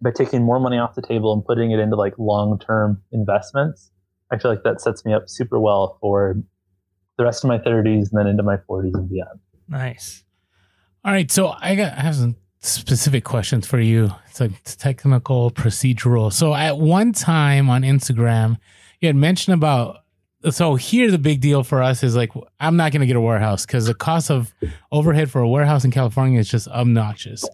by 0.00 0.10
taking 0.10 0.42
more 0.44 0.60
money 0.60 0.78
off 0.78 0.94
the 0.94 1.02
table 1.02 1.32
and 1.32 1.44
putting 1.44 1.72
it 1.72 1.80
into 1.80 1.96
like 1.96 2.14
long 2.18 2.58
term 2.58 3.02
investments, 3.12 3.90
I 4.30 4.38
feel 4.38 4.50
like 4.50 4.62
that 4.62 4.80
sets 4.80 5.04
me 5.04 5.12
up 5.12 5.28
super 5.28 5.58
well 5.58 5.98
for 6.00 6.36
the 7.16 7.24
rest 7.24 7.44
of 7.44 7.48
my 7.48 7.58
30s 7.58 8.10
and 8.10 8.18
then 8.18 8.26
into 8.26 8.42
my 8.42 8.56
40s 8.56 8.94
and 8.94 9.08
beyond. 9.08 9.40
Nice. 9.68 10.22
All 11.04 11.12
right, 11.12 11.30
so 11.30 11.48
I 11.58 11.74
got 11.74 11.92
I 11.92 12.00
have 12.00 12.16
some 12.16 12.36
specific 12.60 13.24
questions 13.24 13.66
for 13.66 13.78
you. 13.80 14.10
It's 14.28 14.40
like 14.40 14.52
technical, 14.64 15.50
procedural. 15.50 16.32
So 16.32 16.54
at 16.54 16.78
one 16.78 17.12
time 17.12 17.70
on 17.70 17.82
Instagram, 17.82 18.56
you 19.00 19.08
had 19.08 19.16
mentioned 19.16 19.54
about. 19.54 19.98
So 20.50 20.76
here, 20.76 21.10
the 21.10 21.18
big 21.18 21.40
deal 21.40 21.64
for 21.64 21.82
us 21.82 22.02
is 22.04 22.14
like 22.14 22.30
I'm 22.60 22.76
not 22.76 22.92
going 22.92 23.00
to 23.00 23.06
get 23.06 23.16
a 23.16 23.20
warehouse 23.20 23.66
because 23.66 23.86
the 23.86 23.94
cost 23.94 24.30
of 24.30 24.54
overhead 24.92 25.30
for 25.30 25.40
a 25.40 25.48
warehouse 25.48 25.84
in 25.84 25.90
California 25.90 26.38
is 26.38 26.48
just 26.48 26.68
obnoxious. 26.68 27.44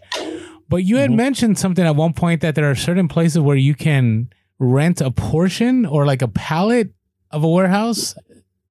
But 0.68 0.78
you 0.84 0.96
had 0.96 1.10
Mhm. 1.10 1.16
mentioned 1.16 1.58
something 1.58 1.84
at 1.84 1.96
one 1.96 2.12
point 2.12 2.40
that 2.42 2.54
there 2.54 2.70
are 2.70 2.74
certain 2.74 3.08
places 3.08 3.38
where 3.40 3.56
you 3.56 3.74
can 3.74 4.28
rent 4.58 5.00
a 5.00 5.10
portion 5.10 5.86
or 5.86 6.04
like 6.06 6.20
a 6.22 6.28
pallet 6.28 6.90
of 7.30 7.42
a 7.42 7.48
warehouse. 7.48 8.14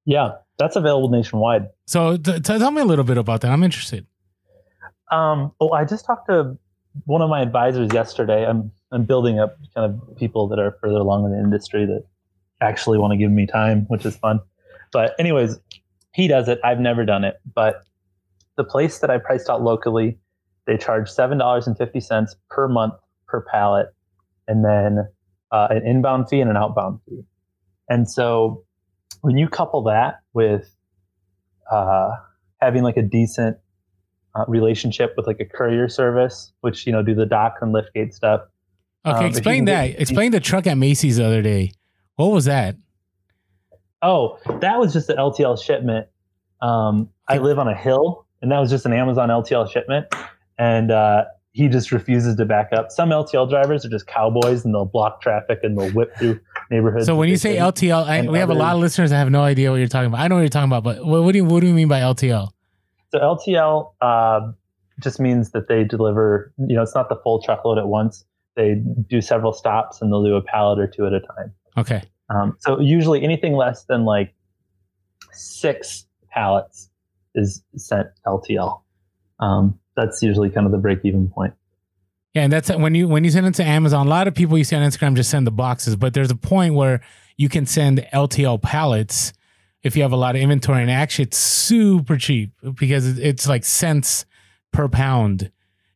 Yeah, 0.04 0.32
that's 0.58 0.76
available 0.76 1.08
nationwide. 1.08 1.68
So 1.86 2.16
t- 2.16 2.34
t- 2.34 2.40
tell 2.40 2.70
me 2.70 2.82
a 2.82 2.84
little 2.84 3.04
bit 3.04 3.18
about 3.18 3.40
that. 3.42 3.50
I'm 3.50 3.62
interested. 3.64 4.06
Um, 5.10 5.52
oh, 5.60 5.70
I 5.72 5.84
just 5.84 6.04
talked 6.04 6.28
to 6.28 6.56
one 7.04 7.22
of 7.22 7.28
my 7.28 7.42
advisors 7.42 7.92
yesterday. 7.92 8.46
I'm 8.46 8.70
I'm 8.92 9.04
building 9.04 9.38
up 9.38 9.56
kind 9.74 9.92
of 9.92 10.16
people 10.16 10.48
that 10.48 10.58
are 10.58 10.76
further 10.80 10.96
along 10.96 11.24
in 11.24 11.32
the 11.32 11.38
industry 11.38 11.84
that 11.86 12.04
actually 12.60 12.98
want 12.98 13.12
to 13.12 13.16
give 13.16 13.30
me 13.30 13.46
time, 13.46 13.86
which 13.88 14.06
is 14.06 14.16
fun. 14.16 14.40
But 14.92 15.14
anyways, 15.18 15.58
he 16.12 16.28
does 16.28 16.48
it. 16.48 16.60
I've 16.62 16.80
never 16.80 17.04
done 17.04 17.24
it, 17.24 17.40
but 17.54 17.82
the 18.56 18.64
place 18.64 19.00
that 19.00 19.10
I 19.10 19.18
priced 19.18 19.50
out 19.50 19.62
locally, 19.62 20.18
they 20.66 20.76
charge 20.76 21.10
seven 21.10 21.38
dollars 21.38 21.66
and 21.66 21.76
fifty 21.76 22.00
cents 22.00 22.36
per 22.48 22.68
month 22.68 22.94
per 23.26 23.44
pallet, 23.50 23.88
and 24.46 24.64
then 24.64 25.08
uh, 25.50 25.68
an 25.70 25.86
inbound 25.86 26.28
fee 26.28 26.40
and 26.40 26.50
an 26.50 26.56
outbound 26.56 27.00
fee. 27.08 27.24
And 27.88 28.08
so 28.08 28.64
when 29.20 29.36
you 29.36 29.48
couple 29.48 29.82
that 29.84 30.20
with 30.32 30.74
uh, 31.70 32.12
having 32.60 32.82
like 32.82 32.96
a 32.96 33.02
decent 33.02 33.58
uh, 34.34 34.44
relationship 34.48 35.14
with 35.16 35.26
like 35.26 35.40
a 35.40 35.44
courier 35.44 35.88
service, 35.88 36.52
which 36.60 36.86
you 36.86 36.92
know 36.92 37.02
do 37.02 37.14
the 37.14 37.26
dock 37.26 37.56
and 37.60 37.74
liftgate 37.74 38.12
stuff. 38.14 38.42
Okay, 39.06 39.18
Um, 39.18 39.24
explain 39.26 39.64
that. 39.66 39.88
get- 39.88 40.00
explain 40.00 40.32
the 40.32 40.40
truck 40.40 40.66
at 40.66 40.78
Macy's 40.78 41.18
the 41.18 41.24
other 41.26 41.42
day. 41.42 41.72
What 42.16 42.32
was 42.32 42.44
that? 42.46 42.76
Oh, 44.02 44.38
that 44.60 44.78
was 44.78 44.92
just 44.92 45.08
an 45.08 45.16
LTL 45.16 45.62
shipment. 45.62 46.06
Um, 46.60 47.08
I 47.28 47.38
live 47.38 47.58
on 47.58 47.68
a 47.68 47.74
hill, 47.76 48.26
and 48.42 48.50
that 48.52 48.58
was 48.60 48.70
just 48.70 48.86
an 48.86 48.92
Amazon 48.92 49.28
LTL 49.30 49.70
shipment, 49.70 50.06
and 50.58 50.90
uh, 50.90 51.24
he 51.52 51.68
just 51.68 51.90
refuses 51.92 52.36
to 52.36 52.44
back 52.44 52.70
up. 52.72 52.90
Some 52.90 53.10
LTL 53.10 53.48
drivers 53.48 53.84
are 53.84 53.88
just 53.88 54.06
cowboys, 54.06 54.64
and 54.64 54.74
they'll 54.74 54.84
block 54.84 55.20
traffic 55.20 55.60
and 55.62 55.78
they'll 55.78 55.90
whip 55.92 56.14
through 56.18 56.38
neighborhoods. 56.70 57.06
So 57.06 57.16
when 57.16 57.28
you 57.28 57.36
say. 57.36 57.56
LTL, 57.56 58.04
I, 58.06 58.22
we 58.22 58.38
have 58.38 58.50
a 58.50 58.54
lot 58.54 58.74
of 58.74 58.80
listeners 58.80 59.10
that 59.10 59.16
have 59.16 59.30
no 59.30 59.42
idea 59.42 59.70
what 59.70 59.76
you're 59.76 59.88
talking 59.88 60.08
about. 60.08 60.20
I 60.20 60.28
know 60.28 60.34
what 60.36 60.42
you're 60.42 60.48
talking 60.48 60.70
about, 60.70 60.84
but 60.84 61.04
what, 61.04 61.22
what 61.22 61.32
do 61.32 61.38
you 61.38 61.44
what 61.44 61.60
do 61.60 61.66
you 61.66 61.74
mean 61.74 61.88
by 61.88 62.00
LTL? 62.00 62.50
So 63.14 63.20
LTL 63.20 63.92
uh, 64.00 64.50
just 65.00 65.20
means 65.20 65.52
that 65.52 65.68
they 65.68 65.84
deliver. 65.84 66.52
You 66.58 66.74
know, 66.74 66.82
it's 66.82 66.96
not 66.96 67.08
the 67.08 67.14
full 67.14 67.40
truckload 67.40 67.78
at 67.78 67.86
once. 67.86 68.24
They 68.56 68.82
do 69.08 69.20
several 69.20 69.52
stops, 69.52 70.02
and 70.02 70.10
they'll 70.10 70.24
do 70.24 70.34
a 70.34 70.42
pallet 70.42 70.80
or 70.80 70.88
two 70.88 71.06
at 71.06 71.12
a 71.12 71.20
time. 71.20 71.52
Okay, 71.76 72.02
Um, 72.28 72.56
so 72.58 72.80
usually 72.80 73.22
anything 73.22 73.52
less 73.54 73.84
than 73.84 74.04
like 74.04 74.34
six 75.32 76.06
pallets 76.30 76.90
is 77.36 77.62
sent 77.76 78.08
LTL. 78.26 78.80
Um, 79.38 79.78
that's 79.96 80.20
usually 80.20 80.50
kind 80.50 80.66
of 80.66 80.72
the 80.72 80.78
break 80.78 80.98
even 81.04 81.28
point. 81.28 81.54
yeah, 82.32 82.42
and 82.42 82.52
that's 82.52 82.68
when 82.68 82.96
you 82.96 83.06
when 83.06 83.22
you 83.22 83.30
send 83.30 83.46
it 83.46 83.54
to 83.54 83.64
Amazon. 83.64 84.08
A 84.08 84.10
lot 84.10 84.26
of 84.26 84.34
people 84.34 84.58
you 84.58 84.64
see 84.64 84.74
on 84.74 84.82
Instagram 84.82 85.14
just 85.14 85.30
send 85.30 85.46
the 85.46 85.52
boxes, 85.52 85.94
but 85.94 86.14
there's 86.14 86.32
a 86.32 86.36
point 86.36 86.74
where 86.74 87.00
you 87.36 87.48
can 87.48 87.64
send 87.64 88.04
LTL 88.12 88.60
pallets 88.60 89.32
if 89.84 89.94
you 89.94 90.02
have 90.02 90.12
a 90.12 90.16
lot 90.16 90.34
of 90.34 90.42
inventory, 90.42 90.80
and 90.82 90.90
actually 90.90 91.24
it's 91.24 91.36
super 91.36 92.16
cheap 92.16 92.52
because 92.78 93.18
it's 93.18 93.46
like 93.46 93.64
cents 93.64 94.24
per 94.72 94.88
pound. 94.88 95.52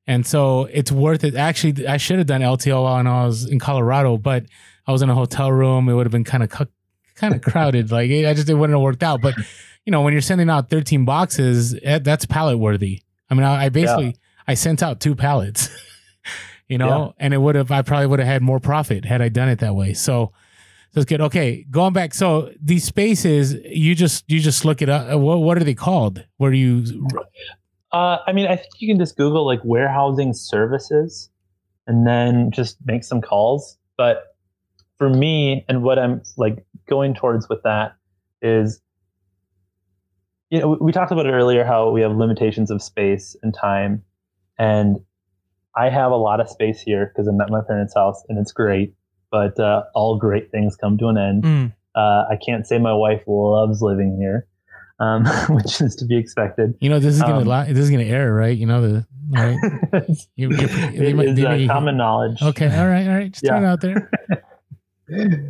And 0.07 0.27
so 0.27 0.67
it's 0.73 0.93
worth 0.93 1.25
it. 1.25 1.35
Actually, 1.35 1.87
I 1.87 1.97
should 1.97 2.19
have 2.19 2.27
done 2.27 2.41
LTL 2.41 2.97
when 2.97 3.07
I 3.07 3.25
was 3.25 3.47
in 3.47 3.59
Colorado, 3.59 4.17
but 4.17 4.45
I 4.87 4.93
was 4.93 5.03
in 5.03 5.11
a 5.11 5.15
hotel 5.15 5.51
room. 5.51 5.89
It 5.89 5.95
would 5.95 6.07
have 6.07 6.13
been 6.13 6.25
kind 6.25 6.43
of 6.43 6.51
kind 7.17 7.35
of 7.35 7.43
crowded. 7.53 7.91
Like 7.91 8.11
I 8.11 8.33
just 8.35 8.49
it 8.49 8.55
wouldn't 8.55 8.77
have 8.77 8.83
worked 8.83 9.03
out. 9.03 9.21
But 9.21 9.35
you 9.85 9.91
know, 9.91 10.03
when 10.03 10.13
you're 10.13 10.23
sending 10.23 10.49
out 10.51 10.71
13 10.71 11.05
boxes, 11.05 11.75
eh, 11.83 11.99
that's 11.99 12.27
pallet 12.27 12.59
worthy. 12.59 13.03
I 13.31 13.35
mean, 13.35 13.45
I, 13.45 13.65
I 13.65 13.69
basically 13.71 14.17
I 14.47 14.55
sent 14.55 14.83
out 14.83 15.01
two 15.01 15.15
pallets. 15.15 15.71
you 16.69 16.77
know, 16.77 17.15
and 17.19 17.33
it 17.33 17.39
would 17.39 17.55
have 17.55 17.71
I 17.71 17.83
probably 17.83 18.07
would 18.07 18.19
have 18.19 18.29
had 18.29 18.43
more 18.43 18.61
profit 18.61 19.07
had 19.07 19.23
I 19.23 19.29
done 19.31 19.49
it 19.49 19.61
that 19.61 19.75
way. 19.75 19.95
So 19.95 20.33
so 20.91 21.01
it's 21.01 21.09
good. 21.09 21.21
Okay, 21.21 21.67
going 21.71 21.93
back. 21.93 22.15
So 22.15 22.51
these 22.63 22.85
spaces, 22.85 23.55
you 23.65 23.95
just 23.95 24.25
you 24.31 24.41
just 24.41 24.65
look 24.65 24.81
it 24.81 24.89
up. 24.89 25.19
What 25.21 25.39
what 25.41 25.57
are 25.59 25.65
they 25.65 25.75
called? 25.75 26.25
Where 26.39 26.51
do 26.51 26.57
you 26.57 27.07
Uh, 27.93 28.19
I 28.27 28.33
mean, 28.33 28.47
I 28.47 28.57
think 28.57 28.73
you 28.79 28.89
can 28.89 28.99
just 28.99 29.17
Google 29.17 29.47
like 29.47 29.61
warehousing 29.65 30.35
services 30.35 31.31
and 31.87 32.07
then 32.07 32.51
just 32.51 32.77
make 32.85 33.05
some 33.05 33.21
calls. 33.21 33.79
But 33.97 34.35
for 34.97 35.09
me, 35.09 35.65
and 35.69 35.83
what 35.83 35.99
I'm 35.99 36.23
like 36.37 36.65
going 36.89 37.15
towards 37.15 37.49
with 37.49 37.63
that 37.65 37.97
is, 38.41 38.81
you 40.51 40.61
know, 40.61 40.79
we 40.81 40.93
talked 40.93 41.13
about 41.13 41.27
it 41.27 41.33
earlier 41.33 41.65
how 41.65 41.91
we 41.91 42.01
have 42.01 42.13
limitations 42.13 42.71
of 42.71 42.83
space 42.83 43.37
and 43.43 43.55
time. 43.55 44.03
And 44.59 44.99
I 45.77 45.91
have 45.91 46.13
a 46.13 46.17
lot 46.17 46.41
of 46.41 46.49
space 46.49 46.81
here 46.81 47.07
because 47.07 47.29
I'm 47.29 47.41
at 47.41 47.51
my 47.51 47.61
parents' 47.67 47.95
house 47.95 48.23
and 48.29 48.39
it's 48.39 48.53
great. 48.53 48.95
But 49.31 49.59
uh, 49.61 49.85
all 49.95 50.17
great 50.19 50.51
things 50.51 50.77
come 50.77 50.97
to 50.99 51.09
an 51.09 51.19
end. 51.19 51.43
Mm. 51.45 51.73
Uh, 51.95 52.25
I 52.31 52.37
can't 52.45 52.67
say 52.67 52.79
my 52.79 52.93
wife 52.95 53.23
loves 53.27 53.83
living 53.83 54.17
here, 54.19 54.47
um, 55.01 55.25
which 55.51 55.81
is 55.81 55.95
to 55.97 56.05
be 56.07 56.17
expected. 56.17 56.75
you 56.81 56.89
know 56.89 56.99
this 56.99 57.15
is 57.15 57.21
gonna 57.23 57.41
Um, 57.41 57.47
li- 57.67 57.73
this 57.73 57.85
is 57.85 57.91
gonna 57.91 58.05
air 58.05 58.33
right? 58.33 58.57
You 58.57 58.67
know 58.67 58.81
the 58.81 59.07
right. 59.31 59.57
You, 60.37 60.51
you, 60.51 61.15
might- 61.15 61.35
they 61.35 61.45
uh, 61.45 61.51
may- 61.57 61.67
common 61.67 61.97
knowledge. 61.97 62.41
Okay, 62.41 62.67
all 62.79 62.87
right, 62.89 63.07
all 63.07 63.15
right. 63.15 63.33
Just 63.33 63.45
throw 63.45 63.59
it 63.59 63.63
Yeah. 63.63 63.73
out 63.73 63.81
there. 63.81 64.11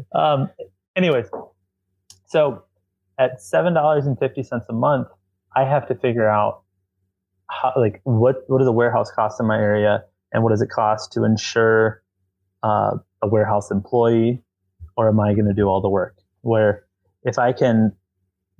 um, 0.14 0.50
anyways, 0.96 1.26
so 2.26 2.64
at 3.18 3.40
seven 3.42 3.74
dollars 3.74 4.06
and 4.06 4.18
fifty 4.18 4.42
cents 4.42 4.66
a 4.68 4.72
month, 4.72 5.08
I 5.54 5.64
have 5.64 5.86
to 5.88 5.94
figure 5.94 6.28
out 6.28 6.62
how, 7.50 7.72
like 7.76 8.00
what 8.04 8.42
what 8.48 8.58
does 8.58 8.68
a 8.68 8.72
warehouse 8.72 9.10
cost 9.10 9.40
in 9.40 9.46
my 9.46 9.56
area, 9.58 10.04
and 10.32 10.42
what 10.42 10.50
does 10.50 10.62
it 10.62 10.70
cost 10.70 11.12
to 11.12 11.24
insure 11.24 12.02
uh, 12.62 12.96
a 13.22 13.28
warehouse 13.28 13.70
employee, 13.70 14.42
or 14.96 15.08
am 15.08 15.20
I 15.20 15.34
going 15.34 15.46
to 15.46 15.54
do 15.54 15.66
all 15.66 15.80
the 15.80 15.88
work? 15.88 16.16
Where 16.42 16.84
if 17.22 17.38
I 17.38 17.52
can 17.52 17.92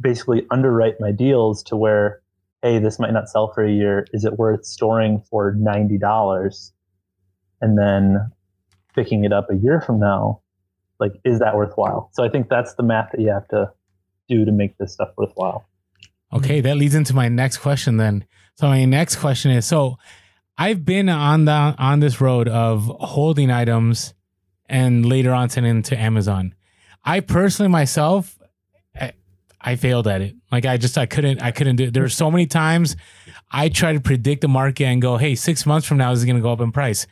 basically 0.01 0.47
underwrite 0.51 1.01
my 1.01 1.13
deals 1.13 1.63
to 1.65 1.77
where, 1.77 2.23
hey, 2.63 2.79
this 2.79 2.99
might 2.99 3.13
not 3.13 3.29
sell 3.29 3.53
for 3.53 3.65
a 3.65 3.71
year, 3.71 4.07
is 4.13 4.25
it 4.25 4.39
worth 4.39 4.65
storing 4.65 5.23
for 5.31 5.55
ninety 5.57 5.99
dollars, 5.99 6.73
and 7.61 7.79
then 7.79 8.31
picking 8.95 9.25
it 9.25 9.33
up 9.33 9.49
a 9.51 9.57
year 9.57 9.81
from 9.81 10.01
now? 10.01 10.41
like 11.01 11.13
is 11.23 11.39
that 11.39 11.55
worthwhile 11.55 12.11
so 12.13 12.25
i 12.25 12.29
think 12.29 12.49
that's 12.49 12.75
the 12.75 12.83
math 12.83 13.13
that 13.13 13.21
you 13.21 13.29
have 13.29 13.47
to 13.47 13.71
do 14.29 14.45
to 14.45 14.51
make 14.51 14.77
this 14.79 14.95
stuff 14.95 15.11
worthwhile 15.17 15.65
Okay, 16.33 16.61
that 16.61 16.77
leads 16.77 16.95
into 16.95 17.15
my 17.15 17.29
next 17.29 17.59
question 17.59 17.97
then. 17.97 18.25
So 18.57 18.67
my 18.67 18.85
next 18.85 19.17
question 19.17 19.51
is 19.51 19.67
so 19.67 19.97
I've 20.57 20.85
been 20.85 21.09
on 21.09 21.45
the 21.45 21.75
on 21.79 22.01
this 22.01 22.21
road 22.21 22.49
of 22.49 22.85
holding 23.01 23.51
items 23.51 24.15
and 24.69 25.07
later 25.07 25.33
on 25.33 25.49
sending 25.49 25.75
them 25.75 25.83
to 25.85 25.99
Amazon. 25.99 26.55
I 27.05 27.21
personally 27.21 27.71
myself 27.71 28.39
I, 28.99 29.13
I 29.61 29.77
failed 29.77 30.07
at 30.09 30.21
it. 30.21 30.37
Like 30.51 30.67
I 30.67 30.77
just 30.77 30.99
I 30.99 31.07
couldn't 31.07 31.43
I 31.43 31.51
couldn't 31.51 31.77
do 31.77 31.85
it. 31.85 31.95
There 31.95 32.03
were 32.03 32.09
so 32.09 32.31
many 32.31 32.47
times 32.47 32.97
I 33.51 33.69
tried 33.69 33.95
to 33.95 34.01
predict 34.01 34.43
the 34.43 34.49
market 34.49 34.85
and 34.85 35.01
go, 35.01 35.17
hey, 35.17 35.35
six 35.35 35.65
months 35.65 35.87
from 35.87 35.99
now 35.99 36.11
this 36.11 36.21
is 36.21 36.25
gonna 36.25 36.41
go 36.41 36.53
up 36.53 36.61
in 36.61 36.73
price. 36.73 37.07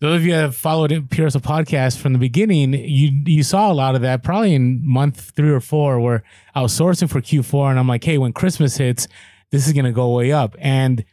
Those 0.00 0.16
of 0.16 0.26
you 0.26 0.32
that 0.32 0.40
have 0.40 0.56
followed 0.56 0.92
it, 0.92 1.08
Pure 1.08 1.28
podcast 1.28 1.98
from 1.98 2.12
the 2.12 2.18
beginning, 2.18 2.74
you 2.74 3.22
you 3.26 3.42
saw 3.42 3.70
a 3.70 3.74
lot 3.74 3.94
of 3.94 4.02
that 4.02 4.22
probably 4.22 4.54
in 4.54 4.80
month 4.86 5.32
three 5.36 5.50
or 5.50 5.60
four 5.60 6.00
where 6.00 6.24
I 6.54 6.62
was 6.62 6.78
sourcing 6.78 7.08
for 7.08 7.20
Q4 7.20 7.70
and 7.70 7.78
I'm 7.78 7.88
like, 7.88 8.04
hey, 8.04 8.18
when 8.18 8.32
Christmas 8.32 8.76
hits, 8.76 9.08
this 9.50 9.66
is 9.66 9.72
gonna 9.72 9.92
go 9.92 10.14
way 10.14 10.32
up. 10.32 10.56
And 10.58 11.04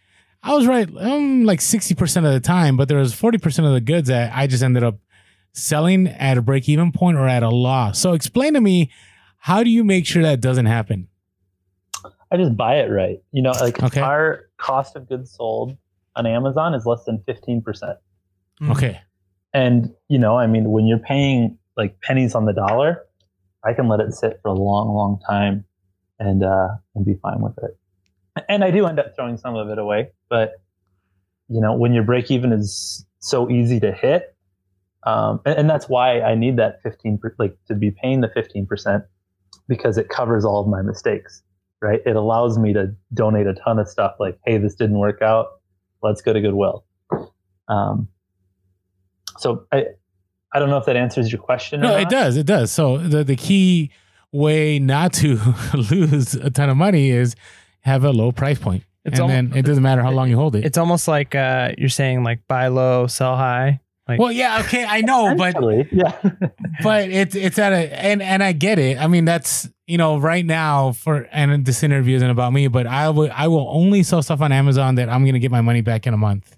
I 0.44 0.56
was 0.56 0.66
right, 0.66 0.90
um, 0.98 1.46
like 1.46 1.60
60% 1.60 2.18
of 2.26 2.34
the 2.34 2.40
time, 2.40 2.76
but 2.76 2.88
there 2.88 2.98
was 2.98 3.14
40% 3.14 3.66
of 3.66 3.74
the 3.74 3.82
goods 3.82 4.08
that 4.08 4.36
I 4.36 4.48
just 4.48 4.64
ended 4.64 4.84
up 4.84 4.98
selling 5.54 6.08
at 6.08 6.38
a 6.38 6.42
break 6.42 6.68
even 6.70 6.92
point 6.92 7.18
or 7.18 7.28
at 7.28 7.44
a 7.44 7.50
loss. 7.50 8.00
So 8.00 8.14
explain 8.14 8.54
to 8.54 8.62
me, 8.62 8.92
how 9.38 9.64
do 9.64 9.70
you 9.70 9.84
make 9.84 10.06
sure 10.06 10.22
that 10.24 10.42
doesn't 10.42 10.66
happen? 10.68 11.08
i 12.34 12.38
just 12.38 12.56
buy 12.56 12.76
it 12.78 12.90
right 12.90 13.22
you 13.34 13.42
know 13.42 13.52
like 13.52 13.84
Okay. 13.84 14.00
our 14.00 14.46
cost 14.58 14.96
of 14.96 15.08
goods 15.10 15.32
sold 15.36 15.78
on 16.16 16.26
amazon 16.26 16.74
is 16.74 16.86
less 16.86 17.04
than 17.04 17.18
15% 17.28 17.62
Mm. 18.62 18.72
Okay. 18.72 19.02
and 19.54 19.92
you 20.08 20.18
know 20.18 20.38
i 20.38 20.48
mean 20.48 20.72
when 20.72 20.88
you're 20.88 20.98
paying 21.00 21.58
like 21.76 22.00
pennies 22.02 22.34
on 22.36 22.46
the 22.46 22.54
dollar 22.54 23.04
i 23.66 23.74
can 23.74 23.88
let 23.90 24.00
it 24.00 24.14
sit 24.14 24.40
for 24.42 24.48
a 24.48 24.54
long 24.54 24.96
long 24.96 25.20
time 25.28 25.66
and 26.20 26.42
uh 26.44 26.70
and 26.96 27.06
be 27.06 27.16
fine 27.22 27.42
with 27.42 27.58
it 27.62 27.78
and 28.48 28.64
i 28.64 28.72
do 28.72 28.86
end 28.88 28.98
up 29.00 29.14
throwing 29.16 29.36
some 29.38 29.56
of 29.56 29.68
it 29.70 29.78
away 29.78 30.10
but 30.30 30.54
you 31.50 31.60
know 31.60 31.74
when 31.76 31.92
your 31.94 32.04
break 32.04 32.32
even 32.32 32.54
is 32.54 33.06
so 33.20 33.50
easy 33.50 33.80
to 33.80 33.92
hit 33.92 34.31
um, 35.04 35.40
and, 35.46 35.58
and 35.60 35.70
that's 35.70 35.88
why 35.90 36.20
i 36.22 36.36
need 36.36 36.58
that 36.58 36.82
15 36.84 37.18
per, 37.18 37.34
like 37.40 37.56
to 37.68 37.76
be 37.76 37.92
paying 37.92 38.22
the 38.22 38.28
15% 38.30 39.04
because 39.68 39.98
it 39.98 40.10
covers 40.10 40.44
all 40.46 40.62
of 40.62 40.68
my 40.68 40.82
mistakes 40.82 41.42
right 41.82 42.02
it 42.06 42.16
allows 42.16 42.58
me 42.58 42.74
to 42.74 42.94
donate 43.14 43.48
a 43.48 43.54
ton 43.54 43.80
of 43.80 43.88
stuff 43.88 44.14
like 44.20 44.38
hey 44.46 44.58
this 44.58 44.76
didn't 44.76 44.98
work 45.00 45.22
out 45.22 45.48
let's 46.04 46.22
go 46.22 46.34
to 46.34 46.42
goodwill 46.42 46.86
Um, 47.68 48.08
so 49.38 49.66
I, 49.72 49.86
I 50.54 50.60
don't 50.60 50.70
know 50.70 50.78
if 50.78 50.86
that 50.86 50.96
answers 50.98 51.32
your 51.32 51.42
question. 51.42 51.80
or 51.80 51.84
No, 51.88 51.98
it 51.98 52.10
does. 52.10 52.36
It 52.38 52.46
does. 52.46 52.72
So 52.72 52.98
the 52.98 53.24
the 53.24 53.36
key 53.38 53.92
way 54.32 54.78
not 54.80 55.14
to 55.14 55.40
lose 55.92 56.34
a 56.36 56.50
ton 56.50 56.70
of 56.70 56.78
money 56.78 57.10
is 57.10 57.36
have 57.82 58.04
a 58.04 58.12
low 58.12 58.32
price 58.32 58.60
point, 58.60 58.84
It's 59.06 59.14
and 59.14 59.22
al- 59.22 59.28
then 59.30 59.54
it 59.56 59.64
doesn't 59.66 59.82
matter 59.84 60.02
how 60.04 60.12
long 60.12 60.30
you 60.30 60.36
hold 60.36 60.56
it. 60.56 60.66
It's 60.66 60.78
almost 60.78 61.08
like 61.08 61.34
uh, 61.34 61.72
you're 61.78 61.90
saying 61.90 62.24
like 62.24 62.46
buy 62.48 62.68
low, 62.68 63.08
sell 63.08 63.36
high. 63.38 63.80
Like 64.08 64.20
well, 64.20 64.32
yeah, 64.32 64.62
okay, 64.62 64.84
I 64.84 65.02
know, 65.02 65.36
but 65.36 65.56
yeah. 65.92 66.18
but 66.84 67.10
it's 67.10 67.36
it's 67.36 67.60
at 67.60 67.72
a 67.72 68.04
and 68.04 68.22
and 68.22 68.44
I 68.44 68.52
get 68.52 68.80
it. 68.80 68.98
I 68.98 69.08
mean, 69.08 69.26
that's 69.26 69.70
you 69.86 69.98
know 69.98 70.18
right 70.18 70.46
now 70.46 70.92
for 70.92 71.28
and 71.32 71.66
this 71.66 71.84
interview 71.84 72.16
isn't 72.16 72.30
about 72.30 72.52
me, 72.52 72.68
but 72.68 72.88
I 72.88 73.10
will 73.10 73.30
I 73.32 73.48
will 73.48 73.68
only 73.70 74.04
sell 74.04 74.22
stuff 74.24 74.42
on 74.42 74.52
Amazon 74.52 74.96
that 74.96 75.08
I'm 75.08 75.24
gonna 75.26 75.40
get 75.40 75.52
my 75.52 75.62
money 75.62 75.82
back 75.82 76.08
in 76.08 76.14
a 76.14 76.18
month. 76.18 76.56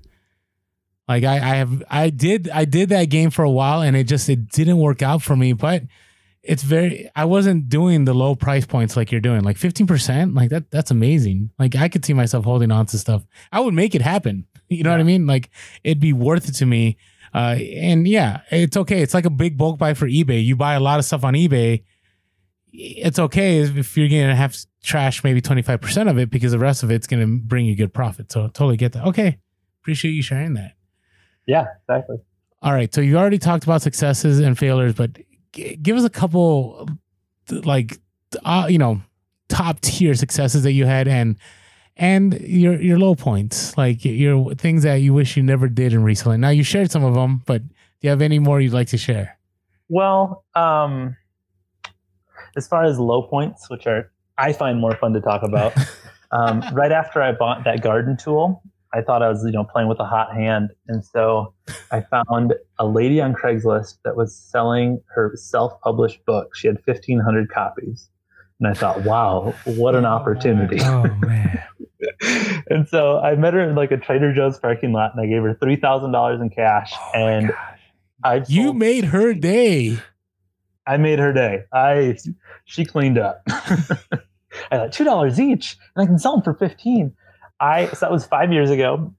Like 1.08 1.26
I 1.26 1.36
I 1.36 1.56
have 1.56 1.84
I 1.90 2.10
did 2.10 2.50
I 2.50 2.66
did 2.66 2.90
that 2.90 3.06
game 3.06 3.30
for 3.30 3.44
a 3.44 3.52
while 3.52 3.82
and 3.82 3.96
it 3.96 4.06
just 4.06 4.30
it 4.30 4.50
didn't 4.50 4.78
work 4.78 5.02
out 5.02 5.22
for 5.22 5.36
me, 5.36 5.52
but 5.52 5.84
it's 6.44 6.64
very 6.64 7.10
I 7.16 7.26
wasn't 7.26 7.70
doing 7.70 8.06
the 8.06 8.14
low 8.14 8.36
price 8.36 8.66
points 8.66 8.96
like 8.96 9.12
you're 9.12 9.22
doing. 9.22 9.44
Like 9.44 9.58
15%, 9.58 10.36
like 10.36 10.50
that 10.50 10.72
that's 10.72 10.92
amazing. 10.92 11.52
Like 11.60 11.76
I 11.76 11.90
could 11.90 12.06
see 12.06 12.14
myself 12.14 12.46
holding 12.46 12.72
on 12.72 12.86
to 12.88 12.98
stuff. 12.98 13.26
I 13.52 13.60
would 13.60 13.74
make 13.74 13.96
it 13.96 14.02
happen. 14.02 14.46
You 14.70 14.84
know 14.84 14.92
what 14.92 15.02
I 15.02 15.04
mean? 15.04 15.28
Like 15.28 15.50
it'd 15.84 16.00
be 16.00 16.14
worth 16.14 16.50
it 16.50 16.54
to 16.54 16.66
me. 16.66 16.98
Uh, 17.34 17.56
and 17.58 18.08
yeah, 18.08 18.42
it's 18.52 18.78
okay. 18.78 19.02
It's 19.02 19.14
like 19.14 19.26
a 19.26 19.30
big 19.30 19.58
bulk 19.58 19.80
buy 19.80 19.94
for 19.94 20.08
eBay. 20.08 20.44
You 20.44 20.56
buy 20.56 20.74
a 20.74 20.80
lot 20.80 21.00
of 21.00 21.06
stuff 21.06 21.24
on 21.24 21.34
eBay. 21.34 21.84
It's 22.72 23.20
okay 23.20 23.60
if 23.60 23.98
you're 23.98 24.10
gonna 24.10 24.36
have 24.36 24.56
trash 24.84 25.24
maybe 25.24 25.42
25% 25.42 26.10
of 26.10 26.18
it 26.18 26.30
because 26.30 26.52
the 26.52 26.60
rest 26.60 26.84
of 26.84 26.92
it's 26.92 27.08
gonna 27.08 27.28
bring 27.28 27.66
you 27.66 27.76
good 27.76 27.94
profit. 27.94 28.32
So 28.32 28.48
totally 28.48 28.78
get 28.78 28.94
that. 28.94 29.06
Okay. 29.06 29.40
Appreciate 29.82 30.12
you 30.12 30.22
sharing 30.22 30.54
that. 30.56 30.74
yeah, 31.46 31.66
exactly. 31.88 32.18
All 32.62 32.72
right. 32.74 32.94
So 32.94 33.02
you 33.02 33.18
already 33.18 33.38
talked 33.40 33.64
about 33.66 33.82
successes 33.82 34.40
and 34.40 34.58
failures, 34.58 34.94
but 34.94 35.18
g- 35.52 35.76
give 35.76 35.98
us 35.98 36.06
a 36.06 36.10
couple, 36.10 36.88
like, 37.52 38.00
uh, 38.46 38.68
you 38.70 38.78
know, 38.78 39.02
top 39.50 39.82
tier 39.82 40.14
successes 40.16 40.64
that 40.64 40.72
you 40.72 40.86
had 40.86 41.08
and 41.10 41.36
and 41.98 42.40
your 42.42 42.82
your 42.82 42.98
low 42.98 43.16
points, 43.16 43.78
like 43.78 44.04
your 44.04 44.56
things 44.56 44.84
that 44.84 44.96
you 44.96 45.14
wish 45.14 45.38
you 45.38 45.44
never 45.44 45.68
did 45.68 45.94
in 45.94 46.04
recently. 46.04 46.38
Now 46.38 46.50
you 46.50 46.64
shared 46.64 46.92
some 46.92 47.04
of 47.04 47.14
them, 47.14 47.44
but 47.46 47.62
do 47.68 47.74
you 48.02 48.10
have 48.10 48.22
any 48.22 48.40
more 48.40 48.60
you'd 48.60 48.74
like 48.74 48.88
to 48.90 48.98
share? 48.98 49.38
Well, 49.90 50.44
um, 50.56 51.16
as 52.56 52.68
far 52.68 52.84
as 52.84 53.00
low 53.00 53.24
points, 53.24 53.70
which 53.70 53.86
are 53.88 54.12
I 54.38 54.54
find 54.54 54.80
more 54.80 54.96
fun 54.96 55.14
to 55.14 55.22
talk 55.22 55.44
about, 55.44 55.74
um, 56.32 56.64
right 56.74 56.92
after 56.92 57.22
I 57.22 57.32
bought 57.32 57.64
that 57.66 57.82
garden 57.82 58.18
tool, 58.18 58.64
I 58.94 59.02
thought 59.02 59.22
I 59.22 59.30
was 59.30 59.44
you 59.46 59.52
know 59.52 59.64
playing 59.64 59.88
with 59.88 60.00
a 60.00 60.06
hot 60.06 60.34
hand, 60.34 60.72
and 60.88 61.04
so 61.04 61.54
I 61.92 62.02
found 62.02 62.54
a 62.80 62.88
lady 62.88 63.22
on 63.22 63.34
Craigslist 63.34 63.98
that 64.04 64.16
was 64.16 64.36
selling 64.36 65.02
her 65.14 65.34
self-published 65.36 66.26
book. 66.26 66.56
She 66.56 66.68
had 66.68 66.84
fifteen 66.84 67.20
hundred 67.20 67.50
copies, 67.50 68.10
and 68.64 68.68
I 68.68 68.74
thought, 68.74 69.04
wow, 69.04 69.54
what 69.66 69.96
an 69.96 70.06
opportunity! 70.06 70.78
oh 70.82 71.04
man. 71.22 71.62
and 72.70 72.88
so 72.88 73.20
I 73.20 73.36
met 73.36 73.54
her 73.54 73.62
in 73.62 73.76
like 73.76 73.92
a 73.92 73.98
Trader 73.98 74.34
Joe's 74.34 74.58
parking 74.60 74.92
lot, 74.94 75.12
and 75.16 75.22
I 75.22 75.28
gave 75.28 75.42
her 75.44 75.54
three 75.62 75.76
thousand 75.76 76.12
dollars 76.12 76.42
in 76.42 76.50
cash, 76.50 76.94
Oh 76.96 77.12
and. 77.16 77.52
I 78.26 78.42
You 78.48 78.74
made 78.74 79.04
her 79.06 79.34
day. 79.34 79.98
I 80.88 80.96
made 80.96 81.20
her 81.20 81.34
day. 81.34 81.64
I 81.74 82.16
she 82.64 82.86
cleaned 82.86 83.18
up. 83.18 83.42
I 83.50 84.78
thought 84.78 84.94
two 84.94 85.04
dollars 85.04 85.42
each, 85.42 85.76
and 85.96 86.04
I 86.04 86.06
can 86.06 86.18
sell 86.18 86.34
them 86.36 86.42
for 86.44 86.54
fifteen. 86.54 87.14
I 87.60 87.88
so 87.88 87.98
that 88.02 88.12
was 88.12 88.26
five 88.26 88.54
years 88.54 88.70
ago, 88.70 89.14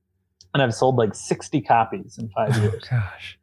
and 0.55 0.62
I've 0.62 0.74
sold 0.74 0.97
like 0.97 1.14
sixty 1.14 1.61
copies 1.61 2.16
in 2.18 2.30
five 2.30 2.53
Oh 2.57 2.62
years. 2.62 2.82
gosh. 2.90 3.38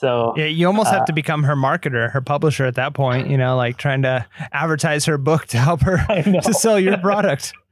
So 0.00 0.32
Yeah, 0.34 0.46
you 0.46 0.66
almost 0.66 0.90
have 0.90 1.02
Uh, 1.02 1.06
to 1.06 1.12
become 1.12 1.42
her 1.42 1.54
marketer, 1.54 2.10
her 2.10 2.22
publisher 2.22 2.64
at 2.64 2.74
that 2.76 2.94
point, 2.94 3.28
you 3.28 3.36
know, 3.36 3.54
like 3.56 3.76
trying 3.76 4.00
to 4.02 4.24
advertise 4.50 5.04
her 5.04 5.18
book 5.18 5.46
to 5.48 5.58
help 5.58 5.82
her 5.82 5.98
to 6.42 6.54
sell 6.54 6.80
your 6.80 6.96
product. 6.96 7.52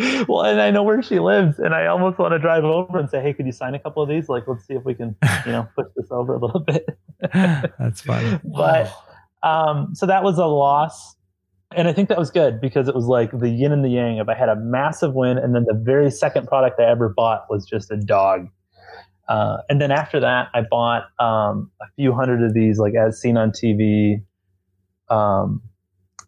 well, 0.28 0.42
and 0.42 0.60
I 0.60 0.70
know 0.70 0.82
where 0.82 1.02
she 1.02 1.18
lives, 1.18 1.58
and 1.58 1.74
I 1.74 1.86
almost 1.86 2.18
want 2.18 2.32
to 2.32 2.38
drive 2.38 2.64
over 2.64 2.98
and 2.98 3.10
say, 3.10 3.20
"Hey, 3.20 3.34
could 3.34 3.44
you 3.44 3.52
sign 3.52 3.74
a 3.74 3.78
couple 3.78 4.02
of 4.02 4.08
these? 4.08 4.30
Like, 4.30 4.44
let's 4.46 4.66
see 4.66 4.72
if 4.72 4.82
we 4.82 4.94
can, 4.94 5.14
you 5.44 5.52
know, 5.52 5.68
push 5.76 5.88
this 5.94 6.06
over 6.10 6.34
a 6.34 6.38
little 6.38 6.60
bit." 6.60 6.86
That's 7.34 8.00
funny. 8.00 8.40
But 8.42 8.90
um, 9.42 9.94
so 9.94 10.06
that 10.06 10.22
was 10.22 10.38
a 10.38 10.46
loss. 10.46 11.16
And 11.76 11.86
I 11.86 11.92
think 11.92 12.08
that 12.08 12.18
was 12.18 12.30
good 12.30 12.62
because 12.62 12.88
it 12.88 12.94
was 12.94 13.04
like 13.04 13.30
the 13.38 13.50
yin 13.50 13.72
and 13.72 13.84
the 13.84 13.90
yang 13.90 14.20
of 14.20 14.28
I 14.30 14.34
had 14.34 14.48
a 14.48 14.56
massive 14.56 15.12
win, 15.12 15.36
and 15.36 15.54
then 15.54 15.64
the 15.66 15.78
very 15.78 16.10
second 16.10 16.46
product 16.48 16.80
I 16.80 16.90
ever 16.90 17.10
bought 17.10 17.44
was 17.50 17.66
just 17.66 17.90
a 17.90 17.96
dog. 17.98 18.48
Uh, 19.30 19.58
and 19.68 19.80
then 19.80 19.90
after 19.92 20.18
that, 20.20 20.48
I 20.52 20.62
bought 20.68 21.04
um, 21.20 21.70
a 21.80 21.86
few 21.96 22.12
hundred 22.12 22.42
of 22.42 22.52
these, 22.52 22.78
like 22.78 22.94
as 22.96 23.20
seen 23.20 23.36
on 23.36 23.52
TV. 23.52 24.22
Um, 25.08 25.62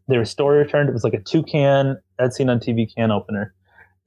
they 0.09 0.17
were 0.19 0.25
story 0.25 0.59
returned. 0.59 0.89
It 0.89 0.93
was 0.93 1.05
like 1.05 1.15
a 1.15 1.21
two 1.21 1.43
can, 1.43 1.97
as 2.19 2.37
seen 2.37 2.49
on 2.49 2.59
TV 2.61 2.87
can 2.95 3.11
opener. 3.11 3.55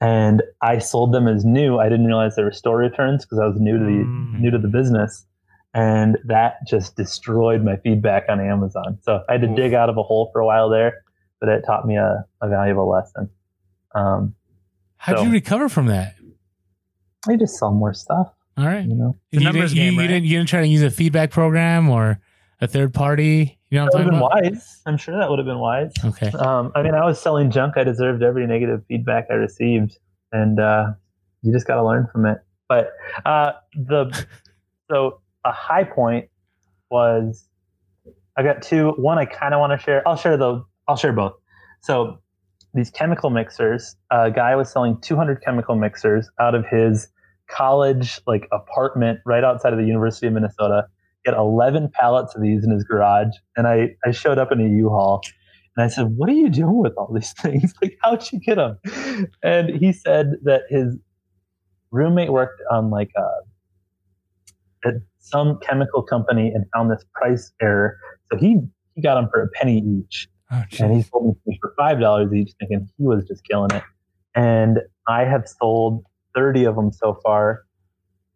And 0.00 0.42
I 0.62 0.78
sold 0.78 1.12
them 1.12 1.28
as 1.28 1.44
new. 1.44 1.78
I 1.78 1.88
didn't 1.88 2.06
realize 2.06 2.36
they 2.36 2.42
were 2.42 2.52
store 2.52 2.78
returns 2.78 3.24
because 3.24 3.38
I 3.38 3.46
was 3.46 3.56
new 3.58 3.78
to 3.78 3.84
the 3.84 3.90
Mm. 4.04 4.40
new 4.40 4.50
to 4.50 4.58
the 4.58 4.68
business 4.68 5.26
and 5.74 6.16
that 6.24 6.54
just 6.66 6.96
destroyed 6.96 7.62
my 7.62 7.76
feedback 7.76 8.24
on 8.30 8.40
Amazon. 8.40 8.98
So 9.02 9.22
I 9.28 9.32
had 9.32 9.42
to 9.42 9.48
Oof. 9.50 9.56
dig 9.56 9.74
out 9.74 9.90
of 9.90 9.96
a 9.98 10.02
hole 10.02 10.30
for 10.32 10.40
a 10.40 10.46
while 10.46 10.70
there, 10.70 11.02
but 11.40 11.48
it 11.50 11.64
taught 11.66 11.86
me 11.86 11.96
a, 11.96 12.24
a 12.42 12.48
valuable 12.48 12.88
lesson. 12.88 13.28
Um, 13.94 14.34
How'd 14.96 15.18
So- 15.18 15.24
you 15.24 15.30
recover 15.30 15.68
from 15.68 15.86
that? 15.86 16.14
I 17.28 17.36
just 17.36 17.58
sell 17.58 17.72
more 17.72 17.92
stuff, 17.92 18.32
All 18.56 18.64
right. 18.66 18.84
you 18.84 18.94
know. 18.94 19.16
It's 19.32 19.42
a 19.42 19.46
You, 19.46 19.52
didn't, 19.52 19.68
you, 19.70 19.74
game, 19.74 19.94
you 19.94 20.00
right? 20.00 20.06
didn't 20.06 20.24
you 20.24 20.36
didn't 20.38 20.48
try 20.48 20.60
to 20.60 20.66
use 20.66 20.82
a 20.82 20.90
feedback 20.90 21.30
program 21.30 21.88
or 21.90 22.18
a 22.60 22.66
third 22.66 22.94
party. 22.94 23.58
You 23.70 23.78
know 23.78 23.84
what 23.84 23.92
That 23.92 23.98
would 23.98 24.04
have 24.04 24.10
been 24.12 24.18
about? 24.20 24.52
wise. 24.54 24.82
I'm 24.86 24.96
sure 24.96 25.18
that 25.18 25.28
would 25.28 25.38
have 25.38 25.46
been 25.46 25.58
wise. 25.58 25.92
Okay. 26.04 26.28
Um, 26.38 26.72
I 26.74 26.82
mean, 26.82 26.94
I 26.94 27.04
was 27.04 27.20
selling 27.20 27.50
junk. 27.50 27.76
I 27.76 27.84
deserved 27.84 28.22
every 28.22 28.46
negative 28.46 28.82
feedback 28.88 29.26
I 29.30 29.34
received, 29.34 29.98
and 30.32 30.58
uh, 30.60 30.92
you 31.42 31.52
just 31.52 31.66
got 31.66 31.74
to 31.76 31.84
learn 31.84 32.06
from 32.12 32.26
it. 32.26 32.38
But 32.68 32.92
uh, 33.24 33.52
the 33.74 34.26
so 34.90 35.20
a 35.44 35.52
high 35.52 35.84
point 35.84 36.28
was 36.90 37.46
I 38.36 38.42
got 38.42 38.62
two. 38.62 38.90
One 38.92 39.18
I 39.18 39.24
kind 39.26 39.52
of 39.52 39.60
want 39.60 39.78
to 39.78 39.84
share. 39.84 40.06
I'll 40.08 40.16
share 40.16 40.36
the. 40.36 40.64
I'll 40.88 40.96
share 40.96 41.12
both. 41.12 41.34
So 41.82 42.20
these 42.72 42.90
chemical 42.90 43.30
mixers. 43.30 43.96
A 44.10 44.30
guy 44.30 44.54
was 44.56 44.70
selling 44.70 44.98
200 45.00 45.42
chemical 45.42 45.74
mixers 45.76 46.30
out 46.40 46.54
of 46.54 46.64
his 46.66 47.08
college 47.48 48.20
like 48.26 48.48
apartment 48.52 49.20
right 49.24 49.44
outside 49.44 49.72
of 49.72 49.78
the 49.78 49.84
University 49.86 50.26
of 50.26 50.32
Minnesota. 50.32 50.86
He 51.24 51.30
had 51.30 51.38
11 51.38 51.90
pallets 51.92 52.34
of 52.34 52.42
these 52.42 52.64
in 52.64 52.70
his 52.70 52.84
garage, 52.84 53.34
and 53.56 53.66
I 53.66 53.90
I 54.04 54.10
showed 54.10 54.38
up 54.38 54.52
in 54.52 54.60
a 54.60 54.68
U-Haul. 54.68 55.22
And 55.76 55.84
I 55.84 55.88
said, 55.88 56.16
"What 56.16 56.28
are 56.28 56.34
you 56.34 56.48
doing 56.48 56.78
with 56.78 56.94
all 56.96 57.12
these 57.12 57.32
things? 57.42 57.74
Like, 57.82 57.98
how'd 58.02 58.30
you 58.32 58.40
get 58.40 58.56
them?" 58.56 58.78
And 59.42 59.70
he 59.70 59.92
said 59.92 60.34
that 60.44 60.62
his 60.68 60.96
roommate 61.90 62.32
worked 62.32 62.62
on 62.70 62.90
like 62.90 63.10
a, 63.16 64.88
at 64.88 64.94
some 65.18 65.58
chemical 65.58 66.02
company 66.02 66.52
and 66.54 66.64
found 66.74 66.90
this 66.90 67.04
price 67.14 67.52
error. 67.60 67.98
So 68.30 68.38
he 68.38 68.58
he 68.94 69.02
got 69.02 69.16
them 69.16 69.28
for 69.30 69.42
a 69.42 69.48
penny 69.48 69.78
each, 69.78 70.28
Oh, 70.50 70.62
and 70.78 70.94
he 70.94 71.02
sold 71.02 71.24
them 71.24 71.40
me 71.46 71.58
for 71.60 71.74
five 71.76 72.00
dollars 72.00 72.32
each, 72.32 72.52
thinking 72.58 72.88
he 72.96 73.04
was 73.04 73.24
just 73.26 73.44
killing 73.44 73.70
it. 73.72 73.82
And 74.34 74.80
I 75.08 75.24
have 75.24 75.48
sold 75.48 76.04
thirty 76.36 76.64
of 76.64 76.76
them 76.76 76.92
so 76.92 77.18
far, 77.24 77.64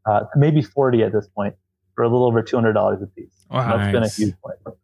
uh, 0.07 0.25
maybe 0.35 0.63
forty 0.63 1.03
at 1.05 1.13
this 1.13 1.29
point, 1.29 1.55
for 1.95 2.03
a 2.03 2.09
little 2.09 2.27
over 2.27 2.43
two 2.43 2.57
hundred 2.57 2.73
dollars 2.73 3.01
a 3.03 3.07
piece. 3.07 3.47
Wow. 3.51 3.77
That's 3.77 3.93
been 3.93 4.03
a 4.03 4.09
huge 4.09 4.35
point. 4.43 4.77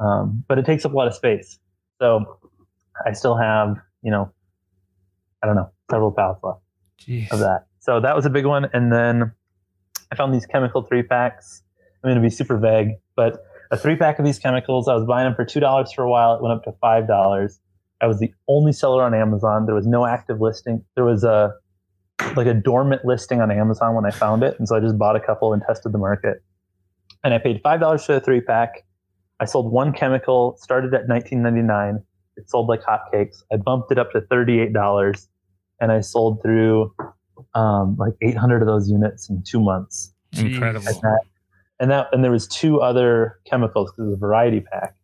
Um, 0.00 0.44
but 0.48 0.58
it 0.58 0.64
takes 0.64 0.84
up 0.84 0.92
a 0.92 0.96
lot 0.96 1.06
of 1.06 1.14
space. 1.14 1.58
So 2.00 2.38
I 3.06 3.12
still 3.12 3.36
have, 3.36 3.76
you 4.02 4.10
know, 4.10 4.32
I 5.42 5.46
don't 5.46 5.56
know, 5.56 5.70
several 5.90 6.12
pallets 6.12 6.40
left 6.42 6.60
Jeez. 7.00 7.30
of 7.30 7.38
that. 7.40 7.66
So 7.80 8.00
that 8.00 8.16
was 8.16 8.26
a 8.26 8.30
big 8.30 8.46
one. 8.46 8.68
And 8.72 8.92
then 8.92 9.32
I 10.10 10.16
found 10.16 10.34
these 10.34 10.46
chemical 10.46 10.82
three 10.82 11.02
packs. 11.02 11.62
I'm 12.02 12.10
going 12.10 12.20
to 12.20 12.26
be 12.26 12.34
super 12.34 12.58
vague, 12.58 12.92
but 13.16 13.44
a 13.70 13.76
three 13.76 13.96
pack 13.96 14.18
of 14.18 14.24
these 14.24 14.38
chemicals, 14.38 14.88
I 14.88 14.94
was 14.94 15.06
buying 15.06 15.24
them 15.24 15.34
for 15.34 15.44
$2 15.44 15.94
for 15.94 16.02
a 16.02 16.10
while. 16.10 16.34
It 16.34 16.42
went 16.42 16.54
up 16.54 16.64
to 16.64 16.72
$5. 16.72 17.58
I 18.00 18.06
was 18.06 18.18
the 18.18 18.32
only 18.48 18.72
seller 18.72 19.02
on 19.02 19.14
Amazon. 19.14 19.66
There 19.66 19.74
was 19.74 19.86
no 19.86 20.04
active 20.06 20.40
listing. 20.40 20.84
There 20.94 21.04
was 21.04 21.24
a 21.24 21.54
like 22.36 22.46
a 22.46 22.54
dormant 22.54 23.04
listing 23.04 23.40
on 23.40 23.50
Amazon 23.50 23.94
when 23.94 24.06
I 24.06 24.10
found 24.10 24.42
it. 24.42 24.56
And 24.58 24.68
so 24.68 24.76
I 24.76 24.80
just 24.80 24.98
bought 24.98 25.16
a 25.16 25.20
couple 25.20 25.52
and 25.52 25.62
tested 25.66 25.92
the 25.92 25.98
market. 25.98 26.42
And 27.22 27.34
I 27.34 27.38
paid 27.38 27.62
$5 27.62 28.06
for 28.06 28.14
the 28.14 28.20
three 28.20 28.40
pack. 28.40 28.84
I 29.40 29.46
sold 29.46 29.72
one 29.72 29.92
chemical, 29.92 30.56
started 30.58 30.94
at 30.94 31.08
$19.99. 31.08 32.02
It 32.36 32.48
sold 32.48 32.68
like 32.68 32.82
hotcakes. 32.82 33.42
I 33.52 33.56
bumped 33.56 33.90
it 33.90 33.98
up 33.98 34.12
to 34.12 34.20
$38 34.20 35.26
and 35.80 35.92
I 35.92 36.00
sold 36.00 36.42
through 36.42 36.92
um, 37.54 37.96
like 37.98 38.14
800 38.22 38.62
of 38.62 38.66
those 38.66 38.88
units 38.88 39.28
in 39.28 39.42
two 39.42 39.60
months. 39.60 40.12
Incredible. 40.36 40.86
And 40.86 40.96
that, 40.96 41.20
and 41.80 41.90
that, 41.90 42.08
and 42.12 42.22
there 42.22 42.30
was 42.30 42.46
two 42.46 42.80
other 42.80 43.40
chemicals 43.44 43.90
because 43.90 44.06
it 44.06 44.10
was 44.10 44.16
a 44.16 44.20
variety 44.20 44.60
pack. 44.60 44.94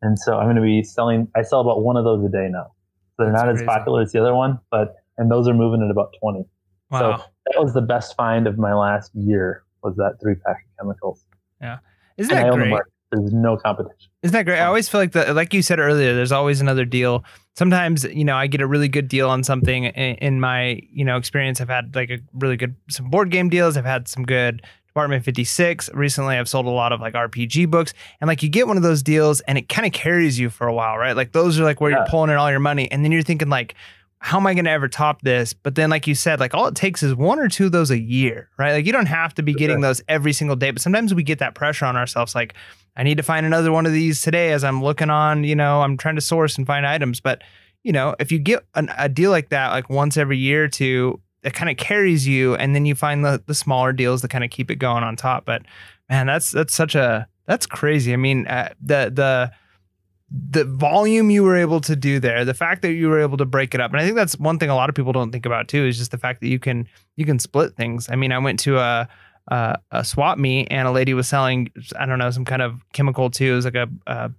And 0.00 0.18
so 0.18 0.36
I'm 0.36 0.46
going 0.46 0.56
to 0.56 0.62
be 0.62 0.82
selling. 0.82 1.28
I 1.36 1.42
sell 1.42 1.60
about 1.60 1.82
one 1.82 1.96
of 1.96 2.04
those 2.04 2.24
a 2.24 2.28
day 2.28 2.48
now. 2.50 2.72
So 3.16 3.24
they're 3.24 3.32
That's 3.32 3.44
not 3.44 3.54
as 3.54 3.62
popular 3.62 4.02
as 4.02 4.12
the 4.12 4.20
other 4.20 4.34
one, 4.34 4.58
but 4.70 4.96
and 5.22 5.30
those 5.30 5.46
are 5.48 5.54
moving 5.54 5.82
at 5.82 5.90
about 5.90 6.14
20. 6.20 6.44
Wow. 6.90 7.24
That 7.52 7.62
was 7.62 7.72
the 7.72 7.80
best 7.80 8.16
find 8.16 8.46
of 8.46 8.58
my 8.58 8.74
last 8.74 9.12
year 9.14 9.62
was 9.82 9.96
that 9.96 10.16
three 10.20 10.34
pack 10.34 10.56
of 10.66 10.84
chemicals. 10.84 11.24
Yeah. 11.60 11.78
Isn't 12.18 12.32
And 12.36 12.46
I 12.46 12.50
that 12.50 12.56
great? 12.56 12.70
market. 12.70 12.92
There's 13.12 13.32
no 13.32 13.56
competition. 13.56 14.10
Isn't 14.22 14.32
that 14.32 14.44
great? 14.46 14.58
I 14.58 14.64
always 14.64 14.88
feel 14.88 15.00
like 15.00 15.12
the 15.12 15.32
like 15.34 15.52
you 15.52 15.60
said 15.62 15.78
earlier. 15.78 16.14
There's 16.14 16.32
always 16.32 16.60
another 16.60 16.84
deal. 16.86 17.24
Sometimes 17.56 18.04
you 18.04 18.24
know 18.24 18.36
I 18.36 18.46
get 18.46 18.60
a 18.62 18.66
really 18.66 18.88
good 18.88 19.06
deal 19.06 19.28
on 19.28 19.44
something 19.44 19.84
in, 19.84 20.14
in 20.16 20.40
my 20.40 20.80
you 20.90 21.04
know 21.04 21.16
experience. 21.18 21.60
I've 21.60 21.68
had 21.68 21.94
like 21.94 22.10
a 22.10 22.18
really 22.32 22.56
good 22.56 22.74
some 22.88 23.10
board 23.10 23.30
game 23.30 23.48
deals. 23.50 23.76
I've 23.76 23.84
had 23.84 24.08
some 24.08 24.24
good 24.24 24.62
Department 24.86 25.24
56. 25.24 25.90
Recently, 25.94 26.36
I've 26.36 26.48
sold 26.48 26.64
a 26.66 26.70
lot 26.70 26.92
of 26.92 27.00
like 27.00 27.12
RPG 27.14 27.70
books, 27.70 27.92
and 28.20 28.28
like 28.28 28.42
you 28.42 28.48
get 28.48 28.66
one 28.66 28.76
of 28.78 28.82
those 28.82 29.02
deals, 29.02 29.40
and 29.42 29.58
it 29.58 29.68
kind 29.68 29.86
of 29.86 29.92
carries 29.92 30.38
you 30.38 30.48
for 30.48 30.66
a 30.66 30.72
while, 30.72 30.96
right? 30.96 31.14
Like 31.16 31.32
those 31.32 31.60
are 31.60 31.64
like 31.64 31.80
where 31.82 31.90
you're 31.90 32.06
pulling 32.08 32.30
in 32.30 32.36
all 32.36 32.50
your 32.50 32.60
money, 32.60 32.90
and 32.90 33.04
then 33.04 33.12
you're 33.12 33.22
thinking 33.22 33.48
like. 33.50 33.74
How 34.24 34.38
am 34.38 34.46
I 34.46 34.54
going 34.54 34.66
to 34.66 34.70
ever 34.70 34.86
top 34.86 35.22
this? 35.22 35.52
But 35.52 35.74
then, 35.74 35.90
like 35.90 36.06
you 36.06 36.14
said, 36.14 36.38
like 36.38 36.54
all 36.54 36.68
it 36.68 36.76
takes 36.76 37.02
is 37.02 37.12
one 37.12 37.40
or 37.40 37.48
two 37.48 37.66
of 37.66 37.72
those 37.72 37.90
a 37.90 37.98
year, 37.98 38.48
right? 38.56 38.72
Like 38.72 38.86
you 38.86 38.92
don't 38.92 39.06
have 39.06 39.34
to 39.34 39.42
be 39.42 39.52
getting 39.52 39.80
those 39.80 40.00
every 40.08 40.32
single 40.32 40.54
day, 40.54 40.70
but 40.70 40.80
sometimes 40.80 41.12
we 41.12 41.24
get 41.24 41.40
that 41.40 41.56
pressure 41.56 41.86
on 41.86 41.96
ourselves. 41.96 42.32
Like, 42.32 42.54
I 42.96 43.02
need 43.02 43.16
to 43.16 43.24
find 43.24 43.44
another 43.44 43.72
one 43.72 43.84
of 43.84 43.92
these 43.92 44.20
today 44.20 44.52
as 44.52 44.62
I'm 44.62 44.80
looking 44.80 45.10
on, 45.10 45.42
you 45.42 45.56
know, 45.56 45.82
I'm 45.82 45.96
trying 45.96 46.14
to 46.14 46.20
source 46.20 46.56
and 46.56 46.66
find 46.66 46.86
items. 46.86 47.20
But, 47.20 47.42
you 47.82 47.90
know, 47.90 48.14
if 48.20 48.30
you 48.30 48.38
get 48.38 48.64
an, 48.76 48.92
a 48.96 49.08
deal 49.08 49.32
like 49.32 49.48
that, 49.48 49.70
like 49.70 49.90
once 49.90 50.16
every 50.16 50.38
year 50.38 50.64
or 50.64 50.68
two, 50.68 51.20
it 51.42 51.52
kind 51.52 51.68
of 51.68 51.76
carries 51.76 52.24
you. 52.26 52.54
And 52.54 52.76
then 52.76 52.86
you 52.86 52.94
find 52.94 53.24
the, 53.24 53.42
the 53.44 53.54
smaller 53.54 53.92
deals 53.92 54.22
that 54.22 54.28
kind 54.28 54.44
of 54.44 54.50
keep 54.50 54.70
it 54.70 54.76
going 54.76 55.02
on 55.02 55.16
top. 55.16 55.44
But 55.44 55.62
man, 56.08 56.26
that's, 56.26 56.52
that's 56.52 56.74
such 56.74 56.94
a, 56.94 57.26
that's 57.46 57.66
crazy. 57.66 58.12
I 58.12 58.16
mean, 58.16 58.46
uh, 58.46 58.72
the, 58.80 59.10
the, 59.12 59.52
the 60.50 60.64
volume 60.64 61.30
you 61.30 61.42
were 61.42 61.56
able 61.56 61.80
to 61.82 61.94
do 61.94 62.18
there, 62.18 62.44
the 62.44 62.54
fact 62.54 62.82
that 62.82 62.92
you 62.92 63.08
were 63.08 63.20
able 63.20 63.36
to 63.36 63.44
break 63.44 63.74
it 63.74 63.80
up. 63.80 63.90
And 63.92 64.00
I 64.00 64.04
think 64.04 64.16
that's 64.16 64.38
one 64.38 64.58
thing 64.58 64.70
a 64.70 64.74
lot 64.74 64.88
of 64.88 64.94
people 64.94 65.12
don't 65.12 65.30
think 65.32 65.46
about 65.46 65.68
too, 65.68 65.84
is 65.86 65.98
just 65.98 66.10
the 66.10 66.18
fact 66.18 66.40
that 66.40 66.48
you 66.48 66.58
can, 66.58 66.88
you 67.16 67.24
can 67.24 67.38
split 67.38 67.76
things. 67.76 68.08
I 68.10 68.16
mean, 68.16 68.32
I 68.32 68.38
went 68.38 68.58
to 68.60 68.78
a, 68.78 69.08
uh, 69.50 69.76
a 69.90 70.04
swap 70.04 70.38
meet 70.38 70.68
and 70.70 70.86
a 70.86 70.92
lady 70.92 71.14
was 71.14 71.28
selling 71.28 71.70
I 71.98 72.06
don't 72.06 72.18
know 72.18 72.30
some 72.30 72.44
kind 72.44 72.62
of 72.62 72.80
chemical 72.92 73.30
too. 73.30 73.52
It 73.52 73.56
was 73.56 73.64
like 73.64 73.74
a, 73.74 73.88
a, 74.06 74.30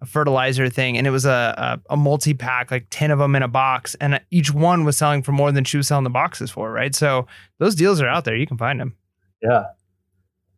a 0.00 0.06
fertilizer 0.06 0.68
thing, 0.68 0.96
and 0.96 1.06
it 1.06 1.10
was 1.10 1.24
a, 1.24 1.80
a 1.88 1.94
a 1.94 1.96
multi 1.96 2.34
pack, 2.34 2.70
like 2.70 2.86
ten 2.90 3.10
of 3.10 3.18
them 3.18 3.34
in 3.34 3.42
a 3.42 3.48
box, 3.48 3.96
and 3.96 4.20
each 4.30 4.52
one 4.52 4.84
was 4.84 4.96
selling 4.96 5.22
for 5.22 5.32
more 5.32 5.50
than 5.50 5.64
she 5.64 5.76
was 5.76 5.88
selling 5.88 6.04
the 6.04 6.10
boxes 6.10 6.50
for. 6.50 6.70
Right, 6.70 6.94
so 6.94 7.26
those 7.58 7.74
deals 7.74 8.00
are 8.00 8.08
out 8.08 8.24
there. 8.24 8.36
You 8.36 8.46
can 8.46 8.58
find 8.58 8.78
them. 8.78 8.94
Yeah. 9.42 9.64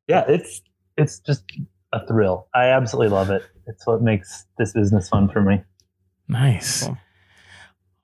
Yeah, 0.08 0.24
it's 0.28 0.62
it's 0.96 1.18
just 1.20 1.44
a 1.92 2.06
thrill. 2.06 2.48
I 2.54 2.66
absolutely 2.66 3.14
love 3.14 3.30
it. 3.30 3.44
It's 3.66 3.86
what 3.86 4.02
makes 4.02 4.46
this 4.58 4.72
business 4.72 5.08
fun 5.08 5.28
for 5.28 5.40
me. 5.40 5.62
Nice. 6.28 6.84
Cool. 6.84 6.98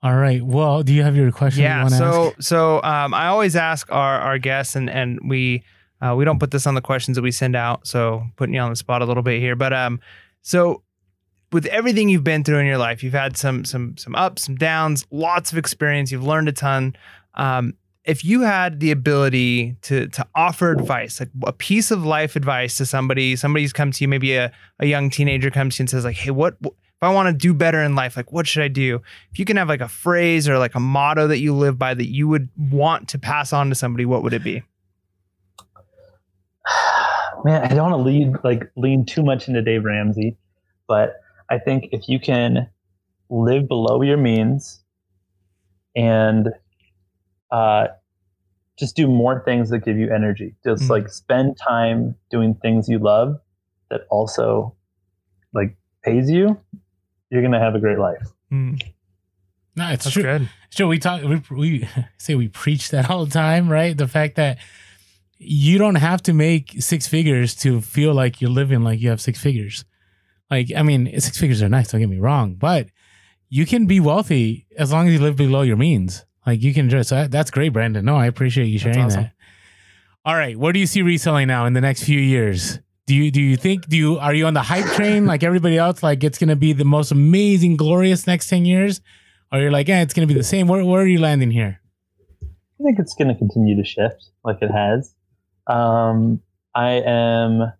All 0.03 0.17
right. 0.17 0.43
Well, 0.43 0.83
do 0.83 0.93
you 0.93 1.03
have 1.03 1.17
your 1.17 1.31
question? 1.31 1.63
Yeah. 1.63 1.85
wanna 1.85 1.97
So 1.97 2.27
ask? 2.27 2.43
so 2.43 2.83
um, 2.83 3.15
I 3.15 3.29
always 3.29 3.55
ask 3.55 3.91
our 3.93 4.19
our 4.19 4.39
guests, 4.39 4.75
and 4.75 4.91
and 4.91 5.21
we 5.25 5.63
uh, 6.01 6.15
we 6.17 6.25
don't 6.25 6.41
put 6.41 6.51
this 6.51 6.67
on 6.67 6.75
the 6.75 6.81
questions 6.81 7.15
that 7.17 7.23
we 7.23 7.31
send 7.31 7.55
out. 7.55 7.87
So 7.87 8.25
putting 8.37 8.55
you 8.55 8.61
on 8.61 8.71
the 8.71 8.77
spot 8.77 9.03
a 9.03 9.05
little 9.05 9.23
bit 9.23 9.39
here, 9.41 9.55
but 9.55 9.73
um, 9.73 10.01
so 10.43 10.83
with 11.53 11.67
everything 11.67 12.09
you've 12.09 12.25
been 12.25 12.43
through 12.43 12.59
in 12.59 12.67
your 12.67 12.79
life, 12.79 13.05
you've 13.05 13.13
had 13.13 13.37
some 13.37 13.65
some 13.65 13.97
some 13.97 14.15
ups, 14.17 14.43
some 14.43 14.57
downs, 14.57 15.07
lots 15.13 15.53
of 15.53 15.59
experience. 15.59 16.11
You've 16.11 16.25
learned 16.27 16.49
a 16.49 16.53
ton. 16.53 16.97
Um, 17.35 17.75
if 18.05 18.25
you 18.25 18.41
had 18.41 18.81
the 18.81 18.91
ability 18.91 19.77
to 19.83 20.09
to 20.09 20.27
offer 20.35 20.73
advice, 20.73 21.21
like 21.21 21.31
a 21.47 21.53
piece 21.53 21.91
of 21.91 22.05
life 22.05 22.35
advice 22.37 22.77
to 22.77 22.87
somebody, 22.87 23.37
somebody's 23.37 23.73
come 23.73 23.93
to 23.93 24.05
you, 24.05 24.09
maybe 24.09 24.35
a, 24.35 24.53
a 24.81 24.87
young 24.87 25.11
teenager 25.11 25.51
comes 25.51 25.77
to 25.77 25.81
you 25.81 25.85
and 25.85 25.91
says 25.91 26.05
like, 26.05 26.17
"Hey, 26.17 26.31
what 26.31 26.57
if 26.63 26.73
I 27.01 27.13
want 27.13 27.29
to 27.29 27.33
do 27.33 27.55
better 27.55 27.81
in 27.83 27.95
life? 27.95 28.17
Like, 28.17 28.33
what 28.33 28.47
should 28.47 28.63
I 28.63 28.69
do?" 28.69 29.01
If 29.31 29.39
you 29.39 29.45
can 29.45 29.57
have 29.57 29.69
like 29.69 29.81
a 29.81 29.89
phrase 29.89 30.49
or 30.49 30.59
like 30.59 30.75
a 30.75 30.81
motto 30.81 31.29
that 31.29 31.39
you 31.39 31.55
live 31.55 31.79
by 31.79 31.95
that 31.95 32.09
you 32.09 32.27
would 32.29 32.49
want 32.57 33.09
to 33.11 33.19
pass 33.19 33.53
on 33.53 33.69
to 33.69 33.75
somebody, 33.75 34.05
what 34.05 34.23
would 34.25 34.33
it 34.33 34.43
be? 34.43 34.63
Man, 37.45 37.63
I 37.65 37.69
don't 37.69 37.91
want 37.91 38.05
to 38.05 38.11
lead 38.11 38.35
like 38.43 38.71
lean 38.77 39.05
too 39.05 39.23
much 39.23 39.47
into 39.47 39.63
Dave 39.63 39.85
Ramsey, 39.85 40.37
but 40.89 41.21
I 41.49 41.59
think 41.59 41.89
if 41.93 42.09
you 42.09 42.19
can 42.19 42.69
live 43.31 43.69
below 43.69 44.03
your 44.03 44.17
means 44.17 44.81
and 45.95 46.49
uh, 47.53 47.87
just 48.79 48.97
do 48.97 49.07
more 49.07 49.43
things 49.45 49.71
that 49.71 49.81
give 49.85 49.97
you 49.99 50.13
energy, 50.13 50.57
just 50.65 50.85
Mhm. 50.85 50.91
like 50.91 51.09
spend 51.11 51.57
time 51.59 52.17
doing 52.31 52.55
things 52.55 52.89
you 52.89 52.99
love 52.99 53.37
that 53.91 54.01
also 54.11 54.75
like 55.53 55.77
pays 56.03 56.31
you, 56.31 56.59
you're 57.31 57.43
gonna 57.43 57.61
have 57.61 57.75
a 57.75 57.79
great 57.81 57.99
life. 57.99 58.27
no, 58.51 58.75
it's 59.77 60.05
That's 60.05 60.11
true. 60.13 60.23
good. 60.23 60.49
Sure, 60.71 60.87
we 60.89 60.99
talk. 60.99 61.23
We, 61.23 61.43
we 61.51 61.89
say 62.19 62.35
we 62.35 62.49
preach 62.49 62.91
that 62.91 63.11
all 63.11 63.25
the 63.25 63.31
time, 63.31 63.69
right? 63.71 63.97
The 63.97 64.09
fact 64.09 64.37
that 64.37 64.59
you 65.39 65.77
don't 65.79 65.97
have 65.97 66.23
to 66.25 66.33
make 66.33 66.77
six 66.81 67.07
figures 67.09 67.55
to 67.57 67.81
feel 67.81 68.15
like 68.15 68.41
you're 68.41 68.51
living 68.51 68.83
like 68.83 69.01
you 69.01 69.11
have 69.11 69.21
six 69.21 69.41
figures. 69.41 69.85
Like, 70.51 70.69
I 70.77 70.83
mean, 70.83 71.19
six 71.21 71.39
figures 71.39 71.63
are 71.63 71.69
nice. 71.69 71.91
Don't 71.91 72.01
get 72.01 72.09
me 72.11 72.19
wrong, 72.21 72.55
but 72.55 72.89
you 73.49 73.67
can 73.67 73.87
be 73.87 74.01
wealthy 74.01 74.67
as 74.77 74.93
long 74.93 75.09
as 75.09 75.15
you 75.15 75.19
live 75.21 75.37
below 75.37 75.63
your 75.63 75.77
means. 75.77 76.25
Like, 76.47 76.63
you 76.63 76.75
can 76.75 76.91
just. 76.91 77.09
So 77.11 77.27
that's 77.29 77.51
great, 77.51 77.71
Brandon. 77.71 78.05
No, 78.05 78.17
I 78.17 78.27
appreciate 78.27 78.67
you 78.67 78.79
sharing 78.79 79.01
awesome. 79.01 79.23
that. 79.23 79.33
All 80.25 80.35
right, 80.35 80.57
where 80.57 80.73
do 80.73 80.79
you 80.79 80.87
see 80.87 81.03
reselling 81.03 81.49
now 81.49 81.67
in 81.67 81.73
the 81.73 81.81
next 81.81 82.05
few 82.05 82.21
years? 82.21 82.79
Do 83.07 83.15
you 83.15 83.33
do 83.33 83.43
you 83.43 83.57
think 83.57 83.89
do 83.89 83.97
you 83.97 84.19
are 84.19 84.33
you 84.33 84.47
on 84.47 84.55
the 84.55 84.63
hype 84.63 84.87
train 84.95 85.27
like 85.27 85.43
everybody 85.43 85.77
else? 85.77 86.05
Like 86.05 86.23
it's 86.23 86.39
gonna 86.39 86.55
be 86.55 86.73
the 86.73 86.85
most 86.85 87.11
amazing, 87.11 87.77
glorious 87.77 88.29
next 88.29 88.49
ten 88.49 88.65
years, 88.65 89.01
or 89.51 89.59
you're 89.59 89.73
like, 89.73 89.89
yeah, 89.89 90.03
it's 90.03 90.15
gonna 90.15 90.29
be 90.29 90.35
the 90.35 90.45
same. 90.45 90.69
Where 90.69 90.85
where 90.85 91.03
are 91.03 91.07
you 91.07 91.19
landing 91.19 91.51
here? 91.51 91.81
I 92.83 92.85
think 92.85 92.99
it's 92.99 93.15
going 93.15 93.29
to 93.29 93.35
continue 93.37 93.77
to 93.77 93.85
shift 93.85 94.31
like 94.45 94.59
it 94.61 94.71
has. 94.71 95.15
Um, 95.69 96.41
I 96.75 97.03
am 97.07 97.73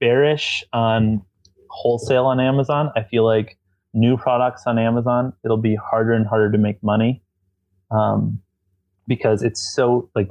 bearish 0.00 0.64
on 0.72 1.22
wholesale 1.68 2.24
on 2.24 2.40
Amazon. 2.40 2.90
I 2.96 3.02
feel 3.02 3.26
like 3.26 3.58
new 3.92 4.16
products 4.16 4.62
on 4.66 4.78
Amazon, 4.78 5.34
it'll 5.44 5.58
be 5.58 5.74
harder 5.74 6.14
and 6.14 6.26
harder 6.26 6.50
to 6.50 6.56
make 6.56 6.82
money 6.82 7.22
um, 7.90 8.40
because 9.06 9.42
it's 9.42 9.74
so 9.74 10.10
like 10.14 10.28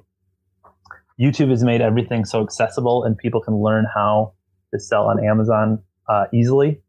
YouTube 1.20 1.50
has 1.50 1.64
made 1.64 1.82
everything 1.82 2.26
so 2.26 2.44
accessible 2.44 3.04
and 3.04 3.18
people 3.18 3.42
can 3.42 3.56
learn 3.62 3.86
how 3.94 4.34
to 4.74 4.80
sell 4.80 5.06
on 5.08 5.24
Amazon 5.24 5.82
uh, 6.08 6.26
easily. 6.34 6.82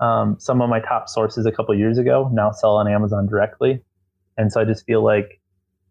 Um, 0.00 0.36
some 0.38 0.60
of 0.62 0.68
my 0.70 0.80
top 0.80 1.08
sources 1.08 1.46
a 1.46 1.52
couple 1.52 1.74
years 1.76 1.98
ago 1.98 2.30
now 2.32 2.50
sell 2.50 2.76
on 2.76 2.88
Amazon 2.88 3.26
directly. 3.26 3.82
And 4.36 4.52
so 4.52 4.60
I 4.60 4.64
just 4.64 4.84
feel 4.86 5.04
like 5.04 5.40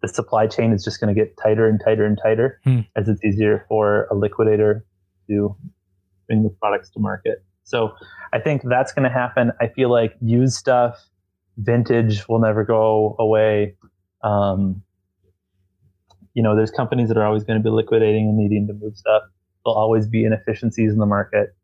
the 0.02 0.08
supply 0.08 0.48
chain 0.48 0.72
is 0.72 0.84
just 0.84 1.00
going 1.00 1.14
to 1.14 1.20
get 1.20 1.36
tighter 1.38 1.68
and 1.68 1.80
tighter 1.84 2.06
and 2.06 2.18
tighter 2.22 2.60
Hmm. 2.64 2.80
as 2.96 3.08
it's 3.08 3.24
easier 3.24 3.66
for 3.68 4.08
a 4.10 4.16
liquidator 4.16 4.86
to 5.28 5.56
bring 6.28 6.44
the 6.44 6.50
products 6.50 6.90
to 6.92 7.00
market. 7.00 7.44
So 7.64 7.92
I 8.34 8.40
think 8.40 8.64
that's 8.66 8.92
going 8.94 9.04
to 9.04 9.14
happen. 9.14 9.52
I 9.62 9.68
feel 9.68 9.92
like 9.92 10.16
used 10.22 10.56
stuff, 10.56 10.98
vintage 11.58 12.28
will 12.28 12.40
never 12.40 12.64
go 12.64 13.16
away. 13.20 13.76
Um, 14.24 14.84
you 16.34 16.44
know, 16.44 16.56
there's 16.56 16.72
companies 16.72 17.10
that 17.10 17.18
are 17.18 17.26
always 17.26 17.44
going 17.44 17.60
to 17.60 17.64
be 17.64 17.70
liquidating 17.70 18.30
and 18.30 18.38
needing 18.38 18.68
to 18.68 18.74
move 18.74 18.96
stuff. 18.96 19.24
There'll 19.66 19.78
always 19.78 20.08
be 20.08 20.24
inefficiencies 20.24 20.92
in 20.92 21.00
the 21.00 21.06
market, 21.06 21.56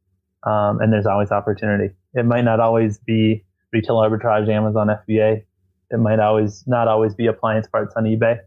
um, 0.44 0.80
and 0.82 0.91
there's 0.91 1.06
always 1.06 1.32
opportunity. 1.32 1.94
It 2.14 2.26
might 2.26 2.44
not 2.44 2.60
always 2.60 2.98
be 2.98 3.45
retail 3.72 3.98
arbitrage, 3.98 4.49
Amazon, 4.49 4.88
FBA. 4.88 5.44
It 5.91 5.99
might 5.99 6.19
always 6.19 6.64
not 6.68 6.88
always 6.88 7.15
be 7.15 7.27
appliance 7.27 7.68
parts 7.68 7.94
on 7.95 8.03
eBay, 8.03 8.40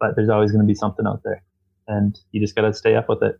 but 0.00 0.16
there's 0.16 0.28
always 0.28 0.50
going 0.50 0.64
to 0.64 0.66
be 0.66 0.74
something 0.74 1.06
out 1.06 1.22
there, 1.24 1.42
and 1.86 2.18
you 2.32 2.40
just 2.40 2.54
got 2.54 2.62
to 2.62 2.72
stay 2.72 2.96
up 2.96 3.08
with 3.08 3.22
it. 3.22 3.38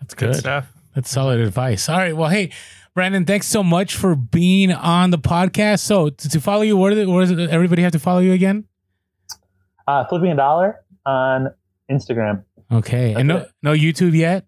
That's 0.00 0.14
good. 0.14 0.36
stuff. 0.36 0.72
That's 0.94 1.10
solid 1.10 1.40
advice. 1.40 1.88
All 1.88 1.98
right. 1.98 2.16
Well, 2.16 2.30
hey, 2.30 2.50
Brandon, 2.94 3.26
thanks 3.26 3.46
so 3.46 3.62
much 3.62 3.94
for 3.94 4.16
being 4.16 4.72
on 4.72 5.10
the 5.10 5.18
podcast. 5.18 5.80
So 5.80 6.08
to, 6.08 6.28
to 6.28 6.40
follow 6.40 6.62
you, 6.62 6.76
where, 6.76 7.06
where 7.06 7.26
does 7.26 7.48
everybody 7.50 7.82
have 7.82 7.92
to 7.92 7.98
follow 7.98 8.20
you 8.20 8.32
again? 8.32 8.64
Uh, 9.86 10.04
flipping 10.06 10.32
a 10.32 10.36
dollar 10.36 10.80
on 11.04 11.50
Instagram. 11.90 12.44
Okay. 12.72 13.14
and 13.14 13.28
no 13.28 13.38
That's 13.38 13.52
no 13.62 13.72
YouTube 13.72 14.16
yet? 14.16 14.46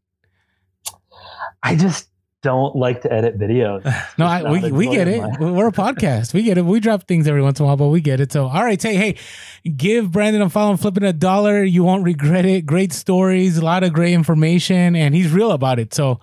I 1.63 1.77
just 1.77 2.09
don't 2.43 2.77
like 2.77 3.03
to 3.03 3.13
edit 3.13 3.39
videos. 3.39 3.83
No, 4.19 4.27
I, 4.27 4.51
we, 4.51 4.73
we 4.73 4.89
get 4.91 5.07
it. 5.07 5.23
mine. 5.23 5.55
We're 5.55 5.69
a 5.69 5.73
podcast. 5.73 6.35
We 6.35 6.43
get 6.43 6.59
it. 6.59 6.65
We 6.65 6.81
drop 6.81 7.07
things 7.07 7.29
every 7.29 7.41
once 7.41 7.61
in 7.61 7.65
a 7.65 7.67
while, 7.69 7.77
but 7.77 7.87
we 7.87 8.01
get 8.01 8.19
it. 8.19 8.33
So, 8.33 8.47
all 8.49 8.65
right. 8.65 8.83
Hey, 8.83 8.97
hey, 8.97 9.17
give 9.77 10.11
Brandon 10.11 10.43
a 10.43 10.51
follow. 10.51 10.73
I'm 10.73 10.77
flipping 10.77 11.05
a 11.05 11.13
dollar. 11.13 11.63
You 11.63 11.85
won't 11.85 12.03
regret 12.03 12.45
it. 12.45 12.67
Great 12.67 12.93
stories, 12.93 13.59
a 13.59 13.65
lot 13.65 13.85
of 13.85 13.93
great 13.93 14.15
information, 14.15 14.97
and 14.97 15.15
he's 15.15 15.31
real 15.31 15.53
about 15.53 15.79
it. 15.79 15.95
So, 15.95 16.19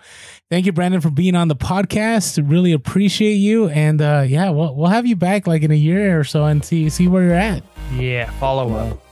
thank 0.50 0.66
you, 0.66 0.74
Brandon, 0.74 1.00
for 1.00 1.10
being 1.10 1.38
on 1.38 1.48
the 1.48 1.56
podcast. 1.56 2.44
Really 2.50 2.74
appreciate 2.74 3.36
you. 3.36 3.70
And 3.70 4.02
uh, 4.02 4.26
yeah, 4.28 4.50
we'll, 4.50 4.76
we'll 4.76 4.90
have 4.90 5.08
you 5.08 5.16
back 5.16 5.48
like 5.48 5.64
in 5.64 5.72
a 5.72 5.76
year 5.76 6.20
or 6.20 6.26
so 6.26 6.44
and 6.44 6.66
see 6.66 6.90
see 6.90 7.08
where 7.08 7.24
you're 7.24 7.34
at. 7.34 7.64
Yeah, 7.94 8.30
follow 8.40 8.74
up. 8.74 9.05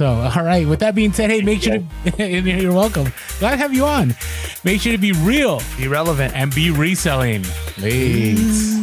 So, 0.00 0.06
all 0.06 0.42
right. 0.44 0.66
With 0.66 0.80
that 0.80 0.94
being 0.94 1.12
said, 1.12 1.28
hey, 1.28 1.42
make 1.42 1.60
sure 1.60 1.76
to, 1.76 2.24
you're 2.26 2.72
welcome. 2.72 3.12
Glad 3.38 3.50
to 3.50 3.56
have 3.58 3.74
you 3.74 3.84
on. 3.84 4.14
Make 4.64 4.80
sure 4.80 4.92
to 4.92 4.98
be 4.98 5.12
real 5.12 5.60
Be 5.76 5.88
relevant. 5.88 6.34
and 6.34 6.54
be 6.54 6.70
reselling. 6.70 7.42
Thanks. 7.42 8.80